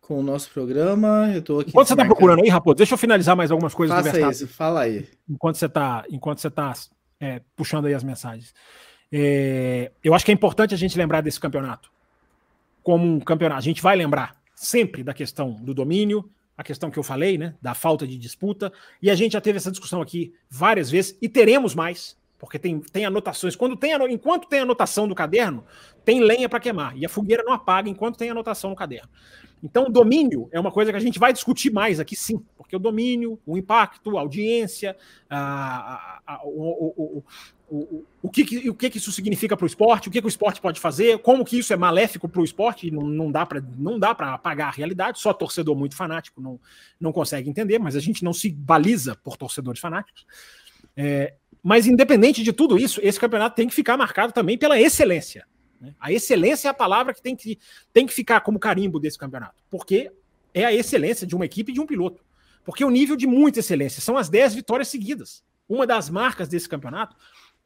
com 0.00 0.20
o 0.20 0.22
nosso 0.22 0.50
programa. 0.50 1.30
Eu 1.34 1.42
tô 1.42 1.60
aqui. 1.60 1.70
Enquanto 1.70 1.88
você 1.88 1.94
está 1.94 2.04
procurando 2.04 2.42
aí, 2.42 2.48
Raposo, 2.48 2.76
deixa 2.76 2.94
eu 2.94 2.98
finalizar 2.98 3.36
mais 3.36 3.50
algumas 3.50 3.74
coisas 3.74 3.94
do 3.94 3.98
Faça 3.98 4.12
Verstappen. 4.12 4.30
isso, 4.30 4.48
fala 4.48 4.80
aí. 4.82 5.08
enquanto 5.28 5.56
você 5.56 5.66
está 5.66 6.04
enquanto 6.10 6.38
você 6.38 6.50
tá, 6.50 6.72
é, 7.20 7.42
puxando 7.56 7.86
aí 7.86 7.94
as 7.94 8.04
mensagens. 8.04 8.54
É, 9.10 9.90
eu 10.02 10.14
acho 10.14 10.24
que 10.24 10.30
é 10.30 10.34
importante 10.34 10.74
a 10.74 10.78
gente 10.78 10.96
lembrar 10.96 11.20
desse 11.20 11.40
campeonato 11.40 11.90
como 12.82 13.06
um 13.06 13.20
campeonato. 13.20 13.58
A 13.58 13.62
gente 13.62 13.82
vai 13.82 13.96
lembrar 13.96 14.34
sempre 14.54 15.02
da 15.02 15.12
questão 15.12 15.52
do 15.52 15.74
domínio, 15.74 16.30
a 16.56 16.64
questão 16.64 16.90
que 16.90 16.98
eu 16.98 17.02
falei, 17.02 17.36
né, 17.36 17.54
da 17.60 17.74
falta 17.74 18.06
de 18.06 18.16
disputa, 18.16 18.72
e 19.00 19.10
a 19.10 19.14
gente 19.14 19.32
já 19.32 19.40
teve 19.40 19.58
essa 19.58 19.70
discussão 19.70 20.00
aqui 20.00 20.34
várias 20.50 20.90
vezes 20.90 21.16
e 21.20 21.28
teremos 21.28 21.74
mais, 21.74 22.16
porque 22.38 22.58
tem, 22.58 22.78
tem 22.80 23.04
anotações. 23.04 23.56
Quando 23.56 23.76
tem 23.76 23.92
enquanto 24.10 24.46
tem 24.46 24.60
anotação 24.60 25.08
do 25.08 25.14
caderno, 25.14 25.64
tem 26.04 26.20
lenha 26.20 26.48
para 26.48 26.60
queimar 26.60 26.96
e 26.96 27.04
a 27.04 27.08
fogueira 27.08 27.42
não 27.42 27.52
apaga 27.52 27.88
enquanto 27.88 28.16
tem 28.16 28.30
anotação 28.30 28.70
no 28.70 28.76
caderno. 28.76 29.08
Então, 29.62 29.90
domínio 29.90 30.48
é 30.52 30.60
uma 30.60 30.70
coisa 30.70 30.92
que 30.92 30.96
a 30.96 31.00
gente 31.00 31.18
vai 31.18 31.32
discutir 31.32 31.72
mais 31.72 31.98
aqui, 31.98 32.14
sim, 32.14 32.40
porque 32.56 32.76
o 32.76 32.78
domínio, 32.78 33.40
o 33.44 33.58
impacto, 33.58 34.16
a 34.16 34.20
audiência, 34.20 34.96
a- 35.28 36.20
a- 36.26 36.34
a- 36.34 36.40
o, 36.44 36.94
o, 36.96 37.24
o, 37.70 38.04
o, 38.22 38.30
que, 38.30 38.44
que- 38.44 38.70
o 38.70 38.74
que, 38.74 38.88
que 38.88 38.98
isso 38.98 39.10
significa 39.10 39.56
para 39.56 39.64
o 39.64 39.66
esporte, 39.66 40.08
o 40.08 40.12
que, 40.12 40.20
que 40.20 40.26
o 40.26 40.28
esporte 40.28 40.60
pode 40.60 40.78
fazer, 40.78 41.18
como 41.18 41.44
que 41.44 41.58
isso 41.58 41.72
é 41.72 41.76
maléfico 41.76 42.28
para 42.28 42.40
o 42.40 42.44
esporte, 42.44 42.86
e 42.86 42.90
não, 42.92 43.02
não 43.02 43.32
dá 43.98 44.14
para 44.14 44.32
apagar 44.32 44.68
a 44.68 44.76
realidade, 44.76 45.18
só 45.18 45.32
torcedor 45.32 45.76
muito 45.76 45.96
fanático 45.96 46.40
não, 46.40 46.60
não 47.00 47.12
consegue 47.12 47.50
entender, 47.50 47.80
mas 47.80 47.96
a 47.96 48.00
gente 48.00 48.22
não 48.22 48.32
se 48.32 48.50
baliza 48.50 49.16
por 49.16 49.36
torcedores 49.36 49.80
fanáticos. 49.80 50.24
É, 50.96 51.34
mas 51.62 51.86
independente 51.86 52.42
de 52.42 52.52
tudo 52.52 52.78
isso, 52.78 53.00
esse 53.02 53.18
campeonato 53.18 53.56
tem 53.56 53.68
que 53.68 53.74
ficar 53.74 53.96
marcado 53.96 54.32
também 54.32 54.56
pela 54.56 54.80
excelência. 54.80 55.46
Né? 55.80 55.94
A 55.98 56.12
excelência 56.12 56.68
é 56.68 56.70
a 56.70 56.74
palavra 56.74 57.14
que 57.14 57.22
tem, 57.22 57.36
que 57.36 57.58
tem 57.92 58.06
que 58.06 58.12
ficar 58.12 58.40
como 58.40 58.58
carimbo 58.58 58.98
desse 58.98 59.18
campeonato, 59.18 59.62
porque 59.70 60.10
é 60.54 60.64
a 60.64 60.72
excelência 60.72 61.26
de 61.26 61.34
uma 61.34 61.44
equipe 61.44 61.70
e 61.70 61.74
de 61.74 61.80
um 61.80 61.86
piloto. 61.86 62.24
Porque 62.64 62.84
o 62.84 62.90
nível 62.90 63.16
de 63.16 63.26
muita 63.26 63.60
excelência 63.60 64.02
são 64.02 64.16
as 64.16 64.28
10 64.28 64.54
vitórias 64.54 64.88
seguidas. 64.88 65.42
Uma 65.68 65.86
das 65.86 66.10
marcas 66.10 66.48
desse 66.48 66.68
campeonato 66.68 67.16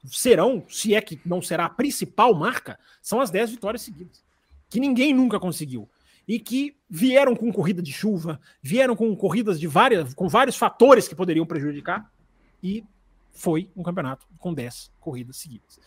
serão, 0.06 0.64
se 0.68 0.94
é 0.94 1.00
que 1.00 1.20
não 1.24 1.40
será 1.40 1.64
a 1.66 1.70
principal 1.70 2.34
marca, 2.34 2.78
são 3.00 3.20
as 3.20 3.30
10 3.30 3.50
vitórias 3.50 3.82
seguidas. 3.82 4.24
Que 4.68 4.78
ninguém 4.78 5.12
nunca 5.12 5.40
conseguiu. 5.40 5.88
E 6.26 6.38
que 6.38 6.76
vieram 6.88 7.34
com 7.34 7.52
corrida 7.52 7.82
de 7.82 7.92
chuva, 7.92 8.40
vieram 8.62 8.94
com 8.94 9.14
corridas 9.16 9.58
de 9.58 9.66
várias, 9.66 10.14
com 10.14 10.28
vários 10.28 10.56
fatores 10.56 11.08
que 11.08 11.14
poderiam 11.14 11.46
prejudicar, 11.46 12.08
e 12.62 12.84
foi 13.32 13.70
um 13.74 13.82
campeonato 13.82 14.26
com 14.38 14.52
10 14.52 14.92
corridas 15.00 15.36
seguidas. 15.36 15.78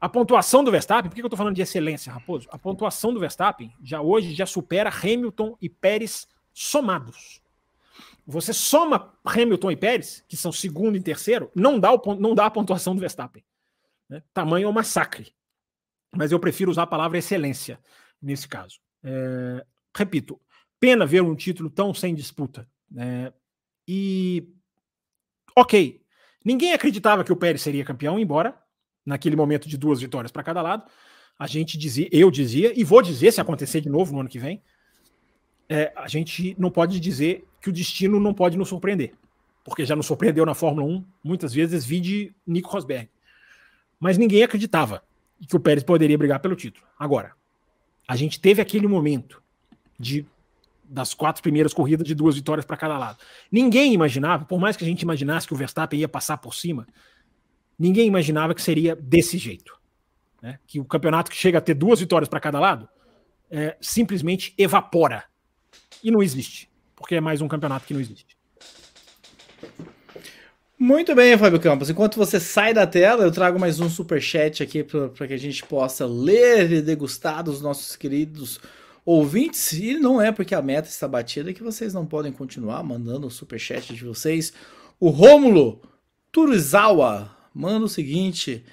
A 0.00 0.08
pontuação 0.08 0.64
do 0.64 0.70
Verstappen, 0.70 1.10
por 1.10 1.14
que 1.14 1.22
eu 1.22 1.26
estou 1.26 1.36
falando 1.36 1.54
de 1.54 1.62
excelência, 1.62 2.12
Raposo? 2.12 2.48
A 2.50 2.58
pontuação 2.58 3.12
do 3.12 3.20
Verstappen 3.20 3.72
já 3.82 4.00
hoje 4.00 4.34
já 4.34 4.46
supera 4.46 4.90
Hamilton 4.90 5.56
e 5.60 5.68
Pérez 5.68 6.26
somados. 6.52 7.40
Você 8.26 8.52
soma 8.52 9.14
Hamilton 9.24 9.70
e 9.70 9.76
Pérez, 9.76 10.24
que 10.28 10.36
são 10.36 10.52
segundo 10.52 10.96
e 10.96 11.00
terceiro, 11.00 11.50
não 11.54 11.78
dá, 11.78 11.92
o, 11.92 12.14
não 12.14 12.34
dá 12.34 12.46
a 12.46 12.50
pontuação 12.50 12.94
do 12.94 13.00
Verstappen. 13.00 13.44
Né? 14.08 14.22
Tamanho 14.32 14.66
é 14.66 14.68
um 14.68 14.72
massacre. 14.72 15.32
Mas 16.14 16.30
eu 16.30 16.38
prefiro 16.38 16.70
usar 16.70 16.82
a 16.82 16.86
palavra 16.86 17.18
excelência 17.18 17.80
nesse 18.20 18.46
caso. 18.46 18.80
É, 19.02 19.64
repito, 19.96 20.40
pena 20.78 21.06
ver 21.06 21.22
um 21.22 21.34
título 21.34 21.70
tão 21.70 21.94
sem 21.94 22.14
disputa. 22.14 22.68
Né? 22.90 23.32
E, 23.86 24.48
ok, 25.56 26.01
ninguém 26.44 26.72
acreditava 26.72 27.24
que 27.24 27.32
o 27.32 27.36
Pérez 27.36 27.62
seria 27.62 27.84
campeão, 27.84 28.18
embora 28.18 28.54
naquele 29.04 29.36
momento 29.36 29.68
de 29.68 29.76
duas 29.76 30.00
vitórias 30.00 30.30
para 30.30 30.42
cada 30.42 30.62
lado, 30.62 30.84
a 31.38 31.46
gente 31.46 31.76
dizia, 31.76 32.08
eu 32.12 32.30
dizia, 32.30 32.72
e 32.78 32.84
vou 32.84 33.02
dizer 33.02 33.32
se 33.32 33.40
acontecer 33.40 33.80
de 33.80 33.88
novo 33.88 34.12
no 34.12 34.20
ano 34.20 34.28
que 34.28 34.38
vem, 34.38 34.62
é, 35.68 35.92
a 35.96 36.06
gente 36.06 36.54
não 36.58 36.70
pode 36.70 37.00
dizer 37.00 37.44
que 37.60 37.70
o 37.70 37.72
destino 37.72 38.20
não 38.20 38.34
pode 38.34 38.56
nos 38.56 38.68
surpreender. 38.68 39.14
Porque 39.64 39.84
já 39.84 39.94
nos 39.94 40.06
surpreendeu 40.06 40.44
na 40.44 40.54
Fórmula 40.54 40.86
1, 40.86 41.04
muitas 41.22 41.54
vezes, 41.54 41.84
vide 41.84 42.34
Nico 42.46 42.70
Rosberg. 42.70 43.08
Mas 43.98 44.18
ninguém 44.18 44.42
acreditava 44.42 45.02
que 45.48 45.56
o 45.56 45.60
Pérez 45.60 45.84
poderia 45.84 46.18
brigar 46.18 46.40
pelo 46.40 46.56
título. 46.56 46.86
Agora, 46.98 47.32
a 48.06 48.16
gente 48.16 48.40
teve 48.40 48.60
aquele 48.60 48.86
momento 48.86 49.42
de 49.98 50.26
das 50.84 51.14
quatro 51.14 51.42
primeiras 51.42 51.72
corridas 51.72 52.06
de 52.06 52.14
duas 52.14 52.34
vitórias 52.34 52.64
para 52.64 52.76
cada 52.76 52.98
lado. 52.98 53.18
Ninguém 53.50 53.92
imaginava, 53.94 54.44
por 54.44 54.60
mais 54.60 54.76
que 54.76 54.84
a 54.84 54.86
gente 54.86 55.02
imaginasse 55.02 55.46
que 55.46 55.54
o 55.54 55.56
Verstappen 55.56 56.00
ia 56.00 56.08
passar 56.08 56.38
por 56.38 56.54
cima, 56.54 56.86
ninguém 57.78 58.06
imaginava 58.06 58.54
que 58.54 58.62
seria 58.62 58.94
desse 58.96 59.38
jeito. 59.38 59.78
Né? 60.40 60.58
Que 60.66 60.80
o 60.80 60.84
campeonato 60.84 61.30
que 61.30 61.36
chega 61.36 61.58
a 61.58 61.60
ter 61.60 61.74
duas 61.74 62.00
vitórias 62.00 62.28
para 62.28 62.40
cada 62.40 62.58
lado 62.60 62.88
é, 63.50 63.76
simplesmente 63.80 64.54
evapora. 64.58 65.24
E 66.02 66.10
não 66.10 66.22
existe. 66.22 66.70
Porque 66.96 67.14
é 67.14 67.20
mais 67.20 67.40
um 67.40 67.48
campeonato 67.48 67.86
que 67.86 67.94
não 67.94 68.00
existe. 68.00 68.36
Muito 70.78 71.14
bem, 71.14 71.38
Fábio 71.38 71.60
Campos. 71.60 71.88
Enquanto 71.90 72.16
você 72.16 72.40
sai 72.40 72.74
da 72.74 72.86
tela, 72.86 73.22
eu 73.22 73.30
trago 73.30 73.58
mais 73.58 73.78
um 73.78 73.88
super 73.88 74.20
chat 74.20 74.62
aqui 74.62 74.82
para 74.82 75.28
que 75.28 75.34
a 75.34 75.38
gente 75.38 75.64
possa 75.64 76.04
ler 76.04 76.72
e 76.72 76.82
degustar 76.82 77.44
dos 77.44 77.62
nossos 77.62 77.94
queridos 77.94 78.58
ouvintes. 79.04 79.72
E 79.72 79.94
não 79.94 80.20
é 80.20 80.32
porque 80.32 80.54
a 80.54 80.62
meta 80.62 80.88
está 80.88 81.06
batida 81.06 81.52
que 81.52 81.62
vocês 81.62 81.92
não 81.92 82.06
podem 82.06 82.32
continuar 82.32 82.82
mandando 82.82 83.26
o 83.26 83.30
super 83.30 83.58
chat 83.58 83.94
de 83.94 84.04
vocês. 84.04 84.52
O 84.98 85.08
Rômulo 85.08 85.82
Turuzawa 86.30 87.36
manda 87.54 87.84
o 87.84 87.88
seguinte: 87.88 88.64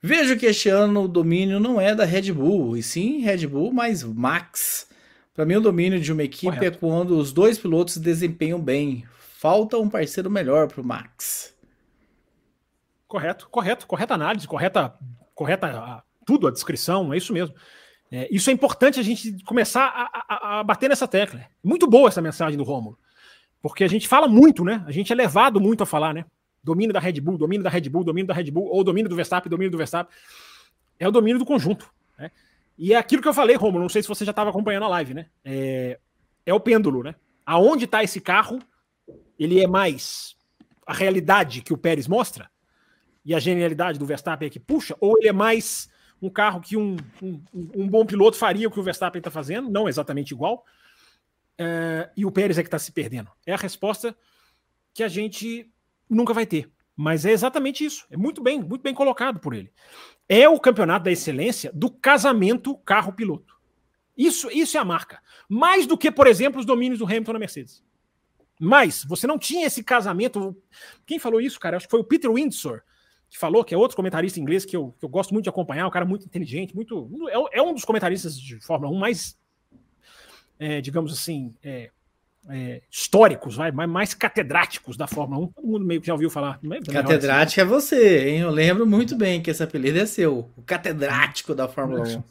Vejo 0.00 0.36
que 0.36 0.46
este 0.46 0.68
ano 0.68 1.02
o 1.02 1.08
domínio 1.08 1.58
não 1.58 1.80
é 1.80 1.94
da 1.94 2.04
Red 2.04 2.32
Bull, 2.32 2.76
e 2.76 2.82
sim 2.82 3.20
Red 3.20 3.46
Bull 3.46 3.72
mais 3.72 4.04
Max. 4.04 4.88
Para 5.34 5.44
mim, 5.44 5.56
o 5.56 5.60
domínio 5.60 6.00
de 6.00 6.12
uma 6.12 6.22
equipe 6.22 6.48
é 6.48 6.56
Correto. 6.56 6.76
é 6.76 6.80
quando 6.80 7.16
os 7.16 7.32
dois 7.32 7.58
pilotos 7.58 7.96
desempenham 7.96 8.60
bem. 8.60 9.04
Falta 9.18 9.78
um 9.78 9.88
parceiro 9.88 10.28
melhor 10.28 10.66
para 10.66 10.80
o 10.80 10.84
Max. 10.84 11.54
Correto, 13.06 13.48
correto, 13.48 13.86
correta 13.86 14.14
análise, 14.14 14.46
correta, 14.46 14.94
correta 15.34 15.66
a, 15.68 16.02
tudo, 16.26 16.48
a 16.48 16.50
descrição, 16.50 17.12
é 17.14 17.16
isso 17.16 17.32
mesmo. 17.32 17.54
É, 18.10 18.28
isso 18.30 18.48
é 18.50 18.52
importante 18.52 18.98
a 18.98 19.02
gente 19.02 19.42
começar 19.44 19.84
a, 19.84 20.34
a, 20.34 20.60
a, 20.60 20.64
bater 20.64 20.88
nessa 20.88 21.06
tecla. 21.06 21.44
Muito 21.62 21.86
boa 21.86 22.08
essa 22.08 22.22
mensagem 22.22 22.56
do 22.56 22.64
Rômulo. 22.64 22.98
Porque 23.60 23.84
a 23.84 23.88
gente 23.88 24.08
fala 24.08 24.28
muito, 24.28 24.64
né? 24.64 24.82
A 24.86 24.92
gente 24.92 25.12
é 25.12 25.16
levado 25.16 25.60
muito 25.60 25.82
a 25.82 25.86
falar, 25.86 26.14
né? 26.14 26.24
Domínio 26.62 26.92
da 26.92 27.00
Red 27.00 27.20
Bull, 27.20 27.36
domínio 27.36 27.62
da 27.62 27.70
Red 27.70 27.88
Bull, 27.88 28.04
domínio 28.04 28.26
da 28.26 28.34
Red 28.34 28.50
Bull, 28.50 28.66
ou 28.66 28.82
domínio 28.82 29.08
do 29.08 29.16
Verstappen, 29.16 29.50
domínio 29.50 29.70
do 29.70 29.78
Verstappen. 29.78 30.14
É 30.98 31.06
o 31.06 31.12
domínio 31.12 31.38
do 31.38 31.44
conjunto. 31.44 31.90
Né? 32.18 32.30
E 32.78 32.94
é 32.94 32.96
aquilo 32.96 33.20
que 33.20 33.28
eu 33.28 33.34
falei, 33.34 33.56
Romulo, 33.56 33.82
não 33.82 33.88
sei 33.88 34.02
se 34.02 34.08
você 34.08 34.24
já 34.24 34.30
estava 34.30 34.50
acompanhando 34.50 34.84
a 34.84 34.88
live, 34.88 35.14
né? 35.14 35.26
É, 35.44 35.98
é 36.46 36.54
o 36.54 36.60
pêndulo, 36.60 37.02
né? 37.02 37.14
Aonde 37.44 37.84
está 37.84 38.02
esse 38.02 38.20
carro, 38.20 38.58
ele 39.38 39.60
é 39.62 39.66
mais 39.66 40.36
a 40.86 40.94
realidade 40.94 41.60
que 41.60 41.72
o 41.72 41.78
Pérez 41.78 42.08
mostra 42.08 42.50
e 43.24 43.34
a 43.34 43.38
genialidade 43.38 43.98
do 43.98 44.06
Verstappen 44.06 44.46
é 44.46 44.50
que 44.50 44.58
puxa, 44.58 44.96
ou 45.00 45.18
ele 45.18 45.28
é 45.28 45.32
mais 45.32 45.90
um 46.20 46.30
carro 46.30 46.60
que 46.60 46.76
um, 46.76 46.96
um, 47.22 47.42
um 47.54 47.88
bom 47.88 48.04
piloto 48.04 48.36
faria 48.36 48.68
o 48.68 48.70
que 48.70 48.80
o 48.80 48.82
Verstappen 48.82 49.20
está 49.20 49.30
fazendo, 49.30 49.70
não 49.70 49.88
exatamente 49.88 50.32
igual, 50.32 50.64
é, 51.58 52.10
e 52.16 52.24
o 52.24 52.30
Pérez 52.30 52.58
é 52.58 52.62
que 52.62 52.68
está 52.68 52.78
se 52.78 52.92
perdendo. 52.92 53.30
É 53.44 53.52
a 53.52 53.56
resposta 53.56 54.16
que 54.94 55.02
a 55.02 55.08
gente 55.08 55.70
nunca 56.08 56.32
vai 56.32 56.46
ter. 56.46 56.70
Mas 56.96 57.24
é 57.24 57.30
exatamente 57.30 57.84
isso. 57.84 58.06
É 58.10 58.16
muito 58.16 58.42
bem, 58.42 58.60
muito 58.60 58.82
bem 58.82 58.94
colocado 58.94 59.38
por 59.38 59.54
ele. 59.54 59.72
É 60.28 60.48
o 60.48 60.58
campeonato 60.58 61.04
da 61.04 61.12
excelência 61.12 61.70
do 61.72 61.90
casamento 61.90 62.76
carro-piloto. 62.78 63.56
Isso, 64.16 64.50
isso 64.50 64.76
é 64.76 64.80
a 64.80 64.84
marca. 64.84 65.22
Mais 65.48 65.86
do 65.86 65.96
que, 65.96 66.10
por 66.10 66.26
exemplo, 66.26 66.58
os 66.58 66.66
domínios 66.66 66.98
do 66.98 67.04
Hamilton 67.04 67.34
na 67.34 67.38
Mercedes. 67.38 67.84
Mas 68.58 69.04
você 69.04 69.28
não 69.28 69.38
tinha 69.38 69.66
esse 69.66 69.84
casamento. 69.84 70.56
Quem 71.06 71.20
falou 71.20 71.40
isso, 71.40 71.60
cara? 71.60 71.76
Acho 71.76 71.86
que 71.86 71.90
foi 71.92 72.00
o 72.00 72.04
Peter 72.04 72.32
Windsor 72.32 72.82
que 73.30 73.38
falou, 73.38 73.64
que 73.64 73.74
é 73.74 73.78
outro 73.78 73.96
comentarista 73.96 74.40
inglês 74.40 74.64
que 74.64 74.76
eu, 74.76 74.94
que 74.98 75.04
eu 75.04 75.08
gosto 75.08 75.32
muito 75.32 75.44
de 75.44 75.50
acompanhar, 75.50 75.86
um 75.86 75.90
cara 75.90 76.04
muito 76.04 76.24
inteligente, 76.24 76.74
muito. 76.74 77.10
É, 77.28 77.58
é 77.58 77.62
um 77.62 77.74
dos 77.74 77.84
comentaristas 77.84 78.38
de 78.38 78.58
Fórmula 78.60 78.92
1 78.92 78.98
mais, 78.98 79.38
é, 80.58 80.80
digamos 80.80 81.12
assim, 81.12 81.54
é, 81.62 81.90
é, 82.48 82.82
históricos, 82.90 83.56
vai, 83.56 83.70
mais, 83.70 83.90
mais 83.90 84.14
catedráticos 84.14 84.96
da 84.96 85.06
Fórmula 85.06 85.44
1. 85.44 85.46
Todo 85.48 85.66
mundo 85.66 85.84
meio 85.84 86.00
que 86.00 86.06
já 86.06 86.14
ouviu 86.14 86.30
falar. 86.30 86.58
É 86.64 86.92
catedrático 86.92 87.60
é 87.60 87.64
você, 87.64 88.30
hein? 88.30 88.38
Eu 88.40 88.50
lembro 88.50 88.86
muito 88.86 89.14
bem 89.14 89.42
que 89.42 89.50
esse 89.50 89.62
apelido 89.62 89.98
é 89.98 90.06
seu, 90.06 90.50
o 90.56 90.62
catedrático 90.62 91.54
da 91.54 91.68
Fórmula 91.68 92.08
1. 92.08 92.22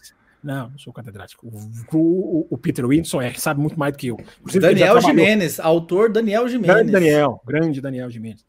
Não, 0.43 0.70
não 0.70 0.78
sou 0.78 0.93
catedrático. 0.93 1.48
O, 1.48 1.98
o, 1.98 2.48
o 2.52 2.58
Peter 2.58 2.88
Winson 2.88 3.22
é, 3.22 3.34
sabe 3.34 3.60
muito 3.60 3.78
mais 3.78 3.93
do 3.93 3.98
que 3.98 4.08
eu. 4.08 4.18
Inclusive, 4.39 4.66
Daniel 4.66 5.02
Jimenez, 5.02 5.60
autor 5.60 6.12
Daniel 6.12 6.48
Jimenez. 6.48 6.76
Grande 6.76 6.91
Daniel, 6.91 7.41
grande 7.45 7.82
Daniel 7.82 8.10
Jimenez. 8.10 8.45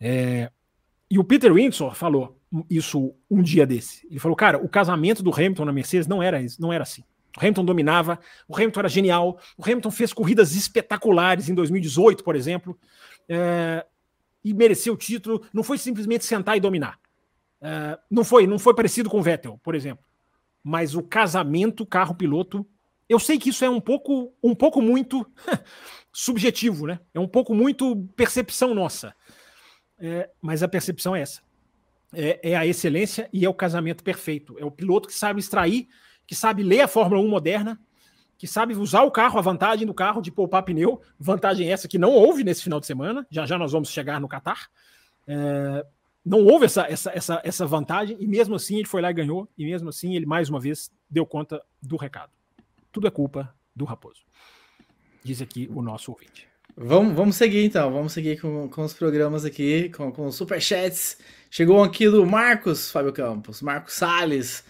É, 0.00 0.50
e 1.12 1.18
o 1.18 1.24
Peter 1.24 1.52
Windsor 1.52 1.94
falou 1.94 2.40
isso 2.70 3.14
um 3.30 3.42
dia 3.42 3.66
desse. 3.66 4.06
Ele 4.06 4.18
falou, 4.18 4.34
cara, 4.34 4.56
o 4.56 4.66
casamento 4.66 5.22
do 5.22 5.30
Hamilton 5.30 5.66
na 5.66 5.72
Mercedes 5.72 6.06
não 6.06 6.22
era, 6.22 6.40
não 6.58 6.72
era 6.72 6.84
assim. 6.84 7.04
O 7.36 7.40
Hamilton 7.40 7.66
dominava, 7.66 8.18
o 8.48 8.56
Hamilton 8.56 8.80
era 8.80 8.88
genial, 8.88 9.38
o 9.58 9.62
Hamilton 9.62 9.90
fez 9.90 10.10
corridas 10.14 10.56
espetaculares 10.56 11.50
em 11.50 11.54
2018, 11.54 12.24
por 12.24 12.34
exemplo, 12.34 12.78
é, 13.28 13.84
e 14.42 14.54
mereceu 14.54 14.94
o 14.94 14.96
título. 14.96 15.44
Não 15.52 15.62
foi 15.62 15.76
simplesmente 15.76 16.24
sentar 16.24 16.56
e 16.56 16.60
dominar. 16.60 16.98
É, 17.60 17.98
não 18.10 18.24
foi, 18.24 18.46
não 18.46 18.58
foi 18.58 18.74
parecido 18.74 19.10
com 19.10 19.18
o 19.18 19.22
Vettel, 19.22 19.60
por 19.62 19.74
exemplo. 19.74 20.06
Mas 20.64 20.94
o 20.94 21.02
casamento 21.02 21.84
carro-piloto, 21.84 22.66
eu 23.06 23.18
sei 23.18 23.38
que 23.38 23.50
isso 23.50 23.66
é 23.66 23.68
um 23.68 23.82
pouco, 23.82 24.32
um 24.42 24.54
pouco 24.54 24.80
muito 24.80 25.30
subjetivo, 26.10 26.86
né? 26.86 27.00
É 27.12 27.20
um 27.20 27.28
pouco 27.28 27.54
muito 27.54 28.08
percepção 28.16 28.74
nossa. 28.74 29.14
É, 30.04 30.28
mas 30.42 30.62
a 30.62 30.68
percepção 30.68 31.14
é 31.14 31.22
essa. 31.22 31.40
É, 32.12 32.50
é 32.50 32.56
a 32.56 32.66
excelência 32.66 33.30
e 33.32 33.44
é 33.44 33.48
o 33.48 33.54
casamento 33.54 34.02
perfeito. 34.02 34.58
É 34.58 34.64
o 34.64 34.70
piloto 34.70 35.08
que 35.08 35.14
sabe 35.14 35.40
extrair 35.40 35.88
que 36.26 36.34
sabe 36.34 36.62
ler 36.62 36.80
a 36.80 36.88
Fórmula 36.88 37.20
1 37.20 37.28
moderna, 37.28 37.80
que 38.38 38.46
sabe 38.46 38.74
usar 38.74 39.02
o 39.02 39.10
carro, 39.10 39.38
a 39.38 39.42
vantagem 39.42 39.86
do 39.86 39.94
carro 39.94 40.20
de 40.20 40.30
poupar 40.30 40.62
pneu, 40.62 41.00
vantagem 41.18 41.70
essa 41.70 41.86
que 41.86 41.98
não 41.98 42.10
houve 42.12 42.42
nesse 42.42 42.62
final 42.62 42.80
de 42.80 42.86
semana, 42.86 43.26
já 43.30 43.46
já 43.46 43.58
nós 43.58 43.72
vamos 43.72 43.90
chegar 43.90 44.20
no 44.20 44.28
Qatar. 44.28 44.70
É, 45.26 45.86
não 46.24 46.44
houve 46.44 46.66
essa, 46.66 46.86
essa, 46.86 47.10
essa, 47.10 47.40
essa 47.44 47.66
vantagem, 47.66 48.16
e 48.18 48.26
mesmo 48.26 48.54
assim 48.54 48.76
ele 48.76 48.88
foi 48.88 49.02
lá 49.02 49.10
e 49.10 49.14
ganhou, 49.14 49.48
e 49.56 49.64
mesmo 49.64 49.88
assim 49.88 50.16
ele 50.16 50.26
mais 50.26 50.48
uma 50.48 50.58
vez 50.58 50.90
deu 51.10 51.26
conta 51.26 51.62
do 51.80 51.96
recado. 51.96 52.32
Tudo 52.90 53.06
é 53.06 53.10
culpa 53.10 53.54
do 53.74 53.84
Raposo. 53.84 54.22
Diz 55.22 55.40
aqui 55.40 55.68
o 55.72 55.82
nosso 55.82 56.10
ouvinte. 56.10 56.51
Vamos, 56.76 57.14
vamos 57.14 57.36
seguir 57.36 57.64
então, 57.64 57.92
vamos 57.92 58.12
seguir 58.12 58.40
com, 58.40 58.68
com 58.68 58.82
os 58.82 58.94
programas 58.94 59.44
aqui, 59.44 59.90
com, 59.90 60.10
com 60.10 60.26
os 60.26 60.34
superchats. 60.34 61.18
Chegou 61.50 61.82
aqui 61.82 62.08
do 62.08 62.24
Marcos 62.24 62.90
Fábio 62.90 63.12
Campos, 63.12 63.60
Marcos 63.60 63.92
Salles. 63.94 64.64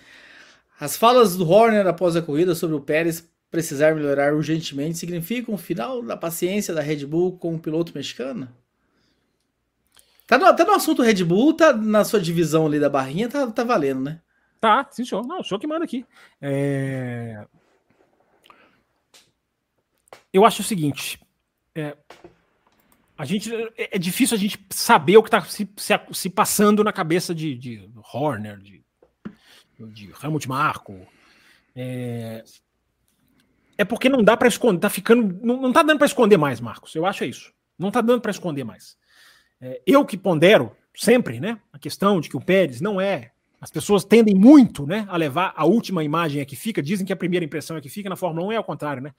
As 0.81 0.97
falas 0.97 1.37
do 1.37 1.49
Horner 1.49 1.87
após 1.87 2.17
a 2.17 2.23
corrida 2.23 2.57
sobre 2.57 2.75
o 2.75 2.81
Pérez 2.81 3.31
precisar 3.53 3.95
melhorar 3.95 4.35
urgentemente 4.35 4.99
significam 4.99 5.55
o 5.55 5.59
final 5.59 6.03
da 6.03 6.17
paciência 6.17 6.75
da 6.75 6.81
Red 6.81 7.07
Bull 7.07 7.39
com 7.39 7.55
o 7.55 7.59
piloto 7.59 7.93
mexicano? 7.95 8.49
Tá 10.27 10.39
no, 10.39 10.57
tá 10.57 10.65
no 10.65 10.73
assunto 10.73 11.03
Red 11.03 11.23
Bull, 11.23 11.55
tá 11.55 11.73
na 11.73 12.03
sua 12.05 12.21
divisão 12.21 12.67
ali 12.67 12.81
da 12.81 12.89
barrinha, 12.89 13.29
tá, 13.29 13.47
tá 13.49 13.63
valendo, 13.63 14.01
né? 14.01 14.21
Tá, 14.61 14.89
sim, 14.91 15.05
senhor. 15.05 15.25
Não, 15.27 15.43
senhor 15.43 15.61
que 15.61 15.67
manda 15.67 15.85
aqui. 15.85 16.05
É... 16.41 17.45
Eu 20.33 20.45
acho 20.45 20.63
o 20.63 20.65
seguinte. 20.65 21.21
É... 21.75 21.97
A 23.16 23.25
gente, 23.25 23.55
é, 23.77 23.97
é 23.97 23.99
difícil 23.99 24.37
a 24.37 24.41
gente 24.41 24.59
saber 24.70 25.16
o 25.16 25.23
que 25.23 25.29
está 25.29 25.43
se, 25.43 25.68
se, 25.77 25.93
se, 26.12 26.31
passando 26.31 26.83
na 26.83 26.93
cabeça 26.93 27.35
de, 27.35 27.55
de 27.55 27.89
Horner, 28.12 28.59
de, 28.59 28.83
de 29.79 30.12
Helmut 30.23 30.49
Marko. 30.49 31.07
É, 31.77 32.43
é 33.79 33.85
porque 33.85 34.09
não 34.09 34.25
dá 34.25 34.37
para 34.37 34.49
esconder, 34.49 34.81
tá 34.81 34.91
ficando, 34.91 35.39
não, 35.43 35.61
não 35.61 35.73
tá 35.73 35.83
dando 35.83 35.99
para 35.99 36.07
esconder 36.07 36.37
mais, 36.37 36.61
Marcos. 36.61 36.95
Eu 36.95 37.07
acho 37.07 37.23
é 37.23 37.27
isso. 37.27 37.53
Não 37.79 37.91
tá 37.91 38.01
dando 38.01 38.20
para 38.20 38.31
esconder 38.31 38.64
mais. 38.64 38.97
É, 39.61 39.81
eu 39.87 40.05
que 40.05 40.16
pondero 40.16 40.75
sempre, 40.95 41.39
né, 41.39 41.61
a 41.73 41.79
questão 41.79 42.20
de 42.20 42.29
que 42.29 42.37
o 42.37 42.41
Pérez 42.41 42.81
não 42.81 43.01
é 43.01 43.33
as 43.62 43.70
pessoas 43.70 44.05
tendem 44.05 44.35
muito 44.35 44.85
né, 44.85 45.07
a 45.09 45.16
levar 45.16 45.55
a 45.57 45.64
última 45.64 46.03
imagem 46.03 46.43
é 46.43 46.45
que 46.45 46.57
fica, 46.57 46.83
dizem 46.83 47.07
que 47.07 47.12
a 47.12 47.16
primeira 47.16 47.45
impressão 47.45 47.77
é 47.77 47.81
que 47.81 47.89
fica, 47.89 48.09
na 48.09 48.16
Fórmula 48.16 48.49
1 48.49 48.53
é 48.53 48.57
ao 48.57 48.64
contrário, 48.64 49.01
né? 49.01 49.14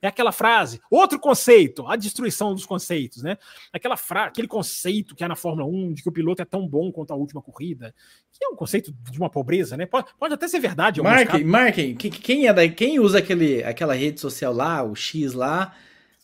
É 0.00 0.06
aquela 0.06 0.30
frase, 0.30 0.80
outro 0.88 1.18
conceito, 1.18 1.84
a 1.88 1.96
destruição 1.96 2.54
dos 2.54 2.64
conceitos, 2.64 3.20
né? 3.20 3.36
Aquela 3.72 3.96
frase, 3.96 4.28
aquele 4.28 4.46
conceito 4.46 5.14
que 5.14 5.24
há 5.24 5.28
na 5.28 5.34
Fórmula 5.34 5.66
1 5.66 5.94
de 5.94 6.02
que 6.02 6.08
o 6.08 6.12
piloto 6.12 6.40
é 6.40 6.44
tão 6.44 6.68
bom 6.68 6.92
quanto 6.92 7.12
a 7.12 7.16
última 7.16 7.42
corrida, 7.42 7.92
que 8.30 8.44
é 8.44 8.48
um 8.48 8.54
conceito 8.54 8.94
de 9.10 9.18
uma 9.18 9.28
pobreza, 9.28 9.76
né? 9.76 9.86
Pode, 9.86 10.06
pode 10.16 10.34
até 10.34 10.46
ser 10.46 10.60
verdade. 10.60 11.02
Marquem, 11.02 11.44
marquem. 11.44 11.96
Quem, 11.96 12.46
é 12.46 12.52
da, 12.52 12.68
quem 12.68 13.00
usa 13.00 13.18
aquele, 13.18 13.64
aquela 13.64 13.94
rede 13.94 14.20
social 14.20 14.52
lá, 14.52 14.84
o 14.84 14.94
X 14.94 15.32
lá, 15.32 15.74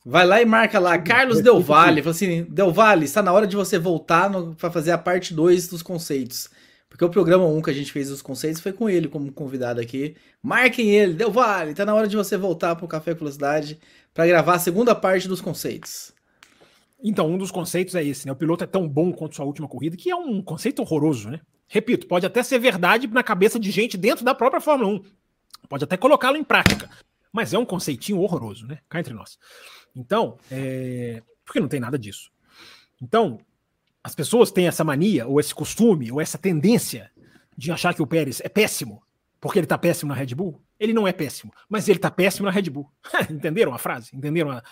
vai 0.06 0.24
lá 0.24 0.40
e 0.40 0.44
marca 0.44 0.78
lá, 0.78 0.96
Carlos 0.96 1.40
Del 1.40 1.60
Valle, 1.60 2.00
fala 2.00 2.14
assim, 2.14 2.44
Del 2.44 2.72
Valle, 2.72 3.06
está 3.06 3.22
na 3.22 3.32
hora 3.32 3.46
de 3.46 3.56
você 3.56 3.76
voltar 3.76 4.30
para 4.56 4.70
fazer 4.70 4.92
a 4.92 4.98
parte 4.98 5.34
2 5.34 5.66
dos 5.66 5.82
conceitos. 5.82 6.48
Porque 6.94 7.04
o 7.04 7.10
programa 7.10 7.44
1 7.44 7.60
que 7.60 7.70
a 7.70 7.72
gente 7.72 7.90
fez 7.90 8.08
os 8.08 8.22
conceitos 8.22 8.60
foi 8.60 8.72
com 8.72 8.88
ele 8.88 9.08
como 9.08 9.32
convidado 9.32 9.80
aqui. 9.80 10.14
Marquem 10.40 10.90
ele, 10.90 11.14
deu 11.14 11.28
vale, 11.28 11.74
tá 11.74 11.84
na 11.84 11.92
hora 11.92 12.06
de 12.06 12.16
você 12.16 12.36
voltar 12.36 12.76
pro 12.76 12.86
Café 12.86 13.12
Velocidade 13.12 13.80
para 14.14 14.28
gravar 14.28 14.54
a 14.54 14.58
segunda 14.60 14.94
parte 14.94 15.26
dos 15.26 15.40
conceitos. 15.40 16.12
Então, 17.02 17.28
um 17.28 17.36
dos 17.36 17.50
conceitos 17.50 17.96
é 17.96 18.04
esse, 18.04 18.26
né? 18.26 18.32
O 18.32 18.36
piloto 18.36 18.62
é 18.62 18.66
tão 18.68 18.88
bom 18.88 19.12
quanto 19.12 19.34
sua 19.34 19.44
última 19.44 19.66
corrida, 19.66 19.96
que 19.96 20.08
é 20.08 20.14
um 20.14 20.40
conceito 20.40 20.82
horroroso, 20.82 21.30
né? 21.30 21.40
Repito, 21.66 22.06
pode 22.06 22.26
até 22.26 22.44
ser 22.44 22.60
verdade 22.60 23.08
na 23.08 23.24
cabeça 23.24 23.58
de 23.58 23.72
gente 23.72 23.96
dentro 23.96 24.24
da 24.24 24.32
própria 24.32 24.60
Fórmula 24.60 24.90
1. 24.90 25.02
Pode 25.68 25.82
até 25.82 25.96
colocá-lo 25.96 26.36
em 26.36 26.44
prática. 26.44 26.88
Mas 27.32 27.52
é 27.52 27.58
um 27.58 27.66
conceitinho 27.66 28.20
horroroso, 28.20 28.68
né? 28.68 28.78
Cá 28.88 29.00
entre 29.00 29.12
nós. 29.12 29.36
Então, 29.96 30.38
é... 30.48 31.20
porque 31.44 31.58
não 31.58 31.66
tem 31.66 31.80
nada 31.80 31.98
disso. 31.98 32.30
Então, 33.02 33.40
as 34.04 34.14
pessoas 34.14 34.50
têm 34.50 34.68
essa 34.68 34.84
mania, 34.84 35.26
ou 35.26 35.40
esse 35.40 35.54
costume, 35.54 36.12
ou 36.12 36.20
essa 36.20 36.36
tendência 36.36 37.10
de 37.56 37.72
achar 37.72 37.94
que 37.94 38.02
o 38.02 38.06
Pérez 38.06 38.42
é 38.44 38.50
péssimo, 38.50 39.02
porque 39.40 39.58
ele 39.58 39.66
tá 39.66 39.78
péssimo 39.78 40.10
na 40.10 40.14
Red 40.14 40.34
Bull. 40.34 40.60
Ele 40.78 40.92
não 40.92 41.08
é 41.08 41.12
péssimo, 41.12 41.50
mas 41.68 41.88
ele 41.88 41.98
tá 41.98 42.10
péssimo 42.10 42.44
na 42.44 42.50
Red 42.50 42.68
Bull. 42.68 42.90
Entenderam 43.30 43.72
a 43.72 43.78
frase? 43.78 44.14
Entenderam 44.14 44.50
a, 44.50 44.62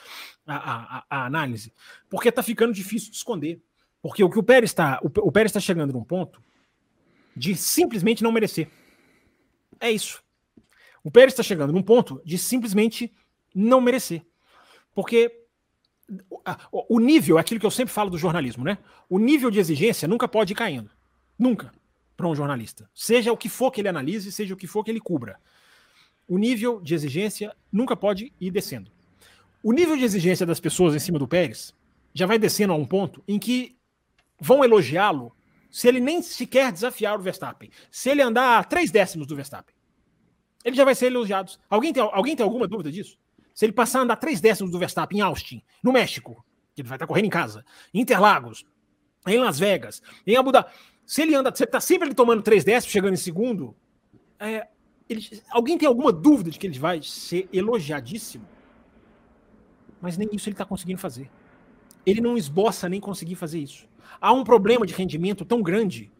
a, 0.46 0.98
a, 0.98 1.04
a, 1.08 1.26
análise? 1.26 1.72
Porque 2.10 2.30
tá 2.30 2.42
ficando 2.42 2.74
difícil 2.74 3.10
de 3.10 3.16
esconder. 3.16 3.62
Porque 4.02 4.22
o 4.22 4.28
que 4.28 4.38
o 4.38 4.42
Pérez 4.42 4.70
está. 4.70 5.00
O, 5.02 5.28
o 5.28 5.32
Pérez 5.32 5.50
está 5.50 5.60
chegando 5.60 5.92
num 5.92 6.04
ponto 6.04 6.42
de 7.34 7.56
simplesmente 7.56 8.22
não 8.22 8.32
merecer. 8.32 8.68
É 9.80 9.90
isso. 9.90 10.22
O 11.02 11.10
Pérez 11.10 11.32
está 11.32 11.42
chegando 11.42 11.72
num 11.72 11.82
ponto 11.82 12.20
de 12.24 12.36
simplesmente 12.36 13.10
não 13.54 13.80
merecer. 13.80 14.22
Porque 14.94 15.41
o 16.70 17.00
nível, 17.00 17.38
é 17.38 17.40
aquilo 17.40 17.60
que 17.60 17.66
eu 17.66 17.70
sempre 17.70 17.92
falo 17.92 18.10
do 18.10 18.18
jornalismo, 18.18 18.64
né? 18.64 18.78
O 19.08 19.18
nível 19.18 19.50
de 19.50 19.58
exigência 19.58 20.08
nunca 20.08 20.26
pode 20.28 20.52
ir 20.52 20.56
caindo. 20.56 20.90
Nunca. 21.38 21.72
Para 22.16 22.28
um 22.28 22.34
jornalista. 22.34 22.88
Seja 22.94 23.32
o 23.32 23.36
que 23.36 23.48
for 23.48 23.70
que 23.70 23.80
ele 23.80 23.88
analise, 23.88 24.30
seja 24.30 24.54
o 24.54 24.56
que 24.56 24.66
for 24.66 24.84
que 24.84 24.90
ele 24.90 25.00
cubra. 25.00 25.38
O 26.28 26.38
nível 26.38 26.80
de 26.80 26.94
exigência 26.94 27.54
nunca 27.70 27.96
pode 27.96 28.32
ir 28.40 28.50
descendo. 28.50 28.90
O 29.62 29.72
nível 29.72 29.96
de 29.96 30.04
exigência 30.04 30.44
das 30.44 30.60
pessoas 30.60 30.94
em 30.94 30.98
cima 30.98 31.18
do 31.18 31.28
Pérez 31.28 31.74
já 32.14 32.26
vai 32.26 32.38
descendo 32.38 32.72
a 32.72 32.76
um 32.76 32.84
ponto 32.84 33.22
em 33.26 33.38
que 33.38 33.76
vão 34.40 34.64
elogiá-lo 34.64 35.34
se 35.70 35.88
ele 35.88 36.00
nem 36.00 36.20
sequer 36.20 36.70
desafiar 36.70 37.18
o 37.18 37.22
Verstappen. 37.22 37.70
Se 37.90 38.10
ele 38.10 38.20
andar 38.20 38.58
a 38.58 38.64
três 38.64 38.90
décimos 38.90 39.26
do 39.26 39.34
Verstappen. 39.34 39.74
Ele 40.64 40.76
já 40.76 40.84
vai 40.84 40.94
ser 40.94 41.06
elogiado. 41.06 41.52
Alguém 41.68 41.92
tem, 41.92 42.02
alguém 42.02 42.36
tem 42.36 42.44
alguma 42.44 42.68
dúvida 42.68 42.92
disso? 42.92 43.18
Se 43.54 43.64
ele 43.64 43.72
passar 43.72 44.00
a 44.00 44.02
andar 44.02 44.16
três 44.16 44.40
décimos 44.40 44.70
do 44.70 44.78
Verstappen 44.78 45.18
em 45.18 45.22
Austin, 45.22 45.62
no 45.82 45.92
México, 45.92 46.44
que 46.74 46.80
ele 46.80 46.88
vai 46.88 46.96
estar 46.96 47.06
correndo 47.06 47.26
em 47.26 47.30
casa, 47.30 47.64
em 47.92 48.00
Interlagos, 48.00 48.64
em 49.26 49.38
Las 49.38 49.58
Vegas, 49.58 50.02
em 50.26 50.36
Abu 50.36 50.50
Dhabi, 50.50 50.70
se 51.04 51.22
ele 51.22 51.34
anda, 51.34 51.50
ele 51.50 51.64
está 51.64 51.80
sempre 51.80 52.08
ele 52.08 52.14
tomando 52.14 52.42
três 52.42 52.64
décimos, 52.64 52.92
chegando 52.92 53.14
em 53.14 53.18
segundo, 53.18 53.76
é, 54.38 54.66
ele, 55.08 55.42
alguém 55.50 55.76
tem 55.76 55.86
alguma 55.86 56.12
dúvida 56.12 56.50
de 56.50 56.58
que 56.58 56.66
ele 56.66 56.78
vai 56.78 57.02
ser 57.02 57.48
elogiadíssimo? 57.52 58.46
Mas 60.00 60.16
nem 60.16 60.28
isso 60.32 60.48
ele 60.48 60.54
está 60.54 60.64
conseguindo 60.64 61.00
fazer. 61.00 61.30
Ele 62.04 62.20
não 62.20 62.36
esboça 62.36 62.88
nem 62.88 63.00
conseguir 63.00 63.36
fazer 63.36 63.60
isso. 63.60 63.86
Há 64.20 64.32
um 64.32 64.42
problema 64.42 64.86
de 64.86 64.94
rendimento 64.94 65.44
tão 65.44 65.62
grande 65.62 66.10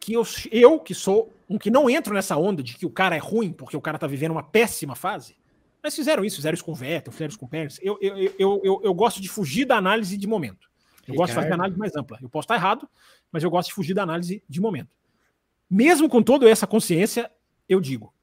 que 0.00 0.14
eu, 0.14 0.22
eu 0.50 0.80
que 0.80 0.94
sou 0.94 1.32
um 1.48 1.58
que 1.58 1.70
não 1.70 1.88
entro 1.88 2.14
nessa 2.14 2.36
onda 2.36 2.62
de 2.62 2.76
que 2.76 2.86
o 2.86 2.90
cara 2.90 3.14
é 3.14 3.18
ruim 3.18 3.52
porque 3.52 3.76
o 3.76 3.80
cara 3.80 3.96
está 3.96 4.06
vivendo 4.06 4.32
uma 4.32 4.42
péssima 4.42 4.94
fase, 4.94 5.36
mas 5.82 5.94
fizeram 5.96 6.24
isso, 6.24 6.36
fizeram 6.36 6.54
isso 6.54 6.64
com 6.64 6.72
o 6.72 6.74
Vettel, 6.74 7.12
fizeram 7.12 7.30
isso 7.30 7.38
com 7.38 7.46
o 7.46 7.48
Pérez. 7.48 7.78
Eu, 7.82 7.98
eu, 8.00 8.16
eu, 8.38 8.60
eu, 8.62 8.80
eu 8.84 8.94
gosto 8.94 9.20
de 9.20 9.28
fugir 9.28 9.64
da 9.64 9.76
análise 9.76 10.16
de 10.16 10.26
momento. 10.26 10.70
Eu 11.06 11.14
Ricardo. 11.14 11.16
gosto 11.16 11.30
de 11.30 11.34
fazer 11.34 11.52
análise 11.52 11.78
mais 11.78 11.96
ampla. 11.96 12.18
Eu 12.22 12.28
posso 12.28 12.44
estar 12.44 12.54
errado, 12.54 12.88
mas 13.30 13.42
eu 13.42 13.50
gosto 13.50 13.68
de 13.68 13.74
fugir 13.74 13.94
da 13.94 14.02
análise 14.02 14.42
de 14.48 14.60
momento. 14.60 14.94
Mesmo 15.68 16.08
com 16.08 16.22
toda 16.22 16.48
essa 16.48 16.66
consciência, 16.66 17.30
eu 17.68 17.80
digo: 17.80 18.14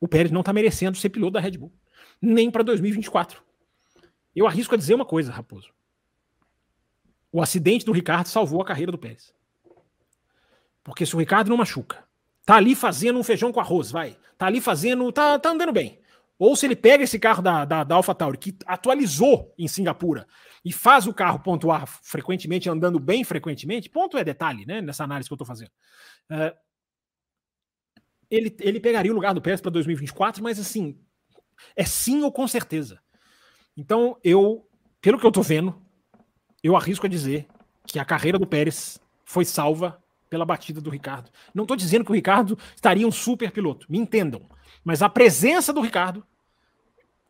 o 0.00 0.08
Pérez 0.08 0.32
não 0.32 0.40
está 0.40 0.52
merecendo 0.52 0.96
ser 0.96 1.10
piloto 1.10 1.34
da 1.34 1.40
Red 1.40 1.52
Bull, 1.52 1.72
nem 2.20 2.50
para 2.50 2.64
2024. 2.64 3.40
Eu 4.34 4.46
arrisco 4.46 4.74
a 4.74 4.78
dizer 4.78 4.94
uma 4.94 5.04
coisa, 5.04 5.32
Raposo. 5.32 5.72
O 7.30 7.42
acidente 7.42 7.84
do 7.84 7.92
Ricardo 7.92 8.26
salvou 8.26 8.62
a 8.62 8.64
carreira 8.64 8.90
do 8.90 8.98
Pérez. 8.98 9.34
Porque 10.82 11.04
se 11.04 11.14
o 11.14 11.18
Ricardo 11.18 11.48
não 11.48 11.56
machuca, 11.56 12.02
tá 12.46 12.56
ali 12.56 12.74
fazendo 12.74 13.18
um 13.18 13.22
feijão 13.22 13.52
com 13.52 13.60
arroz, 13.60 13.90
vai. 13.90 14.16
Tá 14.38 14.46
ali 14.46 14.60
fazendo, 14.60 15.12
tá, 15.12 15.38
tá 15.38 15.50
andando 15.50 15.72
bem. 15.72 15.97
Ou 16.38 16.54
se 16.54 16.66
ele 16.66 16.76
pega 16.76 17.02
esse 17.02 17.18
carro 17.18 17.42
da, 17.42 17.64
da, 17.64 17.84
da 17.84 17.94
AlphaTauri, 17.96 18.38
que 18.38 18.56
atualizou 18.64 19.52
em 19.58 19.66
Singapura, 19.66 20.26
e 20.64 20.72
faz 20.72 21.06
o 21.06 21.14
carro 21.14 21.40
pontuar 21.40 21.86
frequentemente, 21.86 22.68
andando 22.68 22.98
bem 23.00 23.24
frequentemente, 23.24 23.90
ponto 23.90 24.16
é 24.16 24.24
detalhe, 24.24 24.64
né? 24.64 24.80
Nessa 24.80 25.04
análise 25.04 25.28
que 25.28 25.32
eu 25.32 25.36
estou 25.36 25.46
fazendo. 25.46 25.70
Uh, 26.30 26.56
ele, 28.30 28.54
ele 28.60 28.78
pegaria 28.78 29.10
o 29.10 29.14
lugar 29.14 29.34
do 29.34 29.42
Pérez 29.42 29.60
para 29.60 29.70
2024, 29.70 30.42
mas 30.42 30.58
assim, 30.58 30.98
é 31.74 31.84
sim 31.84 32.22
ou 32.22 32.30
com 32.30 32.46
certeza. 32.46 33.00
Então, 33.76 34.18
eu, 34.22 34.68
pelo 35.00 35.18
que 35.18 35.24
eu 35.24 35.30
estou 35.30 35.42
vendo, 35.42 35.80
eu 36.62 36.76
arrisco 36.76 37.06
a 37.06 37.08
dizer 37.08 37.46
que 37.86 37.98
a 37.98 38.04
carreira 38.04 38.38
do 38.38 38.46
Pérez 38.46 39.00
foi 39.24 39.44
salva 39.44 40.02
pela 40.28 40.44
batida 40.44 40.80
do 40.80 40.90
Ricardo. 40.90 41.30
Não 41.54 41.64
estou 41.64 41.76
dizendo 41.76 42.04
que 42.04 42.10
o 42.10 42.14
Ricardo 42.14 42.58
estaria 42.74 43.06
um 43.06 43.12
super 43.12 43.50
piloto, 43.50 43.86
me 43.88 43.98
entendam. 43.98 44.48
Mas 44.84 45.02
a 45.02 45.08
presença 45.08 45.72
do 45.72 45.80
Ricardo, 45.80 46.26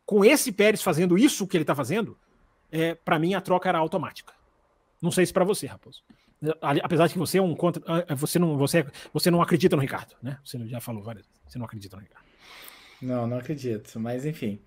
com 0.09 0.25
esse 0.25 0.51
Pérez 0.51 0.81
fazendo 0.81 1.19
isso 1.19 1.45
que 1.45 1.55
ele 1.55 1.61
está 1.61 1.75
fazendo, 1.75 2.17
é, 2.71 2.95
para 2.95 3.19
mim 3.19 3.35
a 3.35 3.41
troca 3.41 3.69
era 3.69 3.77
automática. 3.77 4.33
Não 4.99 5.11
sei 5.11 5.23
se 5.23 5.31
para 5.31 5.45
você, 5.45 5.67
Raposo. 5.67 6.01
Apesar 6.81 7.05
de 7.05 7.13
que 7.13 7.19
você 7.19 7.37
é 7.37 7.41
um 7.43 7.53
contra, 7.53 7.83
ah, 7.85 8.15
você 8.15 8.39
não, 8.39 8.57
você, 8.57 8.83
você 9.13 9.29
não 9.29 9.39
acredita 9.39 9.75
no 9.75 9.83
Ricardo, 9.83 10.15
né? 10.19 10.39
Você 10.43 10.57
já 10.65 10.81
falou 10.81 11.03
várias 11.03 11.27
vezes. 11.27 11.39
Você 11.45 11.59
não 11.59 11.65
acredita 11.67 11.95
no 11.95 12.01
Ricardo. 12.01 12.25
Não, 12.99 13.27
não 13.27 13.37
acredito. 13.37 13.99
Mas 13.99 14.25
enfim. 14.25 14.59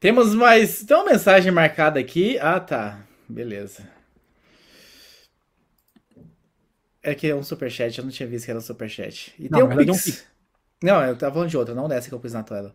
Temos 0.00 0.34
mais. 0.34 0.82
Tem 0.82 0.96
uma 0.96 1.10
mensagem 1.10 1.52
marcada 1.52 2.00
aqui. 2.00 2.38
Ah, 2.38 2.58
tá. 2.58 3.04
Beleza. 3.28 3.86
É 7.02 7.14
que 7.14 7.26
é 7.26 7.34
um 7.34 7.42
superchat, 7.42 7.98
eu 7.98 8.04
não 8.04 8.10
tinha 8.10 8.26
visto 8.26 8.46
que 8.46 8.50
era 8.50 8.58
um 8.58 8.62
superchat. 8.62 9.34
E 9.38 9.50
não, 9.50 9.68
tem 9.68 9.90
um 9.90 9.92
Pix. 9.92 10.26
Não, 10.82 11.04
eu 11.04 11.18
tava 11.18 11.34
falando 11.34 11.50
de 11.50 11.56
outra, 11.58 11.74
não 11.74 11.86
dessa 11.86 12.08
que 12.08 12.14
eu 12.14 12.18
pus 12.18 12.32
na 12.32 12.42
tela. 12.42 12.72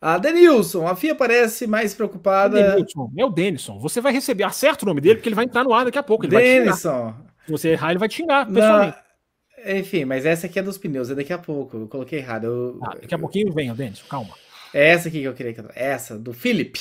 A 0.00 0.18
Denilson, 0.18 0.86
a 0.86 0.94
FIA 0.94 1.14
parece 1.14 1.66
mais 1.66 1.94
preocupada. 1.94 2.72
Denilson, 2.72 3.10
é 3.16 3.24
o 3.24 3.30
Denilson. 3.30 3.78
Você 3.78 4.00
vai 4.00 4.12
receber, 4.12 4.44
acerta 4.44 4.84
o 4.84 4.88
nome 4.88 5.00
dele, 5.00 5.16
porque 5.16 5.28
ele 5.28 5.36
vai 5.36 5.44
entrar 5.44 5.64
no 5.64 5.72
ar 5.72 5.84
daqui 5.84 5.98
a 5.98 6.02
pouco. 6.02 6.26
Denilson. 6.26 7.14
Se 7.46 7.52
você 7.52 7.68
errar, 7.70 7.90
ele 7.90 7.98
vai 7.98 8.08
te 8.08 8.16
xingar, 8.16 8.46
pessoalmente. 8.46 8.96
Não, 8.96 9.76
enfim, 9.76 10.04
mas 10.04 10.26
essa 10.26 10.46
aqui 10.46 10.58
é 10.58 10.62
dos 10.62 10.76
pneus, 10.76 11.10
é 11.10 11.14
daqui 11.14 11.32
a 11.32 11.38
pouco. 11.38 11.76
Eu 11.76 11.88
coloquei 11.88 12.18
errado. 12.18 12.44
Eu, 12.44 12.78
ah, 12.82 12.94
daqui 13.00 13.14
a 13.14 13.18
pouquinho 13.18 13.52
vem, 13.52 13.70
o 13.70 13.74
Denilson, 13.74 14.04
calma. 14.08 14.34
É 14.74 14.90
essa 14.90 15.08
aqui 15.08 15.20
que 15.20 15.24
eu 15.24 15.32
queria 15.32 15.54
que 15.54 15.62
Essa, 15.74 16.18
do 16.18 16.32
Philip. 16.32 16.78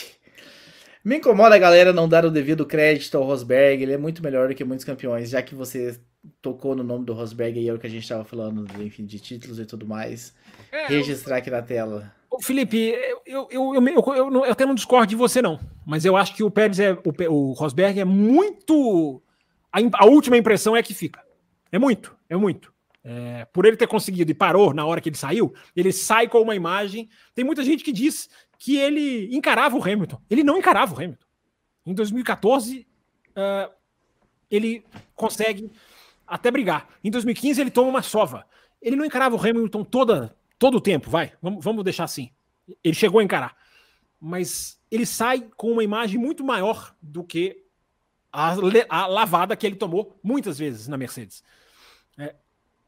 Me 1.04 1.18
incomoda 1.18 1.56
a 1.56 1.60
galera 1.60 1.94
não 1.94 2.10
dar 2.10 2.26
o 2.26 2.32
devido 2.32 2.66
crédito 2.66 3.16
ao 3.16 3.24
Rosberg, 3.24 3.84
ele 3.84 3.94
é 3.94 3.98
muito 3.98 4.24
melhor 4.24 4.48
do 4.50 4.56
que 4.56 4.64
muitos 4.64 4.84
campeões, 4.84 5.30
já 5.30 5.42
que 5.42 5.54
você 5.54 6.00
tocou 6.42 6.76
no 6.76 6.84
nome 6.84 7.06
do 7.06 7.14
Rosberg 7.14 7.60
e 7.60 7.70
é 7.70 7.74
o 7.74 7.78
que 7.78 7.86
a 7.86 7.90
gente 7.90 8.02
estava 8.02 8.24
falando, 8.24 8.66
enfim, 8.82 9.06
de 9.06 9.20
títulos 9.20 9.60
e 9.60 9.66
tudo 9.66 9.86
mais. 9.86 10.34
É, 10.72 10.88
registrar 10.88 11.36
eu... 11.36 11.40
aqui 11.40 11.52
na 11.52 11.62
tela. 11.62 12.12
Felipe, 12.42 12.78
eu, 13.26 13.48
eu, 13.52 13.76
eu, 13.76 14.14
eu, 14.16 14.44
até 14.46 14.66
não 14.66 14.76
discordo 14.76 15.08
de 15.08 15.16
você, 15.16 15.42
não. 15.42 15.60
Mas 15.86 16.06
eu 16.06 16.16
acho 16.18 16.36
que 16.36 16.44
o 16.44 16.52
Pérez 16.52 16.80
é. 16.80 16.94
O, 16.94 17.32
o 17.32 17.52
Rosberg 17.54 18.00
é 18.00 18.06
muito 18.06 19.22
a, 19.94 20.06
última 20.06 20.38
impressão 20.38 20.76
é 20.76 20.82
que 20.82 20.94
fica. 20.94 21.22
É 21.72 21.78
muito, 21.78 22.16
é 22.30 22.36
muito. 22.36 22.74
É, 23.04 23.46
por 23.46 23.66
ele 23.66 23.78
ter 23.78 23.88
conseguido 23.88 24.32
e 24.32 24.34
parou 24.34 24.74
na 24.74 24.86
hora 24.86 25.02
que 25.02 25.10
ele 25.10 25.18
saiu, 25.18 25.54
ele 25.76 25.92
sai 25.92 26.28
com 26.28 26.40
uma 26.40 26.56
imagem. 26.56 27.10
Tem 27.34 27.44
muita 27.44 27.64
gente 27.64 27.84
que 27.84 27.92
diz 27.92 28.30
que 28.58 28.78
ele 28.78 29.36
encarava 29.36 29.76
o 29.76 29.84
Hamilton. 29.84 30.20
Ele 30.30 30.44
não 30.44 30.58
encarava 30.58 30.94
o 30.94 30.98
Hamilton. 30.98 31.26
Em 31.86 31.94
2014, 31.94 32.88
uh, 33.32 33.72
ele 34.50 34.84
consegue 35.14 35.70
até 36.26 36.50
brigar. 36.50 36.88
Em 37.04 37.12
2015, 37.12 37.60
ele 37.62 37.72
toma 37.72 37.90
uma 37.90 38.02
sova. 38.02 38.46
Ele 38.82 38.96
não 38.96 39.06
encarava 39.06 39.36
o 39.36 39.40
Hamilton 39.40 39.84
toda, 39.84 40.36
todo 40.58 40.78
o 40.78 40.82
tempo, 40.82 41.10
vai. 41.10 41.34
Vamos, 41.42 41.64
vamos 41.64 41.84
deixar 41.84 42.04
assim. 42.04 42.32
Ele 42.84 42.96
chegou 42.96 43.20
a 43.20 43.24
encarar. 43.24 43.56
Mas 44.20 44.80
ele 44.90 45.06
sai 45.06 45.48
com 45.56 45.72
uma 45.72 45.84
imagem 45.84 46.20
muito 46.20 46.44
maior 46.44 46.96
do 47.02 47.24
que 47.24 47.64
a, 48.32 48.56
a 48.90 49.08
lavada 49.08 49.56
que 49.56 49.66
ele 49.66 49.76
tomou 49.76 50.18
muitas 50.24 50.58
vezes 50.58 50.88
na 50.88 50.98
Mercedes. 50.98 51.44
É, 52.18 52.36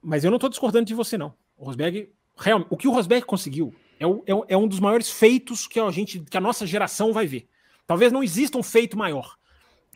mas 0.02 0.23
eu 0.23 0.31
não 0.31 0.38
estou 0.38 0.49
discordando 0.49 0.85
de 0.85 0.94
você, 0.94 1.18
não. 1.18 1.34
O 1.57 1.65
Rosberg, 1.65 2.11
realmente, 2.35 2.68
o 2.69 2.77
que 2.77 2.88
o 2.88 2.91
Rosberg 2.91 3.26
conseguiu 3.26 3.73
é, 3.99 4.06
o, 4.06 4.23
é, 4.26 4.53
é, 4.53 4.57
um 4.57 4.68
dos 4.68 4.80
maiores 4.80 5.10
feitos 5.10 5.68
que 5.68 5.80
a 5.80 5.89
gente, 5.91 6.19
que 6.19 6.38
a 6.38 6.41
nossa 6.41 6.65
geração 6.65 7.11
vai 7.14 7.26
ver. 7.26 7.48
Talvez 7.85 8.11
não 8.11 8.23
exista 8.23 8.57
um 8.57 8.64
feito 8.64 8.98
maior. 8.98 9.38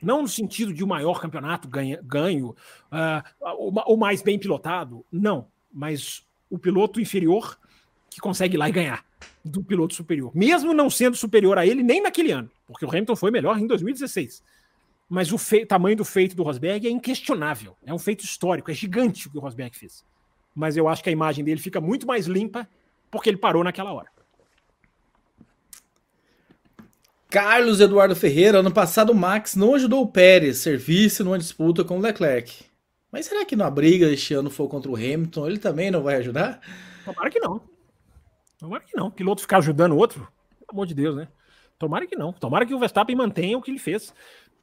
Não 0.02 0.24
no 0.24 0.28
sentido 0.28 0.74
de 0.74 0.84
o 0.84 0.88
maior 0.88 1.22
campeonato 1.22 1.68
ganha, 1.68 2.00
ganho, 2.04 2.56
uh, 2.92 3.56
o, 3.60 3.94
o, 3.94 3.98
mais 3.98 4.22
bem 4.24 4.40
pilotado, 4.40 5.06
não. 5.12 5.48
Mas 5.72 6.26
o 6.52 6.60
piloto 6.60 7.00
inferior 7.00 7.58
que 8.10 8.20
consegue 8.20 8.56
ir 8.56 8.60
lá 8.60 8.70
e 8.70 8.72
ganhar 8.72 9.04
do 9.44 9.64
piloto 9.64 9.96
superior. 9.96 10.32
Mesmo 10.36 10.74
não 10.74 10.90
sendo 10.90 11.16
superior 11.16 11.58
a 11.58 11.66
ele 11.66 11.82
nem 11.82 12.02
naquele 12.02 12.32
ano, 12.32 12.52
porque 12.68 12.86
o 12.86 12.90
Hamilton 12.90 13.16
foi 13.16 13.32
melhor 13.32 13.58
em 13.58 13.66
2016. 13.66 14.44
Mas 15.10 15.32
o 15.32 15.38
tamanho 15.66 15.98
do 15.98 16.06
feito 16.06 16.36
do 16.36 16.44
Rosberg 16.44 16.88
é 16.88 16.90
inquestionável. 16.90 17.76
É 17.86 17.94
um 17.94 18.00
feito 18.00 18.24
histórico, 18.24 18.70
é 18.70 18.74
gigante 18.74 19.28
o 19.28 19.32
que 19.32 19.38
o 19.38 19.42
Rosberg 19.42 19.78
fez. 19.78 20.06
Mas 20.54 20.78
eu 20.78 20.88
acho 20.88 21.02
que 21.04 21.10
a 21.10 21.12
imagem 21.12 21.44
dele 21.44 21.60
fica 21.60 21.82
muito 21.82 22.06
mais 22.06 22.28
limpa 22.28 22.68
porque 23.10 23.30
ele 23.30 23.38
parou 23.38 23.64
naquela 23.64 23.92
hora. 23.92 24.10
Carlos 27.30 27.80
Eduardo 27.80 28.16
Ferreira, 28.16 28.60
ano 28.60 28.72
passado 28.72 29.12
o 29.12 29.16
Max 29.16 29.56
não 29.56 29.74
ajudou 29.76 30.02
o 30.02 30.08
Pérez, 30.08 30.58
serviço 30.58 31.24
numa 31.24 31.40
disputa 31.40 31.84
com 31.84 31.98
o 31.98 32.02
Leclerc. 32.02 32.71
Mas 33.12 33.26
será 33.26 33.44
que 33.46 33.56
na 33.56 33.70
briga 33.70 34.10
este 34.10 34.34
ano 34.34 34.50
for 34.50 34.68
contra 34.68 34.90
o 34.90 34.96
Hamilton, 34.96 35.48
ele 35.48 35.60
também 35.60 35.92
não 35.92 36.02
vai 36.02 36.16
ajudar? 36.16 36.62
Tomara 37.04 37.30
que 37.30 37.40
não. 37.40 37.62
Tomara 38.58 38.84
que 38.84 38.96
não. 38.96 39.08
O 39.08 39.12
piloto 39.12 39.42
ficar 39.42 39.58
ajudando 39.58 39.94
o 39.94 39.98
outro, 39.98 40.20
pelo 40.60 40.72
amor 40.72 40.86
de 40.86 40.94
Deus, 40.94 41.16
né? 41.16 41.28
Tomara 41.78 42.06
que 42.06 42.16
não. 42.16 42.32
Tomara 42.32 42.66
que 42.66 42.74
o 42.74 42.80
Verstappen 42.80 43.16
mantenha 43.16 43.58
o 43.58 43.62
que 43.62 43.72
ele 43.72 43.80
fez 43.80 44.14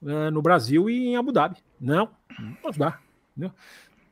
uh, 0.00 0.30
no 0.30 0.40
Brasil 0.40 0.88
e 0.88 1.08
em 1.08 1.16
Abu 1.16 1.32
Dhabi. 1.32 1.56
Não, 1.80 2.08
não 2.38 2.54
pode 2.54 2.68
ajudar. 2.76 3.02
Entendeu? 3.36 3.52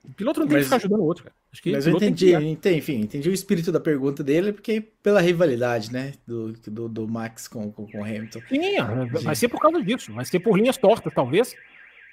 O 0.05 0.13
piloto 0.13 0.41
não 0.41 0.47
tem 0.47 0.57
Mas... 0.57 0.65
que 0.65 0.69
ficar 0.69 0.77
ajudando 0.77 1.01
o 1.01 1.05
outro, 1.05 1.25
cara. 1.25 1.37
Acho 1.57 1.63
que 1.63 1.73
Mas 1.73 1.87
eu 1.87 1.97
entendi, 1.97 2.35
entendi, 2.35 2.77
enfim, 2.77 3.01
entendi 3.01 3.31
o 3.31 3.33
espírito 3.33 3.73
da 3.73 3.81
pergunta 3.81 4.23
dele, 4.23 4.53
porque 4.53 4.79
pela 5.03 5.23
rivalidade, 5.23 5.91
né, 5.91 6.13
do, 6.27 6.53
do, 6.53 6.87
do 6.87 7.09
Max 7.09 7.49
com, 7.49 7.73
com, 7.73 7.87
com 7.91 7.99
o 7.99 8.05
Hamilton. 8.05 8.41
Sim, 8.47 8.77
é, 8.77 8.85
vai 9.23 9.35
ser 9.35 9.49
por 9.49 9.59
causa 9.59 9.83
disso, 9.83 10.13
vai 10.13 10.27
ser 10.27 10.41
por 10.41 10.59
linhas 10.59 10.77
tortas, 10.77 11.15
talvez, 11.15 11.57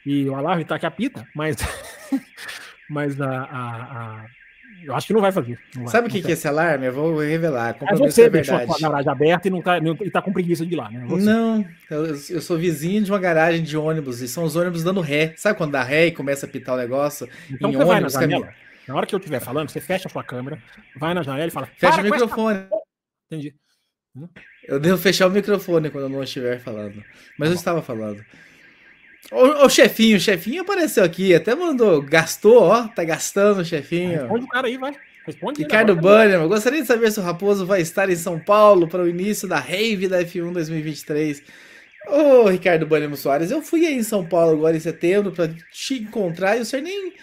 e 0.05 0.27
o 0.29 0.35
alarme 0.35 0.65
tá 0.65 0.75
aqui 0.75 0.85
a 0.85 0.91
pita, 0.91 1.27
mas, 1.35 1.57
mas 2.89 3.19
a, 3.19 3.29
a, 3.29 3.81
a, 3.81 4.25
eu 4.83 4.95
acho 4.95 5.07
que 5.07 5.13
não 5.13 5.21
vai 5.21 5.31
fazer. 5.31 5.59
Não 5.75 5.87
Sabe 5.87 6.07
o 6.07 6.11
que, 6.11 6.21
que 6.21 6.29
é 6.29 6.33
esse 6.33 6.47
alarme? 6.47 6.87
Eu 6.87 6.93
vou 6.93 7.19
revelar. 7.19 7.75
É 7.81 7.95
você 7.95 8.23
é 8.23 8.29
deixou 8.29 8.55
a 8.55 8.65
garagem 8.65 9.11
aberta 9.11 9.47
e 9.47 9.51
não 9.51 9.61
tá, 9.61 9.79
não, 9.79 9.97
e 10.01 10.11
tá 10.11 10.21
com 10.21 10.33
preguiça 10.33 10.65
de 10.65 10.73
ir 10.73 10.77
lá, 10.77 10.89
né? 10.89 11.05
Você. 11.07 11.25
Não, 11.25 11.65
eu, 11.89 12.05
eu, 12.07 12.41
sou 12.41 12.57
vizinho 12.57 13.03
de 13.03 13.11
uma 13.11 13.19
garagem 13.19 13.63
de 13.63 13.77
ônibus 13.77 14.21
e 14.21 14.27
são 14.27 14.43
os 14.43 14.55
ônibus 14.55 14.83
dando 14.83 15.01
ré. 15.01 15.33
Sabe 15.37 15.57
quando 15.57 15.71
dá 15.71 15.83
ré 15.83 16.07
e 16.07 16.11
começa 16.11 16.45
a 16.45 16.49
pitar 16.49 16.75
o 16.75 16.77
negócio? 16.77 17.27
Então 17.49 17.71
em 17.71 17.75
ônibus, 17.77 18.13
vai 18.13 18.27
na 18.87 18.95
hora 18.95 19.05
que 19.05 19.15
eu 19.15 19.19
estiver 19.19 19.39
falando, 19.39 19.69
você 19.69 19.79
fecha 19.79 20.07
a 20.07 20.11
sua 20.11 20.23
câmera, 20.23 20.61
vai 20.97 21.13
na 21.13 21.23
janela 21.23 21.47
e 21.47 21.51
fala. 21.51 21.67
Fecha 21.77 22.01
o 22.01 22.03
microfone. 22.03 22.57
Essa... 22.57 22.81
Entendi. 23.31 23.55
Eu 24.67 24.79
devo 24.79 24.97
fechar 24.97 25.27
o 25.27 25.31
microfone 25.31 25.89
quando 25.89 26.03
eu 26.03 26.09
não 26.09 26.23
estiver 26.23 26.59
falando. 26.59 27.03
Mas 27.37 27.49
tá 27.49 27.53
eu 27.53 27.55
estava 27.55 27.81
falando. 27.81 28.23
O, 29.31 29.65
o, 29.65 29.69
chefinho, 29.69 30.17
o 30.17 30.19
chefinho 30.19 30.61
apareceu 30.61 31.03
aqui, 31.03 31.33
até 31.33 31.55
mandou, 31.55 32.01
gastou, 32.01 32.63
ó, 32.63 32.87
tá 32.87 33.03
gastando 33.03 33.61
o 33.61 33.65
chefinho. 33.65 34.21
Responde 34.21 34.45
o 34.45 34.47
cara 34.47 34.67
aí, 34.67 34.77
vai. 34.77 34.93
Responde 35.25 35.63
Ricardo 35.63 35.95
Bannerman, 35.95 36.49
gostaria 36.49 36.81
de 36.81 36.87
saber 36.87 37.09
se 37.09 37.19
o 37.19 37.23
Raposo 37.23 37.65
vai 37.65 37.79
estar 37.79 38.09
em 38.09 38.15
São 38.15 38.37
Paulo 38.37 38.87
para 38.89 39.01
o 39.01 39.07
início 39.07 39.47
da 39.47 39.57
Rave 39.57 40.09
da 40.09 40.21
F1 40.21 40.51
2023. 40.51 41.41
Ô, 42.07 42.49
Ricardo 42.49 42.85
Bannerman 42.85 43.15
Soares, 43.15 43.49
eu 43.49 43.61
fui 43.61 43.85
aí 43.85 43.95
em 43.95 44.03
São 44.03 44.25
Paulo 44.25 44.57
agora 44.57 44.75
em 44.75 44.81
setembro 44.81 45.31
para 45.31 45.47
te 45.71 46.01
encontrar 46.01 46.57
e 46.57 46.61
o 46.61 46.65
senhor 46.65 46.83
nem 46.83 47.13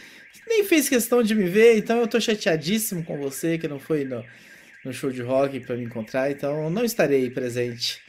nem 0.49 0.65
fez 0.65 0.89
questão 0.89 1.23
de 1.23 1.35
me 1.35 1.45
ver, 1.45 1.77
então 1.77 1.99
eu 1.99 2.09
tô 2.09 2.21
chateadíssimo 2.21 3.05
com 3.05 3.17
você 3.19 3.57
que 3.57 3.69
não 3.69 3.79
foi 3.79 4.05
no, 4.05 4.25
no 4.85 4.93
show 4.93 5.11
de 5.13 5.23
rock 5.23 5.61
para 5.61 5.77
me 5.77 5.85
encontrar, 5.85 6.31
então 6.31 6.69
não 6.71 6.85
estarei 6.85 7.31
presente 7.31 8.01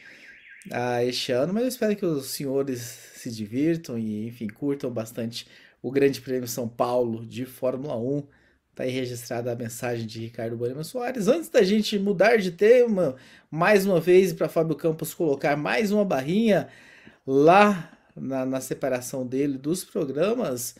ah, 0.70 1.04
este 1.04 1.32
ano, 1.32 1.52
mas 1.52 1.62
eu 1.62 1.68
espero 1.68 1.96
que 1.96 2.06
os 2.06 2.26
senhores 2.26 2.80
se 3.14 3.30
divirtam 3.30 3.98
e, 3.98 4.26
enfim, 4.28 4.46
curtam 4.46 4.90
bastante 4.90 5.46
o 5.82 5.90
Grande 5.90 6.20
Prêmio 6.20 6.46
São 6.46 6.68
Paulo 6.68 7.26
de 7.26 7.44
Fórmula 7.44 7.96
1. 7.96 8.26
Tá 8.74 8.84
aí 8.84 8.90
registrada 8.90 9.52
a 9.52 9.56
mensagem 9.56 10.06
de 10.06 10.20
Ricardo 10.20 10.56
Bolima 10.56 10.84
Soares. 10.84 11.28
Antes 11.28 11.48
da 11.48 11.62
gente 11.62 11.98
mudar 11.98 12.36
de 12.38 12.52
tema, 12.52 13.16
mais 13.50 13.84
uma 13.84 14.00
vez, 14.00 14.32
para 14.32 14.48
Fábio 14.48 14.76
Campos 14.76 15.12
colocar 15.12 15.56
mais 15.56 15.90
uma 15.90 16.04
barrinha 16.04 16.68
lá 17.26 17.90
na, 18.16 18.46
na 18.46 18.60
separação 18.60 19.26
dele 19.26 19.58
dos 19.58 19.84
programas, 19.84 20.74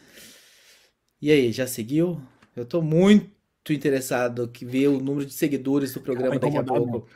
e 1.22 1.30
aí, 1.30 1.52
já 1.52 1.68
seguiu? 1.68 2.20
Eu 2.56 2.64
tô 2.64 2.82
muito 2.82 3.30
interessado 3.70 4.48
que 4.48 4.64
ver 4.64 4.88
o 4.88 4.98
número 4.98 5.24
de 5.24 5.32
seguidores 5.32 5.94
do 5.94 6.00
programa 6.00 6.36
daqui 6.36 6.56
a 6.56 6.64
pouco. 6.64 7.08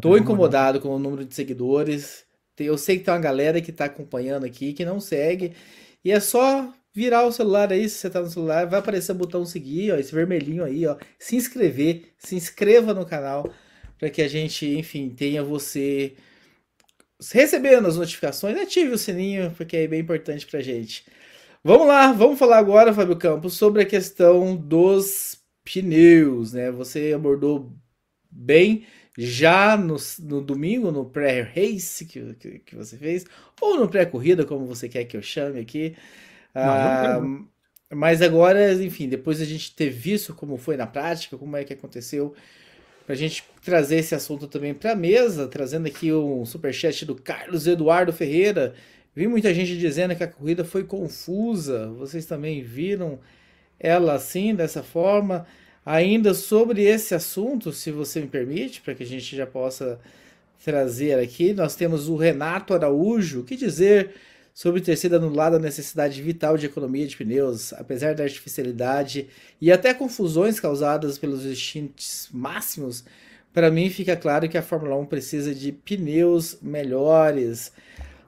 Tô 0.00 0.16
incomodado 0.16 0.80
com 0.80 0.88
o 0.88 0.98
número 0.98 1.24
de 1.24 1.34
seguidores. 1.34 2.24
Eu 2.58 2.78
sei 2.78 2.98
que 2.98 3.04
tem 3.04 3.14
uma 3.14 3.20
galera 3.20 3.60
que 3.60 3.72
tá 3.72 3.84
acompanhando 3.84 4.44
aqui 4.44 4.72
que 4.72 4.84
não 4.84 5.00
segue. 5.00 5.52
E 6.04 6.10
é 6.10 6.20
só 6.20 6.72
virar 6.94 7.26
o 7.26 7.32
celular 7.32 7.70
aí, 7.70 7.88
se 7.88 7.96
você 7.98 8.10
tá 8.10 8.20
no 8.20 8.30
celular, 8.30 8.66
vai 8.66 8.80
aparecer 8.80 9.12
o 9.12 9.14
botão 9.14 9.44
seguir, 9.44 9.92
ó, 9.92 9.96
esse 9.96 10.14
vermelhinho 10.14 10.64
aí, 10.64 10.86
ó, 10.86 10.96
se 11.18 11.36
inscrever, 11.36 12.14
se 12.16 12.34
inscreva 12.34 12.94
no 12.94 13.04
canal 13.04 13.52
para 13.98 14.08
que 14.08 14.22
a 14.22 14.28
gente, 14.28 14.66
enfim, 14.66 15.10
tenha 15.10 15.42
você 15.42 16.14
recebendo 17.32 17.86
as 17.86 17.96
notificações, 17.96 18.58
ative 18.58 18.92
o 18.92 18.98
sininho, 18.98 19.52
porque 19.56 19.76
é 19.76 19.86
bem 19.86 20.00
importante 20.00 20.46
pra 20.46 20.60
gente. 20.60 21.04
Vamos 21.62 21.86
lá, 21.86 22.12
vamos 22.12 22.38
falar 22.38 22.58
agora, 22.58 22.94
Fábio 22.94 23.16
Campos, 23.16 23.54
sobre 23.54 23.82
a 23.82 23.86
questão 23.86 24.56
dos 24.56 25.38
pneus, 25.64 26.52
né? 26.52 26.70
Você 26.70 27.12
abordou 27.14 27.72
bem 28.30 28.86
já 29.16 29.76
no, 29.76 29.96
no 30.20 30.40
domingo, 30.40 30.90
no 30.90 31.04
pré-race 31.04 32.04
que, 32.04 32.34
que, 32.34 32.58
que, 32.60 32.76
você 32.76 32.96
fez, 32.96 33.24
ou 33.60 33.78
no 33.78 33.88
pré-corrida, 33.88 34.44
como 34.44 34.66
você 34.66 34.88
quer 34.88 35.04
que 35.04 35.16
eu 35.16 35.22
chame 35.22 35.60
aqui. 35.60 35.96
Não, 36.54 36.62
ah, 36.64 37.20
mas 37.94 38.20
agora, 38.20 38.72
enfim, 38.74 39.08
depois 39.08 39.40
a 39.40 39.44
gente 39.44 39.74
ter 39.74 39.90
visto 39.90 40.34
como 40.34 40.56
foi 40.56 40.76
na 40.76 40.86
prática, 40.86 41.38
como 41.38 41.56
é 41.56 41.64
que 41.64 41.72
aconteceu, 41.72 42.34
para 43.04 43.14
a 43.14 43.18
gente 43.18 43.44
trazer 43.62 43.96
esse 43.96 44.14
assunto 44.14 44.48
também 44.48 44.74
para 44.74 44.92
a 44.92 44.96
mesa, 44.96 45.46
trazendo 45.46 45.86
aqui 45.86 46.12
um 46.12 46.44
superchat 46.44 47.04
do 47.04 47.14
Carlos 47.14 47.66
Eduardo 47.66 48.12
Ferreira, 48.12 48.74
Vi 49.16 49.26
muita 49.26 49.54
gente 49.54 49.78
dizendo 49.78 50.14
que 50.14 50.22
a 50.22 50.28
corrida 50.28 50.62
foi 50.62 50.84
confusa. 50.84 51.88
Vocês 51.92 52.26
também 52.26 52.62
viram 52.62 53.18
ela 53.80 54.12
assim, 54.12 54.54
dessa 54.54 54.82
forma? 54.82 55.46
Ainda 55.86 56.34
sobre 56.34 56.82
esse 56.82 57.14
assunto, 57.14 57.72
se 57.72 57.92
você 57.92 58.20
me 58.20 58.26
permite, 58.26 58.80
para 58.80 58.92
que 58.92 59.04
a 59.04 59.06
gente 59.06 59.36
já 59.36 59.46
possa 59.46 60.00
trazer 60.64 61.16
aqui, 61.16 61.52
nós 61.52 61.76
temos 61.76 62.08
o 62.08 62.16
Renato 62.16 62.74
Araújo. 62.74 63.40
O 63.40 63.44
que 63.44 63.54
dizer 63.54 64.10
sobre 64.52 64.80
ter 64.80 64.96
sido 64.96 65.14
anulada 65.14 65.58
a 65.58 65.60
necessidade 65.60 66.20
vital 66.20 66.58
de 66.58 66.66
economia 66.66 67.06
de 67.06 67.16
pneus, 67.16 67.72
apesar 67.74 68.16
da 68.16 68.24
artificialidade 68.24 69.28
e 69.60 69.70
até 69.70 69.94
confusões 69.94 70.58
causadas 70.58 71.18
pelos 71.18 71.46
instintos 71.46 72.28
máximos? 72.32 73.04
Para 73.52 73.70
mim, 73.70 73.88
fica 73.88 74.16
claro 74.16 74.48
que 74.48 74.58
a 74.58 74.62
Fórmula 74.62 74.96
1 74.96 75.06
precisa 75.06 75.54
de 75.54 75.70
pneus 75.70 76.58
melhores. 76.60 77.70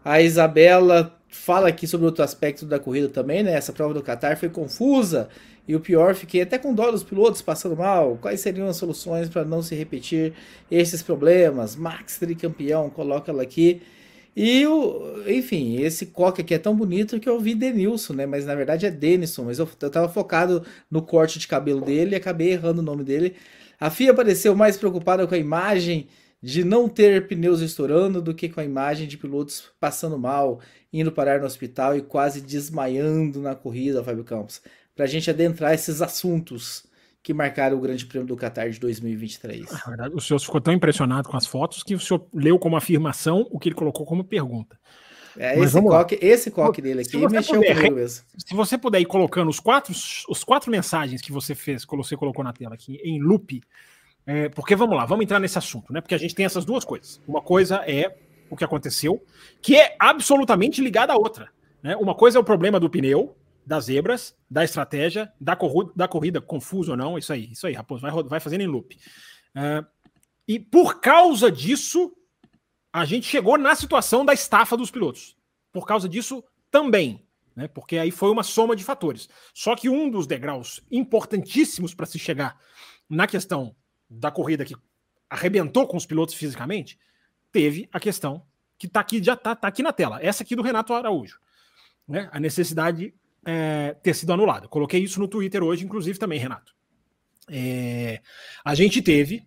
A 0.04 0.22
Isabela 0.22 1.18
fala 1.28 1.68
aqui 1.68 1.88
sobre 1.88 2.06
outro 2.06 2.22
aspecto 2.22 2.64
da 2.64 2.78
corrida 2.78 3.08
também, 3.08 3.42
né? 3.42 3.52
Essa 3.52 3.72
prova 3.72 3.92
do 3.92 4.02
Qatar 4.02 4.38
foi 4.38 4.48
confusa 4.48 5.28
e 5.68 5.76
o 5.76 5.80
pior, 5.80 6.14
fiquei 6.14 6.40
até 6.40 6.56
com 6.56 6.74
dó 6.74 6.90
dos 6.90 7.04
pilotos 7.04 7.42
passando 7.42 7.76
mal. 7.76 8.16
Quais 8.22 8.40
seriam 8.40 8.66
as 8.68 8.76
soluções 8.78 9.28
para 9.28 9.44
não 9.44 9.62
se 9.62 9.74
repetir 9.74 10.32
esses 10.70 11.02
problemas? 11.02 11.76
Max 11.76 12.16
tricampeão, 12.16 12.88
coloca 12.88 13.30
ela 13.30 13.42
aqui. 13.42 13.82
E 14.34 14.66
o, 14.66 15.22
enfim, 15.26 15.82
esse 15.82 16.06
coque 16.06 16.40
aqui 16.40 16.54
é 16.54 16.58
tão 16.58 16.74
bonito 16.74 17.20
que 17.20 17.28
eu 17.28 17.38
vi 17.38 17.54
Denilson, 17.54 18.14
né? 18.14 18.24
Mas 18.24 18.46
na 18.46 18.54
verdade 18.54 18.86
é 18.86 18.90
Denison, 18.90 19.44
mas 19.44 19.58
eu, 19.58 19.68
eu 19.82 19.90
tava 19.90 20.08
focado 20.08 20.64
no 20.90 21.02
corte 21.02 21.38
de 21.38 21.46
cabelo 21.46 21.82
dele 21.82 22.12
e 22.12 22.16
acabei 22.16 22.52
errando 22.52 22.80
o 22.80 22.84
nome 22.84 23.04
dele. 23.04 23.34
A 23.78 23.90
FIA 23.90 24.14
pareceu 24.14 24.56
mais 24.56 24.76
preocupada 24.78 25.26
com 25.26 25.34
a 25.34 25.38
imagem 25.38 26.08
de 26.42 26.64
não 26.64 26.88
ter 26.88 27.26
pneus 27.26 27.60
estourando 27.60 28.22
do 28.22 28.34
que 28.34 28.48
com 28.48 28.60
a 28.60 28.64
imagem 28.64 29.06
de 29.06 29.18
pilotos 29.18 29.64
passando 29.78 30.18
mal, 30.18 30.60
indo 30.92 31.12
parar 31.12 31.40
no 31.40 31.46
hospital 31.46 31.96
e 31.96 32.00
quase 32.00 32.40
desmaiando 32.40 33.40
na 33.40 33.54
corrida, 33.54 34.02
Fábio 34.02 34.24
Campos. 34.24 34.62
Para 34.98 35.04
a 35.04 35.08
gente 35.08 35.30
adentrar 35.30 35.72
esses 35.72 36.02
assuntos 36.02 36.84
que 37.22 37.32
marcaram 37.32 37.78
o 37.78 37.80
Grande 37.80 38.04
Prêmio 38.04 38.26
do 38.26 38.36
Qatar 38.36 38.68
de 38.68 38.80
2023. 38.80 39.64
verdade, 39.86 40.12
o 40.12 40.20
senhor 40.20 40.40
ficou 40.40 40.60
tão 40.60 40.74
impressionado 40.74 41.28
com 41.28 41.36
as 41.36 41.46
fotos 41.46 41.84
que 41.84 41.94
o 41.94 42.00
senhor 42.00 42.26
leu 42.34 42.58
como 42.58 42.76
afirmação 42.76 43.46
o 43.52 43.60
que 43.60 43.68
ele 43.68 43.76
colocou 43.76 44.04
como 44.04 44.24
pergunta. 44.24 44.76
É, 45.38 45.56
esse 45.56 45.80
coque, 45.80 46.18
esse 46.20 46.50
coque 46.50 46.82
dele 46.82 47.02
aqui 47.02 47.16
mexeu 47.28 47.60
puder, 47.60 47.76
comigo 47.76 47.94
mesmo. 47.94 48.24
Se 48.44 48.52
você 48.56 48.76
puder 48.76 48.98
ir 48.98 49.04
colocando 49.04 49.48
os 49.48 49.60
quatro, 49.60 49.94
os 50.28 50.42
quatro 50.42 50.68
mensagens 50.68 51.22
que 51.22 51.30
você 51.30 51.54
fez, 51.54 51.84
que 51.84 51.96
você 51.96 52.16
colocou 52.16 52.42
na 52.42 52.52
tela 52.52 52.74
aqui 52.74 53.00
em 53.04 53.22
loop, 53.22 53.62
é, 54.26 54.48
porque 54.48 54.74
vamos 54.74 54.96
lá, 54.96 55.06
vamos 55.06 55.22
entrar 55.22 55.38
nesse 55.38 55.58
assunto, 55.58 55.92
né? 55.92 56.00
Porque 56.00 56.16
a 56.16 56.18
gente 56.18 56.34
tem 56.34 56.44
essas 56.44 56.64
duas 56.64 56.84
coisas. 56.84 57.20
Uma 57.24 57.40
coisa 57.40 57.84
é 57.86 58.16
o 58.50 58.56
que 58.56 58.64
aconteceu, 58.64 59.24
que 59.62 59.76
é 59.76 59.94
absolutamente 59.96 60.82
ligada 60.82 61.12
à 61.12 61.16
outra. 61.16 61.50
Né? 61.80 61.94
Uma 61.94 62.16
coisa 62.16 62.36
é 62.36 62.40
o 62.40 62.44
problema 62.44 62.80
do 62.80 62.90
pneu, 62.90 63.36
das 63.68 63.84
zebras, 63.84 64.34
da 64.50 64.64
estratégia, 64.64 65.30
da, 65.38 65.54
corrida, 65.54 65.92
da 65.94 66.08
corrida 66.08 66.40
confuso 66.40 66.92
ou 66.92 66.96
não, 66.96 67.18
isso 67.18 67.30
aí, 67.34 67.52
isso 67.52 67.66
aí, 67.66 67.74
Raposo, 67.74 68.00
vai, 68.00 68.10
vai 68.22 68.40
fazendo 68.40 68.62
em 68.62 68.66
loop. 68.66 68.96
Uh, 69.54 69.86
e 70.48 70.58
por 70.58 71.00
causa 71.00 71.52
disso, 71.52 72.16
a 72.90 73.04
gente 73.04 73.26
chegou 73.26 73.58
na 73.58 73.74
situação 73.74 74.24
da 74.24 74.32
estafa 74.32 74.74
dos 74.74 74.90
pilotos. 74.90 75.36
Por 75.70 75.86
causa 75.86 76.08
disso 76.08 76.42
também, 76.70 77.22
né? 77.54 77.68
Porque 77.68 77.98
aí 77.98 78.10
foi 78.10 78.30
uma 78.30 78.42
soma 78.42 78.74
de 78.74 78.82
fatores. 78.82 79.28
Só 79.52 79.76
que 79.76 79.90
um 79.90 80.08
dos 80.08 80.26
degraus 80.26 80.80
importantíssimos 80.90 81.92
para 81.92 82.06
se 82.06 82.18
chegar 82.18 82.58
na 83.06 83.26
questão 83.26 83.76
da 84.08 84.30
corrida 84.30 84.64
que 84.64 84.74
arrebentou 85.28 85.86
com 85.86 85.98
os 85.98 86.06
pilotos 86.06 86.34
fisicamente, 86.34 86.98
teve 87.52 87.86
a 87.92 88.00
questão 88.00 88.46
que 88.78 88.86
está 88.86 89.00
aqui, 89.00 89.22
já 89.22 89.34
está 89.34 89.54
tá 89.54 89.68
aqui 89.68 89.82
na 89.82 89.92
tela. 89.92 90.18
Essa 90.22 90.42
aqui 90.42 90.56
do 90.56 90.62
Renato 90.62 90.94
Araújo. 90.94 91.38
Né? 92.06 92.30
A 92.32 92.40
necessidade 92.40 93.12
é, 93.50 93.94
ter 94.02 94.12
sido 94.12 94.30
anulada. 94.30 94.68
Coloquei 94.68 95.02
isso 95.02 95.18
no 95.18 95.26
Twitter 95.26 95.62
hoje, 95.62 95.82
inclusive, 95.82 96.18
também, 96.18 96.38
Renato. 96.38 96.74
É, 97.48 98.20
a 98.62 98.74
gente 98.74 99.00
teve. 99.00 99.42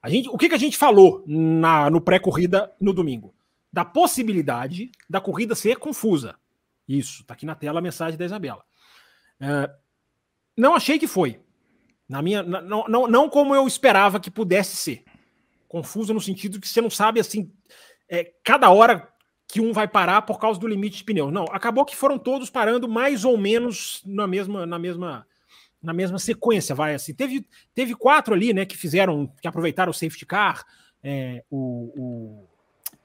A 0.00 0.08
gente, 0.08 0.30
o 0.30 0.38
que, 0.38 0.48
que 0.48 0.54
a 0.54 0.58
gente 0.58 0.78
falou 0.78 1.22
na, 1.26 1.90
no 1.90 2.00
pré-corrida 2.00 2.72
no 2.80 2.94
domingo? 2.94 3.34
Da 3.70 3.84
possibilidade 3.84 4.90
da 5.10 5.20
corrida 5.20 5.54
ser 5.54 5.76
confusa. 5.76 6.36
Isso, 6.88 7.20
está 7.20 7.34
aqui 7.34 7.44
na 7.44 7.54
tela 7.54 7.78
a 7.78 7.82
mensagem 7.82 8.18
da 8.18 8.24
Isabela. 8.24 8.64
É, 9.38 9.70
não 10.56 10.74
achei 10.74 10.98
que 10.98 11.06
foi. 11.06 11.38
Na 12.08 12.22
minha, 12.22 12.42
não, 12.42 12.88
não, 12.88 13.06
não 13.06 13.28
como 13.28 13.54
eu 13.54 13.66
esperava 13.66 14.18
que 14.18 14.30
pudesse 14.30 14.76
ser. 14.76 15.04
Confusa 15.68 16.14
no 16.14 16.20
sentido 16.22 16.58
que 16.58 16.68
você 16.68 16.80
não 16.80 16.88
sabe 16.88 17.20
assim, 17.20 17.52
é, 18.08 18.32
cada 18.42 18.70
hora 18.70 19.12
que 19.48 19.60
um 19.60 19.72
vai 19.72 19.86
parar 19.86 20.22
por 20.22 20.40
causa 20.40 20.58
do 20.58 20.66
limite 20.66 20.98
de 20.98 21.04
pneu. 21.04 21.30
Não, 21.30 21.44
acabou 21.44 21.84
que 21.84 21.94
foram 21.94 22.18
todos 22.18 22.50
parando 22.50 22.88
mais 22.88 23.24
ou 23.24 23.38
menos 23.38 24.02
na 24.04 24.26
mesma, 24.26 24.66
na 24.66 24.78
mesma, 24.78 25.26
na 25.82 25.92
mesma 25.92 26.18
sequência, 26.18 26.74
vai 26.74 26.94
assim. 26.94 27.14
Teve, 27.14 27.46
teve 27.74 27.94
quatro 27.94 28.34
ali, 28.34 28.52
né, 28.52 28.64
que 28.64 28.76
fizeram, 28.76 29.32
que 29.40 29.46
aproveitaram 29.46 29.90
o 29.90 29.94
safety 29.94 30.26
car. 30.26 30.64
É, 31.02 31.44
o, 31.48 31.92
o, 31.96 32.48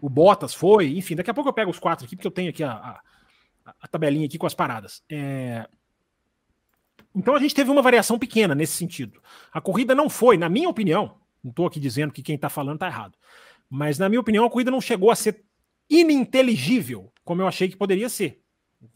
o, 0.01 0.09
Bottas 0.09 0.53
foi, 0.53 0.97
enfim. 0.97 1.15
Daqui 1.15 1.30
a 1.30 1.34
pouco 1.34 1.49
eu 1.49 1.53
pego 1.53 1.69
os 1.69 1.80
quatro 1.80 2.05
aqui 2.05 2.15
porque 2.15 2.27
eu 2.27 2.31
tenho 2.31 2.49
aqui 2.49 2.63
a, 2.63 2.72
a, 2.72 3.01
a 3.80 3.88
tabelinha 3.88 4.26
aqui 4.26 4.39
com 4.39 4.47
as 4.47 4.55
paradas. 4.55 5.03
É, 5.09 5.68
então 7.15 7.35
a 7.35 7.39
gente 7.39 7.53
teve 7.53 7.69
uma 7.69 7.81
variação 7.81 8.18
pequena 8.18 8.55
nesse 8.55 8.73
sentido. 8.73 9.22
A 9.53 9.61
corrida 9.61 9.93
não 9.93 10.09
foi, 10.09 10.38
na 10.38 10.49
minha 10.49 10.69
opinião, 10.69 11.18
não 11.43 11.51
estou 11.51 11.68
aqui 11.68 11.80
dizendo 11.80 12.11
que 12.11 12.23
quem 12.23 12.35
está 12.35 12.49
falando 12.49 12.76
está 12.76 12.88
errado, 12.88 13.18
mas 13.69 13.99
na 13.99 14.09
minha 14.09 14.22
opinião 14.22 14.45
a 14.45 14.49
corrida 14.49 14.72
não 14.72 14.81
chegou 14.81 15.11
a 15.11 15.15
ser 15.15 15.43
ininteligível 15.91 17.11
como 17.23 17.41
eu 17.41 17.47
achei 17.47 17.69
que 17.69 17.77
poderia 17.77 18.09
ser. 18.09 18.41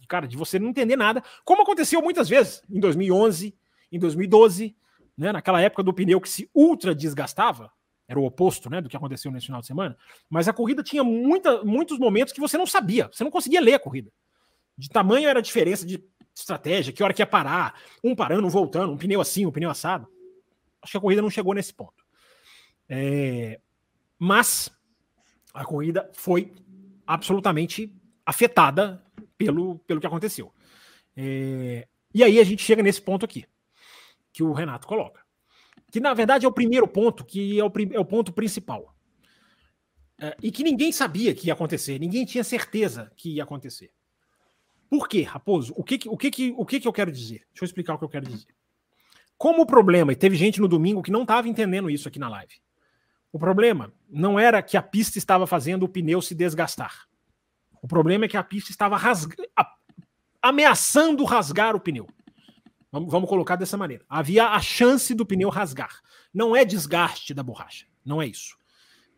Cara, 0.08 0.28
de 0.28 0.36
você 0.36 0.58
não 0.58 0.70
entender 0.70 0.96
nada, 0.96 1.24
como 1.44 1.62
aconteceu 1.62 2.02
muitas 2.02 2.28
vezes 2.28 2.64
em 2.70 2.80
2011, 2.80 3.56
em 3.92 4.00
2012, 4.00 4.76
né, 5.18 5.32
naquela 5.32 5.62
época 5.62 5.84
do 5.84 5.94
pneu 5.94 6.20
que 6.20 6.30
se 6.30 6.50
ultra 6.54 6.96
desgastava, 6.96 7.72
era 8.08 8.20
o 8.20 8.26
oposto 8.26 8.70
né, 8.70 8.82
do 8.82 8.90
que 8.90 8.98
aconteceu 8.98 9.32
nesse 9.32 9.48
final 9.48 9.62
de 9.62 9.68
semana, 9.68 9.98
mas 10.30 10.48
a 10.48 10.54
corrida 10.54 10.84
tinha 10.84 11.04
muita, 11.04 11.64
muitos 11.64 11.98
momentos 11.98 12.34
que 12.34 12.40
você 12.40 12.58
não 12.58 12.66
sabia, 12.66 13.10
você 13.12 13.24
não 13.24 13.32
conseguia 13.32 13.62
ler 13.62 13.76
a 13.76 13.80
corrida. 13.80 14.12
De 14.78 14.90
tamanho 14.90 15.30
era 15.30 15.40
a 15.40 15.42
diferença 15.42 15.86
de 15.86 16.04
estratégia, 16.36 16.92
que 16.92 17.02
hora 17.02 17.14
que 17.14 17.22
ia 17.22 17.28
parar, 17.28 17.80
um 18.04 18.16
parando, 18.16 18.46
um 18.46 18.50
voltando, 18.50 18.92
um 18.92 18.98
pneu 18.98 19.22
assim, 19.22 19.46
um 19.46 19.52
pneu 19.52 19.70
assado. 19.70 20.08
Acho 20.82 20.92
que 20.92 20.98
a 20.98 21.02
corrida 21.02 21.22
não 21.22 21.30
chegou 21.30 21.54
nesse 21.54 21.74
ponto. 21.74 22.06
É, 22.90 23.60
mas 24.20 24.70
a 25.54 25.64
corrida 25.64 26.12
foi 26.14 26.52
absolutamente 27.06 27.94
afetada 28.26 29.04
pelo, 29.38 29.80
pelo 29.80 30.00
que 30.00 30.08
aconteceu. 30.08 30.54
É, 31.16 31.88
e 32.14 32.24
aí 32.24 32.40
a 32.40 32.44
gente 32.44 32.64
chega 32.64 32.82
nesse 32.82 33.02
ponto 33.02 33.26
aqui, 33.26 33.46
que 34.34 34.44
o 34.44 34.54
Renato 34.54 34.88
coloca. 34.88 35.24
Que 35.92 36.00
na 36.00 36.14
verdade 36.14 36.46
é 36.46 36.50
o 36.50 36.54
primeiro 36.54 36.88
ponto, 36.88 37.24
que 37.24 37.60
é 37.60 37.64
o, 37.64 37.72
é 37.94 38.00
o 38.00 38.06
ponto 38.06 38.34
principal. 38.34 38.96
É, 40.20 40.36
e 40.42 40.52
que 40.52 40.64
ninguém 40.64 40.92
sabia 40.92 41.36
que 41.36 41.48
ia 41.48 41.54
acontecer, 41.54 42.00
ninguém 42.00 42.26
tinha 42.26 42.44
certeza 42.44 43.12
que 43.16 43.36
ia 43.36 43.44
acontecer. 43.44 43.92
Por 44.90 45.08
quê, 45.08 45.24
Raposo? 45.24 45.74
O 45.76 45.84
que, 45.84 46.00
o, 46.08 46.18
que, 46.18 46.54
o 46.58 46.66
que, 46.66 46.80
que 46.80 46.88
eu 46.88 46.94
quero 46.94 47.12
dizer? 47.12 47.46
Deixa 47.52 47.64
eu 47.64 47.66
explicar 47.66 47.96
o 47.96 47.98
que 47.98 48.06
eu 48.06 48.10
quero 48.10 48.26
dizer. 48.26 48.56
Como 49.38 49.64
o 49.64 49.66
problema, 49.66 50.14
e 50.14 50.16
teve 50.16 50.36
gente 50.36 50.62
no 50.62 50.68
domingo 50.68 51.02
que 51.02 51.12
não 51.12 51.24
estava 51.24 51.50
entendendo 51.50 51.90
isso 51.90 52.08
aqui 52.08 52.20
na 52.20 52.30
live. 52.30 52.56
O 53.36 53.38
problema 53.38 53.92
não 54.10 54.40
era 54.40 54.62
que 54.62 54.78
a 54.78 54.82
pista 54.82 55.18
estava 55.18 55.46
fazendo 55.46 55.84
o 55.84 55.90
pneu 55.90 56.22
se 56.22 56.34
desgastar. 56.34 57.06
O 57.82 57.86
problema 57.86 58.24
é 58.24 58.28
que 58.30 58.38
a 58.38 58.44
pista 58.44 58.72
estava 58.72 58.96
rasga... 58.96 59.36
ameaçando 60.42 61.22
rasgar 61.26 61.76
o 61.76 61.80
pneu. 61.82 62.08
Vamos, 62.90 63.28
colocar 63.28 63.58
dessa 63.58 63.76
maneira. 63.76 64.06
Havia 64.08 64.48
a 64.48 64.62
chance 64.62 65.14
do 65.14 65.26
pneu 65.26 65.50
rasgar. 65.50 66.00
Não 66.34 66.56
é 66.56 66.64
desgaste 66.64 67.34
da 67.34 67.44
borracha. 67.44 67.86
Não 68.06 68.22
é 68.22 68.28
isso. 68.28 68.56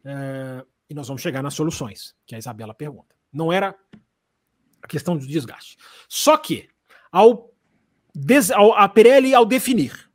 É... 0.04 0.66
E 0.90 0.96
nós 0.96 1.08
vamos 1.08 1.22
chegar 1.22 1.44
nas 1.44 1.54
soluções, 1.54 2.16
que 2.26 2.34
a 2.34 2.40
Isabela 2.40 2.74
pergunta. 2.74 3.16
Não 3.32 3.54
era 3.54 3.76
a 4.82 4.88
questão 4.88 5.16
do 5.16 5.28
desgaste. 5.28 5.78
Só 6.10 6.38
que, 6.38 6.68
ao, 7.12 7.54
des, 8.16 8.50
ao, 8.50 8.74
a 8.74 8.90
Pirelli, 8.90 9.36
ao 9.36 9.46
definir 9.46 10.10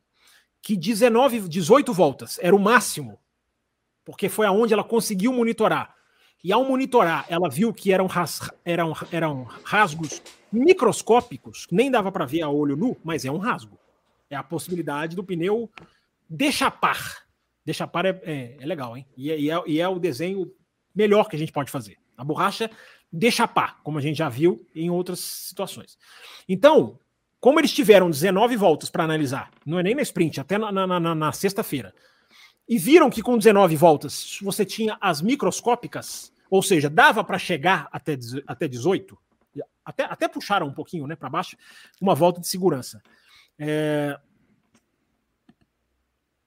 que 0.61 0.75
19, 0.75 1.47
18 1.47 1.93
voltas 1.93 2.37
era 2.41 2.53
o 2.53 2.59
máximo, 2.59 3.22
porque 4.05 4.29
foi 4.29 4.45
aonde 4.45 4.73
ela 4.73 4.83
conseguiu 4.83 5.31
monitorar, 5.33 5.95
e 6.43 6.51
ao 6.51 6.65
monitorar, 6.65 7.25
ela 7.29 7.49
viu 7.49 7.73
que 7.73 7.93
eram, 7.93 8.05
ras, 8.05 8.51
eram, 8.65 8.93
eram 9.13 9.43
rasgos 9.63 10.21
microscópicos, 10.51 11.67
nem 11.71 11.89
dava 11.89 12.11
para 12.11 12.25
ver 12.25 12.41
a 12.41 12.49
olho 12.49 12.75
nu, 12.75 12.97
mas 13.01 13.23
é 13.23 13.31
um 13.31 13.37
rasgo. 13.37 13.79
É 14.29 14.35
a 14.35 14.43
possibilidade 14.43 15.15
do 15.15 15.23
pneu 15.23 15.71
deixapar. 16.29 17.23
Deixapar 17.65 18.05
é, 18.05 18.21
é, 18.23 18.57
é 18.59 18.65
legal, 18.65 18.97
hein? 18.97 19.07
E 19.15 19.31
é, 19.31 19.39
e, 19.39 19.49
é, 19.49 19.63
e 19.65 19.79
é 19.79 19.87
o 19.87 19.97
desenho 19.97 20.51
melhor 20.93 21.29
que 21.29 21.35
a 21.37 21.39
gente 21.39 21.53
pode 21.53 21.71
fazer. 21.71 21.97
A 22.17 22.25
borracha 22.25 22.69
deixapar, 23.09 23.79
como 23.81 23.97
a 23.97 24.01
gente 24.01 24.17
já 24.17 24.27
viu 24.27 24.67
em 24.75 24.89
outras 24.89 25.19
situações. 25.19 25.97
Então, 26.49 26.99
como 27.39 27.57
eles 27.57 27.71
tiveram 27.71 28.09
19 28.09 28.57
voltas 28.57 28.89
para 28.89 29.05
analisar, 29.05 29.49
não 29.65 29.79
é 29.79 29.83
nem 29.83 29.95
na 29.95 30.01
sprint, 30.01 30.41
até 30.41 30.57
na, 30.57 30.71
na, 30.71 30.99
na, 30.99 31.15
na 31.15 31.31
sexta-feira, 31.31 31.93
e 32.67 32.77
viram 32.77 33.09
que 33.09 33.21
com 33.21 33.37
19 33.37 33.75
voltas 33.75 34.37
você 34.41 34.65
tinha 34.65 34.97
as 35.01 35.21
microscópicas, 35.21 36.31
ou 36.49 36.61
seja, 36.61 36.89
dava 36.89 37.23
para 37.23 37.37
chegar 37.37 37.87
até, 37.91 38.17
até 38.47 38.67
18, 38.67 39.17
até, 39.83 40.03
até 40.05 40.27
puxaram 40.27 40.67
um 40.67 40.73
pouquinho 40.73 41.07
né, 41.07 41.15
para 41.15 41.29
baixo, 41.29 41.57
uma 41.99 42.15
volta 42.15 42.39
de 42.39 42.47
segurança. 42.47 43.01
É... 43.59 44.19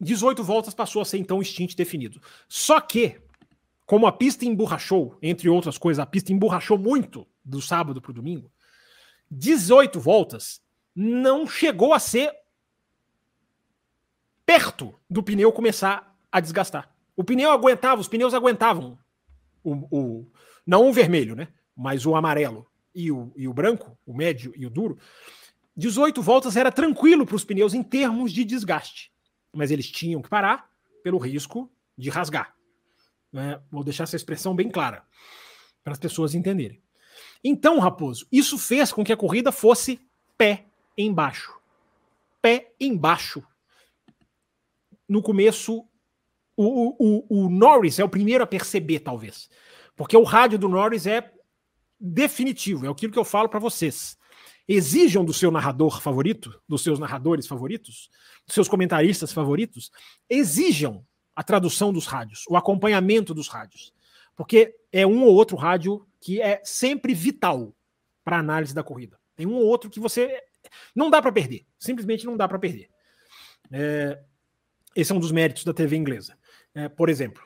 18 0.01 0.43
voltas 0.45 0.75
passou 0.75 1.01
a 1.01 1.05
ser 1.05 1.19
então 1.19 1.39
o 1.39 1.45
stint 1.45 1.75
definido. 1.75 2.21
Só 2.49 2.81
que 2.81 3.21
como 3.87 4.07
a 4.07 4.13
pista 4.13 4.45
emborrachou, 4.45 5.17
entre 5.23 5.49
outras 5.49 5.79
coisas, 5.79 6.03
a 6.03 6.07
pista 6.07 6.33
emborrachou 6.33 6.77
muito 6.77 7.27
do 7.45 7.63
sábado 7.63 8.03
para 8.03 8.11
o 8.11 8.15
domingo, 8.15 8.51
18 9.31 10.01
voltas 10.01 10.61
não 10.95 11.47
chegou 11.47 11.93
a 11.95 11.99
ser 11.99 12.33
perto 14.47 14.95
do 15.11 15.23
pneu 15.23 15.53
começar 15.53 16.17
a 16.31 16.41
desgastar. 16.41 16.89
O 17.17 17.25
pneu 17.25 17.51
aguentava, 17.51 18.01
os 18.01 18.09
pneus 18.09 18.33
aguentavam 18.33 18.97
o, 19.65 19.73
o 19.91 20.27
não 20.65 20.89
o 20.89 20.93
vermelho, 20.93 21.35
né? 21.35 21.49
Mas 21.77 22.07
o 22.07 22.15
amarelo 22.15 22.67
e 22.95 23.11
o, 23.11 23.33
e 23.37 23.47
o 23.47 23.53
branco, 23.53 23.99
o 24.07 24.15
médio 24.15 24.53
e 24.57 24.65
o 24.65 24.71
duro. 24.71 24.99
18 25.77 26.23
voltas 26.23 26.57
era 26.57 26.73
tranquilo 26.73 27.27
para 27.27 27.37
os 27.37 27.45
pneus 27.45 27.75
em 27.75 27.83
termos 27.83 28.33
de 28.33 28.45
desgaste, 28.45 29.13
mas 29.53 29.71
eles 29.71 29.91
tinham 29.91 30.23
que 30.23 30.29
parar 30.29 30.71
pelo 31.03 31.19
risco 31.19 31.71
de 31.99 32.09
rasgar. 32.09 32.55
Né? 33.31 33.61
Vou 33.71 33.85
deixar 33.85 34.05
essa 34.05 34.17
expressão 34.17 34.55
bem 34.55 34.71
clara 34.71 35.05
para 35.85 35.93
as 35.93 35.99
pessoas 35.99 36.35
entenderem. 36.35 36.81
Então, 37.45 37.79
Raposo, 37.79 38.27
isso 38.33 38.59
fez 38.59 38.93
com 38.93 39.05
que 39.05 39.13
a 39.13 39.17
corrida 39.17 39.53
fosse 39.53 40.01
pé 40.37 40.65
embaixo. 40.97 41.53
Pé 42.41 42.73
embaixo. 42.81 43.43
No 45.09 45.23
começo 45.23 45.87
O, 46.59 46.97
o, 46.99 47.27
o 47.29 47.51
Norris 47.51 47.99
é 47.99 48.05
o 48.05 48.09
primeiro 48.09 48.43
a 48.43 48.47
perceber, 48.47 49.01
talvez. 49.01 49.51
Porque 49.95 50.17
o 50.17 50.23
rádio 50.25 50.59
do 50.59 50.69
Norris 50.69 51.07
é 51.07 51.31
definitivo, 52.01 52.87
é 52.87 52.89
aquilo 52.89 53.13
que 53.13 53.19
eu 53.19 53.25
falo 53.25 53.49
para 53.49 53.61
vocês. 53.61 54.17
Exijam 54.67 55.25
do 55.25 55.33
seu 55.33 55.51
narrador 55.51 56.01
favorito, 56.01 56.61
dos 56.67 56.83
seus 56.83 56.99
narradores 56.99 57.47
favoritos, 57.47 58.11
dos 58.47 58.55
seus 58.55 58.69
comentaristas 58.69 59.33
favoritos, 59.33 59.91
exijam 60.29 61.05
a 61.35 61.43
tradução 61.43 61.93
dos 61.93 62.07
rádios, 62.07 62.45
o 62.49 62.57
acompanhamento 62.57 63.35
dos 63.35 63.49
rádios. 63.49 63.93
Porque 64.35 64.75
é 64.91 65.07
um 65.07 65.25
ou 65.25 65.35
outro 65.35 65.57
rádio 65.57 66.07
que 66.21 66.41
é 66.41 66.61
sempre 66.65 67.15
vital 67.15 67.75
para 68.25 68.39
análise 68.39 68.75
da 68.75 68.83
corrida. 68.83 69.19
Tem 69.37 69.47
um 69.47 69.55
ou 69.55 69.67
outro 69.67 69.91
que 69.91 70.01
você 70.01 70.43
não 70.95 71.11
dá 71.11 71.21
para 71.21 71.33
perder, 71.33 71.67
simplesmente 71.79 72.25
não 72.25 72.37
dá 72.37 72.49
para 72.49 72.59
perder. 72.59 72.89
É, 73.71 74.19
esse 74.97 75.13
é 75.13 75.15
um 75.15 75.21
dos 75.21 75.31
méritos 75.31 75.65
da 75.65 75.75
TV 75.75 75.95
inglesa. 75.97 76.37
É, 76.75 76.89
por 76.89 77.09
exemplo, 77.09 77.43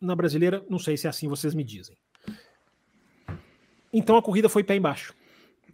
na 0.00 0.14
brasileira, 0.14 0.64
não 0.68 0.78
sei 0.78 0.96
se 0.96 1.06
é 1.06 1.10
assim 1.10 1.28
vocês 1.28 1.54
me 1.54 1.62
dizem. 1.64 1.96
Então 3.92 4.16
a 4.16 4.22
corrida 4.22 4.48
foi 4.48 4.64
pé 4.64 4.76
embaixo. 4.76 5.14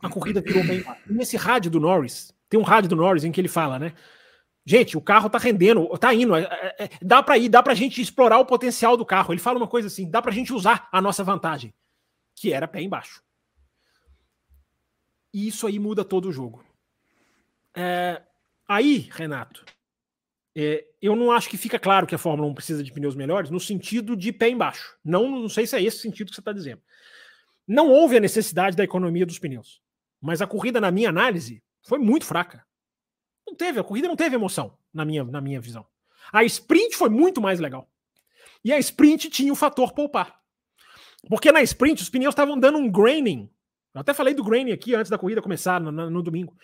A 0.01 0.09
corrida 0.09 0.41
virou 0.41 0.65
pé 0.65 0.75
embaixo. 0.75 1.03
nesse 1.07 1.37
rádio 1.37 1.71
do 1.71 1.81
Norris, 1.81 2.33
tem 2.49 2.61
um 2.61 2.63
rádio 2.63 2.91
do 2.91 2.97
Norris 2.97 3.25
em 3.25 3.33
que 3.33 3.41
ele 3.41 3.49
fala, 3.49 3.79
né? 3.79 3.95
Gente, 4.67 4.97
o 4.97 5.01
carro 5.01 5.29
tá 5.29 5.39
rendendo, 5.39 5.87
tá 5.99 6.15
indo, 6.15 6.35
é, 6.35 6.43
é, 6.43 6.85
é 6.85 6.91
dá 7.03 7.23
para 7.23 7.37
ir, 7.37 7.49
dá 7.49 7.63
pra 7.63 7.75
gente 7.75 8.01
explorar 8.01 8.39
o 8.39 8.47
potencial 8.47 8.97
do 8.97 9.05
carro. 9.05 9.33
Ele 9.33 9.41
fala 9.41 9.59
uma 9.59 9.69
coisa 9.69 9.89
assim, 9.89 10.09
dá 10.09 10.23
pra 10.23 10.33
gente 10.33 10.53
usar 10.53 10.89
a 10.91 11.03
nossa 11.03 11.23
vantagem, 11.25 11.75
que 12.35 12.53
era 12.53 12.69
pé 12.69 12.81
embaixo. 12.81 13.23
E 15.33 15.49
isso 15.49 15.67
aí 15.67 15.79
muda 15.79 16.05
todo 16.05 16.29
o 16.29 16.33
jogo. 16.33 16.65
É, 17.75 18.23
aí, 18.67 19.09
Renato, 19.11 19.65
é, 20.57 20.87
eu 21.07 21.15
não 21.15 21.31
acho 21.31 21.51
que 21.51 21.57
fica 21.57 21.79
claro 21.79 22.07
que 22.07 22.15
a 22.15 22.19
Fórmula 22.19 22.49
1 22.49 22.55
precisa 22.55 22.83
de 22.83 22.93
pneus 22.93 23.15
melhores 23.15 23.51
no 23.51 23.61
sentido 23.61 24.17
de 24.17 24.33
pé 24.33 24.49
embaixo. 24.49 24.97
Não, 25.05 25.29
não 25.29 25.49
sei 25.49 25.67
se 25.67 25.77
é 25.77 25.83
esse 25.83 25.99
sentido 25.99 26.29
que 26.29 26.35
você 26.35 26.41
está 26.41 26.53
dizendo. 26.53 26.81
Não 27.67 27.91
houve 27.91 28.17
a 28.17 28.21
necessidade 28.21 28.77
da 28.77 28.85
economia 28.85 29.27
dos 29.27 29.39
pneus. 29.39 29.83
Mas 30.21 30.41
a 30.41 30.47
corrida, 30.47 30.81
na 30.81 30.91
minha 30.91 31.11
análise, 31.11 31.63
foi 31.83 31.99
muito 31.99 32.25
fraca. 32.25 32.65
Não 33.47 33.55
teve, 33.55 33.79
a 33.79 33.85
corrida 33.85 34.09
não 34.09 34.17
teve 34.17 34.35
emoção, 34.35 34.79
na 34.93 35.05
minha, 35.05 35.23
na 35.25 35.41
minha 35.41 35.61
visão. 35.61 35.87
A 36.33 36.43
sprint 36.45 36.97
foi 36.97 37.11
muito 37.11 37.41
mais 37.41 37.61
legal. 37.61 37.91
E 38.65 38.73
a 38.73 38.79
sprint 38.79 39.29
tinha 39.29 39.53
o 39.53 39.57
fator 39.57 39.93
poupar. 39.93 40.41
Porque 41.29 41.53
na 41.53 41.63
sprint 41.63 42.03
os 42.03 42.09
pneus 42.09 42.33
estavam 42.33 42.59
dando 42.59 42.79
um 42.79 42.91
graining. 42.91 43.51
Eu 43.95 44.01
até 44.01 44.15
falei 44.15 44.33
do 44.33 44.43
graining 44.43 44.73
aqui 44.73 44.95
antes 44.95 45.11
da 45.11 45.19
corrida 45.19 45.43
começar 45.43 45.81
no, 45.81 45.93
no, 45.93 46.23
domingo. 46.23 46.57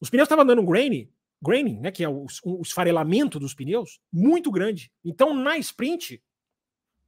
Os 0.00 0.08
pneus 0.08 0.26
estavam 0.26 0.46
dando 0.46 0.62
um 0.62 0.66
graining 0.66 1.10
graining, 1.42 1.80
né, 1.80 1.90
que 1.90 2.04
é 2.04 2.08
o, 2.08 2.26
o 2.44 2.62
esfarelamento 2.62 3.38
dos 3.38 3.54
pneus, 3.54 3.98
muito 4.12 4.50
grande. 4.50 4.92
Então, 5.04 5.34
na 5.34 5.56
sprint, 5.58 6.22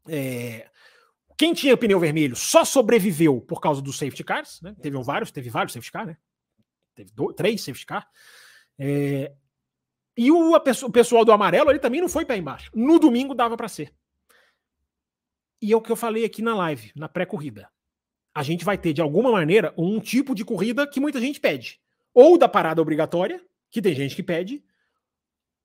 é, 0.09 0.71
quem 1.37 1.53
tinha 1.53 1.77
pneu 1.77 1.99
vermelho 1.99 2.37
só 2.37 2.65
sobreviveu 2.65 3.41
por 3.41 3.61
causa 3.61 3.83
dos 3.83 3.99
safety 3.99 4.25
cars, 4.25 4.61
né? 4.63 4.75
Teve 4.81 5.01
vários, 5.03 5.31
teve 5.31 5.51
vários 5.51 5.73
safety 5.73 5.93
cars, 5.93 6.09
né? 6.09 6.17
Teve 6.95 7.11
dois, 7.13 7.35
três 7.35 7.63
safety 7.63 7.87
cars. 7.87 8.07
É, 8.79 9.33
e 10.17 10.31
o, 10.31 10.55
o, 10.55 10.91
pessoal 10.91 11.25
do 11.25 11.33
amarelo 11.33 11.71
ele 11.71 11.79
também 11.79 12.01
não 12.01 12.09
foi 12.09 12.25
para 12.25 12.37
embaixo. 12.37 12.71
No 12.75 12.99
domingo 12.99 13.35
dava 13.35 13.57
para 13.57 13.69
ser. 13.69 13.93
E 15.61 15.73
é 15.73 15.77
o 15.77 15.81
que 15.81 15.93
eu 15.93 15.97
falei 15.97 16.25
aqui 16.25 16.43
na 16.43 16.55
live, 16.55 16.93
na 16.95 17.09
pré-corrida. 17.09 17.69
A 18.35 18.43
gente 18.43 18.65
vai 18.65 18.77
ter, 18.77 18.93
de 18.93 19.01
alguma 19.01 19.31
maneira, 19.31 19.73
um 19.77 20.01
tipo 20.01 20.35
de 20.35 20.45
corrida 20.45 20.87
que 20.87 21.01
muita 21.01 21.21
gente 21.21 21.39
pede. 21.39 21.81
Ou 22.15 22.37
da 22.37 22.49
parada 22.49 22.83
obrigatória, 22.83 23.43
que 23.73 23.83
tem 23.83 23.95
gente 23.95 24.15
que 24.15 24.23
pede, 24.23 24.63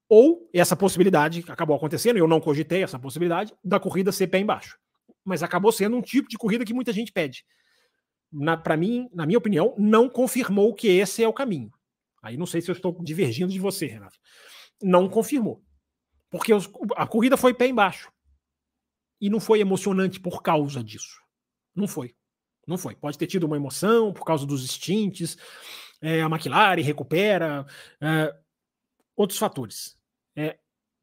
ou 0.10 0.50
essa 0.54 0.76
possibilidade 0.76 1.44
acabou 1.50 1.76
acontecendo, 1.76 2.18
eu 2.18 2.28
não 2.28 2.40
cogitei 2.40 2.82
essa 2.82 2.98
possibilidade, 2.98 3.54
da 3.64 3.80
corrida 3.80 4.12
ser 4.12 4.28
pé 4.28 4.40
embaixo. 4.40 4.80
Mas 5.24 5.44
acabou 5.44 5.72
sendo 5.72 5.98
um 5.98 6.02
tipo 6.02 6.30
de 6.30 6.38
corrida 6.38 6.64
que 6.64 6.74
muita 6.74 6.94
gente 6.94 7.12
pede. 7.12 7.46
Para 8.64 8.78
mim, 8.78 9.10
na 9.14 9.26
minha 9.26 9.38
opinião, 9.38 9.76
não 9.78 10.10
confirmou 10.10 10.74
que 10.74 10.88
esse 10.88 11.22
é 11.22 11.28
o 11.28 11.34
caminho. 11.34 11.70
Aí 12.24 12.38
não 12.38 12.46
sei 12.46 12.62
se 12.62 12.72
eu 12.72 12.74
estou 12.74 12.98
divergindo 13.04 13.52
de 13.52 13.60
você, 13.60 13.86
Renato. 13.86 14.18
Não 14.82 15.10
confirmou. 15.10 15.62
Porque 16.30 16.54
os, 16.54 16.70
a 16.96 17.06
corrida 17.06 17.36
foi 17.36 17.54
pé 17.54 17.68
embaixo. 17.68 18.10
E 19.20 19.30
não 19.30 19.40
foi 19.40 19.60
emocionante 19.60 20.20
por 20.20 20.42
causa 20.42 20.82
disso. 20.82 21.22
Não 21.76 21.88
foi. 21.88 22.16
Não 22.66 22.78
foi. 22.78 22.96
Pode 22.96 23.18
ter 23.18 23.28
tido 23.28 23.46
uma 23.46 23.56
emoção 23.56 24.14
por 24.14 24.26
causa 24.26 24.46
dos 24.46 24.66
stints, 24.70 25.38
é, 26.02 26.22
a 26.22 26.26
McLaren 26.28 26.82
recupera, 26.82 27.66
é, 28.02 28.36
outros 29.16 29.40
fatores. 29.40 29.98
É, 30.36 30.58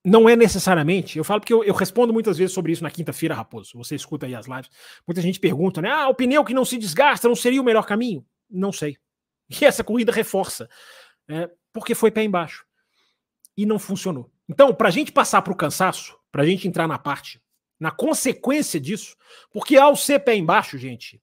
não 0.05 0.29
é 0.29 0.37
necessariamente, 0.37 1.17
eu 1.17 1.25
falo 1.25 1.41
porque 1.41 1.53
eu, 1.53 1.65
eu, 1.65 1.75
respondo 1.75 2.13
muitas 2.13 2.37
vezes 2.37 2.53
sobre 2.53 2.73
isso 2.73 2.83
na 2.83 2.91
quinta-feira, 2.91 3.35
Raposo. 3.35 3.79
Você 3.79 3.95
escuta 3.95 4.27
aí 4.27 4.35
as 4.35 4.47
lives. 4.47 4.71
Muita 5.07 5.23
gente 5.23 5.41
pergunta, 5.41 5.81
né? 5.81 5.91
Ah, 5.91 6.09
o 6.09 6.15
pneu 6.15 6.45
que 6.45 6.53
não 6.53 6.65
se 6.65 6.77
desgasta 6.77 7.27
não 7.27 7.35
seria 7.35 7.61
o 7.61 7.65
melhor 7.65 7.87
caminho? 7.87 8.25
Não 8.51 8.71
sei. 8.71 8.99
E 9.49 9.65
essa 9.65 9.83
corrida 9.83 10.13
reforça. 10.13 10.69
É, 11.29 11.51
porque 11.73 11.95
foi 11.95 12.11
pé 12.11 12.23
embaixo. 12.23 12.65
E 13.57 13.65
não 13.65 13.79
funcionou. 13.79 14.31
Então, 14.49 14.75
para 14.75 14.89
a 14.89 14.91
gente 14.91 15.11
passar 15.11 15.41
para 15.43 15.53
o 15.53 15.57
cansaço, 15.57 16.19
para 16.31 16.43
a 16.43 16.47
gente 16.47 16.69
entrar 16.69 16.87
na 16.87 16.99
parte, 16.99 17.41
na 17.81 17.91
consequência 17.91 18.79
disso, 18.79 19.17
porque 19.53 19.77
ao 19.77 19.97
ser 19.97 20.21
pé 20.21 20.35
embaixo, 20.35 20.77
gente, 20.77 21.23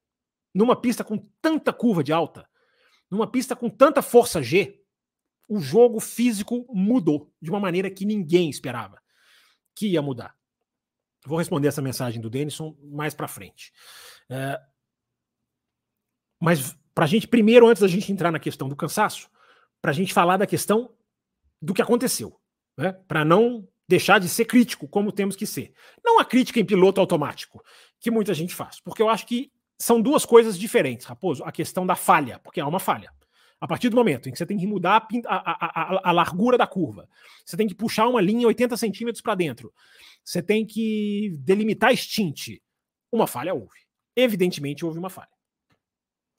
numa 0.53 0.75
pista 0.75 1.03
com 1.03 1.17
tanta 1.41 1.71
curva 1.71 2.03
de 2.03 2.11
alta, 2.11 2.47
numa 3.11 3.27
pista 3.27 3.55
com 3.55 3.69
tanta 3.69 4.01
força 4.01 4.41
G, 4.41 4.81
o 5.47 5.59
jogo 5.59 5.99
físico 5.99 6.65
mudou 6.73 7.29
de 7.41 7.49
uma 7.49 7.59
maneira 7.59 7.91
que 7.91 8.05
ninguém 8.05 8.49
esperava 8.49 9.01
que 9.75 9.89
ia 9.89 10.01
mudar. 10.01 10.33
Vou 11.25 11.37
responder 11.37 11.67
essa 11.67 11.81
mensagem 11.81 12.21
do 12.21 12.29
Denison 12.29 12.75
mais 12.81 13.13
para 13.13 13.27
frente. 13.27 13.73
É, 14.29 14.59
mas 16.39 16.75
para 16.95 17.03
a 17.03 17.07
gente, 17.07 17.27
primeiro, 17.27 17.67
antes 17.67 17.81
da 17.81 17.87
gente 17.87 18.11
entrar 18.11 18.31
na 18.31 18.39
questão 18.39 18.69
do 18.69 18.75
cansaço, 18.75 19.29
para 19.81 19.91
a 19.91 19.93
gente 19.93 20.13
falar 20.13 20.37
da 20.37 20.47
questão 20.47 20.95
do 21.61 21.73
que 21.73 21.81
aconteceu, 21.81 22.39
né? 22.77 22.93
para 23.07 23.25
não 23.25 23.67
deixar 23.87 24.19
de 24.19 24.29
ser 24.29 24.45
crítico, 24.45 24.87
como 24.87 25.11
temos 25.11 25.35
que 25.35 25.45
ser. 25.45 25.73
Não 26.03 26.19
a 26.19 26.25
crítica 26.25 26.59
em 26.59 26.65
piloto 26.65 27.01
automático, 27.01 27.63
que 27.99 28.09
muita 28.09 28.33
gente 28.33 28.55
faz, 28.55 28.79
porque 28.79 29.01
eu 29.01 29.09
acho 29.09 29.27
que 29.27 29.51
são 29.81 29.99
duas 29.99 30.25
coisas 30.25 30.57
diferentes, 30.59 31.07
Raposo. 31.07 31.43
A 31.43 31.51
questão 31.51 31.85
da 31.85 31.95
falha, 31.95 32.39
porque 32.39 32.61
há 32.61 32.67
uma 32.67 32.79
falha. 32.79 33.11
A 33.59 33.67
partir 33.67 33.89
do 33.89 33.95
momento 33.95 34.29
em 34.29 34.31
que 34.31 34.37
você 34.37 34.45
tem 34.45 34.57
que 34.57 34.67
mudar 34.67 35.07
a, 35.25 35.51
a, 35.51 35.65
a, 35.65 36.09
a 36.09 36.11
largura 36.11 36.57
da 36.57 36.67
curva, 36.67 37.09
você 37.43 37.57
tem 37.57 37.67
que 37.67 37.73
puxar 37.73 38.07
uma 38.07 38.21
linha 38.21 38.47
80 38.47 38.77
centímetros 38.77 39.21
para 39.21 39.35
dentro, 39.35 39.73
você 40.23 40.41
tem 40.41 40.65
que 40.65 41.35
delimitar 41.39 41.95
stint, 41.95 42.59
uma 43.11 43.25
falha 43.25 43.53
houve. 43.53 43.79
Evidentemente 44.15 44.85
houve 44.85 44.99
uma 44.99 45.09
falha. 45.09 45.29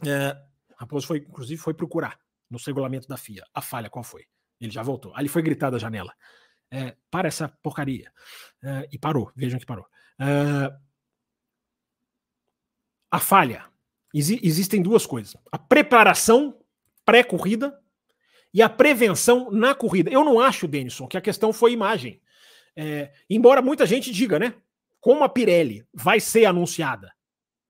É, 0.07 0.37
Raposo 0.77 1.07
foi, 1.07 1.19
inclusive, 1.19 1.61
foi 1.61 1.75
procurar 1.75 2.19
no 2.49 2.59
regulamento 2.65 3.09
da 3.09 3.17
FIA 3.17 3.45
a 3.53 3.61
falha 3.61 3.91
qual 3.91 4.05
foi. 4.05 4.25
Ele 4.61 4.71
já 4.71 4.83
voltou. 4.83 5.13
Ali 5.17 5.29
foi 5.29 5.43
gritado 5.43 5.73
da 5.73 5.79
janela. 5.79 6.13
É, 6.71 6.97
para 7.11 7.29
essa 7.29 7.49
porcaria. 7.63 8.11
É, 8.63 8.89
e 8.93 8.99
parou. 8.99 9.33
Vejam 9.35 9.59
que 9.59 9.67
parou. 9.67 9.87
É, 10.19 10.73
a 13.13 13.21
falha. 13.21 13.67
Exi 14.15 14.41
existem 14.43 14.83
duas 14.83 15.07
coisas: 15.07 15.37
a 15.53 15.59
preparação 15.59 16.59
pré-corrida 17.05 17.79
e 18.53 18.63
a 18.63 18.69
prevenção 18.69 19.51
na 19.51 19.75
corrida. 19.75 20.11
Eu 20.11 20.25
não 20.25 20.41
acho, 20.41 20.67
Denison, 20.67 21.07
que 21.07 21.17
a 21.17 21.23
questão 21.23 21.53
foi 21.53 21.73
imagem. 21.73 22.21
É, 22.75 23.13
embora 23.29 23.61
muita 23.61 23.87
gente 23.87 24.11
diga, 24.11 24.39
né? 24.39 24.55
Como 24.99 25.23
a 25.23 25.29
Pirelli 25.29 25.87
vai 25.93 26.19
ser 26.19 26.47
anunciada 26.47 27.13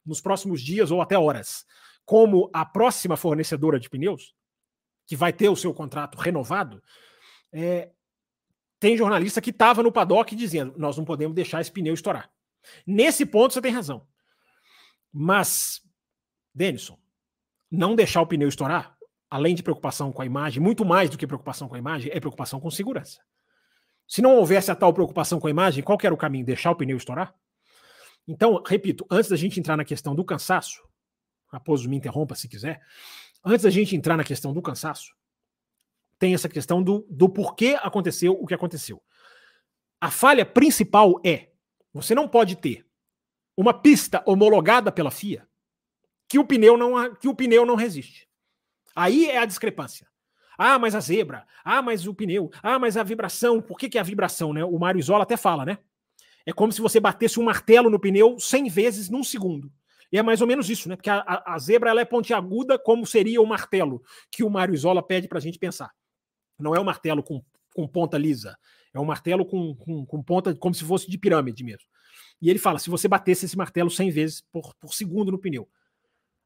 nos 0.06 0.20
próximos 0.20 0.62
dias 0.62 0.90
ou 0.90 1.02
até 1.02 1.18
horas 1.18 1.66
como 2.04 2.50
a 2.52 2.64
próxima 2.64 3.16
fornecedora 3.16 3.78
de 3.78 3.88
pneus, 3.88 4.34
que 5.06 5.16
vai 5.16 5.32
ter 5.32 5.48
o 5.48 5.56
seu 5.56 5.72
contrato 5.72 6.18
renovado, 6.18 6.82
é, 7.52 7.90
tem 8.78 8.96
jornalista 8.96 9.40
que 9.40 9.50
estava 9.50 9.82
no 9.82 9.92
paddock 9.92 10.34
dizendo: 10.34 10.74
nós 10.76 10.96
não 10.96 11.04
podemos 11.04 11.34
deixar 11.34 11.60
esse 11.60 11.70
pneu 11.70 11.94
estourar. 11.94 12.30
Nesse 12.86 13.24
ponto 13.24 13.54
você 13.54 13.60
tem 13.60 13.72
razão. 13.72 14.06
Mas, 15.12 15.82
Denison, 16.54 16.98
não 17.70 17.94
deixar 17.94 18.22
o 18.22 18.26
pneu 18.26 18.48
estourar, 18.48 18.96
além 19.28 19.54
de 19.54 19.62
preocupação 19.62 20.12
com 20.12 20.22
a 20.22 20.26
imagem, 20.26 20.62
muito 20.62 20.84
mais 20.84 21.10
do 21.10 21.18
que 21.18 21.26
preocupação 21.26 21.68
com 21.68 21.74
a 21.74 21.78
imagem, 21.78 22.10
é 22.12 22.18
preocupação 22.20 22.60
com 22.60 22.70
segurança. 22.70 23.20
Se 24.06 24.20
não 24.20 24.36
houvesse 24.36 24.70
a 24.70 24.74
tal 24.74 24.92
preocupação 24.92 25.40
com 25.40 25.46
a 25.46 25.50
imagem, 25.50 25.82
qual 25.82 25.98
era 26.02 26.14
o 26.14 26.18
caminho? 26.18 26.44
Deixar 26.44 26.70
o 26.70 26.76
pneu 26.76 26.96
estourar? 26.96 27.34
Então, 28.26 28.62
repito, 28.66 29.06
antes 29.10 29.30
da 29.30 29.36
gente 29.36 29.58
entrar 29.58 29.76
na 29.76 29.84
questão 29.84 30.14
do 30.14 30.24
cansaço, 30.24 30.82
Raposo 31.46 31.88
me 31.88 31.96
interrompa 31.96 32.34
se 32.34 32.48
quiser, 32.48 32.80
antes 33.44 33.64
da 33.64 33.70
gente 33.70 33.94
entrar 33.94 34.16
na 34.16 34.24
questão 34.24 34.52
do 34.52 34.62
cansaço, 34.62 35.14
tem 36.18 36.34
essa 36.34 36.48
questão 36.48 36.82
do, 36.82 37.06
do 37.10 37.28
porquê 37.28 37.76
aconteceu 37.82 38.32
o 38.32 38.46
que 38.46 38.54
aconteceu. 38.54 39.02
A 40.00 40.10
falha 40.10 40.46
principal 40.46 41.20
é: 41.24 41.50
você 41.92 42.14
não 42.14 42.28
pode 42.28 42.56
ter 42.56 42.86
uma 43.56 43.74
pista 43.74 44.22
homologada 44.26 44.90
pela 44.90 45.10
FIA 45.10 45.46
que 46.32 46.38
o 46.38 46.46
pneu 46.46 46.78
não, 46.78 47.14
que 47.14 47.28
o 47.28 47.34
pneu 47.34 47.66
não 47.66 47.74
resiste. 47.74 48.26
Aí 48.96 49.28
é 49.28 49.36
a 49.36 49.44
discrepância. 49.44 50.06
Ah, 50.56 50.78
mas 50.78 50.94
a 50.94 51.00
zebra. 51.00 51.46
Ah, 51.62 51.82
mas 51.82 52.06
o 52.06 52.14
pneu. 52.14 52.50
Ah, 52.62 52.78
mas 52.78 52.96
a 52.96 53.02
vibração. 53.02 53.60
Por 53.60 53.78
que, 53.78 53.88
que 53.88 53.98
é 53.98 54.00
a 54.00 54.04
vibração, 54.04 54.52
né? 54.52 54.64
O 54.64 54.78
Mário 54.78 54.98
Isola 54.98 55.24
até 55.24 55.36
fala, 55.36 55.66
né? 55.66 55.78
É 56.46 56.52
como 56.52 56.72
se 56.72 56.80
você 56.80 56.98
batesse 56.98 57.38
um 57.38 57.42
martelo 57.42 57.90
no 57.90 58.00
pneu 58.00 58.38
100 58.38 58.68
vezes 58.70 59.10
num 59.10 59.22
segundo. 59.22 59.70
E 60.10 60.16
é 60.18 60.22
mais 60.22 60.40
ou 60.40 60.46
menos 60.46 60.70
isso, 60.70 60.88
né? 60.88 60.96
Porque 60.96 61.10
a, 61.10 61.42
a, 61.44 61.58
zebra 61.58 61.90
ela 61.90 62.00
é 62.00 62.04
pontiaguda, 62.04 62.78
como 62.78 63.06
seria 63.06 63.40
o 63.40 63.46
martelo 63.46 64.02
que 64.30 64.42
o 64.42 64.48
Mário 64.50 64.74
Isola 64.74 65.02
pede 65.02 65.28
para 65.28 65.38
a 65.38 65.40
gente 65.40 65.58
pensar. 65.58 65.90
Não 66.58 66.74
é 66.74 66.80
um 66.80 66.84
martelo 66.84 67.22
com, 67.22 67.42
com 67.74 67.86
ponta 67.86 68.16
lisa, 68.16 68.56
é 68.94 69.00
um 69.00 69.04
martelo 69.04 69.44
com, 69.44 69.74
com, 69.74 70.04
com, 70.04 70.22
ponta 70.22 70.54
como 70.54 70.74
se 70.74 70.84
fosse 70.84 71.10
de 71.10 71.16
pirâmide 71.16 71.64
mesmo. 71.64 71.86
E 72.42 72.50
ele 72.50 72.58
fala: 72.58 72.80
se 72.80 72.90
você 72.90 73.06
batesse 73.06 73.46
esse 73.46 73.56
martelo 73.56 73.88
100 73.88 74.10
vezes 74.10 74.40
por, 74.52 74.74
por 74.74 74.92
segundo 74.92 75.30
no 75.30 75.38
pneu. 75.38 75.68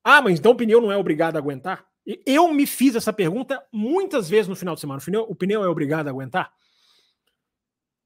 Ah, 0.05 0.21
mas 0.21 0.39
então 0.39 0.53
o 0.53 0.57
pneu 0.57 0.81
não 0.81 0.93
é 0.93 0.97
obrigado 0.97 1.37
a 1.37 1.39
aguentar? 1.39 1.85
Eu 2.25 2.53
me 2.53 2.67
fiz 2.67 2.95
essa 2.95 3.13
pergunta 3.13 3.67
muitas 3.73 4.29
vezes 4.29 4.47
no 4.47 4.55
final 4.55 4.75
de 4.75 4.81
semana. 4.81 5.01
O 5.01 5.05
pneu, 5.05 5.23
o 5.23 5.35
pneu 5.35 5.65
é 5.65 5.69
obrigado 5.69 6.07
a 6.07 6.11
aguentar? 6.11 6.53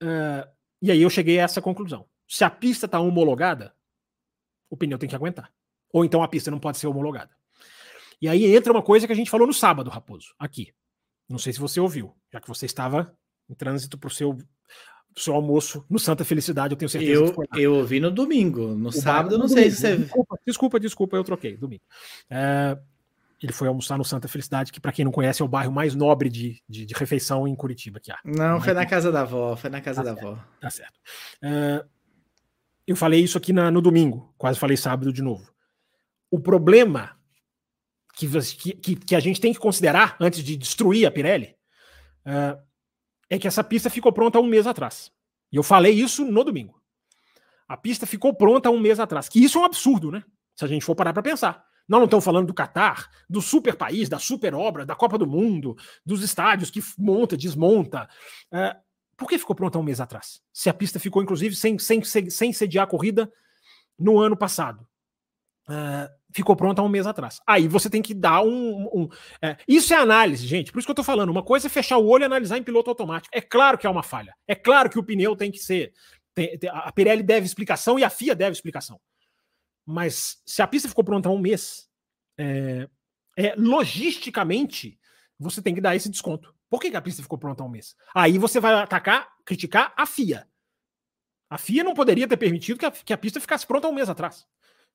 Uh, 0.03 0.49
e 0.81 0.91
aí 0.91 1.03
eu 1.03 1.11
cheguei 1.11 1.39
a 1.39 1.43
essa 1.43 1.61
conclusão. 1.61 2.09
Se 2.27 2.43
a 2.45 2.49
pista 2.49 2.87
está 2.87 2.99
homologada, 2.99 3.75
o 4.71 4.77
pneu 4.77 4.97
tem 4.97 5.09
que 5.09 5.17
aguentar. 5.17 5.53
Ou 5.93 6.05
então 6.05 6.23
a 6.23 6.29
pista 6.29 6.51
não 6.51 6.61
pode 6.61 6.79
ser 6.79 6.87
homologada. 6.87 7.37
E 8.23 8.29
aí 8.29 8.45
entra 8.55 8.73
uma 8.73 8.83
coisa 8.83 9.07
que 9.07 9.13
a 9.13 9.17
gente 9.17 9.31
falou 9.31 9.47
no 9.47 9.53
sábado, 9.53 9.91
Raposo, 9.91 10.35
aqui. 10.39 10.73
Não 11.29 11.39
sei 11.39 11.53
se 11.53 11.61
você 11.61 11.81
ouviu, 11.81 12.17
já 12.33 12.41
que 12.41 12.49
você 12.49 12.67
estava 12.67 13.15
em 13.49 13.55
trânsito 13.55 13.99
para 13.99 14.09
o 14.09 14.11
seu, 14.11 14.39
seu 15.17 15.35
almoço 15.35 15.85
no 15.89 15.99
Santa 15.99 16.25
Felicidade, 16.25 16.73
eu 16.73 16.79
tenho 16.79 16.89
certeza 16.89 17.13
eu, 17.13 17.35
Eu 17.57 17.75
ouvi 17.75 18.01
no 18.01 18.11
domingo, 18.11 18.69
no 18.75 18.89
o 18.89 18.93
sábado, 18.93 19.39
não 19.39 19.49
sei 19.49 19.65
domingo. 19.65 19.75
se 19.75 19.81
você. 19.81 19.97
Desculpa, 19.97 20.39
desculpa, 20.47 20.81
desculpa, 20.81 21.17
eu 21.17 21.25
troquei, 21.25 21.57
domingo. 21.57 21.83
É, 22.29 22.79
ele 23.43 23.53
foi 23.53 23.69
almoçar 23.69 23.97
no 23.97 24.05
Santa 24.05 24.29
Felicidade, 24.29 24.71
que, 24.71 24.81
para 24.81 24.93
quem 24.93 25.05
não 25.05 25.13
conhece, 25.13 25.41
é 25.41 25.45
o 25.45 25.49
bairro 25.49 25.73
mais 25.73 25.95
nobre 25.95 26.29
de, 26.29 26.63
de, 26.69 26.85
de 26.85 26.95
refeição 26.95 27.49
em 27.49 27.55
Curitiba 27.55 27.99
que 27.99 28.13
há. 28.13 28.19
Não, 28.25 28.61
foi 28.61 28.75
na 28.75 28.85
casa 28.87 29.11
da 29.11 29.23
avó, 29.23 29.57
foi 29.57 29.71
na 29.71 29.81
casa 29.81 30.03
tá 30.03 30.11
da 30.11 30.15
certo, 30.15 30.29
avó. 30.29 30.45
Tá 30.61 30.71
certo. 30.71 31.01
É, 31.43 31.85
eu 32.87 32.97
falei 32.97 33.23
isso 33.23 33.39
aqui 33.39 33.53
na, 33.53 33.71
no 33.71 33.81
domingo, 33.81 34.35
quase 34.37 34.59
falei 34.59 34.77
sábado 34.77 35.13
de 35.13 35.23
novo. 35.23 35.51
O 36.31 36.39
problema 36.39 37.17
que, 38.17 38.75
que, 38.75 38.97
que 38.97 39.15
a 39.15 39.21
gente 39.21 39.41
tem 39.41 39.53
que 39.53 39.59
considerar 39.59 40.17
antes 40.21 40.45
de 40.45 40.57
destruir 40.57 41.07
a 41.07 41.11
Pirelli 41.11 41.57
uh, 42.27 42.61
é 43.31 43.39
que 43.39 43.47
essa 43.47 43.63
pista 43.63 43.89
ficou 43.89 44.13
pronta 44.13 44.41
um 44.41 44.47
mês 44.47 44.67
atrás. 44.67 45.13
E 45.53 45.57
eu 45.57 45.63
falei 45.63 45.93
isso 45.93 46.25
no 46.25 46.43
domingo. 46.43 46.83
A 47.69 47.77
pista 47.77 48.05
ficou 48.05 48.35
pronta 48.35 48.69
um 48.69 48.81
mês 48.81 48.99
atrás. 48.99 49.29
Que 49.29 49.43
isso 49.43 49.59
é 49.59 49.61
um 49.61 49.65
absurdo, 49.65 50.11
né? 50.11 50.25
Se 50.57 50.65
a 50.65 50.69
gente 50.69 50.85
for 50.85 50.97
parar 50.97 51.13
para 51.13 51.23
pensar. 51.23 51.65
Nós 51.89 51.99
não 51.99 52.05
estamos 52.05 52.25
falando 52.25 52.47
do 52.49 52.55
Catar, 52.55 53.09
do 53.29 53.41
super 53.41 53.77
país, 53.77 54.09
da 54.09 54.19
super 54.19 54.55
obra, 54.55 54.85
da 54.85 54.95
Copa 54.95 55.17
do 55.17 55.27
Mundo, 55.27 55.77
dos 56.05 56.23
estádios 56.23 56.71
que 56.71 56.81
monta, 56.99 57.37
desmonta. 57.37 58.09
Uh, 58.53 58.79
por 59.17 59.29
que 59.29 59.39
ficou 59.39 59.57
pronta 59.57 59.79
um 59.79 59.83
mês 59.83 60.01
atrás? 60.01 60.41
Se 60.53 60.69
a 60.69 60.75
pista 60.75 60.99
ficou, 60.99 61.23
inclusive, 61.23 61.55
sem, 61.55 61.79
sem, 61.79 62.03
sem 62.03 62.53
sediar 62.53 62.85
a 62.85 62.89
corrida 62.89 63.33
no 63.99 64.19
ano 64.19 64.37
passado. 64.37 64.87
Uh, 65.69 66.20
ficou 66.33 66.57
pronta 66.57 66.83
um 66.83 66.89
mês 66.89 67.07
atrás. 67.07 67.41
Aí 67.47 67.69
você 67.69 67.89
tem 67.91 68.03
que 68.03 68.15
dar 68.15 68.43
um. 68.43 68.89
um 68.93 69.09
é, 69.43 69.57
isso 69.67 69.93
é 69.93 69.97
análise, 69.97 70.47
gente. 70.47 70.73
Por 70.73 70.79
isso 70.79 70.87
que 70.87 70.91
eu 70.91 70.97
tô 70.97 71.05
falando. 71.05 71.31
Uma 71.31 71.43
coisa 71.43 71.67
é 71.67 71.71
fechar 71.71 71.99
o 71.99 72.07
olho 72.07 72.23
e 72.23 72.27
analisar 72.27 72.59
em 72.59 72.63
piloto 72.63 72.91
automático. 72.91 73.35
É 73.35 73.41
claro 73.41 73.79
que 73.79 73.87
é 73.87 73.91
uma 73.91 74.03
falha. 74.03 74.35
É 74.47 74.55
claro 74.55 74.89
que 74.91 74.99
o 74.99 75.05
pneu 75.05 75.37
tem 75.37 75.51
que 75.51 75.59
ser. 75.59 75.93
Tem, 76.35 76.59
tem, 76.59 76.71
a 76.71 76.91
Pirelli 76.93 77.23
deve 77.23 77.47
explicação 77.47 77.99
e 77.99 78.05
a 78.05 78.11
FIA 78.11 78.35
deve 78.35 78.53
explicação. 78.53 79.01
Mas 79.85 80.41
se 80.47 80.63
a 80.63 80.67
pista 80.67 80.89
ficou 80.89 81.05
pronta 81.05 81.29
há 81.29 81.33
um 81.33 81.39
mês, 81.39 81.89
é, 82.39 82.89
é, 83.37 83.55
logisticamente, 83.57 84.99
você 85.39 85.61
tem 85.61 85.75
que 85.75 85.81
dar 85.81 85.97
esse 85.97 86.09
desconto. 86.09 86.55
Por 86.69 86.81
que, 86.81 86.91
que 86.91 86.97
a 86.97 87.03
pista 87.03 87.23
ficou 87.23 87.39
pronta 87.39 87.63
há 87.63 87.67
um 87.67 87.71
mês? 87.71 87.97
Aí 88.15 88.39
você 88.39 88.61
vai 88.61 88.75
atacar, 88.75 89.29
criticar 89.45 89.93
a 89.97 90.07
FIA. 90.07 90.47
A 91.49 91.59
FIA 91.59 91.83
não 91.83 91.95
poderia 91.95 92.29
ter 92.29 92.37
permitido 92.37 92.79
que 92.79 92.87
a, 92.87 92.91
que 92.93 93.13
a 93.13 93.19
pista 93.19 93.41
ficasse 93.41 93.67
pronta 93.67 93.89
há 93.89 93.91
um 93.91 93.95
mês 93.95 94.09
atrás. 94.09 94.47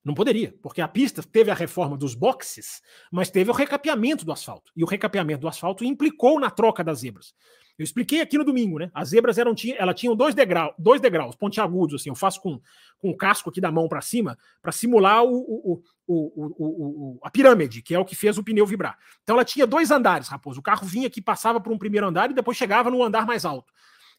Não 0.05 0.13
poderia, 0.13 0.53
porque 0.61 0.81
a 0.81 0.87
pista 0.87 1.23
teve 1.23 1.49
a 1.49 1.55
reforma 1.55 1.97
dos 1.97 2.13
boxes, 2.13 2.79
mas 3.11 3.31
teve 3.31 3.49
o 3.49 3.53
recapeamento 3.53 4.23
do 4.23 4.31
asfalto. 4.31 4.71
E 4.75 4.83
o 4.83 4.87
recapeamento 4.87 5.41
do 5.41 5.47
asfalto 5.47 5.83
implicou 5.83 6.39
na 6.39 6.51
troca 6.51 6.83
das 6.83 6.99
zebras. 6.99 7.33
Eu 7.77 7.83
expliquei 7.83 8.21
aqui 8.21 8.37
no 8.37 8.45
domingo, 8.45 8.77
né? 8.77 8.91
As 8.93 9.09
zebras 9.09 9.37
eram 9.39 9.53
ela 9.77 9.95
tinham 9.95 10.15
dois 10.15 10.35
degraus, 10.35 10.75
dois 10.77 11.01
degraus 11.01 11.35
pontiagudos, 11.35 11.99
assim. 11.99 12.09
Eu 12.09 12.15
faço 12.15 12.39
com, 12.39 12.61
com 12.99 13.09
o 13.09 13.17
casco 13.17 13.49
aqui 13.49 13.59
da 13.59 13.71
mão 13.71 13.89
para 13.89 13.99
cima 13.99 14.37
para 14.61 14.71
simular 14.71 15.23
o, 15.25 15.35
o, 15.35 15.83
o, 16.07 17.15
o, 17.17 17.19
a 17.23 17.31
pirâmide, 17.31 17.81
que 17.81 17.95
é 17.95 17.99
o 17.99 18.05
que 18.05 18.15
fez 18.15 18.37
o 18.37 18.43
pneu 18.43 18.65
vibrar. 18.65 18.97
Então 19.23 19.35
ela 19.35 19.43
tinha 19.43 19.65
dois 19.65 19.89
andares, 19.89 20.27
Raposo. 20.27 20.59
O 20.59 20.63
carro 20.63 20.85
vinha 20.85 21.07
aqui, 21.07 21.19
passava 21.19 21.59
por 21.59 21.73
um 21.73 21.77
primeiro 21.79 22.07
andar 22.07 22.29
e 22.29 22.33
depois 22.35 22.55
chegava 22.55 22.91
no 22.91 23.03
andar 23.03 23.25
mais 23.25 23.43
alto. 23.43 23.73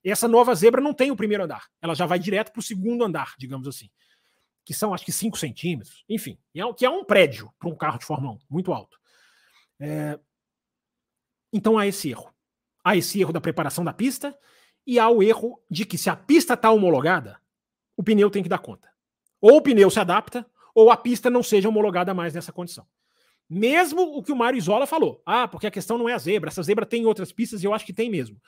Essa 0.04 0.26
nova 0.28 0.54
zebra 0.54 0.80
não 0.80 0.92
tem 0.92 1.10
o 1.10 1.16
primeiro 1.16 1.44
andar. 1.44 1.64
Ela 1.80 1.94
já 1.94 2.06
vai 2.06 2.18
direto 2.18 2.52
para 2.52 2.60
o 2.60 2.62
segundo 2.62 3.04
andar, 3.04 3.34
digamos 3.38 3.66
assim. 3.68 3.88
Que 4.66 4.74
são 4.74 4.92
acho 4.92 5.04
que 5.04 5.12
5 5.12 5.38
centímetros. 5.38 6.04
Enfim, 6.08 6.36
é, 6.54 6.60
que 6.74 6.84
é 6.84 6.90
um 6.90 7.04
prédio 7.04 7.50
para 7.58 7.70
um 7.70 7.74
carro 7.74 7.98
de 7.98 8.04
Fórmula 8.04 8.34
1, 8.34 8.38
muito 8.50 8.72
alto. 8.72 8.98
É... 9.80 10.18
Então 11.52 11.78
há 11.78 11.86
esse 11.86 12.10
erro. 12.10 12.30
Há 12.84 12.96
esse 12.96 13.18
erro 13.18 13.32
da 13.32 13.40
preparação 13.40 13.84
da 13.84 13.92
pista 13.92 14.38
e 14.86 14.98
há 14.98 15.08
o 15.08 15.22
erro 15.22 15.62
de 15.70 15.86
que 15.86 15.96
se 15.96 16.10
a 16.10 16.16
pista 16.16 16.54
está 16.54 16.70
homologada, 16.70 17.40
o 17.96 18.02
pneu 18.02 18.28
tem 18.28 18.42
que 18.42 18.48
dar 18.48 18.58
conta. 18.58 18.88
Ou 19.40 19.56
o 19.56 19.62
pneu 19.62 19.90
se 19.90 19.98
adapta, 19.98 20.44
ou 20.74 20.90
a 20.90 20.96
pista 20.96 21.30
não 21.30 21.42
seja 21.42 21.68
homologada 21.68 22.12
mais 22.12 22.34
nessa 22.34 22.52
condição. 22.52 22.86
Mesmo 23.48 24.02
o 24.02 24.22
que 24.22 24.32
o 24.32 24.36
Mário 24.36 24.58
Isola 24.58 24.86
falou. 24.86 25.22
Ah, 25.24 25.46
porque 25.46 25.66
a 25.66 25.70
questão 25.70 25.96
não 25.96 26.08
é 26.08 26.12
a 26.12 26.18
zebra. 26.18 26.50
Essa 26.50 26.62
zebra 26.62 26.84
tem 26.84 27.02
em 27.02 27.06
outras 27.06 27.32
pistas 27.32 27.62
e 27.62 27.66
eu 27.66 27.72
acho 27.72 27.86
que 27.86 27.92
tem 27.92 28.10
mesmo. 28.10 28.40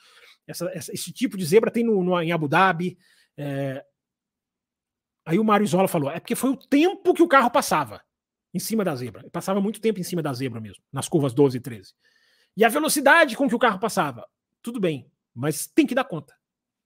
Essa, 0.45 0.69
essa, 0.73 0.93
esse 0.93 1.11
tipo 1.11 1.37
de 1.37 1.45
zebra 1.45 1.71
tem 1.71 1.83
no, 1.83 2.03
no 2.03 2.21
em 2.21 2.31
Abu 2.31 2.47
Dhabi. 2.47 2.97
É... 3.37 3.83
Aí 5.29 5.37
o 5.37 5.43
Mário 5.43 5.63
Isola 5.63 5.87
falou: 5.87 6.09
é 6.09 6.19
porque 6.19 6.33
foi 6.33 6.49
o 6.49 6.57
tempo 6.57 7.13
que 7.13 7.21
o 7.21 7.27
carro 7.27 7.51
passava 7.51 8.01
em 8.51 8.57
cima 8.57 8.83
da 8.83 8.95
zebra. 8.95 9.21
Ele 9.21 9.29
passava 9.29 9.61
muito 9.61 9.79
tempo 9.79 9.99
em 9.99 10.03
cima 10.03 10.23
da 10.23 10.33
zebra 10.33 10.59
mesmo, 10.59 10.83
nas 10.91 11.07
curvas 11.07 11.35
12 11.35 11.57
e 11.57 11.61
13. 11.61 11.93
E 12.57 12.65
a 12.65 12.67
velocidade 12.69 13.37
com 13.37 13.47
que 13.47 13.53
o 13.53 13.59
carro 13.59 13.77
passava, 13.77 14.27
tudo 14.59 14.79
bem, 14.79 15.07
mas 15.31 15.67
tem 15.67 15.85
que 15.85 15.93
dar 15.93 16.03
conta. 16.05 16.35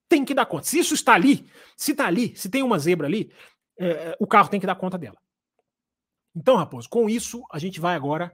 Tem 0.10 0.26
que 0.26 0.34
dar 0.34 0.46
conta. 0.46 0.66
Se 0.66 0.78
isso 0.78 0.94
está 0.94 1.14
ali, 1.14 1.50
se 1.78 1.92
está 1.92 2.06
ali, 2.06 2.36
se 2.36 2.50
tem 2.50 2.62
uma 2.64 2.78
zebra 2.78 3.08
ali, 3.08 3.32
é, 3.80 3.88
é, 3.88 4.18
o 4.20 4.28
carro 4.28 4.50
tem 4.50 4.60
que 4.60 4.68
dar 4.68 4.76
conta 4.76 4.98
dela. 4.98 5.18
Então, 6.36 6.58
Raposo, 6.58 6.90
com 6.90 7.10
isso, 7.10 7.46
a 7.50 7.58
gente 7.58 7.80
vai 7.80 7.96
agora 7.96 8.30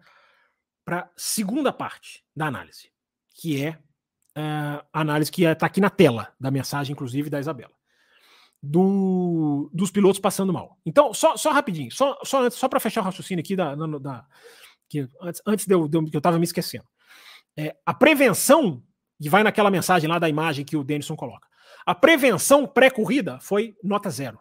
para 0.83 1.01
a 1.01 1.09
segunda 1.15 1.71
parte 1.71 2.25
da 2.35 2.47
análise, 2.47 2.91
que 3.35 3.63
é 3.63 3.77
uh, 4.35 4.83
a 4.91 5.01
análise 5.01 5.31
que 5.31 5.43
está 5.43 5.67
aqui 5.67 5.79
na 5.79 5.91
tela 5.91 6.33
da 6.39 6.49
mensagem, 6.49 6.93
inclusive, 6.93 7.29
da 7.29 7.39
Isabela. 7.39 7.78
Do, 8.61 9.69
dos 9.73 9.89
pilotos 9.89 10.19
passando 10.19 10.51
mal. 10.51 10.77
Então, 10.85 11.13
só, 11.13 11.37
só 11.37 11.51
rapidinho, 11.51 11.89
só, 11.91 12.19
só, 12.25 12.49
só 12.49 12.67
para 12.67 12.81
fechar 12.81 12.99
o 12.99 13.05
raciocínio 13.05 13.41
aqui 13.41 13.55
da, 13.55 13.73
da 13.73 14.27
que 14.89 15.07
antes, 15.21 15.41
antes 15.45 15.65
de 15.65 15.73
eu, 15.73 15.87
de 15.87 15.97
eu, 15.97 16.05
que 16.05 16.15
eu 16.15 16.19
estava 16.19 16.37
me 16.37 16.43
esquecendo. 16.43 16.85
É, 17.57 17.75
a 17.85 17.93
prevenção, 17.93 18.83
que 19.21 19.29
vai 19.29 19.43
naquela 19.43 19.71
mensagem 19.71 20.09
lá 20.09 20.19
da 20.19 20.27
imagem 20.27 20.65
que 20.65 20.75
o 20.75 20.83
Denison 20.83 21.15
coloca, 21.15 21.47
a 21.85 21.95
prevenção 21.95 22.67
pré-corrida 22.67 23.39
foi 23.39 23.77
nota 23.83 24.09
zero. 24.09 24.39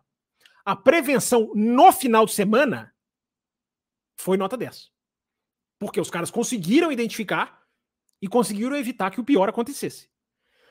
A 0.64 0.74
prevenção 0.74 1.52
no 1.54 1.92
final 1.92 2.26
de 2.26 2.32
semana 2.32 2.92
foi 4.18 4.36
nota 4.36 4.56
10. 4.56 4.90
Porque 5.78 6.00
os 6.00 6.10
caras 6.10 6.30
conseguiram 6.30 6.90
identificar 6.90 7.62
e 8.20 8.28
conseguiram 8.28 8.76
evitar 8.76 9.10
que 9.10 9.20
o 9.20 9.24
pior 9.24 9.48
acontecesse. 9.48 10.10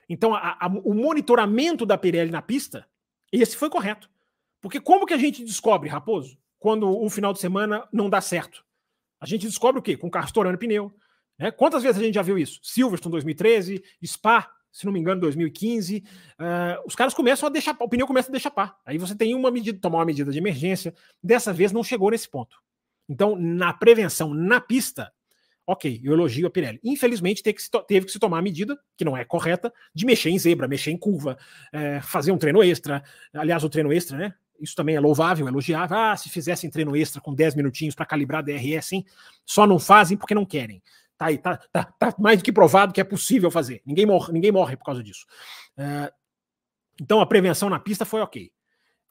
Então, 0.10 0.36
a, 0.36 0.58
a, 0.60 0.68
o 0.68 0.94
monitoramento 0.94 1.86
da 1.86 1.98
Pirelli 1.98 2.30
na 2.30 2.42
pista, 2.42 2.88
esse 3.32 3.56
foi 3.56 3.70
correto. 3.70 4.10
Porque 4.62 4.80
como 4.80 5.06
que 5.06 5.14
a 5.14 5.18
gente 5.18 5.44
descobre, 5.44 5.90
Raposo, 5.90 6.38
quando 6.60 6.90
o 6.90 7.10
final 7.10 7.34
de 7.34 7.40
semana 7.40 7.88
não 7.92 8.10
dá 8.10 8.22
certo? 8.22 8.66
A 9.20 9.26
gente 9.26 9.48
descobre 9.48 9.80
o 9.80 9.84
quê? 9.84 9.96
Com 9.98 10.08
o 10.08 10.12
carro 10.12 10.26
estourando 10.26 10.58
pneu, 10.58 10.94
né? 11.38 11.52
Quantas 11.52 11.84
vezes 11.84 12.02
a 12.02 12.04
gente 12.04 12.16
já 12.16 12.22
viu 12.22 12.38
isso? 12.38 12.60
Silverstone 12.64 13.12
2013, 13.12 13.84
Spa, 14.06 14.52
se 14.72 14.86
não 14.86 14.94
me 14.94 15.00
engano, 15.00 15.22
2015. 15.22 15.98
Uh, 15.98 16.04
eh, 16.40 16.84
os 16.86 16.96
caras 16.96 17.14
começam 17.14 17.48
a 17.48 17.52
deixar, 17.52 17.76
o 17.80 17.90
pneu 17.90 18.06
começa 18.06 18.30
a 18.30 18.32
deixar. 18.32 18.54
Aí 18.86 18.98
você 18.98 19.16
tem 19.16 19.34
uma 19.34 19.50
medida, 19.50 19.80
tomar 19.80 20.00
uma 20.00 20.06
medida 20.06 20.32
de 20.32 20.38
emergência. 20.38 20.94
Dessa 21.22 21.52
vez 21.52 21.72
não 21.72 21.84
chegou 21.84 22.12
nesse 22.12 22.30
ponto. 22.30 22.58
Então, 23.10 23.36
na 23.36 23.74
prevenção, 23.74 24.34
na 24.34 24.60
pista, 24.60 25.12
ok, 25.68 26.00
eu 26.02 26.14
elogio 26.14 26.48
a 26.48 26.50
Pirelli. 26.50 26.80
Infelizmente, 26.82 27.44
teve 27.44 27.58
que, 27.58 27.62
se, 27.62 27.70
teve 27.86 28.06
que 28.06 28.12
se 28.14 28.18
tomar 28.18 28.40
a 28.40 28.42
medida, 28.42 28.80
que 28.96 29.04
não 29.04 29.18
é 29.18 29.26
correta, 29.26 29.72
de 29.94 30.06
mexer 30.06 30.30
em 30.30 30.40
zebra, 30.40 30.66
mexer 30.66 30.92
em 30.92 30.98
curva, 30.98 31.38
é, 31.74 32.00
fazer 32.00 32.32
um 32.32 32.38
treino 32.38 32.64
extra. 32.64 33.04
Aliás, 33.34 33.64
o 33.66 33.70
treino 33.70 33.92
extra, 33.92 34.18
né? 34.18 34.34
Isso 34.62 34.74
também 34.74 34.96
é 34.96 35.00
louvável, 35.00 35.46
elogiável. 35.46 35.98
Ah, 35.98 36.16
se 36.16 36.30
fizessem 36.30 36.70
treino 36.70 36.96
extra 36.96 37.22
com 37.22 37.36
10 37.36 37.54
minutinhos 37.56 37.94
para 37.94 38.06
calibrar 38.06 38.42
DRS, 38.42 38.94
hein? 38.94 39.06
Só 39.46 39.68
não 39.68 39.78
fazem 39.78 40.18
porque 40.18 40.34
não 40.34 40.46
querem. 40.46 40.82
Tá 41.18 41.26
aí, 41.26 41.38
tá, 41.38 41.58
tá, 41.72 41.84
tá 41.84 42.16
mais 42.18 42.38
do 42.38 42.44
que 42.44 42.52
provado 42.52 42.94
que 42.94 43.02
é 43.02 43.04
possível 43.04 43.52
fazer. 43.52 43.82
Ninguém 43.86 44.06
morre, 44.06 44.32
ninguém 44.32 44.52
morre 44.52 44.78
por 44.78 44.86
causa 44.86 45.04
disso. 45.04 45.26
É, 45.76 46.12
então 47.02 47.20
a 47.20 47.26
prevenção 47.26 47.70
na 47.70 47.80
pista 47.80 48.06
foi 48.06 48.22
ok. 48.22 48.52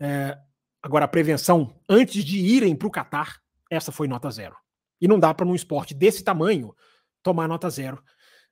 É, 0.00 0.38
agora 0.82 1.04
a 1.04 1.08
prevenção 1.08 1.78
antes 1.88 2.24
de 2.24 2.38
irem 2.38 2.74
para 2.74 2.88
o 2.88 2.90
Qatar, 2.90 3.40
essa 3.70 3.92
foi 3.92 4.08
nota 4.08 4.30
zero. 4.30 4.56
E 5.00 5.08
não 5.08 5.18
dá 5.18 5.32
para 5.34 5.46
num 5.46 5.54
esporte 5.54 5.94
desse 5.94 6.22
tamanho 6.22 6.74
tomar 7.22 7.48
nota 7.48 7.68
zero 7.68 8.02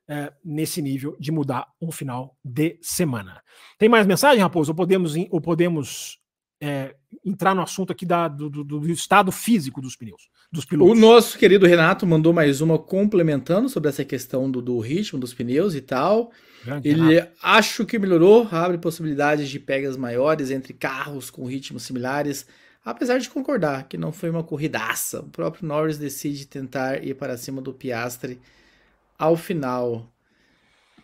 é, 0.08 0.32
nesse 0.44 0.82
nível 0.82 1.16
de 1.18 1.32
mudar 1.32 1.66
um 1.80 1.90
final 1.90 2.36
de 2.44 2.78
semana. 2.82 3.42
Tem 3.78 3.88
mais 3.88 4.06
mensagem, 4.06 4.40
Raposo? 4.40 4.72
Ou 4.72 4.76
podemos, 4.76 5.14
ou 5.30 5.40
podemos 5.40 6.18
é, 6.60 6.94
entrar 7.24 7.54
no 7.54 7.62
assunto 7.62 7.92
aqui 7.92 8.06
da, 8.06 8.28
do, 8.28 8.48
do, 8.48 8.64
do, 8.64 8.90
estado 8.90 9.30
físico 9.32 9.80
dos 9.80 9.96
pneus, 9.96 10.28
dos 10.50 10.64
pilotos. 10.64 10.96
O 10.96 11.00
nosso 11.00 11.38
querido 11.38 11.66
Renato 11.66 12.06
mandou 12.06 12.32
mais 12.32 12.60
uma 12.60 12.78
complementando 12.78 13.68
sobre 13.68 13.88
essa 13.88 14.04
questão 14.04 14.50
do, 14.50 14.62
do 14.62 14.78
ritmo 14.78 15.18
dos 15.18 15.34
pneus 15.34 15.74
e 15.74 15.80
tal. 15.80 16.30
Grande 16.64 16.88
Ele 16.88 17.14
Renato. 17.14 17.32
acho 17.42 17.84
que 17.84 17.98
melhorou, 17.98 18.48
abre 18.50 18.78
possibilidades 18.78 19.48
de 19.48 19.58
pegas 19.58 19.96
maiores 19.96 20.50
entre 20.50 20.72
carros 20.72 21.30
com 21.30 21.46
ritmos 21.46 21.82
similares, 21.82 22.46
apesar 22.84 23.18
de 23.18 23.30
concordar 23.30 23.88
que 23.88 23.96
não 23.96 24.12
foi 24.12 24.28
uma 24.30 24.44
corridaça. 24.44 25.20
O 25.20 25.28
próprio 25.30 25.66
Norris 25.66 25.96
decide 25.96 26.46
tentar 26.46 27.02
ir 27.02 27.14
para 27.14 27.36
cima 27.36 27.62
do 27.62 27.72
Piastre 27.72 28.40
ao 29.18 29.36
final. 29.36 30.06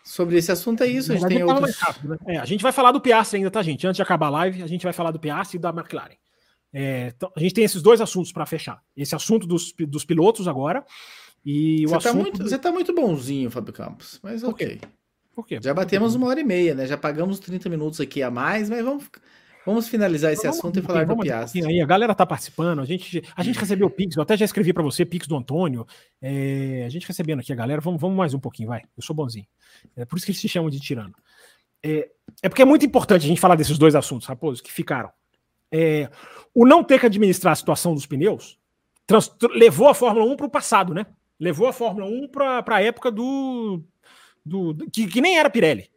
Sobre 0.05 0.37
esse 0.37 0.51
assunto 0.51 0.83
é 0.83 0.87
isso. 0.87 1.13
A 1.13 1.17
gente, 1.17 1.29
tem 1.29 1.43
outros... 1.43 1.77
rápido, 1.79 2.09
né? 2.11 2.17
é, 2.27 2.39
a 2.39 2.45
gente 2.45 2.63
vai 2.63 2.73
falar 2.73 2.93
do 2.93 3.01
Piastri 3.01 3.39
ainda, 3.39 3.51
tá, 3.51 3.63
gente? 3.63 3.87
Antes 3.87 3.97
de 3.97 4.03
acabar 4.03 4.27
a 4.27 4.31
live, 4.31 4.63
a 4.63 4.67
gente 4.67 4.83
vai 4.83 4.93
falar 4.93 5.11
do 5.11 5.21
Piastri 5.21 5.57
e 5.57 5.61
da 5.61 5.71
McLaren. 5.71 6.17
É, 6.73 7.13
então, 7.17 7.33
a 7.35 7.41
gente 7.41 7.55
tem 7.55 7.65
esses 7.65 7.83
dois 7.83 8.01
assuntos 8.01 8.33
para 8.33 8.47
fechar. 8.47 8.83
Esse 8.97 9.15
assunto 9.15 9.47
dos, 9.47 9.73
dos 9.73 10.05
pilotos 10.05 10.47
agora 10.47 10.85
e 11.45 11.87
você 11.87 11.87
o 11.87 11.91
tá 11.91 11.97
assunto. 12.11 12.23
Muito. 12.23 12.43
Você 12.43 12.59
tá 12.59 12.73
muito 12.73 12.95
bonzinho, 12.95 13.51
Fábio 13.51 13.73
Campos. 13.73 14.21
Mas 14.23 14.43
Por 14.43 14.51
ok. 14.51 14.79
Quê? 14.79 14.89
Por 15.35 15.47
quê? 15.47 15.59
Já 15.63 15.73
batemos 15.73 16.15
uma 16.15 16.27
hora 16.27 16.41
e 16.41 16.45
meia, 16.45 16.75
né? 16.75 16.87
Já 16.87 16.97
pagamos 16.97 17.39
30 17.39 17.69
minutos 17.69 18.01
aqui 18.01 18.23
a 18.23 18.31
mais, 18.31 18.69
mas 18.69 18.85
vamos 18.85 19.09
Vamos 19.65 19.89
finalizar 19.89 20.33
esse 20.33 20.43
vamos, 20.43 20.59
assunto 20.59 20.79
e 20.79 20.83
falar 20.83 21.05
do 21.05 21.17
Piastri. 21.17 21.65
Aí, 21.67 21.81
a 21.81 21.87
galera 21.87 22.15
tá 22.15 22.25
participando, 22.25 22.81
a 22.81 22.85
gente, 22.85 23.23
a 23.37 23.43
gente 23.43 23.59
recebeu 23.59 23.91
Pix, 23.91 24.17
eu 24.17 24.23
até 24.23 24.37
já 24.37 24.45
escrevi 24.45 24.73
para 24.73 24.83
você, 24.83 25.05
Pix 25.05 25.27
do 25.27 25.37
Antônio. 25.37 25.87
É, 26.21 26.85
a 26.87 26.89
gente 26.89 27.07
recebendo 27.07 27.41
aqui 27.41 27.53
a 27.53 27.57
galera, 27.57 27.81
vamos, 27.81 28.01
vamos 28.01 28.17
mais 28.17 28.33
um 28.33 28.41
pouquinho, 28.41 28.69
vai. 28.69 28.83
Eu 28.97 29.03
sou 29.03 29.15
bonzinho. 29.15 29.47
É 29.95 30.05
por 30.05 30.17
isso 30.17 30.25
que 30.25 30.33
eles 30.33 30.41
se 30.41 30.49
chamam 30.49 30.71
de 30.71 30.81
tirano. 30.81 31.15
É, 31.83 32.11
é 32.43 32.49
porque 32.49 32.63
é 32.63 32.65
muito 32.65 32.87
importante 32.87 33.25
a 33.25 33.29
gente 33.29 33.41
falar 33.41 33.55
desses 33.55 33.77
dois 33.77 33.95
assuntos, 33.95 34.27
Raposo, 34.27 34.63
que 34.63 34.73
ficaram. 34.73 35.11
É, 35.71 36.11
o 36.55 36.67
não 36.67 36.83
ter 36.83 36.99
que 36.99 37.07
administrar 37.07 37.53
a 37.53 37.57
situação 37.57 37.95
dos 37.95 38.07
pneus 38.07 38.59
trans, 39.07 39.31
levou 39.55 39.89
a 39.89 39.95
Fórmula 39.95 40.25
1 40.25 40.37
para 40.37 40.47
o 40.47 40.51
passado, 40.51 40.95
né? 40.95 41.07
Levou 41.39 41.67
a 41.67 41.73
Fórmula 41.73 42.07
1 42.07 42.29
para 42.29 42.77
a 42.77 42.83
época 42.83 43.11
do. 43.11 43.83
do 44.45 44.75
que, 44.93 45.07
que 45.07 45.21
nem 45.21 45.39
era 45.39 45.51
Pirelli 45.51 45.91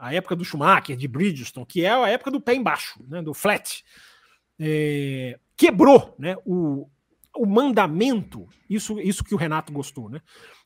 a 0.00 0.14
época 0.14 0.34
do 0.34 0.44
Schumacher, 0.44 0.96
de 0.96 1.06
Bridgestone, 1.06 1.66
que 1.66 1.84
é 1.84 1.90
a 1.90 2.08
época 2.08 2.30
do 2.30 2.40
pé 2.40 2.54
embaixo, 2.54 2.98
né, 3.06 3.20
do 3.20 3.34
flat, 3.34 3.84
é, 4.58 5.38
quebrou 5.56 6.14
né, 6.18 6.36
o, 6.46 6.88
o 7.36 7.46
mandamento, 7.46 8.48
isso, 8.68 8.98
isso 8.98 9.22
que 9.22 9.34
o 9.34 9.38
Renato 9.38 9.72
gostou, 9.72 10.08
né? 10.08 10.20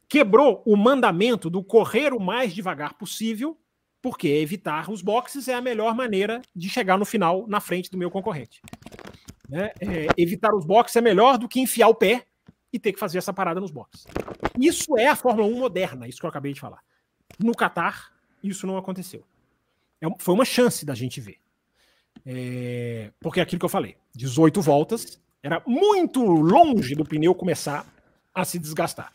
Quebrou 0.09 0.63
o 0.65 0.77
mandamento 0.77 1.51
do 1.51 1.65
correr 1.65 2.13
o 2.13 2.21
mais 2.21 2.55
devagar 2.55 2.95
possível, 2.95 3.59
porque 4.01 4.29
evitar 4.29 4.91
os 4.91 5.03
boxes 5.03 5.49
é 5.49 5.55
a 5.55 5.61
melhor 5.61 5.95
maneira 5.95 6.43
de 6.55 6.69
chegar 6.69 6.99
no 6.99 7.05
final 7.05 7.47
na 7.49 7.59
frente 7.59 7.91
do 7.91 7.99
meu 7.99 8.11
concorrente. 8.11 8.61
Né? 9.49 9.73
É, 9.81 10.07
evitar 10.17 10.55
os 10.55 10.65
boxes 10.65 10.95
é 10.97 11.01
melhor 11.01 11.39
do 11.39 11.49
que 11.49 11.59
enfiar 11.59 11.89
o 11.89 11.95
pé 11.95 12.27
e 12.73 12.79
ter 12.79 12.93
que 12.93 13.01
fazer 13.01 13.19
essa 13.19 13.33
parada 13.33 13.61
nos 13.61 13.71
boxes. 13.71 14.05
Isso 14.61 14.97
é 14.99 15.09
a 15.09 15.17
Fórmula 15.17 15.49
1 15.49 15.59
moderna, 15.59 16.07
isso 16.07 16.21
que 16.21 16.27
eu 16.27 16.31
acabei 16.31 16.53
de 16.53 16.61
falar. 16.61 16.81
No 17.43 17.53
Qatar, 17.53 18.14
isso 18.49 18.67
não 18.67 18.77
aconteceu. 18.77 19.25
É, 20.01 20.07
foi 20.19 20.35
uma 20.35 20.45
chance 20.45 20.85
da 20.85 20.95
gente 20.95 21.21
ver. 21.21 21.39
É, 22.25 23.11
porque 23.21 23.41
é 23.41 23.43
aquilo 23.43 23.59
que 23.59 23.65
eu 23.65 23.71
falei: 23.71 23.97
18 24.15 24.61
voltas, 24.61 25.21
era 25.43 25.63
muito 25.67 26.23
longe 26.23 26.95
do 26.95 27.05
pneu 27.05 27.35
começar 27.35 27.87
a 28.35 28.45
se 28.45 28.59
desgastar. 28.59 29.13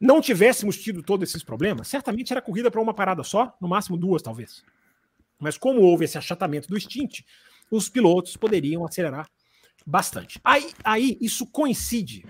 Não 0.00 0.20
tivéssemos 0.20 0.76
tido 0.76 1.02
todos 1.02 1.28
esses 1.28 1.42
problemas, 1.42 1.88
certamente 1.88 2.32
era 2.32 2.42
corrida 2.42 2.70
para 2.70 2.80
uma 2.80 2.92
parada 2.92 3.22
só, 3.22 3.56
no 3.60 3.68
máximo 3.68 3.96
duas, 3.96 4.22
talvez. 4.22 4.62
Mas 5.38 5.56
como 5.56 5.80
houve 5.80 6.04
esse 6.04 6.18
achatamento 6.18 6.68
do 6.68 6.78
stint, 6.78 7.20
os 7.70 7.88
pilotos 7.88 8.36
poderiam 8.36 8.84
acelerar 8.84 9.28
bastante. 9.86 10.40
Aí, 10.44 10.72
aí 10.82 11.18
isso 11.20 11.46
coincide 11.46 12.26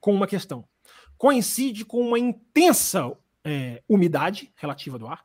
com 0.00 0.14
uma 0.14 0.26
questão. 0.26 0.64
Coincide 1.16 1.84
com 1.84 2.00
uma 2.00 2.18
intensa 2.18 3.12
é, 3.44 3.82
umidade 3.88 4.52
relativa 4.56 4.98
do 4.98 5.06
ar 5.06 5.24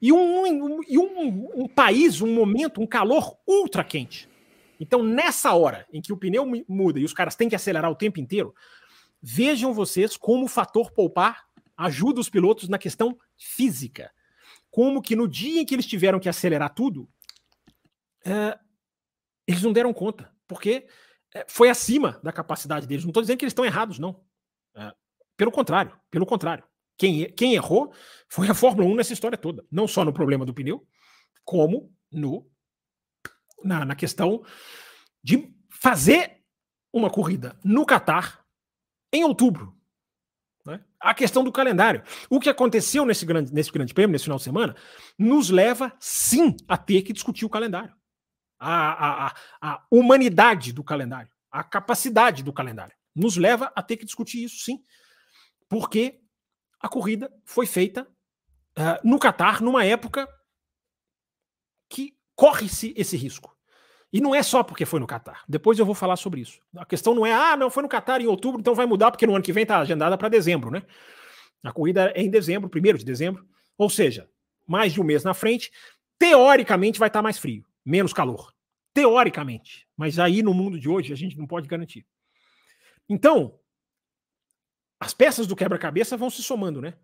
e, 0.00 0.12
um, 0.12 0.44
um, 0.44 0.80
e 0.86 0.98
um, 0.98 1.62
um 1.62 1.68
país, 1.68 2.20
um 2.20 2.32
momento, 2.32 2.80
um 2.80 2.86
calor 2.86 3.36
ultra 3.46 3.84
quente. 3.84 4.28
Então, 4.78 5.02
nessa 5.02 5.52
hora 5.52 5.86
em 5.92 6.00
que 6.00 6.12
o 6.12 6.16
pneu 6.16 6.46
muda 6.66 6.98
e 6.98 7.04
os 7.04 7.12
caras 7.12 7.36
têm 7.36 7.48
que 7.48 7.54
acelerar 7.54 7.90
o 7.90 7.96
tempo 7.96 8.18
inteiro, 8.18 8.54
vejam 9.20 9.74
vocês 9.74 10.16
como 10.16 10.46
o 10.46 10.48
fator 10.48 10.90
poupar 10.90 11.44
ajuda 11.76 12.20
os 12.20 12.30
pilotos 12.30 12.68
na 12.68 12.78
questão 12.78 13.18
física. 13.36 14.10
Como 14.70 15.02
que 15.02 15.16
no 15.16 15.28
dia 15.28 15.60
em 15.60 15.66
que 15.66 15.74
eles 15.74 15.86
tiveram 15.86 16.20
que 16.20 16.28
acelerar 16.28 16.74
tudo, 16.74 17.08
é, 18.24 18.58
eles 19.46 19.62
não 19.62 19.72
deram 19.72 19.92
conta, 19.92 20.32
porque 20.46 20.86
é, 21.34 21.44
foi 21.48 21.68
acima 21.68 22.20
da 22.22 22.32
capacidade 22.32 22.86
deles. 22.86 23.04
Não 23.04 23.10
estou 23.10 23.22
dizendo 23.22 23.38
que 23.38 23.44
eles 23.44 23.52
estão 23.52 23.64
errados, 23.64 23.98
não. 23.98 24.22
É, 24.74 24.92
pelo 25.36 25.50
contrário, 25.50 25.98
pelo 26.10 26.24
contrário. 26.24 26.64
Quem, 27.00 27.32
quem 27.32 27.54
errou 27.54 27.94
foi 28.28 28.50
a 28.50 28.54
Fórmula 28.54 28.86
1 28.86 28.94
nessa 28.94 29.14
história 29.14 29.38
toda. 29.38 29.64
Não 29.72 29.88
só 29.88 30.04
no 30.04 30.12
problema 30.12 30.44
do 30.44 30.52
pneu, 30.52 30.86
como 31.46 31.90
no 32.12 32.46
na, 33.64 33.86
na 33.86 33.96
questão 33.96 34.44
de 35.22 35.50
fazer 35.70 36.42
uma 36.92 37.08
corrida 37.08 37.58
no 37.64 37.86
Catar 37.86 38.44
em 39.10 39.24
outubro. 39.24 39.74
Né? 40.66 40.84
A 41.00 41.14
questão 41.14 41.42
do 41.42 41.50
calendário. 41.50 42.02
O 42.28 42.38
que 42.38 42.50
aconteceu 42.50 43.06
nesse 43.06 43.24
grande, 43.24 43.50
nesse 43.50 43.72
grande 43.72 43.94
prêmio, 43.94 44.12
nesse 44.12 44.24
final 44.24 44.36
de 44.36 44.44
semana, 44.44 44.76
nos 45.18 45.48
leva 45.48 45.96
sim 45.98 46.54
a 46.68 46.76
ter 46.76 47.00
que 47.00 47.14
discutir 47.14 47.46
o 47.46 47.50
calendário. 47.50 47.96
A, 48.58 49.28
a, 49.28 49.34
a 49.62 49.86
humanidade 49.90 50.70
do 50.70 50.84
calendário, 50.84 51.30
a 51.50 51.64
capacidade 51.64 52.42
do 52.42 52.52
calendário. 52.52 52.94
Nos 53.16 53.38
leva 53.38 53.72
a 53.74 53.82
ter 53.82 53.96
que 53.96 54.04
discutir 54.04 54.44
isso 54.44 54.58
sim. 54.58 54.84
Porque 55.66 56.20
a 56.80 56.88
corrida 56.88 57.32
foi 57.44 57.66
feita 57.66 58.06
uh, 58.78 59.08
no 59.08 59.18
Catar, 59.18 59.60
numa 59.60 59.84
época 59.84 60.26
que 61.88 62.16
corre-se 62.34 62.94
esse 62.96 63.16
risco. 63.16 63.54
E 64.12 64.20
não 64.20 64.34
é 64.34 64.42
só 64.42 64.62
porque 64.62 64.84
foi 64.84 64.98
no 64.98 65.06
Catar. 65.06 65.44
Depois 65.48 65.78
eu 65.78 65.86
vou 65.86 65.94
falar 65.94 66.16
sobre 66.16 66.40
isso. 66.40 66.60
A 66.76 66.84
questão 66.84 67.14
não 67.14 67.24
é, 67.24 67.32
ah, 67.32 67.56
não, 67.56 67.70
foi 67.70 67.82
no 67.82 67.88
Catar 67.88 68.20
em 68.20 68.26
outubro, 68.26 68.60
então 68.60 68.74
vai 68.74 68.86
mudar, 68.86 69.10
porque 69.10 69.26
no 69.26 69.34
ano 69.34 69.44
que 69.44 69.52
vem 69.52 69.62
está 69.62 69.78
agendada 69.78 70.18
para 70.18 70.28
dezembro, 70.28 70.70
né? 70.70 70.82
A 71.62 71.72
corrida 71.72 72.12
é 72.16 72.22
em 72.22 72.30
dezembro, 72.30 72.68
primeiro 72.68 72.98
de 72.98 73.04
dezembro. 73.04 73.46
Ou 73.76 73.88
seja, 73.88 74.28
mais 74.66 74.92
de 74.92 75.00
um 75.00 75.04
mês 75.04 75.22
na 75.22 75.34
frente. 75.34 75.70
Teoricamente 76.18 76.98
vai 76.98 77.08
estar 77.08 77.18
tá 77.18 77.22
mais 77.22 77.38
frio, 77.38 77.64
menos 77.84 78.12
calor. 78.12 78.52
Teoricamente. 78.92 79.86
Mas 79.96 80.18
aí 80.18 80.42
no 80.42 80.54
mundo 80.54 80.78
de 80.78 80.88
hoje 80.88 81.12
a 81.12 81.16
gente 81.16 81.36
não 81.36 81.46
pode 81.46 81.68
garantir. 81.68 82.06
Então, 83.08 83.58
as 85.00 85.14
peças 85.14 85.46
do 85.46 85.56
quebra-cabeça 85.56 86.16
vão 86.16 86.28
se 86.28 86.42
somando, 86.42 86.82
né? 86.82 86.94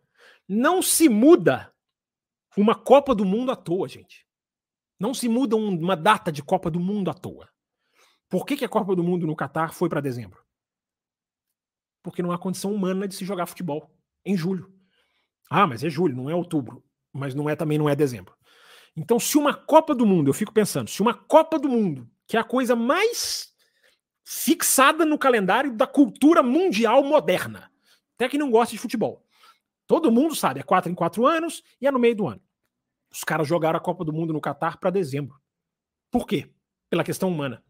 Não 0.46 0.82
se 0.82 1.08
muda 1.08 1.72
uma 2.54 2.74
Copa 2.74 3.14
do 3.14 3.24
Mundo 3.24 3.50
à 3.50 3.56
toa, 3.56 3.88
gente. 3.88 4.26
Não 5.00 5.14
se 5.14 5.28
muda 5.28 5.56
uma 5.56 5.96
data 5.96 6.30
de 6.30 6.42
Copa 6.42 6.70
do 6.70 6.78
Mundo 6.78 7.10
à 7.10 7.14
toa. 7.14 7.48
Por 8.28 8.44
que, 8.44 8.56
que 8.56 8.64
a 8.64 8.68
Copa 8.68 8.94
do 8.94 9.02
Mundo 9.02 9.26
no 9.26 9.34
Catar 9.34 9.72
foi 9.72 9.88
para 9.88 10.00
dezembro? 10.00 10.44
Porque 12.02 12.22
não 12.22 12.32
há 12.32 12.38
condição 12.38 12.72
humana 12.72 13.08
de 13.08 13.14
se 13.14 13.24
jogar 13.24 13.46
futebol 13.46 13.90
em 14.24 14.36
julho. 14.36 14.72
Ah, 15.50 15.66
mas 15.66 15.82
é 15.82 15.88
julho, 15.88 16.16
não 16.16 16.28
é 16.28 16.34
outubro. 16.34 16.84
Mas 17.12 17.34
não 17.34 17.48
é 17.48 17.56
também 17.56 17.78
não 17.78 17.88
é 17.88 17.96
dezembro. 17.96 18.34
Então, 18.94 19.18
se 19.18 19.38
uma 19.38 19.54
Copa 19.54 19.94
do 19.94 20.06
Mundo, 20.06 20.28
eu 20.28 20.34
fico 20.34 20.52
pensando, 20.52 20.88
se 20.88 21.00
uma 21.00 21.14
Copa 21.14 21.58
do 21.58 21.68
Mundo, 21.68 22.10
que 22.26 22.36
é 22.36 22.40
a 22.40 22.44
coisa 22.44 22.76
mais 22.76 23.54
fixada 24.24 25.04
no 25.04 25.18
calendário 25.18 25.74
da 25.74 25.86
cultura 25.86 26.42
mundial 26.42 27.02
moderna, 27.04 27.70
até 28.16 28.28
que 28.28 28.38
não 28.38 28.50
gosta 28.50 28.72
de 28.72 28.78
futebol. 28.78 29.24
Todo 29.86 30.10
mundo 30.10 30.34
sabe, 30.34 30.60
é 30.60 30.62
quatro 30.62 30.90
em 30.90 30.94
quatro 30.94 31.24
anos 31.24 31.62
e 31.80 31.86
é 31.86 31.90
no 31.90 31.98
meio 31.98 32.16
do 32.16 32.26
ano. 32.26 32.42
Os 33.10 33.22
caras 33.22 33.46
jogaram 33.46 33.76
a 33.76 33.80
Copa 33.80 34.04
do 34.04 34.12
Mundo 34.12 34.32
no 34.32 34.40
Catar 34.40 34.78
para 34.78 34.90
dezembro. 34.90 35.40
Por 36.10 36.26
quê? 36.26 36.50
Pela 36.90 37.04
questão 37.04 37.28
humana. 37.28 37.62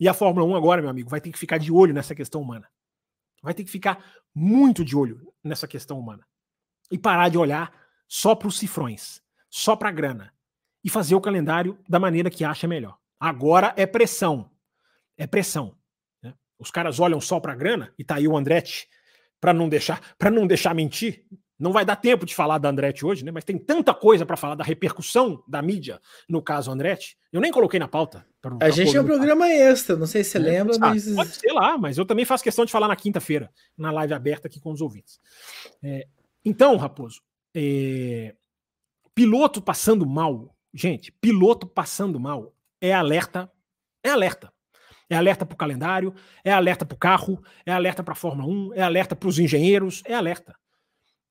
E 0.00 0.08
a 0.08 0.14
Fórmula 0.14 0.46
1 0.46 0.56
agora, 0.56 0.80
meu 0.80 0.90
amigo, 0.90 1.10
vai 1.10 1.20
ter 1.20 1.30
que 1.30 1.38
ficar 1.38 1.58
de 1.58 1.70
olho 1.70 1.92
nessa 1.92 2.14
questão 2.14 2.40
humana. 2.40 2.68
Vai 3.42 3.52
ter 3.52 3.64
que 3.64 3.70
ficar 3.70 4.04
muito 4.34 4.84
de 4.84 4.96
olho 4.96 5.32
nessa 5.44 5.68
questão 5.68 5.98
humana. 5.98 6.26
E 6.90 6.96
parar 6.96 7.28
de 7.28 7.36
olhar 7.36 7.72
só 8.08 8.34
para 8.34 8.48
os 8.48 8.58
cifrões, 8.58 9.22
só 9.50 9.76
para 9.76 9.90
a 9.90 9.92
grana. 9.92 10.32
E 10.82 10.88
fazer 10.88 11.14
o 11.14 11.20
calendário 11.20 11.78
da 11.88 12.00
maneira 12.00 12.30
que 12.30 12.44
acha 12.44 12.66
melhor. 12.66 12.98
Agora 13.20 13.74
é 13.76 13.86
pressão. 13.86 14.50
É 15.16 15.26
pressão. 15.26 15.76
Né? 16.22 16.34
Os 16.58 16.70
caras 16.70 16.98
olham 16.98 17.20
só 17.20 17.38
para 17.38 17.52
a 17.52 17.56
grana, 17.56 17.92
e 17.98 18.04
tá 18.04 18.16
aí 18.16 18.26
o 18.26 18.36
Andretti 18.36 18.88
para 19.42 19.52
não 19.52 19.68
deixar 19.68 20.00
para 20.16 20.30
não 20.30 20.46
deixar 20.46 20.72
mentir. 20.72 21.24
Não 21.58 21.72
vai 21.72 21.84
dar 21.84 21.96
tempo 21.96 22.24
de 22.24 22.34
falar 22.34 22.58
da 22.58 22.68
Andretti 22.68 23.04
hoje, 23.04 23.24
né? 23.24 23.30
Mas 23.30 23.44
tem 23.44 23.58
tanta 23.58 23.92
coisa 23.92 24.24
para 24.24 24.36
falar 24.36 24.54
da 24.54 24.64
repercussão 24.64 25.42
da 25.46 25.60
mídia 25.60 26.00
no 26.28 26.40
caso 26.40 26.70
Andretti. 26.70 27.16
Eu 27.32 27.40
nem 27.40 27.52
coloquei 27.52 27.78
na 27.78 27.86
pauta. 27.86 28.24
Pra, 28.40 28.54
pra 28.56 28.66
a 28.66 28.70
gente 28.70 28.96
é 28.96 29.00
um 29.00 29.04
programa 29.04 29.48
extra, 29.48 29.96
não 29.96 30.06
sei 30.06 30.24
se 30.24 30.30
você 30.30 30.38
é, 30.38 30.40
lembra, 30.40 30.76
ah, 30.76 30.78
mas. 30.78 31.08
Pode 31.08 31.36
ser 31.36 31.52
lá, 31.52 31.76
mas 31.76 31.98
eu 31.98 32.04
também 32.04 32.24
faço 32.24 32.42
questão 32.42 32.64
de 32.64 32.72
falar 32.72 32.88
na 32.88 32.96
quinta-feira, 32.96 33.50
na 33.76 33.90
live 33.90 34.14
aberta 34.14 34.46
aqui 34.46 34.60
com 34.60 34.72
os 34.72 34.80
ouvintes. 34.80 35.20
É, 35.82 36.06
então, 36.44 36.76
Raposo, 36.76 37.20
é, 37.54 38.34
piloto 39.14 39.60
passando 39.60 40.06
mal, 40.06 40.54
gente, 40.72 41.12
piloto 41.12 41.66
passando 41.66 42.18
mal 42.18 42.54
é 42.80 42.92
alerta 42.92 43.50
É 44.04 44.10
alerta. 44.10 44.52
É 45.12 45.14
alerta 45.14 45.44
para 45.44 45.52
o 45.52 45.58
calendário, 45.58 46.14
é 46.42 46.50
alerta 46.50 46.86
para 46.86 46.94
o 46.94 46.98
carro, 46.98 47.44
é 47.66 47.70
alerta 47.70 48.02
para 48.02 48.12
a 48.12 48.16
Fórmula 48.16 48.48
1, 48.48 48.74
é 48.76 48.80
alerta 48.80 49.14
para 49.14 49.28
os 49.28 49.38
engenheiros, 49.38 50.02
é 50.06 50.14
alerta. 50.14 50.56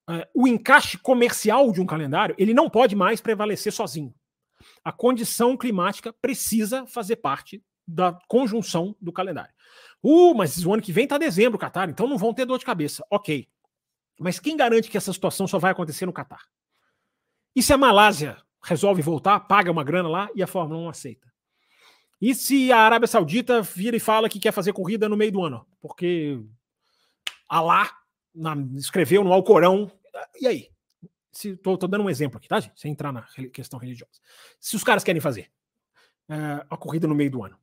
Uh, 0.07 0.21
o 0.35 0.47
encaixe 0.47 0.99
comercial 0.99 1.71
de 1.71 1.81
um 1.81 1.85
calendário 1.87 2.35
ele 2.37 2.53
não 2.53 2.69
pode 2.69 2.95
mais 2.95 3.19
prevalecer 3.19 3.73
sozinho. 3.73 4.13
A 4.83 4.91
condição 4.91 5.57
climática 5.57 6.13
precisa 6.13 6.85
fazer 6.85 7.15
parte 7.15 7.63
da 7.87 8.15
conjunção 8.27 8.95
do 9.01 9.11
calendário. 9.11 9.51
Uh, 10.03 10.35
mas 10.35 10.63
o 10.63 10.71
ano 10.71 10.83
que 10.83 10.93
vem 10.93 11.05
está 11.05 11.17
dezembro, 11.17 11.57
Qatar, 11.57 11.89
então 11.89 12.07
não 12.07 12.19
vão 12.19 12.35
ter 12.35 12.45
dor 12.45 12.59
de 12.59 12.65
cabeça. 12.65 13.03
Ok. 13.09 13.47
Mas 14.19 14.39
quem 14.39 14.55
garante 14.55 14.91
que 14.91 14.97
essa 14.97 15.11
situação 15.11 15.47
só 15.47 15.57
vai 15.57 15.71
acontecer 15.71 16.05
no 16.05 16.13
Qatar? 16.13 16.45
E 17.55 17.63
se 17.63 17.73
a 17.73 17.77
Malásia 17.79 18.37
resolve 18.63 19.01
voltar, 19.01 19.39
paga 19.39 19.71
uma 19.71 19.83
grana 19.83 20.07
lá 20.07 20.29
e 20.35 20.43
a 20.43 20.47
Fórmula 20.47 20.81
1 20.81 20.89
aceita? 20.89 21.30
E 22.21 22.35
se 22.35 22.71
a 22.71 22.77
Arábia 22.77 23.07
Saudita 23.07 23.61
vira 23.63 23.97
e 23.97 23.99
fala 23.99 24.29
que 24.29 24.39
quer 24.39 24.51
fazer 24.51 24.73
corrida 24.73 25.09
no 25.09 25.17
meio 25.17 25.31
do 25.31 25.43
ano? 25.43 25.65
Porque 25.81 26.39
Alá 27.49 27.91
escreveu 28.75 29.23
no 29.23 29.33
Alcorão. 29.33 29.91
E 30.39 30.47
aí? 30.47 30.69
Tô, 31.63 31.75
dando 31.77 32.03
um 32.03 32.09
exemplo 32.09 32.37
aqui, 32.37 32.47
tá, 32.47 32.59
gente? 32.59 32.79
Sem 32.79 32.91
entrar 32.91 33.11
na 33.11 33.25
questão 33.51 33.79
religiosa. 33.79 34.19
Se 34.59 34.75
os 34.75 34.83
caras 34.83 35.03
querem 35.03 35.21
fazer 35.21 35.49
é, 36.29 36.65
a 36.69 36.77
corrida 36.77 37.07
no 37.07 37.15
meio 37.15 37.31
do 37.31 37.43
ano, 37.43 37.57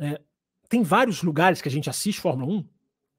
é, 0.00 0.20
tem 0.68 0.82
vários 0.82 1.22
lugares 1.22 1.62
que 1.62 1.68
a 1.68 1.70
gente 1.70 1.88
assiste 1.88 2.20
Fórmula 2.20 2.52
1 2.52 2.68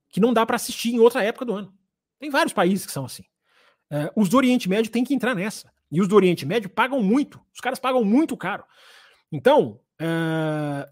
que 0.10 0.20
não 0.20 0.34
dá 0.34 0.46
para 0.46 0.56
assistir 0.56 0.90
em 0.90 1.00
outra 1.00 1.24
época 1.24 1.46
do 1.46 1.54
ano. 1.54 1.74
Tem 2.20 2.30
vários 2.30 2.52
países 2.52 2.86
que 2.86 2.92
são 2.92 3.06
assim. 3.06 3.24
É, 3.90 4.12
os 4.16 4.28
do 4.28 4.38
Oriente 4.38 4.68
Médio 4.68 4.92
têm 4.92 5.04
que 5.04 5.14
entrar 5.14 5.36
nessa. 5.36 5.72
E 5.92 6.02
os 6.02 6.08
do 6.08 6.16
Oriente 6.16 6.46
Médio 6.46 6.70
pagam 6.70 7.02
muito. 7.02 7.40
Os 7.54 7.62
caras 7.62 7.80
pagam 7.80 8.04
muito 8.04 8.36
caro. 8.36 8.64
Então, 9.32 9.80
é, 10.00 10.90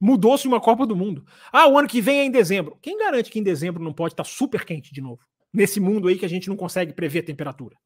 mudou-se 0.00 0.48
uma 0.48 0.60
Copa 0.60 0.84
do 0.86 0.96
Mundo. 0.96 1.24
Ah, 1.52 1.68
o 1.68 1.78
ano 1.78 1.88
que 1.88 2.00
vem 2.00 2.20
é 2.20 2.24
em 2.24 2.30
dezembro. 2.30 2.76
Quem 2.82 2.98
garante 2.98 3.30
que 3.30 3.38
em 3.38 3.42
dezembro 3.42 3.82
não 3.82 3.92
pode 3.92 4.14
estar 4.14 4.24
super 4.24 4.64
quente 4.64 4.92
de 4.92 5.00
novo? 5.00 5.20
Nesse 5.52 5.78
mundo 5.78 6.08
aí 6.08 6.18
que 6.18 6.24
a 6.24 6.28
gente 6.28 6.48
não 6.48 6.56
consegue 6.56 6.92
prever 6.92 7.20
a 7.20 7.26
temperatura. 7.26 7.76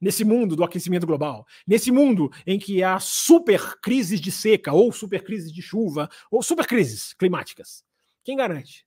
Nesse 0.00 0.24
mundo 0.24 0.54
do 0.56 0.64
aquecimento 0.64 1.06
global. 1.06 1.44
Nesse 1.66 1.90
mundo 1.90 2.30
em 2.46 2.58
que 2.58 2.82
há 2.82 2.98
super 3.00 3.78
crises 3.80 4.20
de 4.20 4.30
seca, 4.30 4.72
ou 4.72 4.92
super 4.92 5.22
crises 5.22 5.52
de 5.52 5.60
chuva, 5.60 6.08
ou 6.30 6.42
super 6.42 6.66
crises 6.66 7.12
climáticas. 7.12 7.84
Quem 8.24 8.36
garante 8.36 8.86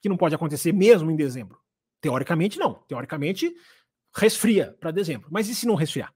que 0.00 0.08
não 0.08 0.16
pode 0.16 0.34
acontecer 0.34 0.72
mesmo 0.72 1.10
em 1.10 1.16
dezembro? 1.16 1.58
Teoricamente, 2.00 2.58
não. 2.58 2.74
Teoricamente, 2.86 3.52
resfria 4.14 4.76
para 4.80 4.90
dezembro. 4.90 5.28
Mas 5.30 5.48
e 5.48 5.54
se 5.54 5.66
não 5.66 5.74
resfriar? 5.74 6.14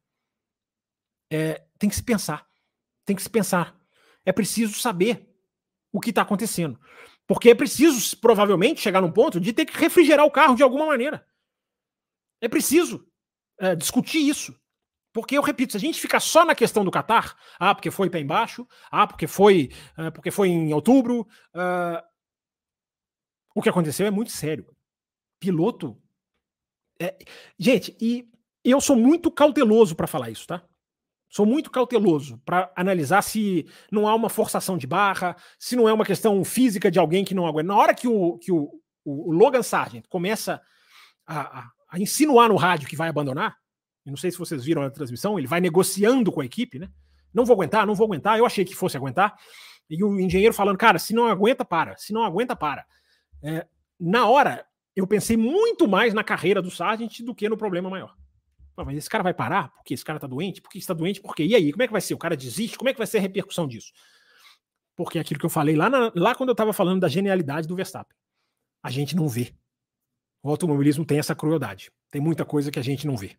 É, 1.30 1.64
tem 1.78 1.90
que 1.90 1.96
se 1.96 2.02
pensar. 2.02 2.46
Tem 3.04 3.16
que 3.16 3.22
se 3.22 3.30
pensar. 3.30 3.77
É 4.28 4.32
preciso 4.32 4.78
saber 4.78 5.26
o 5.90 5.98
que 5.98 6.10
está 6.10 6.20
acontecendo. 6.20 6.78
Porque 7.26 7.48
é 7.48 7.54
preciso, 7.54 8.14
provavelmente, 8.18 8.78
chegar 8.78 9.00
num 9.00 9.10
ponto 9.10 9.40
de 9.40 9.54
ter 9.54 9.64
que 9.64 9.74
refrigerar 9.78 10.26
o 10.26 10.30
carro 10.30 10.54
de 10.54 10.62
alguma 10.62 10.84
maneira. 10.84 11.26
É 12.38 12.46
preciso 12.46 13.10
é, 13.58 13.74
discutir 13.74 14.18
isso. 14.18 14.54
Porque 15.14 15.38
eu 15.38 15.40
repito, 15.40 15.72
se 15.72 15.78
a 15.78 15.80
gente 15.80 15.98
ficar 15.98 16.20
só 16.20 16.44
na 16.44 16.54
questão 16.54 16.84
do 16.84 16.90
Qatar, 16.90 17.34
ah, 17.58 17.74
porque 17.74 17.90
foi 17.90 18.10
pé 18.10 18.20
embaixo, 18.20 18.68
ah, 18.90 19.06
porque 19.06 19.26
foi, 19.26 19.70
uh, 19.96 20.12
porque 20.12 20.30
foi 20.30 20.48
em 20.48 20.74
outubro, 20.74 21.22
uh, 21.54 22.06
o 23.54 23.62
que 23.62 23.70
aconteceu 23.70 24.06
é 24.06 24.10
muito 24.10 24.30
sério. 24.30 24.76
Piloto. 25.40 25.98
É, 27.00 27.16
gente, 27.58 27.96
e 27.98 28.30
eu 28.62 28.78
sou 28.78 28.94
muito 28.94 29.30
cauteloso 29.30 29.96
para 29.96 30.06
falar 30.06 30.28
isso, 30.28 30.46
tá? 30.46 30.62
Sou 31.28 31.44
muito 31.44 31.70
cauteloso 31.70 32.40
para 32.44 32.72
analisar 32.74 33.22
se 33.22 33.66
não 33.92 34.08
há 34.08 34.14
uma 34.14 34.30
forçação 34.30 34.78
de 34.78 34.86
barra, 34.86 35.36
se 35.58 35.76
não 35.76 35.88
é 35.88 35.92
uma 35.92 36.04
questão 36.04 36.42
física 36.42 36.90
de 36.90 36.98
alguém 36.98 37.24
que 37.24 37.34
não 37.34 37.46
aguenta. 37.46 37.68
Na 37.68 37.76
hora 37.76 37.94
que 37.94 38.08
o, 38.08 38.38
que 38.38 38.50
o, 38.50 38.70
o 39.04 39.32
Logan 39.32 39.62
Sargent 39.62 40.04
começa 40.08 40.60
a, 41.26 41.58
a, 41.58 41.70
a, 41.90 42.00
insinuar 42.00 42.48
no 42.48 42.56
rádio 42.56 42.88
que 42.88 42.96
vai 42.96 43.08
abandonar, 43.08 43.56
não 44.06 44.16
sei 44.16 44.30
se 44.30 44.38
vocês 44.38 44.64
viram 44.64 44.82
a 44.82 44.90
transmissão, 44.90 45.38
ele 45.38 45.46
vai 45.46 45.60
negociando 45.60 46.32
com 46.32 46.40
a 46.40 46.46
equipe, 46.46 46.78
né? 46.78 46.88
Não 47.32 47.44
vou 47.44 47.54
aguentar, 47.54 47.86
não 47.86 47.94
vou 47.94 48.06
aguentar. 48.06 48.38
Eu 48.38 48.46
achei 48.46 48.64
que 48.64 48.74
fosse 48.74 48.96
aguentar. 48.96 49.36
E 49.90 50.02
o 50.02 50.18
engenheiro 50.18 50.54
falando, 50.54 50.78
cara, 50.78 50.98
se 50.98 51.14
não 51.14 51.26
aguenta, 51.26 51.64
para. 51.64 51.96
Se 51.98 52.12
não 52.12 52.22
aguenta, 52.22 52.56
para. 52.56 52.86
É, 53.42 53.66
na 54.00 54.26
hora, 54.26 54.64
eu 54.96 55.06
pensei 55.06 55.36
muito 55.36 55.86
mais 55.86 56.14
na 56.14 56.24
carreira 56.24 56.62
do 56.62 56.70
Sargent 56.70 57.20
do 57.20 57.34
que 57.34 57.48
no 57.48 57.56
problema 57.56 57.90
maior. 57.90 58.14
Mas 58.84 58.98
esse 58.98 59.08
cara 59.08 59.22
vai 59.22 59.34
parar? 59.34 59.70
Porque 59.74 59.94
esse 59.94 60.04
cara 60.04 60.18
tá 60.18 60.26
doente? 60.26 60.60
Porque 60.60 60.78
está 60.78 60.94
doente? 60.94 61.20
Por 61.20 61.34
quê? 61.34 61.44
E 61.44 61.54
aí, 61.54 61.72
como 61.72 61.82
é 61.82 61.86
que 61.86 61.92
vai 61.92 62.00
ser? 62.00 62.14
O 62.14 62.18
cara 62.18 62.36
desiste? 62.36 62.76
Como 62.78 62.88
é 62.88 62.92
que 62.92 62.98
vai 62.98 63.06
ser 63.06 63.18
a 63.18 63.20
repercussão 63.20 63.66
disso? 63.66 63.92
Porque 64.96 65.18
é 65.18 65.20
aquilo 65.20 65.38
que 65.38 65.46
eu 65.46 65.50
falei 65.50 65.76
lá, 65.76 65.88
na, 65.88 66.12
lá 66.14 66.34
quando 66.34 66.48
eu 66.48 66.52
estava 66.52 66.72
falando 66.72 67.00
da 67.00 67.08
genialidade 67.08 67.68
do 67.68 67.76
Verstappen. 67.76 68.16
A 68.82 68.90
gente 68.90 69.14
não 69.14 69.28
vê. 69.28 69.54
O 70.42 70.50
automobilismo 70.50 71.04
tem 71.04 71.18
essa 71.18 71.34
crueldade. 71.34 71.90
Tem 72.10 72.20
muita 72.20 72.44
coisa 72.44 72.70
que 72.70 72.78
a 72.78 72.82
gente 72.82 73.06
não 73.06 73.16
vê. 73.16 73.36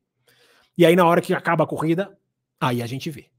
E 0.77 0.85
aí, 0.85 0.95
na 0.95 1.05
hora 1.05 1.21
que 1.21 1.33
acaba 1.33 1.63
a 1.63 1.67
corrida, 1.67 2.17
aí 2.59 2.81
a 2.81 2.85
gente 2.85 3.09
vê. 3.09 3.29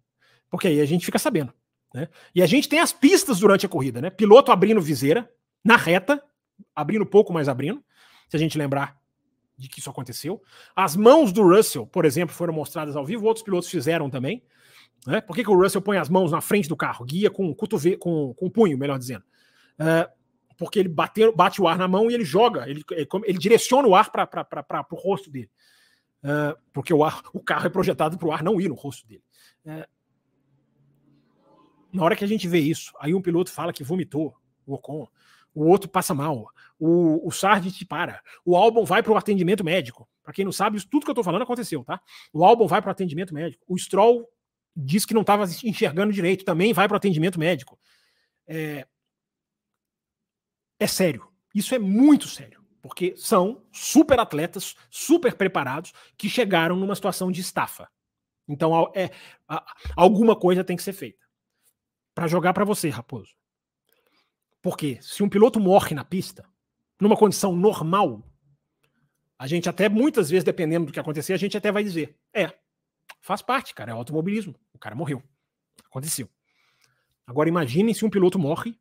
Porque 0.51 0.69
aí 0.69 0.81
a 0.81 0.85
gente 0.85 1.05
fica 1.05 1.19
sabendo. 1.19 1.53
Né? 1.95 2.09
E 2.35 2.43
a 2.43 2.47
gente 2.47 2.69
tem 2.69 2.81
as 2.81 2.93
pistas 2.93 3.41
durante 3.41 3.67
a 3.67 3.69
corrida, 3.69 4.01
né? 4.01 4.11
Piloto 4.11 4.53
abrindo 4.53 4.81
viseira, 4.81 5.31
na 5.65 5.77
reta, 5.77 6.23
abrindo 6.75 7.07
pouco, 7.07 7.33
mas 7.33 7.49
abrindo. 7.49 7.83
Se 8.29 8.37
a 8.37 8.39
gente 8.39 8.59
lembrar 8.59 9.00
de 9.61 9.69
que 9.69 9.79
isso 9.79 9.91
aconteceu. 9.91 10.43
As 10.75 10.97
mãos 10.97 11.33
do 11.33 11.43
Russell, 11.43 11.87
por 11.87 12.05
exemplo, 12.05 12.35
foram 12.35 12.55
mostradas 12.55 12.97
ao 12.97 13.05
vivo, 13.05 13.27
outros 13.27 13.45
pilotos 13.45 13.69
fizeram 13.69 14.09
também. 14.09 14.43
Né? 15.07 15.21
Por 15.21 15.37
que, 15.37 15.45
que 15.45 15.51
o 15.51 15.61
Russell 15.61 15.83
põe 15.83 15.99
as 15.99 16.09
mãos 16.09 16.33
na 16.33 16.41
frente 16.41 16.69
do 16.69 16.77
carro? 16.77 17.05
Guia 17.05 17.31
com, 17.31 17.55
cotovelo, 17.55 17.99
com, 17.99 18.35
com 18.35 18.51
punho, 18.51 18.79
melhor 18.79 18.99
dizendo. 18.99 19.25
Uh, 19.79 20.11
porque 20.57 20.79
ele 20.79 20.89
bate, 20.89 21.31
bate 21.33 21.61
o 21.61 21.69
ar 21.69 21.79
na 21.79 21.87
mão 21.87 22.11
e 22.11 22.15
ele 22.15 22.25
joga, 22.25 22.69
ele, 22.69 22.83
ele, 22.91 23.09
ele 23.25 23.39
direciona 23.39 23.87
o 23.87 23.95
ar 23.95 24.11
para 24.11 24.87
o 24.91 24.97
rosto 24.97 25.31
dele. 25.31 25.51
Uh, 26.23 26.59
porque 26.73 26.93
o, 26.93 27.05
ar, 27.05 27.23
o 27.33 27.41
carro 27.41 27.67
é 27.67 27.71
projetado 27.71 28.19
para 28.19 28.29
o 28.29 28.33
ar 28.33 28.43
não 28.43 28.61
ir 28.61 28.69
no 28.69 28.75
rosto 28.75 29.07
dele. 29.07 29.23
Uh, 29.65 29.87
na 31.93 32.05
hora 32.05 32.17
que 32.17 32.25
a 32.25 32.29
gente 32.29 32.49
vê 32.49 32.59
isso, 32.59 32.93
aí 33.01 33.15
um 33.15 33.23
piloto 33.23 33.51
fala 33.51 33.73
que 33.73 33.85
vomitou, 33.85 34.35
o 34.67 34.75
Ocon, 34.75 35.09
o 35.55 35.67
outro 35.67 35.89
passa 35.89 36.15
mal, 36.15 36.47
o, 36.79 37.27
o 37.27 37.31
Sargent 37.31 37.85
para, 37.87 38.23
o 38.45 38.57
álbum 38.57 38.85
vai 38.85 39.03
para 39.03 39.13
o 39.13 39.17
atendimento 39.17 39.65
médico. 39.65 40.09
Para 40.23 40.33
quem 40.33 40.45
não 40.45 40.53
sabe, 40.53 40.81
tudo 40.87 41.05
que 41.05 41.11
eu 41.11 41.13
estou 41.13 41.25
falando 41.25 41.43
aconteceu, 41.43 41.85
tá? 41.85 42.01
O 42.33 42.45
álbum 42.45 42.67
vai 42.67 42.81
para 42.81 42.89
o 42.89 42.93
atendimento 42.93 43.35
médico. 43.35 43.65
O 43.67 43.77
Stroll 43.77 44.29
diz 44.75 45.05
que 45.05 45.15
não 45.15 45.23
estava 45.23 45.45
enxergando 45.65 46.13
direito, 46.13 46.45
também 46.45 46.73
vai 46.73 46.87
para 46.87 46.95
o 46.95 46.97
atendimento 46.97 47.39
médico. 47.39 47.79
É... 48.47 48.87
é 50.79 50.87
sério. 50.87 51.29
Isso 51.55 51.75
é 51.75 51.79
muito 51.79 52.29
sério. 52.29 52.61
Porque 52.81 53.15
são 53.17 53.63
super 53.73 54.19
atletas, 54.19 54.75
super 54.89 55.35
preparados, 55.35 55.93
que 56.17 56.31
chegaram 56.31 56.77
numa 56.77 56.95
situação 56.95 57.31
de 57.31 57.41
estafa. 57.41 57.89
Então, 58.49 58.91
é, 58.95 59.11
alguma 59.95 60.35
coisa 60.35 60.65
tem 60.65 60.77
que 60.77 60.83
ser 60.83 60.93
feita. 60.93 61.25
Para 62.15 62.27
jogar 62.27 62.53
para 62.55 62.65
você, 62.65 62.89
Raposo. 62.89 63.35
Porque 64.63 64.99
se 65.01 65.23
um 65.23 65.29
piloto 65.29 65.59
morre 65.59 65.95
na 65.95 66.05
pista, 66.05 66.47
numa 67.01 67.17
condição 67.17 67.55
normal, 67.57 68.23
a 69.39 69.47
gente 69.47 69.69
até 69.69 69.89
muitas 69.89 70.29
vezes, 70.29 70.45
dependendo 70.45 70.87
do 70.87 70.93
que 70.93 71.01
acontecer, 71.01 71.33
a 71.33 71.39
gente 71.39 71.57
até 71.57 71.73
vai 71.73 71.83
dizer: 71.83 72.17
é, 72.33 72.53
faz 73.21 73.41
parte, 73.41 73.75
cara, 73.75 73.93
é 73.93 73.95
automobilismo. 73.95 74.55
O 74.75 74.79
cara 74.79 74.95
morreu. 74.95 75.23
Aconteceu. 75.85 76.29
Agora 77.27 77.49
imaginem 77.49 77.95
se 77.95 78.05
um 78.05 78.11
piloto 78.11 78.39
morre 78.39 78.79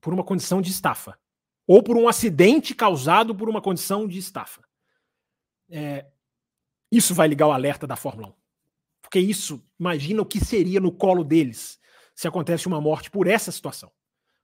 por 0.00 0.12
uma 0.12 0.24
condição 0.24 0.60
de 0.60 0.70
estafa. 0.70 1.18
Ou 1.66 1.82
por 1.82 1.96
um 1.96 2.08
acidente 2.08 2.74
causado 2.74 3.34
por 3.34 3.48
uma 3.48 3.60
condição 3.60 4.08
de 4.08 4.18
estafa. 4.18 4.62
É, 5.70 6.06
isso 6.90 7.14
vai 7.14 7.28
ligar 7.28 7.46
o 7.46 7.52
alerta 7.52 7.86
da 7.86 7.94
Fórmula 7.94 8.28
1. 8.28 8.32
Porque 9.02 9.20
isso, 9.20 9.64
imagina 9.78 10.22
o 10.22 10.26
que 10.26 10.44
seria 10.44 10.80
no 10.80 10.90
colo 10.90 11.22
deles 11.22 11.78
se 12.14 12.26
acontece 12.26 12.66
uma 12.66 12.80
morte 12.80 13.10
por 13.10 13.26
essa 13.26 13.52
situação, 13.52 13.90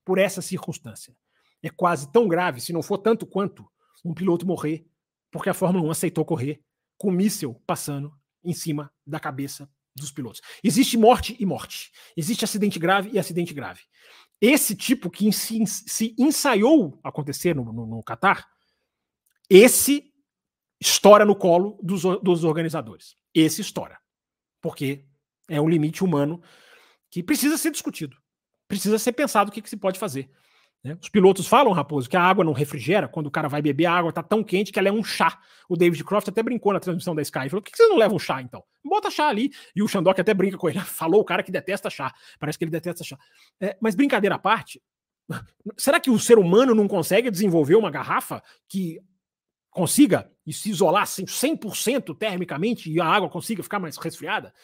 por 0.06 0.18
essa 0.18 0.40
circunstância 0.40 1.14
é 1.62 1.68
quase 1.68 2.10
tão 2.12 2.28
grave, 2.28 2.60
se 2.60 2.72
não 2.72 2.82
for 2.82 2.96
tanto 2.96 3.26
quanto, 3.26 3.68
um 4.04 4.14
piloto 4.14 4.46
morrer 4.46 4.86
porque 5.30 5.50
a 5.50 5.54
Fórmula 5.54 5.84
1 5.88 5.90
aceitou 5.90 6.24
correr 6.24 6.62
com 6.96 7.10
um 7.10 7.12
míssil 7.12 7.60
passando 7.66 8.10
em 8.42 8.54
cima 8.54 8.90
da 9.06 9.18
cabeça 9.18 9.68
dos 9.94 10.10
pilotos. 10.10 10.40
Existe 10.62 10.96
morte 10.96 11.36
e 11.38 11.44
morte. 11.44 11.90
Existe 12.16 12.44
acidente 12.44 12.78
grave 12.78 13.10
e 13.12 13.18
acidente 13.18 13.52
grave. 13.52 13.82
Esse 14.40 14.76
tipo 14.76 15.10
que 15.10 15.30
se, 15.32 15.66
se 15.66 16.14
ensaiou 16.18 16.98
acontecer 17.02 17.54
no, 17.54 17.64
no, 17.72 17.86
no 17.86 18.02
Qatar, 18.02 18.46
esse 19.50 20.12
estoura 20.80 21.24
no 21.24 21.34
colo 21.34 21.78
dos, 21.82 22.02
dos 22.22 22.44
organizadores. 22.44 23.16
Esse 23.34 23.60
estoura. 23.60 23.98
Porque 24.60 25.04
é 25.48 25.60
um 25.60 25.68
limite 25.68 26.04
humano 26.04 26.42
que 27.10 27.22
precisa 27.22 27.58
ser 27.58 27.70
discutido. 27.70 28.16
Precisa 28.68 28.98
ser 28.98 29.12
pensado 29.12 29.50
o 29.50 29.52
que, 29.52 29.62
que 29.62 29.70
se 29.70 29.76
pode 29.76 29.98
fazer. 29.98 30.30
Né? 30.86 30.96
Os 31.02 31.08
pilotos 31.08 31.48
falam, 31.48 31.72
Raposo, 31.72 32.08
que 32.08 32.16
a 32.16 32.22
água 32.22 32.44
não 32.44 32.52
refrigera. 32.52 33.08
Quando 33.08 33.26
o 33.26 33.30
cara 33.30 33.48
vai 33.48 33.60
beber, 33.60 33.86
a 33.86 33.92
água 33.92 34.12
tá 34.12 34.22
tão 34.22 34.44
quente 34.44 34.72
que 34.72 34.78
ela 34.78 34.88
é 34.88 34.92
um 34.92 35.02
chá. 35.02 35.38
O 35.68 35.76
David 35.76 36.04
Croft 36.04 36.28
até 36.28 36.42
brincou 36.42 36.72
na 36.72 36.78
transmissão 36.78 37.14
da 37.14 37.22
Sky. 37.22 37.48
Falou: 37.48 37.62
por 37.62 37.70
que 37.70 37.76
vocês 37.76 37.88
não 37.88 37.96
levam 37.96 38.18
chá, 38.18 38.40
então? 38.40 38.62
Bota 38.84 39.10
chá 39.10 39.28
ali. 39.28 39.50
E 39.74 39.82
o 39.82 39.88
Xandok 39.88 40.20
até 40.20 40.32
brinca 40.32 40.56
com 40.56 40.68
ele. 40.68 40.78
Falou 40.86 41.20
o 41.20 41.24
cara 41.24 41.42
que 41.42 41.50
detesta 41.50 41.90
chá. 41.90 42.14
Parece 42.38 42.56
que 42.56 42.64
ele 42.64 42.70
detesta 42.70 43.02
chá. 43.02 43.18
É, 43.60 43.76
mas 43.80 43.94
brincadeira 43.94 44.36
à 44.36 44.38
parte, 44.38 44.80
será 45.76 45.98
que 45.98 46.10
o 46.10 46.18
ser 46.18 46.38
humano 46.38 46.74
não 46.74 46.86
consegue 46.86 47.30
desenvolver 47.30 47.74
uma 47.74 47.90
garrafa 47.90 48.42
que 48.68 49.00
consiga 49.70 50.30
se 50.48 50.70
isolar 50.70 51.02
assim, 51.02 51.24
100% 51.24 52.16
termicamente 52.16 52.90
e 52.90 53.00
a 53.00 53.04
água 53.04 53.28
consiga 53.28 53.62
ficar 53.62 53.80
mais 53.80 53.96
resfriada? 53.96 54.54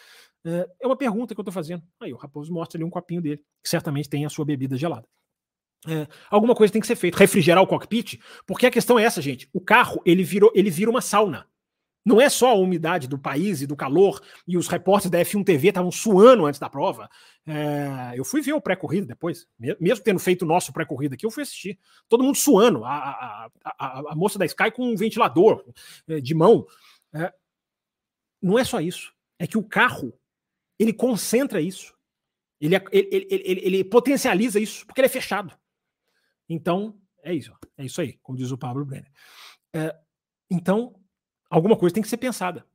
É, 0.45 0.69
uma 0.85 0.97
pergunta 0.97 1.35
que 1.35 1.41
eu 1.41 1.43
estou 1.43 1.53
fazendo. 1.53 1.83
Aí 2.01 2.13
o 2.13 2.17
Raposo 2.17 2.53
mostra 2.53 2.79
ali 2.79 2.85
um 2.85 2.91
copinho 2.91 3.23
dele, 3.23 3.43
que 3.63 3.69
certamente 3.69 4.09
tem 4.09 4.27
a 4.27 4.31
sua 4.31 4.45
bebida 4.45 4.77
gelada. 4.77 5.07
É, 5.87 6.07
alguma 6.31 6.55
coisa 6.55 6.73
tem 6.73 6.81
que 6.81 6.87
ser 6.87 6.97
feita, 6.97 7.19
refrigerar 7.19 7.63
o 7.63 7.67
cockpit, 7.67 8.21
porque 8.47 8.67
a 8.67 8.71
questão 8.71 8.99
é 8.99 9.05
essa, 9.05 9.21
gente. 9.21 9.49
O 9.53 9.61
carro 9.61 10.01
ele 10.05 10.23
virou, 10.23 10.53
ele 10.55 10.71
vira 10.71 10.91
uma 10.91 11.01
sauna. 11.01 11.47
Não 12.05 12.21
é 12.21 12.29
só 12.29 12.51
a 12.51 12.55
umidade 12.55 13.07
do 13.07 13.17
país 13.17 13.63
e 13.63 13.67
do 13.67 13.77
calor, 13.77 14.21
e 14.47 14.57
os 14.57 14.67
repórteres 14.67 15.11
da 15.11 15.21
F1 15.21 15.45
TV 15.45 15.69
estavam 15.69 15.91
suando 15.91 16.47
antes 16.47 16.59
da 16.59 16.69
prova. 16.69 17.09
É, 17.47 18.13
eu 18.17 18.25
fui 18.25 18.41
ver 18.43 18.53
o 18.55 18.61
pré-corrida 18.61 19.07
depois, 19.07 19.47
mesmo 19.59 20.03
tendo 20.03 20.19
feito 20.19 20.43
o 20.43 20.49
nosso 20.49 20.73
pré-corrida 20.73 21.15
aqui, 21.15 21.25
eu 21.25 21.31
fui 21.31 21.45
assistir. 21.45 21.79
Todo 22.09 22.25
mundo 22.25 22.37
suando, 22.37 22.85
a, 22.85 22.91
a, 22.93 23.51
a, 23.65 24.13
a 24.13 24.15
moça 24.17 24.37
da 24.37 24.45
Sky 24.45 24.73
com 24.73 24.85
um 24.85 24.97
ventilador 24.97 25.65
é, 26.09 26.21
de 26.21 26.35
mão. 26.35 26.67
É, 27.15 27.33
não 28.41 28.59
é 28.59 28.65
só 28.65 28.81
isso, 28.81 29.13
é 29.39 29.47
que 29.47 29.59
o 29.59 29.63
carro 29.63 30.13
ele 30.83 30.93
concentra 30.93 31.61
isso, 31.61 31.95
ele, 32.61 32.77
ele, 32.91 33.27
ele, 33.31 33.61
ele 33.65 33.85
potencializa 33.85 34.59
isso, 34.59 34.85
porque 34.87 35.01
ele 35.01 35.07
é 35.07 35.11
fechado. 35.11 35.57
Então, 36.49 37.01
é 37.23 37.33
isso. 37.33 37.53
É 37.77 37.85
isso 37.85 38.01
aí, 38.01 38.19
como 38.23 38.37
diz 38.37 38.51
o 38.51 38.59
Pablo 38.59 38.85
Brenner. 38.85 39.11
É, 39.73 39.97
então, 40.51 40.95
alguma 41.49 41.77
coisa 41.77 41.95
tem 41.95 42.03
que 42.03 42.09
ser 42.09 42.17
pensada. 42.17 42.67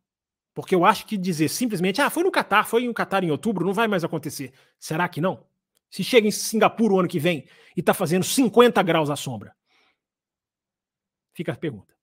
Porque 0.53 0.73
eu 0.73 0.85
acho 0.85 1.05
que 1.05 1.17
dizer 1.17 1.49
simplesmente, 1.49 2.01
ah, 2.01 2.09
foi 2.09 2.23
no 2.23 2.31
Catar, 2.31 2.65
foi 2.65 2.85
no 2.85 2.93
Catar 2.93 3.23
em 3.23 3.29
outubro, 3.29 3.65
não 3.65 3.73
vai 3.73 3.87
mais 3.87 4.03
acontecer. 4.03 4.53
Será 4.79 5.07
que 5.07 5.21
não? 5.21 5.45
Se 5.89 6.03
chega 6.03 6.27
em 6.27 6.31
Singapura 6.31 6.93
o 6.93 6.99
ano 6.99 7.07
que 7.07 7.19
vem 7.19 7.47
e 7.75 7.79
está 7.79 7.93
fazendo 7.93 8.23
50 8.23 8.81
graus 8.83 9.09
à 9.09 9.15
sombra. 9.15 9.55
Fica 11.33 11.51
a 11.51 11.55
pergunta. 11.55 11.96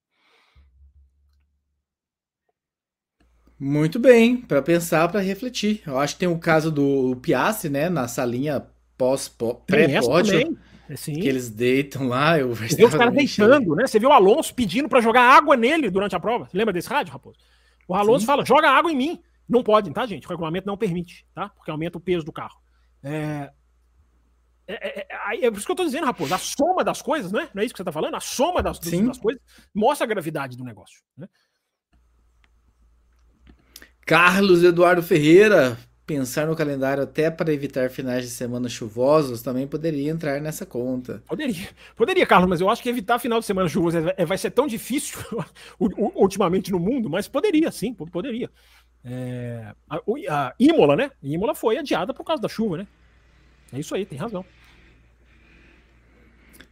Muito 3.59 3.99
bem, 3.99 4.37
para 4.37 4.61
pensar, 4.61 5.09
para 5.09 5.21
refletir. 5.21 5.83
Eu 5.87 5.99
acho 5.99 6.15
que 6.15 6.21
tem 6.21 6.29
o 6.29 6.39
caso 6.39 6.71
do 6.71 7.17
Piastri, 7.17 7.71
né, 7.71 7.89
na 7.89 8.09
salinha 8.09 8.67
pós 8.97 9.29
pré-pódio. 9.67 10.59
É, 10.89 10.97
sim. 10.97 11.15
Que 11.15 11.29
eles 11.29 11.49
deitam 11.51 12.09
lá. 12.09 12.39
Eu 12.39 12.55
Você 12.55 12.85
os 12.85 12.95
caras 12.95 13.15
deitando, 13.15 13.75
né? 13.75 13.87
Você 13.87 13.99
viu 13.99 14.11
o 14.11 14.13
Alonso 14.13 14.55
pedindo 14.55 14.89
para 14.89 15.01
jogar 15.01 15.23
água 15.23 15.57
nele 15.57 15.91
durante 15.91 16.15
a 16.15 16.21
prova. 16.21 16.47
Você 16.47 16.57
lembra 16.57 16.73
desse 16.73 16.89
rádio, 16.89 17.13
Raposo? 17.13 17.39
O 17.89 17.95
Alonso 17.95 18.21
sim. 18.21 18.27
fala: 18.27 18.45
joga 18.45 18.71
água 18.71 18.93
em 18.93 18.97
mim. 18.97 19.23
Não 19.49 19.63
pode, 19.63 19.91
tá, 19.93 20.07
gente? 20.07 20.27
O 20.27 20.31
regulamento 20.31 20.67
não 20.67 20.77
permite, 20.77 21.27
tá? 21.35 21.51
Porque 21.51 21.71
aumenta 21.71 21.99
o 21.99 22.01
peso 22.01 22.25
do 22.25 22.33
carro. 22.33 22.59
É... 23.03 23.51
É, 24.67 24.73
é, 24.73 25.07
é, 25.11 25.45
é, 25.45 25.51
por 25.51 25.59
isso 25.59 25.67
que 25.67 25.73
eu 25.73 25.77
tô 25.77 25.85
dizendo, 25.85 26.07
Raposo, 26.07 26.35
a 26.35 26.39
soma 26.39 26.83
das 26.83 27.03
coisas, 27.03 27.31
né? 27.31 27.51
Não 27.53 27.61
é 27.63 27.67
isso 27.67 27.75
que 27.75 27.79
você 27.79 27.85
tá 27.85 27.93
falando? 27.93 28.15
A 28.15 28.21
soma 28.21 28.63
das, 28.63 28.79
das 28.79 29.19
coisas 29.19 29.43
mostra 29.75 30.07
a 30.07 30.09
gravidade 30.09 30.57
do 30.57 30.65
negócio. 30.65 31.03
Né? 31.17 31.29
Carlos 34.07 34.63
Eduardo 34.63 35.03
Ferreira, 35.03 35.79
pensar 36.07 36.47
no 36.47 36.55
calendário 36.55 37.03
até 37.03 37.31
para 37.31 37.53
evitar 37.53 37.89
finais 37.91 38.25
de 38.25 38.31
semana 38.31 38.69
chuvosos 38.69 39.43
também 39.43 39.67
poderia 39.67 40.11
entrar 40.11 40.41
nessa 40.41 40.67
conta. 40.67 41.23
Poderia, 41.27 41.69
poderia, 41.97 42.27
Carlos, 42.27 42.49
mas 42.49 42.61
eu 42.61 42.69
acho 42.69 42.83
que 42.83 42.89
evitar 42.89 43.19
final 43.19 43.41
de 43.41 43.47
semana 43.47 43.69
chuvoso 43.69 43.97
é, 44.17 44.25
vai 44.25 44.37
ser 44.37 44.51
tão 44.51 44.67
difícil 44.67 45.19
ultimamente 45.79 46.71
no 46.71 46.79
mundo, 46.79 47.09
mas 47.09 47.27
poderia, 47.27 47.71
sim, 47.71 47.95
poderia. 47.95 48.51
É, 49.03 49.73
a, 49.89 49.97
a 49.97 50.55
Imola, 50.59 50.97
né? 50.97 51.11
Imola 51.23 51.55
foi 51.55 51.79
adiada 51.79 52.13
por 52.13 52.25
causa 52.25 52.43
da 52.43 52.49
chuva, 52.49 52.79
né? 52.79 52.87
É 53.73 53.79
isso 53.79 53.95
aí, 53.95 54.05
tem 54.05 54.19
razão. 54.19 54.45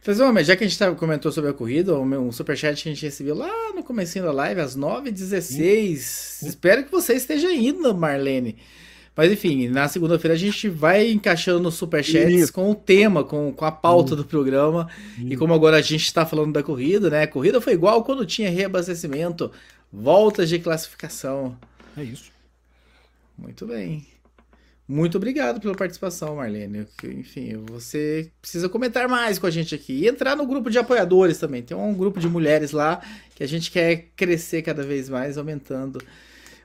Fazer 0.03 0.21
uma, 0.23 0.43
já 0.43 0.53
que 0.57 0.65
a 0.65 0.67
gente 0.67 0.77
tá, 0.77 0.93
comentou 0.93 1.31
sobre 1.31 1.49
a 1.49 1.53
corrida, 1.53 1.97
um 1.97 2.29
superchat 2.29 2.83
que 2.83 2.89
a 2.89 2.91
gente 2.91 3.05
recebeu 3.05 3.33
lá 3.33 3.71
no 3.73 3.81
comecinho 3.81 4.25
da 4.25 4.33
live, 4.33 4.59
às 4.59 4.75
9h16. 4.75 6.45
Espero 6.45 6.83
que 6.83 6.91
você 6.91 7.13
esteja 7.13 7.49
indo, 7.53 7.95
Marlene. 7.95 8.57
Mas 9.15 9.31
enfim, 9.31 9.69
na 9.69 9.87
segunda-feira 9.87 10.33
a 10.33 10.37
gente 10.37 10.67
vai 10.67 11.09
encaixando 11.09 11.61
nos 11.61 11.75
superchats 11.75 12.33
Isso. 12.33 12.53
com 12.53 12.69
o 12.69 12.75
tema, 12.75 13.23
com, 13.23 13.53
com 13.53 13.63
a 13.63 13.71
pauta 13.71 14.13
do 14.13 14.25
programa. 14.25 14.89
E 15.17 15.37
como 15.37 15.53
agora 15.53 15.77
a 15.77 15.81
gente 15.81 16.03
está 16.03 16.25
falando 16.25 16.51
da 16.51 16.61
corrida, 16.61 17.09
né? 17.09 17.21
A 17.23 17.27
corrida 17.27 17.61
foi 17.61 17.71
igual 17.71 18.03
quando 18.03 18.25
tinha 18.25 18.49
reabastecimento, 18.49 19.53
voltas 19.89 20.49
de 20.49 20.59
classificação. 20.59 21.57
É 21.95 22.03
isso. 22.03 22.29
Muito 23.37 23.65
bem. 23.65 24.05
Muito 24.93 25.17
obrigado 25.17 25.59
pela 25.59 25.73
participação, 25.73 26.35
Marlene. 26.35 26.85
Enfim, 27.03 27.57
você 27.65 28.29
precisa 28.39 28.69
comentar 28.69 29.09
mais 29.09 29.39
com 29.39 29.47
a 29.47 29.49
gente 29.49 29.73
aqui. 29.73 29.93
E 29.93 30.07
entrar 30.07 30.35
no 30.35 30.45
grupo 30.45 30.69
de 30.69 30.77
apoiadores 30.77 31.39
também. 31.39 31.63
Tem 31.63 31.75
um 31.75 31.95
grupo 31.95 32.19
de 32.19 32.29
mulheres 32.29 32.71
lá 32.71 33.01
que 33.33 33.43
a 33.43 33.47
gente 33.47 33.71
quer 33.71 34.09
crescer 34.15 34.61
cada 34.61 34.83
vez 34.83 35.09
mais, 35.09 35.37
aumentando 35.37 35.99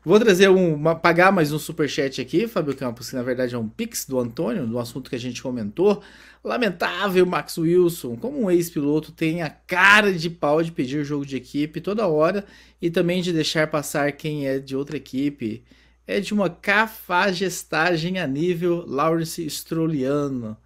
Vou 0.05 0.19
trazer 0.19 0.49
um, 0.49 0.81
pagar 0.97 1.33
mais 1.33 1.53
um 1.53 1.59
super 1.59 1.87
chat 1.89 2.21
aqui, 2.21 2.47
Fábio 2.47 2.75
Campos, 2.75 3.11
que 3.11 3.17
na 3.17 3.23
verdade 3.23 3.55
é 3.55 3.59
um 3.59 3.69
pix 3.69 4.07
do 4.07 4.19
Antônio, 4.19 4.67
do 4.67 4.79
assunto 4.79 5.11
que 5.11 5.17
a 5.17 5.19
gente 5.19 5.43
comentou. 5.43 6.01
Lamentável, 6.43 7.27
Max 7.27 7.59
Wilson, 7.59 8.17
como 8.17 8.41
um 8.41 8.51
ex-piloto 8.51 9.11
tem 9.11 9.43
a 9.43 9.51
cara 9.51 10.13
de 10.13 10.31
pau 10.31 10.63
de 10.63 10.71
pedir 10.71 11.05
jogo 11.05 11.27
de 11.27 11.37
equipe 11.37 11.81
toda 11.81 12.07
hora 12.07 12.45
e 12.81 12.89
também 12.89 13.21
de 13.21 13.33
deixar 13.33 13.67
passar 13.67 14.13
quem 14.13 14.47
é 14.47 14.59
de 14.59 14.77
outra 14.77 14.97
equipe. 14.97 15.65
É 16.09 16.19
de 16.19 16.35
uma 16.35 16.51
cafagestagem 16.51 18.19
a 18.19 18.27
nível 18.27 18.85
Lawrence 18.87 19.45
Strolliano. 19.45 20.57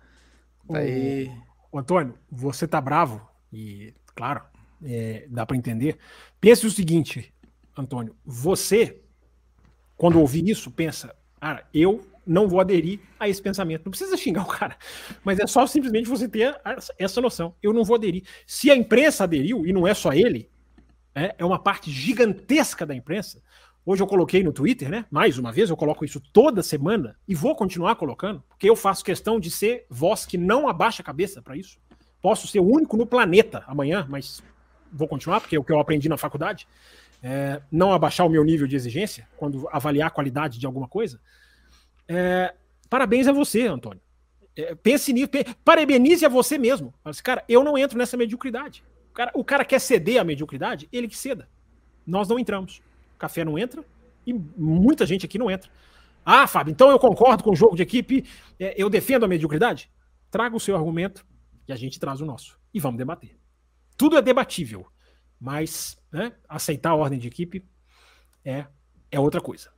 Tá 0.66 0.78
aí. 0.78 1.31
O, 1.70 1.78
Antônio, 1.78 2.14
você 2.31 2.66
tá 2.66 2.81
bravo 2.81 3.20
e, 3.52 3.93
claro, 4.14 4.43
é, 4.82 5.27
dá 5.28 5.44
para 5.44 5.56
entender. 5.56 5.98
Pense 6.40 6.64
o 6.66 6.70
seguinte, 6.70 7.35
Antônio, 7.77 8.14
você 8.24 9.02
quando 10.02 10.19
ouvir 10.19 10.48
isso, 10.48 10.69
pensa, 10.69 11.14
cara, 11.40 11.64
eu 11.73 12.05
não 12.27 12.48
vou 12.48 12.60
aderir 12.60 12.98
a 13.20 13.28
esse 13.28 13.40
pensamento. 13.40 13.85
Não 13.85 13.90
precisa 13.90 14.16
xingar 14.16 14.43
o 14.43 14.47
cara, 14.47 14.77
mas 15.23 15.39
é 15.39 15.47
só 15.47 15.64
simplesmente 15.64 16.09
você 16.09 16.28
ter 16.28 16.60
essa 16.98 17.20
noção. 17.20 17.55
Eu 17.62 17.73
não 17.73 17.85
vou 17.85 17.94
aderir. 17.94 18.24
Se 18.44 18.69
a 18.69 18.74
imprensa 18.74 19.23
aderiu, 19.23 19.64
e 19.64 19.73
não 19.73 19.86
é 19.86 19.94
só 19.94 20.12
ele, 20.12 20.51
é, 21.14 21.36
é 21.39 21.44
uma 21.44 21.56
parte 21.56 21.89
gigantesca 21.89 22.85
da 22.85 22.97
imprensa. 22.97 23.40
Hoje 23.85 24.03
eu 24.03 24.07
coloquei 24.07 24.45
no 24.45 24.53
Twitter, 24.53 24.89
né? 24.89 25.05
Mais 25.11 25.39
uma 25.39 25.51
vez, 25.51 25.69
eu 25.69 25.77
coloco 25.77 26.05
isso 26.05 26.21
toda 26.33 26.63
semana 26.63 27.17
e 27.27 27.35
vou 27.35 27.57
continuar 27.57 27.97
colocando, 27.97 28.43
porque 28.49 28.69
eu 28.69 28.77
faço 28.77 29.05
questão 29.05 29.41
de 29.41 29.51
ser 29.51 29.87
voz 29.91 30.25
que 30.25 30.39
não 30.39 30.69
abaixa 30.69 31.03
a 31.03 31.05
cabeça 31.05 31.43
para 31.43 31.57
isso. 31.57 31.79
Posso 32.21 32.47
ser 32.47 32.61
o 32.61 32.65
único 32.65 32.97
no 32.97 33.07
planeta 33.07 33.65
amanhã, 33.67 34.07
mas 34.09 34.43
vou 34.93 35.09
continuar, 35.09 35.41
porque 35.41 35.57
é 35.57 35.59
o 35.59 35.65
que 35.65 35.73
eu 35.73 35.81
aprendi 35.81 36.09
na 36.09 36.17
faculdade 36.17 36.69
é, 37.23 37.63
não 37.71 37.93
abaixar 37.93 38.27
o 38.27 38.31
meu 38.31 38.43
nível 38.43 38.67
de 38.67 38.75
exigência 38.75 39.29
quando 39.37 39.69
avaliar 39.71 40.09
a 40.09 40.11
qualidade 40.11 40.59
de 40.59 40.67
alguma 40.67 40.89
coisa. 40.89 41.21
É, 42.09 42.53
parabéns 42.91 43.29
a 43.29 43.33
você, 43.33 43.67
Antônio. 43.67 44.01
É, 44.57 44.75
pense 44.75 45.13
nisso, 45.13 45.31
parabenize 45.65 46.27
a 46.27 46.29
você 46.29 46.59
mesmo. 46.59 46.93
Assim, 47.05 47.23
cara, 47.23 47.45
eu 47.49 47.63
não 47.63 47.79
entro 47.79 47.97
nessa 47.97 48.17
mediocridade. 48.17 48.83
O 49.11 49.15
cara, 49.15 49.31
o 49.35 49.45
cara 49.45 49.65
quer 49.65 49.79
ceder 49.79 50.21
à 50.21 50.25
mediocridade, 50.25 50.89
ele 50.93 51.07
que 51.07 51.17
ceda. 51.17 51.49
Nós 52.07 52.29
não 52.29 52.39
entramos. 52.39 52.83
Café 53.23 53.44
não 53.44 53.57
entra 53.57 53.85
e 54.27 54.32
muita 54.32 55.07
gente 55.07 55.24
aqui 55.24 55.39
não 55.39 55.49
entra. 55.49 55.70
Ah, 56.24 56.47
Fábio, 56.49 56.73
então 56.73 56.90
eu 56.90 56.99
concordo 56.99 57.44
com 57.44 57.51
o 57.51 57.57
jogo 57.57 57.77
de 57.77 57.82
equipe, 57.82 58.24
é, 58.59 58.74
eu 58.77 58.90
defendo 58.90 59.24
a 59.24 59.28
mediocridade? 59.28 59.89
Traga 60.28 60.57
o 60.57 60.61
seu 60.61 60.74
argumento 60.74 61.24
e 61.69 61.73
a 61.73 61.77
gente 61.77 62.01
traz 62.01 62.20
o 62.20 62.27
nosso. 62.27 62.59
E 62.74 62.81
vamos 62.81 62.99
debater. 62.99 63.39
Tudo 63.97 64.16
é 64.16 64.23
debatível. 64.23 64.86
Mas 65.39 65.97
né, 66.11 66.32
aceitar 66.49 66.90
a 66.90 66.94
ordem 66.97 67.19
de 67.19 67.28
equipe 67.28 67.65
é, 68.44 68.66
é 69.11 69.20
outra 69.20 69.40
coisa. 69.40 69.70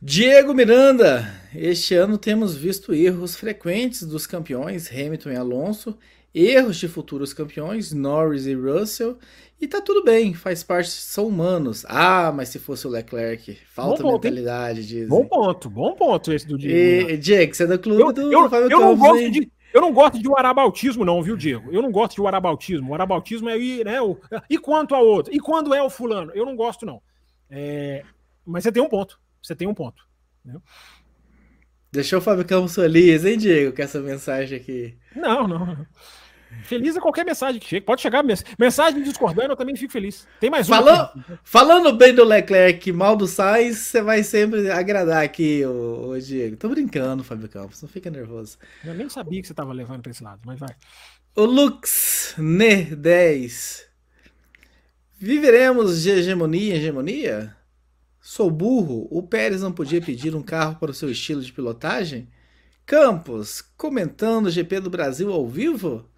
Diego 0.00 0.52
Miranda, 0.52 1.32
este 1.54 1.94
ano 1.94 2.18
temos 2.18 2.56
visto 2.56 2.92
erros 2.92 3.36
frequentes 3.36 4.02
dos 4.02 4.26
campeões 4.26 4.90
Hamilton 4.90 5.30
e 5.30 5.36
Alonso, 5.36 5.96
erros 6.34 6.76
de 6.76 6.88
futuros 6.88 7.32
campeões 7.32 7.92
Norris 7.92 8.46
e 8.46 8.54
Russell, 8.54 9.18
e 9.60 9.68
tá 9.68 9.80
tudo 9.80 10.02
bem, 10.02 10.34
faz 10.34 10.62
parte, 10.62 10.90
são 10.90 11.28
humanos. 11.28 11.84
Ah, 11.88 12.32
mas 12.34 12.48
se 12.48 12.58
fosse 12.58 12.86
o 12.86 12.90
Leclerc, 12.90 13.56
falta 13.66 14.02
bom 14.02 14.12
mentalidade, 14.14 14.86
diz. 14.86 15.08
Bom 15.08 15.24
ponto, 15.24 15.70
bom 15.70 15.94
ponto 15.94 16.32
esse 16.32 16.46
do 16.46 16.58
Diego. 16.58 17.10
E, 17.10 17.16
Diego, 17.16 17.54
você 17.54 17.62
é 17.62 17.66
do 17.66 17.78
clube 17.78 18.02
eu, 18.02 18.12
do 18.12 18.32
eu, 18.32 18.50
Fábio 18.50 18.70
eu 18.70 18.78
Campos, 18.78 18.98
não 18.98 19.08
gosto 19.08 19.30
de 19.30 19.52
eu 19.72 19.80
não 19.80 19.92
gosto 19.92 20.18
de 20.18 20.28
arabautismo, 20.36 21.04
não, 21.04 21.22
viu, 21.22 21.34
Diego? 21.36 21.72
Eu 21.72 21.80
não 21.80 21.90
gosto 21.90 22.20
de 22.20 22.26
arabautismo. 22.26 22.90
O 22.90 22.94
arabautismo 22.94 23.48
é 23.48 23.56
ir, 23.56 23.86
né? 23.86 24.02
O, 24.02 24.18
e 24.48 24.58
quanto 24.58 24.94
a 24.94 25.00
outro? 25.00 25.34
E 25.34 25.40
quando 25.40 25.74
é 25.74 25.82
o 25.82 25.88
fulano? 25.88 26.30
Eu 26.34 26.44
não 26.44 26.54
gosto, 26.54 26.84
não. 26.84 27.00
É, 27.48 28.04
mas 28.44 28.64
você 28.64 28.72
tem 28.72 28.82
um 28.82 28.88
ponto. 28.88 29.18
Você 29.42 29.54
tem 29.54 29.66
um 29.66 29.74
ponto. 29.74 30.06
Né? 30.44 30.56
Deixou 31.90 32.18
o 32.18 32.22
Fábio 32.22 32.44
Campos 32.44 32.74
feliz, 32.74 33.24
hein, 33.24 33.38
Diego, 33.38 33.74
com 33.74 33.82
essa 33.82 34.00
mensagem 34.00 34.58
aqui. 34.58 34.96
Não, 35.16 35.48
não. 35.48 35.86
Feliz 36.64 36.96
é 36.96 37.00
qualquer 37.00 37.24
mensagem 37.24 37.60
que 37.60 37.66
chegue. 37.66 37.84
Pode 37.84 38.00
chegar 38.00 38.24
mensagem 38.58 39.02
discordando, 39.02 39.52
eu 39.52 39.56
também 39.56 39.76
fico 39.76 39.92
feliz. 39.92 40.26
Tem 40.40 40.50
mais 40.50 40.68
uma. 40.68 40.76
Falando, 40.76 41.38
falando 41.42 41.92
bem 41.92 42.14
do 42.14 42.24
Leclerc, 42.24 42.92
mal 42.92 43.16
do 43.16 43.26
Sainz, 43.26 43.78
você 43.78 44.02
vai 44.02 44.22
sempre 44.22 44.70
agradar 44.70 45.24
aqui, 45.24 45.64
o, 45.64 46.10
o 46.10 46.20
Diego. 46.20 46.56
Tô 46.56 46.68
brincando, 46.68 47.24
Fábio 47.24 47.48
Campos, 47.48 47.82
não 47.82 47.88
fica 47.88 48.10
nervoso. 48.10 48.58
Eu 48.84 48.94
nem 48.94 49.08
sabia 49.08 49.40
que 49.40 49.48
você 49.48 49.54
tava 49.54 49.72
levando 49.72 50.02
pra 50.02 50.10
esse 50.10 50.22
lado, 50.22 50.40
mas 50.44 50.58
vai. 50.58 50.74
O 51.34 51.44
Lux 51.44 52.34
Ne 52.38 52.84
10. 52.84 53.86
Viveremos 55.18 56.02
de 56.02 56.10
hegemonia 56.10 56.74
em 56.74 56.78
hegemonia? 56.78 57.56
Sou 58.20 58.50
burro? 58.50 59.08
O 59.10 59.22
Pérez 59.22 59.62
não 59.62 59.72
podia 59.72 60.00
pedir 60.00 60.34
um 60.34 60.42
carro 60.42 60.76
para 60.76 60.90
o 60.90 60.94
seu 60.94 61.10
estilo 61.10 61.40
de 61.40 61.52
pilotagem? 61.52 62.28
Campos, 62.84 63.62
comentando 63.76 64.46
o 64.46 64.50
GP 64.50 64.80
do 64.80 64.90
Brasil 64.90 65.32
ao 65.32 65.46
vivo? 65.46 66.08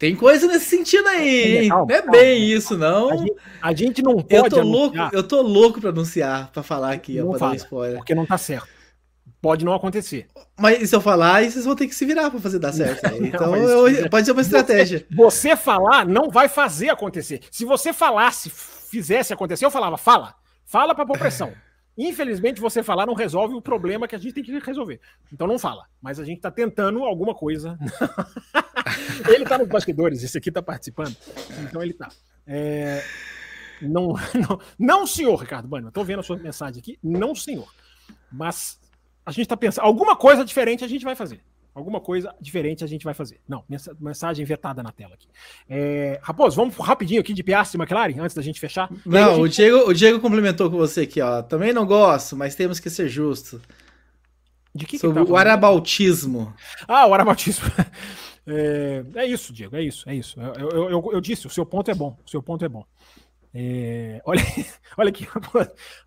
Tem 0.00 0.16
coisa 0.16 0.46
nesse 0.46 0.64
sentido 0.64 1.06
aí, 1.08 1.58
hein? 1.58 1.68
Calma, 1.68 1.84
não 1.86 1.94
é 1.94 1.98
calma, 1.98 2.12
bem 2.12 2.38
calma. 2.40 2.54
isso, 2.56 2.78
não. 2.78 3.10
A 3.10 3.16
gente, 3.18 3.36
a 3.60 3.72
gente, 3.74 4.02
não 4.02 4.16
pode 4.16 4.34
eu 4.34 4.48
tô 4.48 4.62
louco, 4.62 4.96
Eu 5.12 5.22
tô 5.22 5.42
louco 5.42 5.78
pra 5.78 5.90
anunciar, 5.90 6.50
pra 6.50 6.62
falar 6.62 6.92
aqui, 6.92 7.18
não 7.18 7.26
ó, 7.26 7.30
pra 7.32 7.38
fala, 7.38 7.50
dar 7.50 7.56
spoiler. 7.58 7.96
Porque 7.98 8.14
não 8.14 8.24
tá 8.24 8.38
certo. 8.38 8.66
Pode 9.42 9.62
não 9.62 9.74
acontecer. 9.74 10.26
Mas 10.58 10.88
se 10.88 10.96
eu 10.96 11.02
falar, 11.02 11.44
vocês 11.44 11.66
vão 11.66 11.76
ter 11.76 11.86
que 11.86 11.94
se 11.94 12.06
virar 12.06 12.30
pra 12.30 12.40
fazer 12.40 12.58
dar 12.58 12.72
certo. 12.72 13.10
Então, 13.22 13.50
não, 13.50 13.88
eu, 13.88 14.08
pode 14.08 14.24
ser 14.24 14.32
uma 14.32 14.40
estratégia. 14.40 15.06
Você, 15.10 15.50
você 15.50 15.56
falar 15.56 16.06
não 16.06 16.30
vai 16.30 16.48
fazer 16.48 16.88
acontecer. 16.88 17.42
Se 17.50 17.66
você 17.66 17.92
falasse, 17.92 18.48
fizesse 18.48 19.34
acontecer, 19.34 19.66
eu 19.66 19.70
falava, 19.70 19.98
fala. 19.98 20.34
Fala 20.64 20.94
pra 20.94 21.04
pôr 21.04 21.18
pressão. 21.18 21.52
Infelizmente, 21.96 22.60
você 22.60 22.82
falar 22.82 23.06
não 23.06 23.14
resolve 23.14 23.54
o 23.54 23.60
problema 23.60 24.08
que 24.08 24.14
a 24.14 24.18
gente 24.18 24.32
tem 24.32 24.44
que 24.44 24.58
resolver. 24.58 25.00
Então 25.32 25.46
não 25.46 25.58
fala. 25.58 25.84
Mas 26.00 26.18
a 26.18 26.24
gente 26.24 26.38
está 26.38 26.50
tentando 26.50 27.04
alguma 27.04 27.34
coisa. 27.34 27.78
ele 29.28 29.42
está 29.42 29.58
nos 29.58 29.68
bastidores, 29.68 30.22
esse 30.22 30.38
aqui 30.38 30.48
está 30.48 30.62
participando. 30.62 31.16
Então 31.62 31.82
ele 31.82 31.92
está. 31.92 32.08
É... 32.46 33.02
Não, 33.82 34.14
não, 34.34 34.60
não, 34.78 35.06
senhor, 35.06 35.36
Ricardo 35.36 35.68
Bueno. 35.68 35.88
Estou 35.88 36.04
vendo 36.04 36.20
a 36.20 36.22
sua 36.22 36.36
mensagem 36.36 36.80
aqui. 36.80 36.98
Não, 37.02 37.34
senhor. 37.34 37.72
Mas 38.30 38.80
a 39.24 39.30
gente 39.30 39.42
está 39.42 39.56
pensando. 39.56 39.84
Alguma 39.84 40.16
coisa 40.16 40.44
diferente 40.44 40.84
a 40.84 40.88
gente 40.88 41.04
vai 41.04 41.14
fazer. 41.14 41.42
Alguma 41.74 42.00
coisa 42.00 42.34
diferente 42.40 42.82
a 42.82 42.86
gente 42.86 43.04
vai 43.04 43.14
fazer. 43.14 43.40
Não, 43.48 43.64
mensagem 44.00 44.44
vetada 44.44 44.82
na 44.82 44.90
tela 44.90 45.14
aqui. 45.14 45.28
É, 45.68 46.18
Raposo, 46.22 46.56
vamos 46.56 46.74
rapidinho 46.76 47.20
aqui 47.20 47.32
de 47.32 47.42
Piastri 47.42 47.78
e 47.78 47.80
McLaren, 47.80 48.20
antes 48.20 48.34
da 48.34 48.42
gente 48.42 48.58
fechar? 48.58 48.90
Não, 49.06 49.36
gente... 49.36 49.40
o, 49.40 49.48
Diego, 49.48 49.90
o 49.90 49.94
Diego 49.94 50.20
complementou 50.20 50.70
com 50.70 50.76
você 50.76 51.02
aqui, 51.02 51.20
ó. 51.20 51.42
Também 51.42 51.72
não 51.72 51.86
gosto, 51.86 52.36
mas 52.36 52.54
temos 52.54 52.80
que 52.80 52.90
ser 52.90 53.08
justos. 53.08 53.60
De 54.74 54.84
que 54.84 54.98
Sobre 54.98 55.20
que 55.20 55.26
tá 55.26 55.32
o 55.32 55.36
arabautismo. 55.36 56.52
Ah, 56.86 57.06
o 57.06 57.14
arabautismo. 57.14 57.64
É, 58.46 59.04
é, 59.16 59.26
isso, 59.26 59.52
Diego, 59.52 59.76
é 59.76 59.82
isso, 59.82 60.08
é 60.08 60.14
isso. 60.14 60.40
Eu, 60.40 60.70
eu, 60.70 60.90
eu, 60.90 61.10
eu, 61.12 61.20
disse, 61.20 61.46
o 61.46 61.50
seu 61.50 61.64
ponto 61.64 61.88
é 61.90 61.94
bom, 61.94 62.18
o 62.26 62.28
seu 62.28 62.42
ponto 62.42 62.64
é 62.64 62.68
bom. 62.68 62.84
É, 63.52 64.22
olha, 64.24 64.40
olha 64.96 65.08
aqui, 65.08 65.28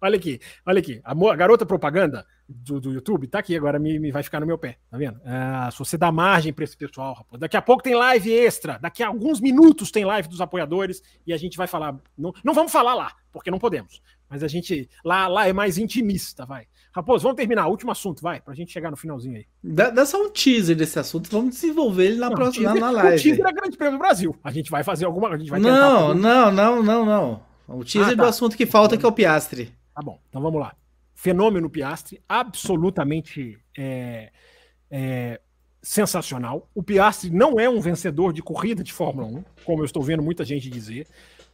olha 0.02 0.16
aqui, 0.16 0.40
olha 0.66 0.80
aqui. 0.80 1.02
A, 1.04 1.12
a 1.12 1.36
garota 1.36 1.66
propaganda 1.66 2.26
do, 2.48 2.80
do, 2.80 2.94
YouTube 2.94 3.28
tá 3.28 3.40
aqui 3.40 3.56
agora, 3.56 3.78
me, 3.78 4.00
me, 4.00 4.12
vai 4.12 4.24
ficar 4.24 4.40
no 4.40 4.46
meu 4.46 4.58
pé, 4.58 4.78
tá 4.90 4.98
vendo? 4.98 5.20
É, 5.26 5.72
se 5.72 5.80
você 5.80 5.98
dá 5.98 6.12
margem 6.12 6.54
para 6.54 6.64
esse 6.64 6.78
pessoal, 6.78 7.14
rapaz. 7.14 7.40
Daqui 7.40 7.58
a 7.58 7.62
pouco 7.62 7.84
tem 7.84 7.96
live 7.96 8.32
extra, 8.32 8.78
daqui 8.80 9.04
a 9.04 9.08
alguns 9.08 9.42
minutos 9.42 9.92
tem 9.92 10.06
live 10.06 10.28
dos 10.28 10.42
apoiadores 10.42 11.02
e 11.28 11.34
a 11.34 11.38
gente 11.38 11.58
vai 11.58 11.68
falar. 11.68 11.98
Não, 12.18 12.34
não 12.44 12.54
vamos 12.54 12.72
falar 12.72 12.94
lá, 12.94 13.14
porque 13.32 13.52
não 13.52 13.60
podemos. 13.60 14.02
Mas 14.30 14.42
a 14.44 14.48
gente. 14.48 14.90
Lá, 15.04 15.28
lá 15.28 15.48
é 15.48 15.54
mais 15.54 15.78
intimista, 15.78 16.46
vai. 16.46 16.68
Raposo, 16.94 17.24
vamos 17.24 17.38
terminar. 17.38 17.68
Último 17.68 17.92
assunto, 17.92 18.22
vai, 18.22 18.40
pra 18.40 18.54
gente 18.54 18.72
chegar 18.72 18.92
no 18.92 18.98
finalzinho 18.98 19.38
aí. 19.38 19.46
Dá, 19.64 19.90
dá 19.90 20.06
só 20.06 20.24
um 20.24 20.30
teaser 20.30 20.76
desse 20.76 21.00
assunto, 21.00 21.30
vamos 21.30 21.56
desenvolver 21.56 22.06
ele 22.06 22.18
na 22.18 22.30
não, 22.30 22.36
próxima 22.36 22.72
teaser, 22.72 22.82
na 22.82 22.92
live. 22.92 23.18
O 23.18 23.22
teaser 23.24 23.46
é 23.48 23.52
Grande 23.52 23.78
Prêmio 23.78 23.98
do 23.98 24.02
Brasil. 24.02 24.36
A 24.44 24.52
gente 24.52 24.70
vai 24.70 24.84
fazer 24.84 25.06
alguma. 25.06 25.30
A 25.30 25.38
gente 25.38 25.50
vai 25.50 25.60
não, 25.60 26.14
não, 26.14 26.52
não, 26.52 26.84
não, 26.84 27.06
não. 27.06 27.44
O 27.68 27.84
teaser 27.84 28.14
ah, 28.14 28.18
tá. 28.18 28.24
do 28.24 28.30
assunto 28.30 28.56
que 28.56 28.66
falta, 28.68 28.96
que 28.96 29.04
é 29.04 29.08
o 29.08 29.12
Piastre. 29.12 29.74
Tá 29.96 30.02
bom, 30.04 30.20
então 30.30 30.42
vamos 30.42 30.60
lá. 30.60 30.76
Fenômeno 31.16 31.70
Piastre, 31.70 32.22
absolutamente 32.28 33.58
é, 33.78 34.32
é, 34.92 35.40
sensacional. 35.82 36.70
O 36.76 36.84
Piastre 36.84 37.30
não 37.30 37.60
é 37.60 37.70
um 37.70 37.80
vencedor 37.80 38.34
de 38.34 38.44
corrida 38.44 38.84
de 38.84 38.94
Fórmula 38.94 39.28
1, 39.28 39.44
como 39.66 39.82
eu 39.82 39.86
estou 39.86 40.04
vendo 40.04 40.22
muita 40.22 40.46
gente 40.46 40.70
dizer. 40.70 41.08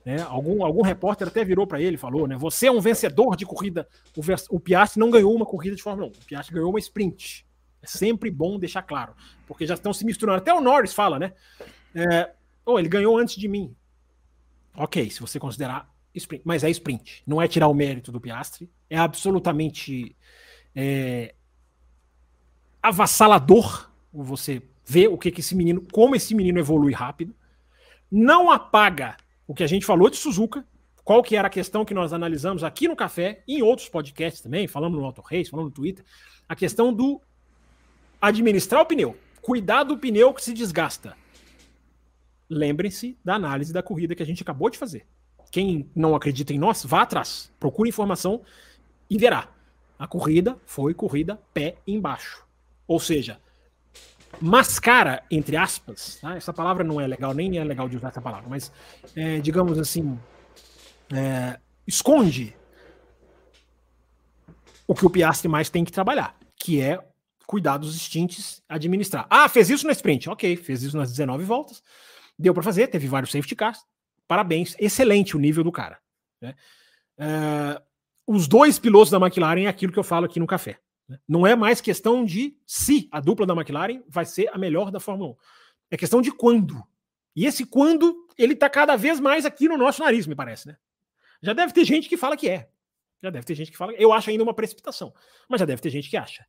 Né? 0.06 0.22
Algum, 0.22 0.64
algum 0.64 0.82
repórter 0.82 1.28
até 1.28 1.44
virou 1.44 1.68
para 1.68 1.82
ele 1.82 1.96
e 1.96 2.00
falou: 2.00 2.28
né? 2.28 2.38
Você 2.38 2.68
é 2.68 2.72
um 2.72 2.80
vencedor 2.80 3.36
de 3.36 3.46
corrida. 3.46 3.88
O, 4.16 4.22
o 4.56 4.60
Piastri 4.60 5.00
não 5.00 5.10
ganhou 5.10 5.36
uma 5.36 5.46
corrida 5.46 5.76
de 5.76 5.84
Fórmula 5.84 6.08
1, 6.08 6.12
o 6.12 6.26
Piastri 6.26 6.56
ganhou 6.56 6.70
uma 6.70 6.80
sprint. 6.80 7.46
É 7.82 7.88
sempre 7.88 8.30
bom 8.30 8.60
deixar 8.60 8.82
claro, 8.82 9.14
porque 9.48 9.66
já 9.66 9.74
estão 9.74 9.94
se 9.94 10.06
misturando. 10.06 10.40
Até 10.40 10.54
o 10.54 10.62
Norris 10.62 10.94
fala, 10.94 11.18
né? 11.18 11.34
É, 11.96 12.32
oh, 12.66 12.78
ele 12.78 12.90
ganhou 12.90 13.18
antes 13.18 13.36
de 13.36 13.48
mim. 13.48 13.76
Ok, 14.76 15.10
se 15.10 15.20
você 15.20 15.40
considerar 15.40 15.90
sprint, 16.14 16.44
mas 16.46 16.64
é 16.64 16.70
sprint. 16.70 17.24
Não 17.26 17.42
é 17.42 17.48
tirar 17.48 17.68
o 17.68 17.74
mérito 17.74 18.12
do 18.12 18.20
Piastri. 18.20 18.70
É 18.90 18.98
absolutamente 18.98 20.16
é, 20.76 21.34
avassalador 22.82 23.90
você 24.12 24.62
ver 24.86 25.08
o 25.08 25.18
que, 25.18 25.32
que 25.32 25.42
esse 25.42 25.56
menino, 25.56 25.86
como 25.92 26.16
esse 26.16 26.34
menino 26.34 26.60
evolui 26.60 26.94
rápido. 26.94 27.36
Não 28.12 28.50
apaga 28.50 29.16
o 29.50 29.54
que 29.56 29.64
a 29.64 29.68
gente 29.68 29.84
falou 29.84 30.12
de 30.12 30.16
Suzuka, 30.16 30.64
qual 31.04 31.24
que 31.24 31.36
era 31.36 31.48
a 31.48 31.50
questão 31.50 31.84
que 31.84 31.92
nós 31.92 32.14
analisamos 32.14 32.64
aqui 32.64 32.88
no 32.88 32.96
café, 32.96 33.44
em 33.48 33.64
outros 33.64 33.90
podcasts 33.90 34.44
também, 34.44 34.68
falamos 34.68 35.00
no 35.00 35.04
Auto 35.04 35.22
Race, 35.22 35.50
falando 35.50 35.66
no 35.66 35.72
Twitter, 35.72 36.06
a 36.48 36.56
questão 36.56 36.94
do 36.94 37.20
administrar 38.22 38.84
o 38.84 38.86
pneu, 38.86 39.18
cuidar 39.42 39.86
do 39.86 39.98
pneu 39.98 40.36
que 40.36 40.44
se 40.44 40.54
desgasta. 40.54 41.18
Lembrem-se 42.48 43.18
da 43.26 43.34
análise 43.34 43.74
da 43.74 43.82
corrida 43.82 44.14
que 44.14 44.22
a 44.22 44.26
gente 44.26 44.44
acabou 44.44 44.70
de 44.70 44.78
fazer. 44.78 45.08
Quem 45.52 45.90
não 45.96 46.14
acredita 46.16 46.54
em 46.54 46.60
nós, 46.60 46.86
vá 46.86 47.02
atrás, 47.02 47.52
procure 47.60 47.90
informação 47.90 48.44
e 49.10 49.18
verá. 49.18 49.50
A 49.98 50.06
corrida 50.06 50.60
foi 50.64 50.94
corrida 50.94 51.42
pé 51.56 51.78
embaixo. 51.88 52.46
Ou 52.88 53.00
seja, 53.00 53.42
mascara, 54.42 55.24
entre 55.30 55.58
aspas, 55.58 56.20
tá? 56.22 56.36
essa 56.36 56.54
palavra 56.54 56.84
não 56.84 57.00
é 57.00 57.08
legal, 57.08 57.34
nem 57.34 57.58
é 57.58 57.64
legal 57.64 57.90
de 57.90 57.98
usar 57.98 58.10
essa 58.10 58.22
palavra, 58.22 58.50
mas 58.50 58.72
é, 59.16 59.40
digamos 59.40 59.78
assim, 59.78 60.18
é, 61.14 61.60
esconde 61.88 62.56
o 64.88 64.96
que 64.96 65.06
o 65.06 65.10
Piastri 65.10 65.48
mais 65.48 65.70
tem 65.70 65.84
que 65.84 65.92
trabalhar, 65.92 66.38
que 66.56 66.82
é 66.82 67.00
cuidar 67.46 67.78
dos 67.78 67.98
stints, 68.00 68.62
administrar. 68.70 69.26
Ah, 69.30 69.50
fez 69.50 69.70
isso 69.70 69.86
na 69.86 69.94
sprint, 69.94 70.30
ok, 70.30 70.56
fez 70.56 70.84
isso 70.84 70.96
nas 70.96 71.10
19 71.10 71.44
voltas, 71.44 71.84
deu 72.38 72.54
para 72.54 72.64
fazer, 72.64 72.88
teve 72.88 73.08
vários 73.08 73.32
safety 73.32 73.56
cars, 73.56 73.80
parabéns, 74.28 74.76
excelente 74.80 75.36
o 75.36 75.40
nível 75.40 75.64
do 75.64 75.72
cara. 75.72 76.00
Né? 76.42 76.56
É, 77.18 77.82
os 78.26 78.48
dois 78.48 78.78
pilotos 78.78 79.10
da 79.10 79.18
McLaren 79.18 79.64
é 79.64 79.68
aquilo 79.68 79.92
que 79.92 80.00
eu 80.00 80.04
falo 80.04 80.26
aqui 80.26 80.40
no 80.40 80.48
café. 80.48 80.78
Né? 81.10 81.20
Não 81.28 81.46
é 81.46 81.56
mais 81.56 81.82
questão 81.82 82.24
de 82.24 82.56
se 82.66 83.10
a 83.12 83.20
dupla 83.20 83.46
da 83.46 83.54
McLaren 83.54 84.02
vai 84.08 84.26
ser 84.26 84.48
a 84.54 84.58
melhor 84.58 84.92
da 84.92 85.00
Fórmula 85.00 85.32
1. 85.32 85.36
É 85.92 85.98
questão 85.98 86.22
de 86.22 86.32
quando. 86.32 86.82
E 87.36 87.46
esse 87.46 87.66
quando, 87.66 88.28
ele 88.38 88.54
está 88.54 88.70
cada 88.70 88.96
vez 88.96 89.20
mais 89.20 89.46
aqui 89.46 89.68
no 89.68 89.78
nosso 89.78 90.04
nariz, 90.04 90.28
me 90.28 90.36
parece, 90.36 90.68
né? 90.68 90.78
Já 91.42 91.54
deve 91.54 91.74
ter 91.74 91.84
gente 91.84 92.08
que 92.08 92.18
fala 92.18 92.38
que 92.38 92.48
é. 92.48 92.70
Já 93.24 93.30
deve 93.30 93.46
ter 93.46 93.56
gente 93.56 93.72
que 93.72 93.78
fala. 93.78 93.94
Eu 93.94 94.14
acho 94.14 94.30
ainda 94.30 94.44
uma 94.44 94.54
precipitação. 94.54 95.14
Mas 95.48 95.60
já 95.60 95.66
deve 95.66 95.82
ter 95.82 95.90
gente 95.90 96.10
que 96.10 96.18
acha. 96.18 96.46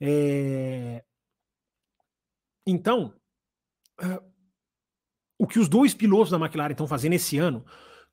É... 0.00 1.02
Então, 2.66 3.14
uh, 4.00 4.32
o 5.38 5.46
que 5.46 5.58
os 5.58 5.68
dois 5.68 5.94
pilotos 5.94 6.30
da 6.30 6.38
McLaren 6.38 6.72
estão 6.72 6.86
fazendo 6.86 7.14
esse 7.14 7.38
ano, 7.38 7.64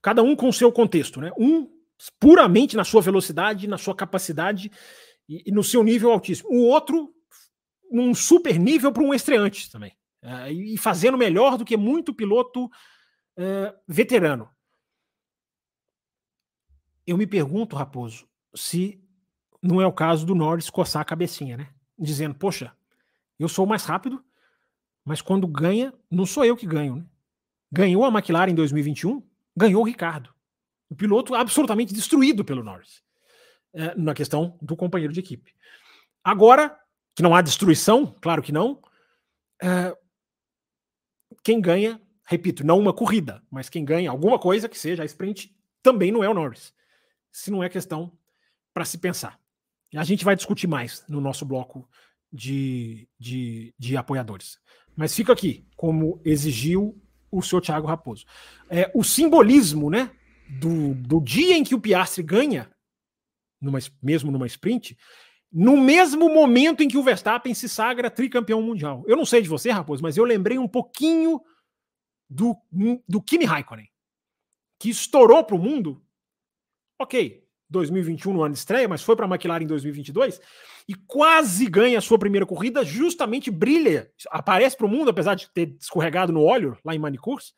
cada 0.01 0.23
um 0.23 0.35
com 0.35 0.49
o 0.49 0.53
seu 0.53 0.71
contexto, 0.71 1.19
né? 1.19 1.31
Um 1.38 1.69
puramente 2.19 2.77
na 2.77 2.84
sua 2.84 3.01
velocidade, 3.01 3.67
na 3.67 3.77
sua 3.77 3.93
capacidade 3.93 4.71
e, 5.30 5.43
e 5.45 5.51
no 5.51 5.64
seu 5.64 5.84
nível 5.84 6.11
altíssimo. 6.11 6.49
O 6.49 6.65
outro, 6.65 7.14
num 7.91 8.15
super 8.15 8.60
nível 8.60 8.91
para 8.91 9.03
um 9.03 9.14
estreante 9.14 9.72
também. 9.72 9.95
É, 10.22 10.51
e 10.51 10.77
fazendo 10.77 11.18
melhor 11.18 11.57
do 11.57 11.64
que 11.64 11.77
muito 11.77 12.14
piloto 12.14 12.69
é, 13.38 13.73
veterano. 13.88 14.49
Eu 17.06 17.18
me 17.18 17.27
pergunto, 17.27 17.76
Raposo, 17.76 18.27
se 18.53 19.01
não 19.61 19.80
é 19.80 19.85
o 19.85 19.93
caso 19.93 20.26
do 20.26 20.35
Norris 20.35 20.69
coçar 20.69 21.01
a 21.01 21.06
cabecinha, 21.06 21.56
né? 21.56 21.69
Dizendo, 21.97 22.35
poxa, 22.35 22.76
eu 23.38 23.47
sou 23.47 23.65
mais 23.65 23.85
rápido, 23.85 24.23
mas 25.06 25.22
quando 25.22 25.47
ganha, 25.47 25.93
não 26.10 26.26
sou 26.26 26.43
eu 26.43 26.57
que 26.57 26.65
ganho, 26.65 26.97
né? 26.97 27.06
Ganhou 27.72 28.03
a 28.03 28.10
McLaren 28.10 28.51
em 28.51 28.56
2021, 28.56 29.23
ganhou 29.56 29.81
o 29.81 29.85
Ricardo. 29.85 30.34
O 30.89 30.95
piloto 30.95 31.35
absolutamente 31.35 31.93
destruído 31.93 32.43
pelo 32.43 32.64
Norris 32.64 33.03
é, 33.73 33.95
na 33.95 34.13
questão 34.13 34.57
do 34.61 34.75
companheiro 34.75 35.13
de 35.13 35.19
equipe. 35.19 35.53
Agora, 36.23 36.77
que 37.15 37.23
não 37.23 37.35
há 37.35 37.41
destruição, 37.41 38.15
claro 38.21 38.41
que 38.41 38.51
não, 38.51 38.81
é, 39.61 39.95
quem 41.43 41.59
ganha, 41.61 42.01
repito, 42.25 42.65
não 42.65 42.79
uma 42.79 42.93
corrida, 42.93 43.43
mas 43.49 43.69
quem 43.69 43.83
ganha 43.83 44.09
alguma 44.09 44.39
coisa 44.39 44.69
que 44.69 44.77
seja 44.77 45.03
a 45.03 45.05
sprint, 45.05 45.55
também 45.81 46.11
não 46.11 46.23
é 46.23 46.29
o 46.29 46.33
Norris. 46.33 46.73
Se 47.31 47.51
não 47.51 47.63
é 47.63 47.69
questão 47.69 48.11
para 48.73 48.85
se 48.85 48.97
pensar. 48.97 49.39
A 49.95 50.03
gente 50.03 50.23
vai 50.23 50.35
discutir 50.35 50.67
mais 50.67 51.03
no 51.07 51.19
nosso 51.19 51.45
bloco 51.45 51.87
de, 52.31 53.07
de, 53.19 53.73
de 53.77 53.97
apoiadores. 53.97 54.59
Mas 54.95 55.15
fica 55.15 55.33
aqui, 55.33 55.67
como 55.75 56.21
exigiu 56.23 57.01
o 57.31 57.41
senhor 57.41 57.61
Thiago 57.61 57.87
Raposo. 57.87 58.25
É, 58.69 58.91
o 58.93 59.03
simbolismo 59.03 59.89
né, 59.89 60.11
do, 60.59 60.93
do 60.93 61.21
dia 61.21 61.55
em 61.57 61.63
que 61.63 61.75
o 61.75 61.79
Piastri 61.79 62.23
ganha, 62.23 62.69
numa, 63.61 63.80
mesmo 64.02 64.31
numa 64.31 64.48
sprint, 64.48 64.98
no 65.52 65.76
mesmo 65.76 66.30
momento 66.30 66.84
em 66.84 66.88
que 66.88 66.98
o 66.98 67.03
Verstappen 67.03 67.53
se 67.53 67.68
sagra 67.68 68.11
tricampeão 68.11 68.61
mundial. 68.61 69.03
Eu 69.07 69.18
não 69.18 69.26
sei 69.26 69.41
de 69.41 69.49
você, 69.49 69.72
Raposo, 69.72 70.03
mas 70.03 70.18
eu 70.18 70.23
lembrei 70.23 70.57
um 70.57 70.68
pouquinho 70.68 71.41
do, 72.30 72.56
do 73.07 73.22
Kimi 73.22 73.45
Raikkonen, 73.45 73.90
que 74.80 74.90
estourou 74.90 75.44
para 75.44 75.56
o 75.56 75.60
mundo. 75.60 76.03
Ok, 76.99 77.44
2021 77.69 78.34
no 78.34 78.44
ano 78.44 78.53
de 78.53 78.60
estreia, 78.60 78.88
mas 78.88 79.02
foi 79.02 79.15
para 79.15 79.26
a 79.26 79.30
McLaren 79.30 79.64
em 79.64 79.68
2022 79.68 80.40
e 80.88 80.94
quase 80.94 81.68
ganha 81.68 81.98
a 81.98 82.02
sua 82.02 82.19
primeira 82.19 82.45
corrida, 82.45 82.84
justamente 82.84 83.52
brilha, 83.52 84.11
aparece 84.30 84.76
para 84.76 84.86
o 84.86 84.90
mundo, 84.90 85.10
apesar 85.10 85.36
de 85.36 85.49
ter 85.52 85.76
escorregado 85.80 86.34
no 86.34 86.44
óleo 86.44 86.77
lá 86.84 86.94
em 86.94 86.99
Manicours, 86.99 87.53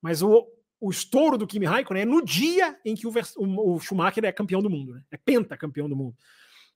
mas 0.00 0.22
o, 0.22 0.46
o 0.80 0.90
estouro 0.90 1.38
do 1.38 1.46
Kimi 1.46 1.66
Raikkonen 1.66 2.02
é 2.02 2.06
no 2.06 2.24
dia 2.24 2.76
em 2.84 2.94
que 2.94 3.06
o, 3.06 3.12
o, 3.36 3.74
o 3.74 3.80
Schumacher 3.80 4.24
é 4.24 4.32
campeão 4.32 4.62
do 4.62 4.70
mundo, 4.70 4.94
né? 4.94 5.02
é 5.10 5.16
penta 5.16 5.56
campeão 5.56 5.88
do 5.88 5.96
mundo. 5.96 6.16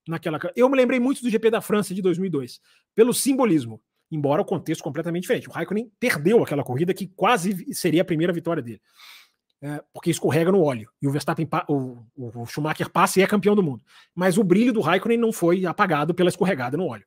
Naquela, 0.08 0.38
eu 0.56 0.68
me 0.68 0.76
lembrei 0.76 0.98
muito 0.98 1.22
do 1.22 1.30
GP 1.30 1.50
da 1.50 1.60
França 1.60 1.94
de 1.94 2.00
2002, 2.00 2.60
pelo 2.94 3.12
simbolismo, 3.12 3.80
embora 4.10 4.42
o 4.42 4.44
contexto 4.44 4.82
completamente 4.82 5.22
diferente. 5.22 5.48
O 5.48 5.52
Raikkonen 5.52 5.92
perdeu 6.00 6.42
aquela 6.42 6.64
corrida 6.64 6.94
que 6.94 7.06
quase 7.06 7.74
seria 7.74 8.02
a 8.02 8.04
primeira 8.04 8.32
vitória 8.32 8.62
dele 8.62 8.80
é, 9.62 9.82
porque 9.92 10.10
escorrega 10.10 10.50
no 10.50 10.62
óleo. 10.62 10.90
E 11.00 11.06
o 11.06 11.10
Verstappen, 11.10 11.48
o, 11.68 12.02
o, 12.16 12.46
Schumacher 12.46 12.88
passa 12.88 13.20
e 13.20 13.22
é 13.22 13.26
campeão 13.26 13.54
do 13.54 13.62
mundo. 13.62 13.84
Mas 14.14 14.38
o 14.38 14.44
brilho 14.44 14.72
do 14.72 14.80
Raikkonen 14.80 15.18
não 15.18 15.32
foi 15.32 15.66
apagado 15.66 16.14
pela 16.14 16.30
escorregada 16.30 16.76
no 16.76 16.86
óleo. 16.86 17.04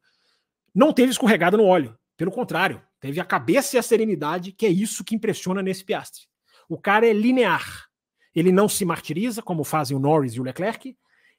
Não 0.74 0.94
teve 0.94 1.12
escorregada 1.12 1.58
no 1.58 1.66
óleo. 1.66 1.98
Pelo 2.16 2.32
contrário, 2.32 2.82
teve 3.00 3.20
a 3.20 3.26
cabeça 3.26 3.76
e 3.76 3.80
a 3.80 3.84
serenidade, 3.84 4.52
que 4.52 4.66
é 4.66 4.70
isso 4.70 5.04
que 5.04 5.16
impressiona 5.16 5.64
nesse 5.64 5.84
Piastre. 5.84 6.26
O 6.74 6.78
cara 6.80 7.06
é 7.06 7.14
linear. 7.14 7.88
Ele 8.34 8.52
não 8.52 8.68
se 8.68 8.84
martiriza, 8.84 9.44
como 9.44 9.64
fazem 9.64 9.96
o 9.96 10.00
Norris 10.00 10.34
e 10.34 10.40
o 10.40 10.44
Leclerc. 10.44 10.98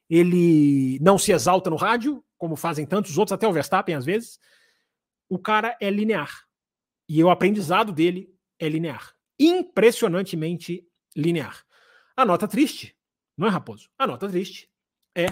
Ele 0.08 0.96
não 1.00 1.18
se 1.18 1.32
exalta 1.32 1.68
no 1.68 1.74
rádio, 1.74 2.24
como 2.38 2.54
fazem 2.54 2.86
tantos 2.86 3.18
outros, 3.18 3.32
até 3.32 3.48
o 3.48 3.52
Verstappen 3.52 3.96
às 3.96 4.04
vezes. 4.04 4.38
O 5.28 5.36
cara 5.36 5.76
é 5.80 5.90
linear. 5.90 6.44
E 7.08 7.22
o 7.24 7.30
aprendizado 7.30 7.90
dele 7.90 8.32
é 8.60 8.68
linear. 8.68 9.12
Impressionantemente 9.36 10.86
linear. 11.16 11.64
A 12.16 12.24
nota 12.24 12.46
triste, 12.46 12.96
não 13.36 13.48
é, 13.48 13.50
Raposo? 13.50 13.90
A 13.98 14.06
nota 14.06 14.28
triste 14.28 14.70
é 15.16 15.26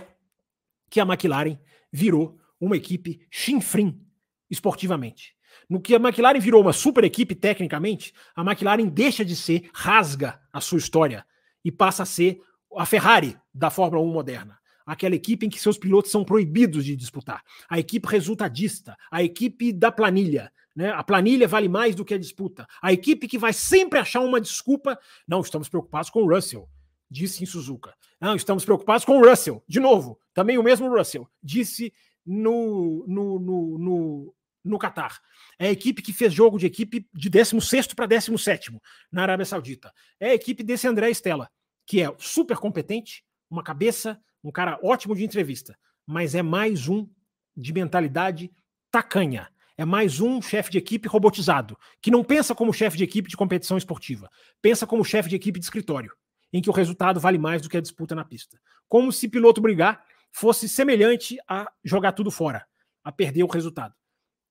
que 0.91 0.99
a 0.99 1.05
McLaren 1.05 1.61
virou 1.93 2.41
uma 2.61 2.77
equipe 2.77 3.25
chinfrim 3.31 4.05
esportivamente. 4.51 5.37
No 5.69 5.81
que 5.81 5.95
a 5.95 5.99
McLaren 5.99 6.39
virou 6.39 6.63
uma 6.63 6.73
super 6.73 7.05
equipe 7.05 7.35
tecnicamente, 7.35 8.13
a 8.35 8.43
McLaren 8.43 8.87
deixa 8.87 9.25
de 9.25 9.37
ser, 9.37 9.69
rasga 9.73 10.41
a 10.53 10.61
sua 10.61 10.79
história 10.79 11.25
e 11.65 11.71
passa 11.71 12.03
a 12.03 12.07
ser 12.07 12.41
a 12.77 12.87
Ferrari 12.87 13.37
da 13.53 13.71
Fórmula 13.71 14.03
1 14.03 14.13
moderna. 14.13 14.59
Aquela 14.85 15.15
equipe 15.15 15.47
em 15.47 15.51
que 15.51 15.61
seus 15.61 15.79
pilotos 15.79 16.11
são 16.11 16.25
proibidos 16.25 16.85
de 16.85 16.97
disputar. 16.97 17.43
A 17.69 17.79
equipe 17.79 18.09
resultadista, 18.09 18.97
a 19.11 19.23
equipe 19.23 19.73
da 19.73 19.93
planilha, 19.93 20.51
né? 20.75 20.91
A 20.91 21.03
planilha 21.03 21.47
vale 21.47 21.69
mais 21.69 21.95
do 21.95 22.05
que 22.05 22.15
a 22.15 22.19
disputa. 22.19 22.67
A 22.81 22.93
equipe 22.93 23.29
que 23.29 23.39
vai 23.39 23.53
sempre 23.53 23.99
achar 23.99 24.21
uma 24.21 24.41
desculpa. 24.41 24.99
Não, 25.27 25.41
estamos 25.41 25.69
preocupados 25.69 26.11
com 26.11 26.23
o 26.23 26.35
Russell, 26.35 26.69
disse 27.11 27.43
em 27.43 27.47
Suzuka. 27.47 27.95
Não, 28.21 28.35
estamos 28.35 28.65
preocupados 28.65 29.05
com 29.05 29.19
o 29.19 29.29
Russell. 29.29 29.63
De 29.69 29.79
novo, 29.79 30.19
também 30.33 30.59
o 30.59 30.63
mesmo 30.63 30.89
Russell, 30.89 31.29
disse 31.43 31.93
no, 32.25 33.05
no, 33.07 33.39
no, 33.39 33.79
no, 33.79 34.35
no 34.65 34.79
Qatar. 34.79 35.21
É 35.59 35.69
a 35.69 35.71
equipe 35.71 36.03
que 36.03 36.13
fez 36.13 36.33
jogo 36.33 36.59
de 36.59 36.67
equipe 36.67 37.09
de 37.13 37.29
16 37.29 37.89
para 37.89 38.07
17 38.07 38.79
na 39.11 39.23
Arábia 39.23 39.47
Saudita. 39.47 39.93
É 40.21 40.31
a 40.31 40.35
equipe 40.35 40.63
desse 40.63 40.87
André 40.87 41.11
Stella, 41.11 41.51
que 41.87 42.01
é 42.01 42.15
super 42.19 42.57
competente, 42.57 43.25
uma 43.51 43.63
cabeça, 43.63 44.21
um 44.43 44.51
cara 44.51 44.79
ótimo 44.83 45.15
de 45.15 45.25
entrevista, 45.25 45.79
mas 46.07 46.35
é 46.35 46.43
mais 46.43 46.89
um 46.89 47.09
de 47.57 47.73
mentalidade 47.73 48.51
tacanha 48.91 49.53
é 49.77 49.85
mais 49.85 50.21
um 50.21 50.41
chefe 50.41 50.71
de 50.71 50.79
equipe 50.79 51.09
robotizado, 51.09 51.79
que 52.01 52.11
não 52.11 52.23
pensa 52.23 52.55
como 52.55 52.73
chefe 52.73 52.97
de 52.97 53.05
equipe 53.05 53.29
de 53.29 53.37
competição 53.37 53.77
esportiva, 53.77 54.31
pensa 54.61 54.87
como 54.87 55.05
chefe 55.05 55.29
de 55.29 55.37
equipe 55.37 55.59
de 55.59 55.65
escritório, 55.65 56.13
em 56.53 56.61
que 56.61 56.71
o 56.71 56.73
resultado 56.73 57.19
vale 57.19 57.39
mais 57.39 57.63
do 57.63 57.69
que 57.69 57.77
a 57.77 57.81
disputa 57.81 58.15
na 58.15 58.25
pista. 58.25 58.61
Como 58.89 59.11
se 59.11 59.29
piloto 59.29 59.61
brigar 59.61 60.05
fosse 60.31 60.69
semelhante 60.69 61.39
a 61.49 61.71
jogar 61.85 62.13
tudo 62.13 62.31
fora, 62.31 62.67
a 63.03 63.11
perder 63.11 63.43
o 63.43 63.49
resultado. 63.49 63.95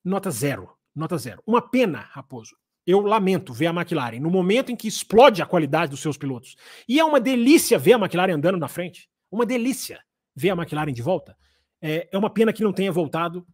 Nota 0.04 0.32
zero, 0.32 0.70
nota 0.96 1.18
zero. 1.18 1.42
Uma 1.46 1.62
pena, 1.62 2.00
Raposo. 2.12 2.56
Eu 2.86 3.02
lamento 3.02 3.54
ver 3.54 3.68
a 3.68 3.70
McLaren 3.70 4.20
no 4.20 4.32
momento 4.32 4.72
em 4.72 4.76
que 4.76 4.88
explode 4.88 5.42
a 5.42 5.46
qualidade 5.46 5.92
dos 5.92 6.00
seus 6.00 6.18
pilotos. 6.18 6.56
E 6.88 7.00
é 7.00 7.06
uma 7.06 7.20
delícia 7.20 7.78
ver 7.78 7.94
a 7.94 7.98
McLaren 7.98 8.34
andando 8.34 8.58
na 8.58 8.68
frente. 8.68 9.08
Uma 9.32 9.46
delícia 9.46 10.00
ver 10.36 10.50
a 10.50 10.54
McLaren 10.54 10.92
de 10.92 11.02
volta. 11.02 11.38
É, 11.80 12.10
é 12.12 12.18
uma 12.18 12.30
pena 12.30 12.52
que 12.52 12.64
não 12.64 12.74
tenha 12.74 12.92
voltado 12.92 13.46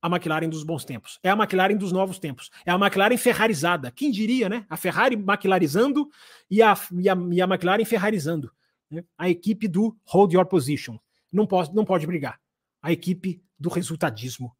a 0.00 0.08
McLaren 0.08 0.48
dos 0.48 0.62
bons 0.62 0.84
tempos. 0.84 1.18
É 1.22 1.30
a 1.30 1.34
McLaren 1.34 1.76
dos 1.76 1.90
novos 1.90 2.20
tempos. 2.20 2.50
É 2.64 2.70
a 2.70 2.76
McLaren 2.76 3.16
ferrarizada. 3.16 3.90
Quem 3.90 4.12
diria, 4.12 4.48
né? 4.48 4.64
A 4.70 4.76
Ferrari 4.76 5.16
McLarizando 5.16 6.08
e 6.48 6.62
a, 6.62 6.74
e 6.92 7.08
a, 7.08 7.16
e 7.32 7.42
a 7.42 7.44
McLaren 7.44 7.84
ferrarizando. 7.84 8.52
Né? 8.88 9.04
A 9.16 9.28
equipe 9.28 9.66
do 9.66 9.96
hold 10.04 10.32
your 10.32 10.46
position. 10.46 10.98
Não 11.32 11.46
pode, 11.46 11.74
não 11.74 11.84
pode 11.84 12.06
brigar. 12.06 12.40
A 12.80 12.92
equipe 12.92 13.42
do 13.58 13.68
resultadismo 13.68 14.56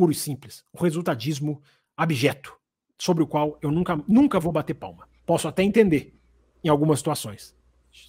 puro 0.00 0.12
e 0.12 0.14
simples. 0.14 0.64
O 0.72 0.82
resultadismo 0.82 1.60
abjeto, 1.94 2.56
sobre 2.98 3.22
o 3.22 3.26
qual 3.26 3.58
eu 3.60 3.70
nunca, 3.70 4.02
nunca 4.08 4.40
vou 4.40 4.50
bater 4.50 4.72
palma. 4.72 5.06
Posso 5.26 5.46
até 5.46 5.62
entender 5.62 6.18
em 6.64 6.70
algumas 6.70 7.00
situações. 7.00 7.54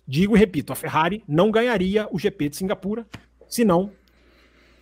Digo 0.08 0.38
e 0.38 0.40
repito, 0.40 0.72
a 0.72 0.76
Ferrari 0.76 1.22
não 1.28 1.52
ganharia 1.52 2.08
o 2.10 2.18
GP 2.18 2.48
de 2.48 2.56
Singapura 2.56 3.06
se 3.50 3.66
não 3.66 3.92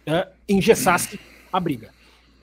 é, 0.05 0.31
engessasse 0.47 1.19
a 1.51 1.59
briga. 1.59 1.91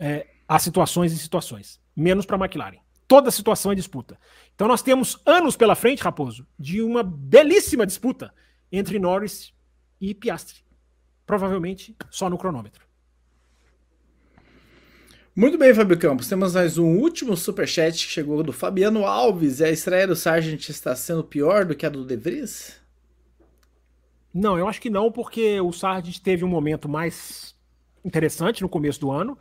É, 0.00 0.26
há 0.48 0.58
situações 0.58 1.12
e 1.12 1.18
situações, 1.18 1.80
menos 1.94 2.26
para 2.26 2.36
a 2.36 2.40
McLaren. 2.40 2.80
Toda 3.06 3.30
situação 3.30 3.70
é 3.70 3.76
disputa. 3.76 4.18
Então 4.52 4.66
nós 4.66 4.82
temos 4.82 5.22
anos 5.24 5.56
pela 5.56 5.76
frente, 5.76 6.02
Raposo, 6.02 6.44
de 6.58 6.82
uma 6.82 7.04
belíssima 7.04 7.86
disputa 7.86 8.34
entre 8.72 8.98
Norris 8.98 9.54
e 10.00 10.12
Piastri. 10.12 10.64
Provavelmente 11.24 11.96
só 12.10 12.28
no 12.28 12.36
cronômetro. 12.36 12.85
Muito 15.38 15.58
bem, 15.58 15.74
Fábio 15.74 15.98
Campos. 15.98 16.30
Temos 16.30 16.54
mais 16.54 16.78
um 16.78 16.96
último 16.96 17.36
superchat 17.36 18.06
que 18.06 18.10
chegou 18.10 18.42
do 18.42 18.54
Fabiano 18.54 19.04
Alves. 19.04 19.60
A 19.60 19.68
estreia 19.68 20.06
do 20.06 20.16
Sargent 20.16 20.66
está 20.70 20.96
sendo 20.96 21.22
pior 21.22 21.66
do 21.66 21.74
que 21.74 21.84
a 21.84 21.90
do 21.90 22.06
De 22.06 22.16
Vries? 22.16 22.80
Não, 24.32 24.58
eu 24.58 24.66
acho 24.66 24.80
que 24.80 24.88
não, 24.88 25.12
porque 25.12 25.60
o 25.60 25.70
Sargent 25.72 26.20
teve 26.20 26.42
um 26.42 26.48
momento 26.48 26.88
mais 26.88 27.54
interessante 28.02 28.62
no 28.62 28.68
começo 28.68 28.98
do 28.98 29.10
ano. 29.10 29.36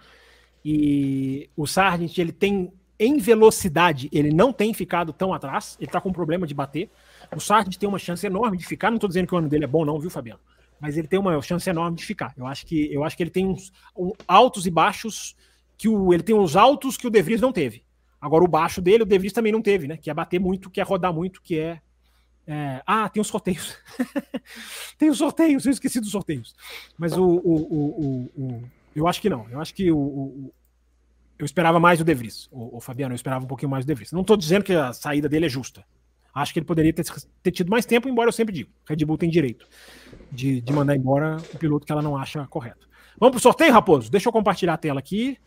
E 0.66 1.50
o 1.56 1.66
Sargent, 1.66 2.18
ele 2.18 2.34
tem, 2.34 2.74
em 3.00 3.18
velocidade, 3.18 4.10
ele 4.12 4.34
não 4.34 4.52
tem 4.52 4.74
ficado 4.74 5.14
tão 5.14 5.34
atrás. 5.34 5.78
Ele 5.80 5.90
tá 5.90 6.02
com 6.02 6.12
problema 6.12 6.46
de 6.46 6.54
bater. 6.54 6.90
O 7.34 7.40
Sargent 7.40 7.78
tem 7.78 7.88
uma 7.88 8.00
chance 8.00 8.28
enorme 8.28 8.58
de 8.58 8.66
ficar. 8.66 8.92
Não 8.92 9.00
tô 9.00 9.08
dizendo 9.08 9.28
que 9.28 9.34
o 9.34 9.38
ano 9.38 9.48
dele 9.48 9.64
é 9.64 9.68
bom, 9.68 9.86
não, 9.86 9.98
viu, 9.98 10.10
Fabiano? 10.10 10.42
Mas 10.78 10.98
ele 10.98 11.08
tem 11.08 11.18
uma 11.18 11.42
chance 11.42 11.70
enorme 11.70 11.96
de 11.96 12.04
ficar. 12.04 12.34
Eu 12.36 12.46
acho 12.46 12.66
que, 12.66 12.94
eu 12.94 13.06
acho 13.06 13.16
que 13.16 13.24
ele 13.24 13.30
tem 13.30 13.48
uns 13.48 13.72
um, 13.96 14.12
altos 14.28 14.68
e 14.68 14.70
baixos 14.70 15.38
que 15.78 15.90
o, 15.90 16.14
ele 16.14 16.24
tem 16.24 16.36
uns 16.36 16.56
altos 16.56 16.98
que 16.98 17.08
o 17.08 17.10
De 17.10 17.22
Vries 17.22 17.42
não 17.42 17.52
teve. 17.52 17.84
Agora, 18.20 18.44
o 18.44 18.48
baixo 18.48 18.82
dele, 18.82 19.04
o 19.04 19.06
De 19.06 19.18
Vries 19.18 19.34
também 19.34 19.52
não 19.52 19.62
teve, 19.62 19.88
né? 19.88 19.98
Que 19.98 20.10
é 20.10 20.14
bater 20.14 20.40
muito, 20.40 20.70
que 20.70 20.82
é 20.82 20.84
rodar 20.84 21.14
muito, 21.14 21.42
que 21.42 21.60
é. 21.60 21.80
é... 22.48 22.82
Ah, 22.86 23.08
tem 23.10 23.22
os 23.22 23.28
sorteios. 23.28 23.78
tem 24.98 25.10
os 25.10 25.18
sorteios, 25.18 25.66
eu 25.66 25.72
esqueci 25.72 26.00
dos 26.00 26.12
sorteios. 26.12 26.56
Mas 26.98 27.14
o, 27.14 27.24
o, 27.24 27.56
o, 27.56 28.32
o, 28.36 28.64
eu 28.96 29.08
acho 29.08 29.22
que 29.22 29.30
não. 29.30 29.48
Eu 29.50 29.60
acho 29.60 29.74
que 29.74 29.92
o, 29.92 29.98
o 29.98 30.54
eu 31.38 31.46
esperava 31.46 31.80
mais 31.80 32.00
o 32.00 32.04
De 32.04 32.14
Vries. 32.14 32.48
O, 32.52 32.78
o, 32.78 32.80
Fabiano, 32.80 33.14
eu 33.14 33.16
esperava 33.16 33.44
um 33.44 33.48
pouquinho 33.48 33.70
mais 33.70 33.84
o 33.84 33.88
De 33.88 33.94
Vries. 33.94 34.12
Não 34.12 34.22
estou 34.22 34.38
dizendo 34.38 34.64
que 34.64 34.74
a 34.74 34.94
saída 34.94 35.28
dele 35.28 35.46
é 35.46 35.50
justa. 35.50 35.86
Acho 36.34 36.52
que 36.52 36.60
ele 36.60 36.66
poderia 36.66 36.92
ter, 36.92 37.06
ter, 37.42 37.52
tido 37.52 37.70
mais 37.70 37.86
tempo, 37.86 38.10
embora 38.10 38.28
eu 38.28 38.34
sempre 38.34 38.54
digo. 38.54 38.70
Red 38.86 38.98
Bull 39.06 39.18
tem 39.18 39.30
direito 39.30 39.66
de, 40.30 40.60
de 40.60 40.74
mandar 40.74 40.96
embora 40.96 41.38
o 41.54 41.58
piloto 41.58 41.86
que 41.86 41.92
ela 41.94 42.02
não 42.02 42.18
acha 42.18 42.46
correto. 42.48 42.90
Vamos 43.18 43.32
pro 43.32 43.42
sorteio, 43.42 43.72
Raposo? 43.72 44.12
Deixa 44.12 44.28
eu 44.28 44.34
compartilhar 44.34 44.74
a 44.74 44.78
tela 44.78 45.00
aqui. 45.00 45.38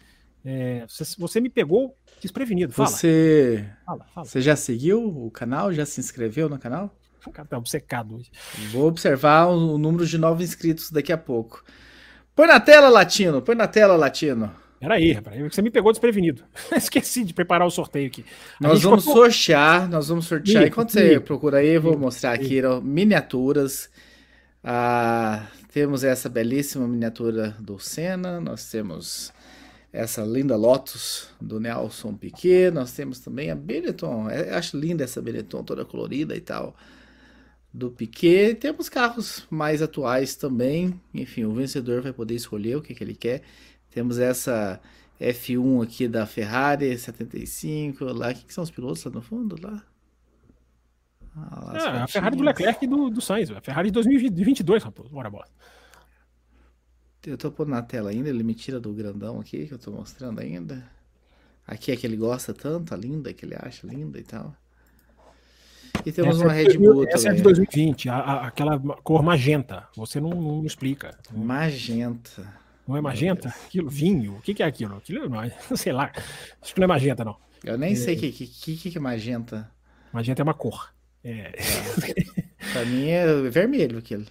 É, 0.44 0.84
você, 0.88 1.04
você, 1.18 1.40
me 1.40 1.50
pegou 1.50 1.94
desprevenido. 2.20 2.72
Fala. 2.72 2.88
Você, 2.88 3.68
fala, 3.84 4.04
fala. 4.14 4.26
você 4.26 4.40
já 4.40 4.56
seguiu 4.56 5.04
o 5.04 5.30
canal? 5.30 5.72
Já 5.72 5.84
se 5.84 6.00
inscreveu 6.00 6.48
no 6.48 6.58
canal? 6.58 6.94
O 7.26 7.30
cara 7.30 7.46
tá 7.46 7.58
obcecado 7.58 8.16
hoje. 8.16 8.30
Vou 8.70 8.86
observar 8.86 9.46
o, 9.46 9.76
número 9.76 10.06
de 10.06 10.16
novos 10.16 10.42
inscritos 10.42 10.90
daqui 10.90 11.12
a 11.12 11.18
pouco. 11.18 11.62
Põe 12.34 12.46
na 12.46 12.60
tela, 12.60 12.88
Latino. 12.88 13.42
Põe 13.42 13.56
na 13.56 13.66
tela, 13.66 13.96
Latino. 13.96 14.54
Peraí, 14.80 15.10
rapaz, 15.10 15.40
você 15.40 15.60
me 15.60 15.70
pegou 15.70 15.92
desprevenido. 15.92 16.44
Esqueci 16.74 17.24
de 17.24 17.34
preparar 17.34 17.66
o 17.66 17.70
sorteio 17.70 18.06
aqui. 18.06 18.24
A 18.60 18.68
nós 18.68 18.80
vamos 18.82 19.04
ficou... 19.04 19.24
sortear, 19.24 19.88
nós 19.88 20.08
vamos 20.08 20.26
sortear. 20.26 20.66
Enquanto 20.66 20.92
você 20.92 21.18
procura 21.18 21.58
aí, 21.58 21.70
eu 21.70 21.82
vou 21.82 21.98
mostrar 21.98 22.32
aqui 22.32 22.64
ó, 22.64 22.80
miniaturas. 22.80 23.90
Ah, 24.62 25.46
temos 25.72 26.04
essa 26.04 26.28
belíssima 26.28 26.86
miniatura 26.86 27.56
do 27.58 27.78
Senna, 27.78 28.40
nós 28.40 28.70
temos 28.70 29.32
essa 29.92 30.22
linda 30.22 30.56
Lotus 30.56 31.30
do 31.40 31.58
Nelson 31.58 32.14
Piquet, 32.14 32.70
nós 32.70 32.92
temos 32.92 33.20
também 33.20 33.50
a 33.50 33.54
Benetton, 33.54 34.30
eu 34.30 34.54
acho 34.54 34.76
linda 34.76 35.04
essa 35.04 35.20
Benetton 35.22 35.62
toda 35.64 35.84
colorida 35.84 36.36
e 36.36 36.40
tal, 36.40 36.76
do 37.72 37.90
Piquet. 37.90 38.54
Temos 38.54 38.88
carros 38.88 39.46
mais 39.50 39.80
atuais 39.80 40.36
também, 40.36 41.00
enfim, 41.14 41.44
o 41.44 41.52
vencedor 41.52 42.02
vai 42.02 42.12
poder 42.12 42.34
escolher 42.34 42.76
o 42.76 42.82
que, 42.82 42.94
que 42.94 43.02
ele 43.02 43.14
quer. 43.14 43.42
Temos 43.90 44.18
essa 44.18 44.78
F1 45.20 45.84
aqui 45.84 46.06
da 46.06 46.26
Ferrari 46.26 46.96
75, 46.96 48.04
lá, 48.04 48.30
o 48.30 48.34
que, 48.34 48.44
que 48.44 48.54
são 48.54 48.62
os 48.62 48.70
pilotos 48.70 49.02
lá 49.04 49.10
no 49.10 49.22
fundo? 49.22 49.56
Lá? 49.60 49.82
Ah, 51.34 51.72
é, 51.74 52.02
a 52.02 52.08
Ferrari 52.08 52.36
do 52.36 52.42
Leclerc 52.42 52.84
e 52.84 52.88
do, 52.88 53.10
do 53.10 53.20
Sainz, 53.20 53.50
a 53.50 53.60
Ferrari 53.60 53.88
de 53.88 53.94
2022, 53.94 54.82
rapaz, 54.82 55.08
bora, 55.08 55.30
bora. 55.30 55.48
Eu 57.26 57.36
tô 57.36 57.50
pondo 57.50 57.70
na 57.70 57.82
tela 57.82 58.10
ainda, 58.10 58.28
ele 58.28 58.42
me 58.42 58.54
tira 58.54 58.78
do 58.78 58.92
grandão 58.92 59.40
aqui, 59.40 59.66
que 59.66 59.74
eu 59.74 59.78
tô 59.78 59.90
mostrando 59.90 60.40
ainda. 60.40 60.82
Aqui 61.66 61.92
é 61.92 61.96
que 61.96 62.06
ele 62.06 62.16
gosta 62.16 62.54
tanto, 62.54 62.94
a 62.94 62.96
linda, 62.96 63.32
que 63.32 63.44
ele 63.44 63.54
acha 63.54 63.86
linda 63.86 64.18
e 64.18 64.22
tal. 64.22 64.54
E 66.06 66.12
temos 66.12 66.36
essa 66.36 66.44
uma 66.44 66.54
é 66.54 66.62
Red 66.62 66.78
Bull 66.78 67.06
Essa 67.06 67.24
também. 67.24 67.32
é 67.32 67.36
de 67.36 67.42
2020, 67.42 68.08
a, 68.08 68.16
a, 68.16 68.46
aquela 68.46 68.78
cor 68.78 69.22
magenta. 69.22 69.86
Você 69.96 70.20
não, 70.20 70.30
não 70.30 70.64
explica. 70.64 71.18
Magenta. 71.32 72.46
Não 72.86 72.96
é 72.96 73.00
magenta? 73.00 73.48
Aquilo, 73.48 73.90
vinho. 73.90 74.36
O 74.36 74.40
que, 74.40 74.54
que 74.54 74.62
é 74.62 74.66
aquilo? 74.66 74.96
Aquilo 74.96 75.28
não 75.28 75.42
é, 75.42 75.50
sei 75.76 75.92
lá. 75.92 76.10
Acho 76.62 76.72
que 76.72 76.80
não 76.80 76.86
é 76.86 76.88
magenta, 76.88 77.24
não. 77.24 77.36
Eu 77.64 77.76
nem 77.76 77.92
é... 77.92 77.96
sei 77.96 78.16
o 78.16 78.18
que, 78.18 78.32
que, 78.32 78.46
que, 78.46 78.90
que 78.90 78.96
é 78.96 79.00
magenta. 79.00 79.70
Magenta 80.12 80.40
é 80.40 80.44
uma 80.44 80.54
cor. 80.54 80.94
É. 81.22 81.52
pra 82.72 82.84
mim 82.86 83.08
é 83.08 83.26
vermelho 83.50 83.98
aquilo. 83.98 84.24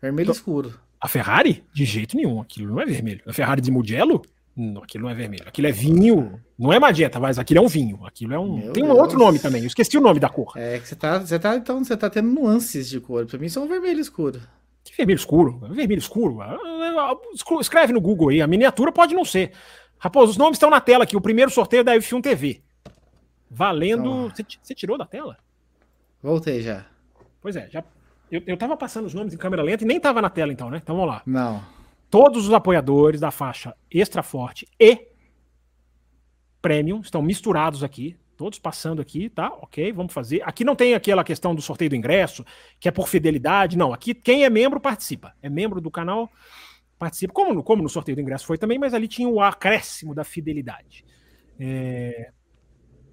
Vermelho 0.00 0.26
então, 0.26 0.34
escuro. 0.34 0.78
A 1.00 1.08
Ferrari? 1.08 1.64
De 1.72 1.84
jeito 1.84 2.16
nenhum. 2.16 2.40
Aquilo 2.40 2.74
não 2.74 2.80
é 2.80 2.84
vermelho. 2.84 3.22
A 3.26 3.32
Ferrari 3.32 3.60
de 3.60 3.70
Mugello? 3.70 4.22
Não, 4.54 4.82
aquilo 4.82 5.04
não 5.04 5.10
é 5.10 5.14
vermelho. 5.14 5.44
Aquilo 5.46 5.68
é 5.68 5.72
vinho. 5.72 6.38
Não 6.58 6.72
é 6.72 6.78
magenta, 6.78 7.18
mas 7.18 7.38
aquilo 7.38 7.60
é 7.60 7.62
um 7.62 7.68
vinho. 7.68 8.04
Aquilo 8.04 8.34
é 8.34 8.38
um. 8.38 8.58
Meu 8.58 8.72
Tem 8.72 8.82
um 8.82 8.88
Deus. 8.88 8.98
outro 8.98 9.18
nome 9.18 9.38
também. 9.38 9.62
Eu 9.62 9.68
esqueci 9.68 9.96
o 9.96 10.00
nome 10.00 10.20
da 10.20 10.28
cor. 10.28 10.52
É 10.56 10.78
que 10.78 10.86
você 10.86 10.94
tá, 10.96 11.18
você 11.18 11.38
tá, 11.38 11.56
então, 11.56 11.82
você 11.82 11.96
tá 11.96 12.10
tendo 12.10 12.28
nuances 12.28 12.88
de 12.90 13.00
cor. 13.00 13.24
Pra 13.24 13.38
mim 13.38 13.48
são 13.48 13.66
vermelho 13.66 14.00
escuro. 14.00 14.40
Que 14.84 14.94
vermelho 14.94 15.16
escuro? 15.16 15.58
Vermelho 15.70 15.98
escuro? 15.98 16.38
Escreve 17.60 17.92
no 17.92 18.00
Google 18.00 18.28
aí. 18.28 18.42
A 18.42 18.46
miniatura 18.46 18.92
pode 18.92 19.14
não 19.14 19.24
ser. 19.24 19.52
Raposo, 19.98 20.32
os 20.32 20.36
nomes 20.36 20.56
estão 20.56 20.68
na 20.68 20.80
tela 20.80 21.04
aqui. 21.04 21.16
O 21.16 21.20
primeiro 21.20 21.50
sorteio 21.50 21.80
é 21.80 21.84
da 21.84 21.94
F1 21.96 22.22
TV. 22.22 22.62
Valendo. 23.50 24.26
Então, 24.32 24.46
você 24.62 24.74
tirou 24.74 24.98
da 24.98 25.06
tela? 25.06 25.38
Voltei 26.22 26.60
já. 26.60 26.86
Pois 27.40 27.56
é, 27.56 27.68
já 27.70 27.82
eu, 28.30 28.42
eu 28.46 28.56
tava 28.56 28.76
passando 28.76 29.06
os 29.06 29.14
nomes 29.14 29.34
em 29.34 29.36
câmera 29.36 29.62
lenta 29.62 29.84
e 29.84 29.86
nem 29.86 29.98
tava 29.98 30.22
na 30.22 30.30
tela 30.30 30.52
então, 30.52 30.70
né? 30.70 30.80
Então 30.82 30.96
vamos 30.96 31.10
lá. 31.10 31.22
Não. 31.26 31.62
Todos 32.08 32.46
os 32.46 32.52
apoiadores 32.52 33.20
da 33.20 33.30
faixa 33.30 33.74
Extra 33.90 34.22
Forte 34.22 34.66
e 34.78 35.08
Premium 36.60 37.00
estão 37.00 37.22
misturados 37.22 37.82
aqui, 37.82 38.16
todos 38.36 38.58
passando 38.58 39.00
aqui, 39.00 39.28
tá? 39.28 39.48
Ok, 39.60 39.92
vamos 39.92 40.12
fazer. 40.12 40.42
Aqui 40.44 40.64
não 40.64 40.74
tem 40.74 40.94
aquela 40.94 41.24
questão 41.24 41.54
do 41.54 41.62
sorteio 41.62 41.90
do 41.90 41.96
ingresso, 41.96 42.44
que 42.78 42.88
é 42.88 42.90
por 42.90 43.08
fidelidade, 43.08 43.78
não. 43.78 43.92
Aqui 43.92 44.14
quem 44.14 44.44
é 44.44 44.50
membro 44.50 44.80
participa. 44.80 45.34
É 45.42 45.48
membro 45.48 45.80
do 45.80 45.90
canal, 45.90 46.30
participa. 46.98 47.32
Como 47.32 47.54
no, 47.54 47.62
como 47.62 47.82
no 47.82 47.88
sorteio 47.88 48.16
do 48.16 48.20
ingresso 48.20 48.46
foi 48.46 48.58
também, 48.58 48.78
mas 48.78 48.92
ali 48.92 49.08
tinha 49.08 49.28
o 49.28 49.40
acréscimo 49.40 50.14
da 50.14 50.24
fidelidade. 50.24 51.04
É, 51.58 52.32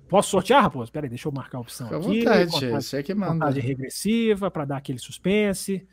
Posso 0.08 0.30
sortear, 0.30 0.64
Raposo? 0.64 0.92
Peraí, 0.92 1.10
deixa 1.10 1.28
eu 1.28 1.32
marcar 1.32 1.58
a 1.58 1.62
opção 1.62 1.88
Fica 1.88 1.98
aqui. 1.98 2.20
Vontade, 2.20 2.52
contagem, 2.52 3.04
que 3.04 3.14
manda. 3.14 3.34
Contagem 3.34 3.64
regressiva 3.64 4.50
para 4.50 4.66
dar 4.66 4.78
aquele 4.78 5.00
suspense. 5.00 5.88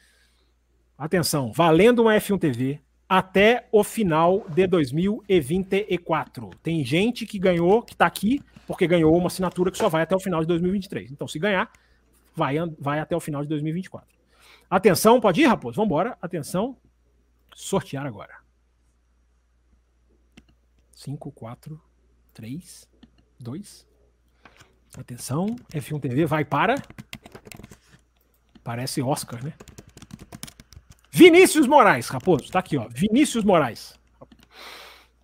Atenção, 0.96 1.52
valendo 1.52 2.02
uma 2.02 2.14
F1 2.14 2.38
TV 2.38 2.80
até 3.08 3.68
o 3.72 3.82
final 3.82 4.46
de 4.48 4.66
2024. 4.66 6.50
Tem 6.62 6.84
gente 6.84 7.26
que 7.26 7.38
ganhou, 7.38 7.82
que 7.82 7.92
está 7.92 8.06
aqui, 8.06 8.40
porque 8.66 8.86
ganhou 8.86 9.16
uma 9.16 9.26
assinatura 9.26 9.70
que 9.70 9.78
só 9.78 9.88
vai 9.88 10.02
até 10.02 10.14
o 10.14 10.20
final 10.20 10.40
de 10.40 10.46
2023. 10.46 11.10
Então, 11.10 11.26
se 11.26 11.38
ganhar, 11.38 11.70
vai, 12.34 12.56
vai 12.78 13.00
até 13.00 13.16
o 13.16 13.20
final 13.20 13.42
de 13.42 13.48
2024. 13.48 14.08
Atenção, 14.70 15.20
pode 15.20 15.40
ir, 15.40 15.46
Raposo? 15.46 15.76
Vamos 15.76 15.88
embora. 15.88 16.16
Atenção, 16.22 16.76
sortear 17.54 18.06
agora. 18.06 18.34
5, 20.92 21.32
4, 21.32 21.80
3, 22.32 22.88
2, 23.38 23.86
Atenção, 24.98 25.56
F1 25.72 26.00
TV 26.00 26.24
vai 26.24 26.44
para. 26.44 26.76
Parece 28.62 29.02
Oscar, 29.02 29.44
né? 29.44 29.52
Vinícius 31.10 31.66
Moraes, 31.66 32.08
Raposo, 32.08 32.50
tá 32.50 32.58
aqui, 32.58 32.76
ó. 32.76 32.88
Vinícius 32.88 33.44
Moraes. 33.44 33.94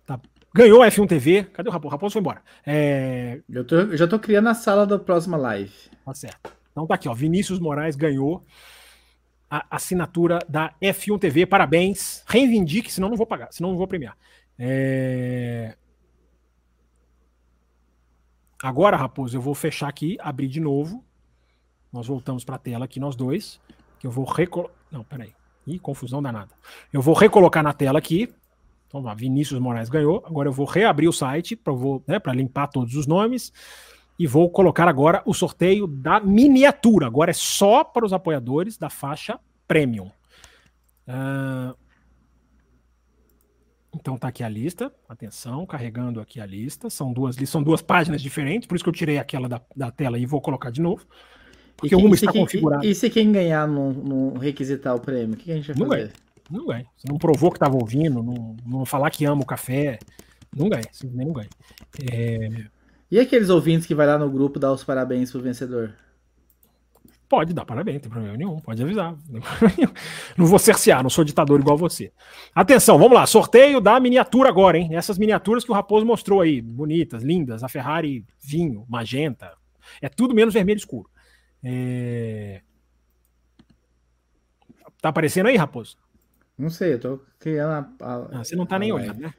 Tá. 0.05 0.19
Ganhou 0.53 0.81
a 0.81 0.87
F1 0.87 1.07
TV. 1.07 1.43
Cadê 1.43 1.69
o 1.69 1.71
Raposo? 1.71 1.87
O 1.87 1.91
Raposo 1.91 2.13
foi 2.13 2.19
embora. 2.21 2.41
É... 2.65 3.41
Eu, 3.49 3.65
tô, 3.65 3.75
eu 3.75 3.97
já 3.97 4.07
tô 4.07 4.19
criando 4.19 4.47
a 4.47 4.53
sala 4.53 4.85
da 4.85 4.99
próxima 4.99 5.35
live. 5.37 5.73
Tá 6.05 6.13
certo. 6.13 6.53
Então 6.71 6.87
tá 6.87 6.95
aqui, 6.95 7.09
ó. 7.09 7.13
Vinícius 7.13 7.59
Moraes 7.59 7.95
ganhou 7.95 8.41
a 9.49 9.65
assinatura 9.69 10.39
da 10.47 10.73
F1 10.81 11.19
TV. 11.19 11.45
Parabéns. 11.45 12.23
Reivindique, 12.25 12.91
senão 12.91 13.09
não 13.09 13.17
vou 13.17 13.27
pagar, 13.27 13.49
senão 13.51 13.71
não 13.71 13.77
vou 13.77 13.87
premiar. 13.87 14.17
É... 14.57 15.75
Agora, 18.61 18.95
Raposo, 18.95 19.35
eu 19.35 19.41
vou 19.41 19.55
fechar 19.55 19.87
aqui, 19.87 20.17
abrir 20.19 20.47
de 20.47 20.59
novo. 20.59 21.03
Nós 21.91 22.07
voltamos 22.07 22.45
para 22.45 22.55
a 22.55 22.59
tela 22.59 22.85
aqui, 22.85 22.99
nós 22.99 23.15
dois. 23.15 23.59
Que 23.99 24.07
eu 24.07 24.11
vou 24.11 24.25
recolocar. 24.25 24.75
Não, 24.91 25.03
peraí. 25.03 25.33
Ih, 25.65 25.79
confusão 25.79 26.21
danada. 26.21 26.53
Eu 26.91 27.01
vou 27.01 27.13
recolocar 27.13 27.63
na 27.63 27.73
tela 27.73 27.99
aqui. 27.99 28.33
Então, 28.87 29.01
lá, 29.01 29.13
Vinícius 29.13 29.59
Moraes 29.59 29.89
ganhou. 29.89 30.23
Agora 30.25 30.49
eu 30.49 30.53
vou 30.53 30.65
reabrir 30.65 31.07
o 31.07 31.13
site 31.13 31.55
para 31.55 31.73
né, 32.07 32.19
limpar 32.33 32.67
todos 32.67 32.95
os 32.95 33.07
nomes. 33.07 33.51
E 34.17 34.27
vou 34.27 34.49
colocar 34.49 34.87
agora 34.87 35.21
o 35.25 35.33
sorteio 35.33 35.87
da 35.87 36.19
miniatura. 36.19 37.07
Agora 37.07 37.31
é 37.31 37.33
só 37.33 37.83
para 37.83 38.05
os 38.05 38.13
apoiadores 38.13 38.77
da 38.77 38.89
faixa 38.89 39.39
Premium. 39.67 40.11
Uh, 41.07 41.75
então 43.93 44.17
tá 44.17 44.29
aqui 44.29 44.43
a 44.43 44.49
lista, 44.49 44.91
atenção, 45.07 45.65
carregando 45.65 46.21
aqui 46.21 46.39
a 46.39 46.45
lista. 46.45 46.89
São 46.89 47.11
duas 47.11 47.35
são 47.47 47.61
duas 47.61 47.81
páginas 47.81 48.21
diferentes, 48.21 48.67
por 48.67 48.75
isso 48.75 48.83
que 48.83 48.89
eu 48.89 48.93
tirei 48.93 49.17
aquela 49.17 49.49
da, 49.49 49.61
da 49.75 49.91
tela 49.91 50.17
e 50.17 50.25
vou 50.25 50.41
colocar 50.41 50.69
de 50.69 50.81
novo. 50.81 51.05
Porque 51.75 51.95
quem, 51.95 52.05
uma 52.05 52.15
está 52.15 52.31
quem, 52.31 52.41
configurada. 52.41 52.85
E, 52.85 52.91
e, 52.91 52.95
se 52.95 53.09
quem 53.09 53.31
ganhar 53.31 53.67
no, 53.67 53.91
no 53.91 54.37
requisitar 54.37 54.95
o 54.95 54.99
prêmio, 54.99 55.33
o 55.33 55.37
que 55.37 55.51
a 55.51 55.55
gente 55.55 55.73
vai 55.73 55.75
não 55.77 55.87
fazer? 55.87 56.01
Ganha. 56.03 56.13
Não 56.49 56.65
ganha. 56.67 56.85
Se 56.97 57.07
não 57.07 57.17
provou 57.17 57.49
que 57.49 57.57
estava 57.57 57.75
ouvindo, 57.75 58.21
não, 58.21 58.55
não 58.65 58.85
falar 58.85 59.09
que 59.09 59.25
ama 59.25 59.41
o 59.41 59.45
café, 59.45 59.97
não 60.55 60.69
ganha, 60.69 60.83
simplesmente 60.91 61.27
não 61.27 61.33
ganha. 61.33 61.49
É... 62.11 62.65
E 63.09 63.19
aqueles 63.19 63.49
ouvintes 63.49 63.85
que 63.85 63.95
vai 63.95 64.07
lá 64.07 64.17
no 64.17 64.29
grupo 64.29 64.59
dar 64.59 64.71
os 64.71 64.83
parabéns 64.83 65.31
pro 65.31 65.41
vencedor? 65.41 65.93
Pode 67.31 67.53
dar 67.53 67.63
parabéns, 67.63 67.95
não 67.95 68.01
tem 68.01 68.11
problema 68.11 68.35
nenhum, 68.35 68.59
pode 68.59 68.83
avisar. 68.83 69.15
Não 70.37 70.45
vou 70.45 70.59
cercear, 70.59 71.01
não 71.01 71.09
sou 71.09 71.23
ditador 71.23 71.61
igual 71.61 71.77
você. 71.77 72.11
Atenção, 72.53 72.99
vamos 72.99 73.13
lá, 73.13 73.25
sorteio 73.25 73.79
da 73.79 73.97
miniatura 74.01 74.49
agora, 74.49 74.77
hein? 74.77 74.89
Essas 74.97 75.17
miniaturas 75.17 75.63
que 75.63 75.71
o 75.71 75.73
Raposo 75.73 76.05
mostrou 76.05 76.41
aí, 76.41 76.61
bonitas, 76.61 77.23
lindas, 77.23 77.63
a 77.63 77.69
Ferrari 77.69 78.25
vinho, 78.43 78.85
magenta, 78.89 79.53
é 80.01 80.09
tudo 80.09 80.35
menos 80.35 80.53
vermelho 80.53 80.77
escuro. 80.77 81.09
É... 81.63 82.61
Tá 85.01 85.07
aparecendo 85.07 85.47
aí, 85.47 85.55
Raposo? 85.55 85.95
Não 86.57 86.69
sei, 86.69 86.95
eu 86.95 86.99
tô 86.99 87.19
criando 87.39 87.71
a 88.01 88.27
ah, 88.33 88.43
você 88.43 88.57
não 88.57 88.65
tá 88.65 88.77
nem 88.77 88.91
olhando, 88.91 89.21
né? 89.21 89.33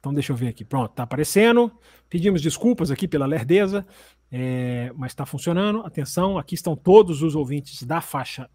Então 0.00 0.14
deixa 0.14 0.32
eu 0.32 0.36
ver 0.36 0.48
aqui. 0.48 0.64
Pronto, 0.64 0.94
tá 0.94 1.02
aparecendo. 1.02 1.70
Pedimos 2.08 2.40
desculpas 2.40 2.90
aqui 2.90 3.06
pela 3.06 3.26
lerdeza. 3.26 3.86
É, 4.30 4.92
mas 4.96 5.12
está 5.12 5.24
funcionando. 5.24 5.80
Atenção, 5.80 6.38
aqui 6.38 6.54
estão 6.54 6.76
todos 6.76 7.22
os 7.22 7.34
ouvintes 7.34 7.82
da 7.82 8.00
faixa 8.00 8.50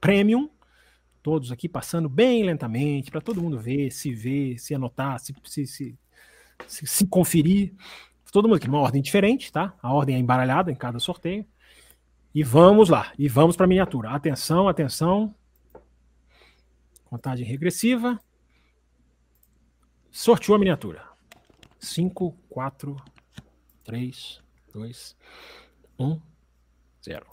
Premium, 0.00 0.48
todos 1.22 1.50
aqui 1.50 1.68
passando 1.68 2.08
bem 2.08 2.44
lentamente 2.44 3.10
para 3.10 3.20
todo 3.20 3.42
mundo 3.42 3.58
ver, 3.58 3.90
se 3.90 4.12
ver, 4.12 4.58
se 4.58 4.74
anotar, 4.74 5.18
se, 5.18 5.34
se, 5.44 5.66
se, 5.66 6.86
se, 6.86 7.06
conferir. 7.06 7.74
Todo 8.30 8.46
mundo 8.46 8.58
aqui 8.58 8.66
numa 8.66 8.80
ordem 8.80 9.02
diferente, 9.02 9.50
tá? 9.50 9.74
A 9.82 9.92
ordem 9.92 10.14
é 10.14 10.18
embaralhada 10.18 10.70
em 10.70 10.76
cada 10.76 10.98
sorteio. 10.98 11.44
E 12.34 12.42
vamos 12.42 12.90
lá, 12.90 13.12
e 13.18 13.28
vamos 13.28 13.56
para 13.56 13.64
a 13.64 13.68
miniatura. 13.68 14.10
Atenção, 14.10 14.68
atenção. 14.68 15.34
Contagem 17.06 17.46
regressiva. 17.46 18.20
Sorteou 20.10 20.54
a 20.54 20.58
miniatura. 20.58 21.02
5, 21.78 22.32
4, 22.48 22.96
3, 23.84 24.42
2, 24.76 25.16
1, 25.98 26.20
0. 27.02 27.26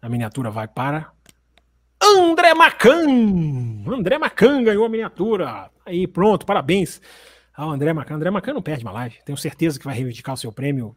A 0.00 0.08
miniatura 0.08 0.50
vai 0.50 0.66
para 0.66 1.12
André 2.02 2.54
Macan! 2.54 3.84
André 3.86 4.16
Macan 4.16 4.64
ganhou 4.64 4.86
a 4.86 4.88
miniatura. 4.88 5.70
Aí, 5.84 6.06
pronto, 6.06 6.46
parabéns 6.46 7.02
ao 7.54 7.70
André 7.70 7.92
Macan. 7.92 8.14
André 8.14 8.30
Macan 8.30 8.54
não 8.54 8.62
perde 8.62 8.82
uma 8.82 8.92
live. 8.92 9.18
Tenho 9.26 9.36
certeza 9.36 9.78
que 9.78 9.84
vai 9.84 9.94
reivindicar 9.94 10.34
o 10.34 10.38
seu 10.38 10.50
prêmio 10.50 10.96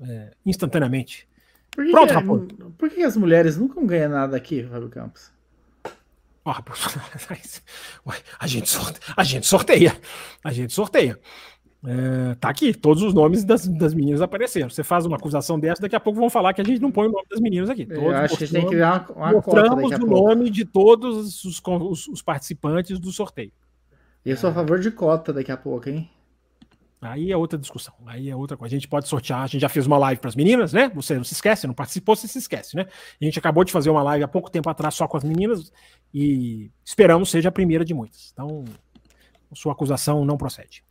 é, 0.00 0.34
instantaneamente. 0.46 1.28
Por 1.72 1.84
que, 1.84 1.90
Pronto, 1.90 2.46
que, 2.46 2.64
Por 2.64 2.88
que 2.88 3.02
as 3.02 3.18
mulheres 3.18 3.58
nunca 3.58 3.78
ganham 3.82 4.08
nada 4.08 4.34
aqui, 4.34 4.62
Fábio 4.64 4.88
Campos? 4.88 5.30
a, 8.38 8.46
gente 8.46 8.70
sorteia, 8.70 9.14
a 9.16 9.24
gente 9.24 9.46
sorteia. 9.46 10.00
A 10.42 10.52
gente 10.52 10.72
sorteia. 10.72 11.20
É, 11.84 12.34
tá 12.36 12.48
aqui, 12.48 12.74
todos 12.74 13.02
os 13.02 13.14
nomes 13.14 13.44
das, 13.44 13.66
das 13.66 13.94
meninas 13.94 14.20
apareceram. 14.20 14.68
Você 14.68 14.82
faz 14.82 15.06
uma 15.06 15.16
acusação 15.16 15.58
dessa, 15.58 15.82
daqui 15.82 15.94
a 15.94 16.00
pouco 16.00 16.18
vão 16.18 16.30
falar 16.30 16.52
que 16.52 16.60
a 16.60 16.64
gente 16.64 16.80
não 16.80 16.90
põe 16.90 17.06
o 17.06 17.12
nome 17.12 17.26
das 17.30 17.40
meninas 17.40 17.70
aqui. 17.70 17.86
Todos 17.86 18.02
Eu 18.02 18.16
acho 18.16 18.36
que 18.36 18.48
tem 18.48 18.62
que 18.62 18.70
criar 18.70 19.06
uma, 19.10 19.26
uma 19.26 19.32
Mostramos 19.32 19.92
o 19.92 20.06
nome 20.06 20.50
de 20.50 20.64
todos 20.64 21.44
os, 21.44 21.62
os, 21.64 22.08
os, 22.08 22.22
participantes 22.22 22.98
do 22.98 23.12
sorteio. 23.12 23.52
Eu 24.24 24.36
sou 24.36 24.50
a 24.50 24.52
favor 24.52 24.80
de 24.80 24.90
cota 24.90 25.32
daqui 25.32 25.52
a 25.52 25.56
pouco, 25.56 25.88
hein? 25.88 26.10
Aí 27.00 27.30
é 27.30 27.36
outra 27.36 27.58
discussão. 27.58 27.94
Aí 28.06 28.30
é 28.30 28.34
outra 28.34 28.56
coisa. 28.56 28.74
A 28.74 28.78
gente 28.78 28.88
pode 28.88 29.06
sortear. 29.06 29.42
A 29.42 29.46
gente 29.46 29.60
já 29.60 29.68
fez 29.68 29.86
uma 29.86 29.98
live 29.98 30.20
para 30.20 30.28
as 30.28 30.34
meninas, 30.34 30.72
né? 30.72 30.90
Você 30.94 31.14
não 31.14 31.24
se 31.24 31.34
esquece, 31.34 31.66
não 31.66 31.74
participou, 31.74 32.16
você 32.16 32.26
se 32.26 32.38
esquece, 32.38 32.74
né? 32.74 32.86
A 33.20 33.24
gente 33.24 33.38
acabou 33.38 33.62
de 33.62 33.70
fazer 33.70 33.90
uma 33.90 34.02
live 34.02 34.24
há 34.24 34.28
pouco 34.28 34.50
tempo 34.50 34.68
atrás 34.68 34.94
só 34.94 35.06
com 35.06 35.16
as 35.16 35.22
meninas 35.22 35.72
e 36.12 36.70
esperamos 36.84 37.30
seja 37.30 37.50
a 37.50 37.52
primeira 37.52 37.84
de 37.84 37.94
muitas. 37.94 38.30
Então, 38.32 38.64
sua 39.54 39.72
acusação 39.72 40.24
não 40.24 40.36
procede. 40.36 40.82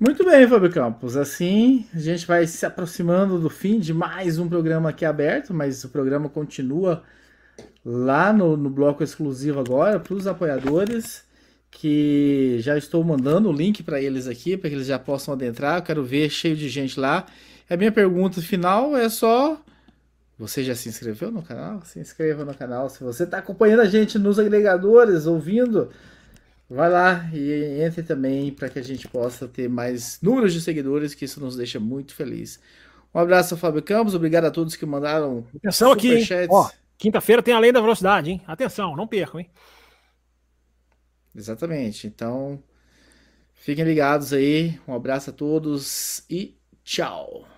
Muito 0.00 0.24
bem, 0.24 0.48
Fábio 0.48 0.70
Campos. 0.70 1.16
Assim, 1.16 1.86
a 1.94 1.98
gente 1.98 2.26
vai 2.26 2.46
se 2.46 2.64
aproximando 2.64 3.38
do 3.38 3.50
fim 3.50 3.78
de 3.78 3.92
mais 3.92 4.38
um 4.38 4.48
programa 4.48 4.90
aqui 4.90 5.04
aberto, 5.04 5.52
mas 5.52 5.84
o 5.84 5.90
programa 5.90 6.28
continua 6.28 7.02
lá 7.84 8.32
no, 8.32 8.56
no 8.56 8.70
bloco 8.70 9.02
exclusivo 9.02 9.60
agora 9.60 10.00
para 10.00 10.14
os 10.14 10.26
apoiadores, 10.26 11.24
que 11.70 12.56
já 12.60 12.76
estou 12.76 13.04
mandando 13.04 13.48
o 13.48 13.52
link 13.52 13.82
para 13.82 14.00
eles 14.00 14.26
aqui, 14.26 14.56
para 14.56 14.70
que 14.70 14.76
eles 14.76 14.86
já 14.86 14.98
possam 14.98 15.34
adentrar. 15.34 15.78
Eu 15.78 15.82
quero 15.82 16.04
ver 16.04 16.30
cheio 16.30 16.56
de 16.56 16.68
gente 16.68 16.98
lá. 16.98 17.26
A 17.68 17.76
minha 17.76 17.92
pergunta 17.92 18.40
final 18.40 18.96
é 18.96 19.08
só. 19.08 19.62
Você 20.38 20.64
já 20.64 20.74
se 20.74 20.88
inscreveu 20.88 21.30
no 21.30 21.42
canal? 21.42 21.82
Se 21.84 22.00
inscreva 22.00 22.44
no 22.44 22.54
canal. 22.54 22.88
Se 22.88 23.04
você 23.04 23.24
está 23.24 23.38
acompanhando 23.38 23.80
a 23.80 23.84
gente 23.84 24.18
nos 24.18 24.38
agregadores, 24.38 25.26
ouvindo, 25.26 25.90
Vai 26.70 26.88
lá 26.88 27.28
e 27.34 27.82
entre 27.82 28.00
também 28.00 28.52
para 28.52 28.70
que 28.70 28.78
a 28.78 28.82
gente 28.82 29.08
possa 29.08 29.48
ter 29.48 29.68
mais 29.68 30.20
números 30.22 30.52
de 30.52 30.60
seguidores, 30.60 31.14
que 31.14 31.24
isso 31.24 31.40
nos 31.40 31.56
deixa 31.56 31.80
muito 31.80 32.14
feliz. 32.14 32.60
Um 33.12 33.18
abraço 33.18 33.54
ao 33.54 33.58
Fábio 33.58 33.82
Campos, 33.82 34.14
obrigado 34.14 34.44
a 34.44 34.52
todos 34.52 34.76
que 34.76 34.86
mandaram. 34.86 35.44
Atenção 35.56 35.90
aqui, 35.90 36.20
Ó, 36.48 36.70
quinta-feira 36.96 37.42
tem 37.42 37.52
Além 37.52 37.72
da 37.72 37.80
Velocidade, 37.80 38.30
hein? 38.30 38.40
Atenção, 38.46 38.94
não 38.94 39.08
percam, 39.08 39.40
hein? 39.40 39.50
Exatamente. 41.34 42.06
Então, 42.06 42.62
fiquem 43.52 43.84
ligados 43.84 44.32
aí. 44.32 44.78
Um 44.86 44.94
abraço 44.94 45.30
a 45.30 45.32
todos 45.32 46.24
e 46.30 46.56
tchau. 46.84 47.48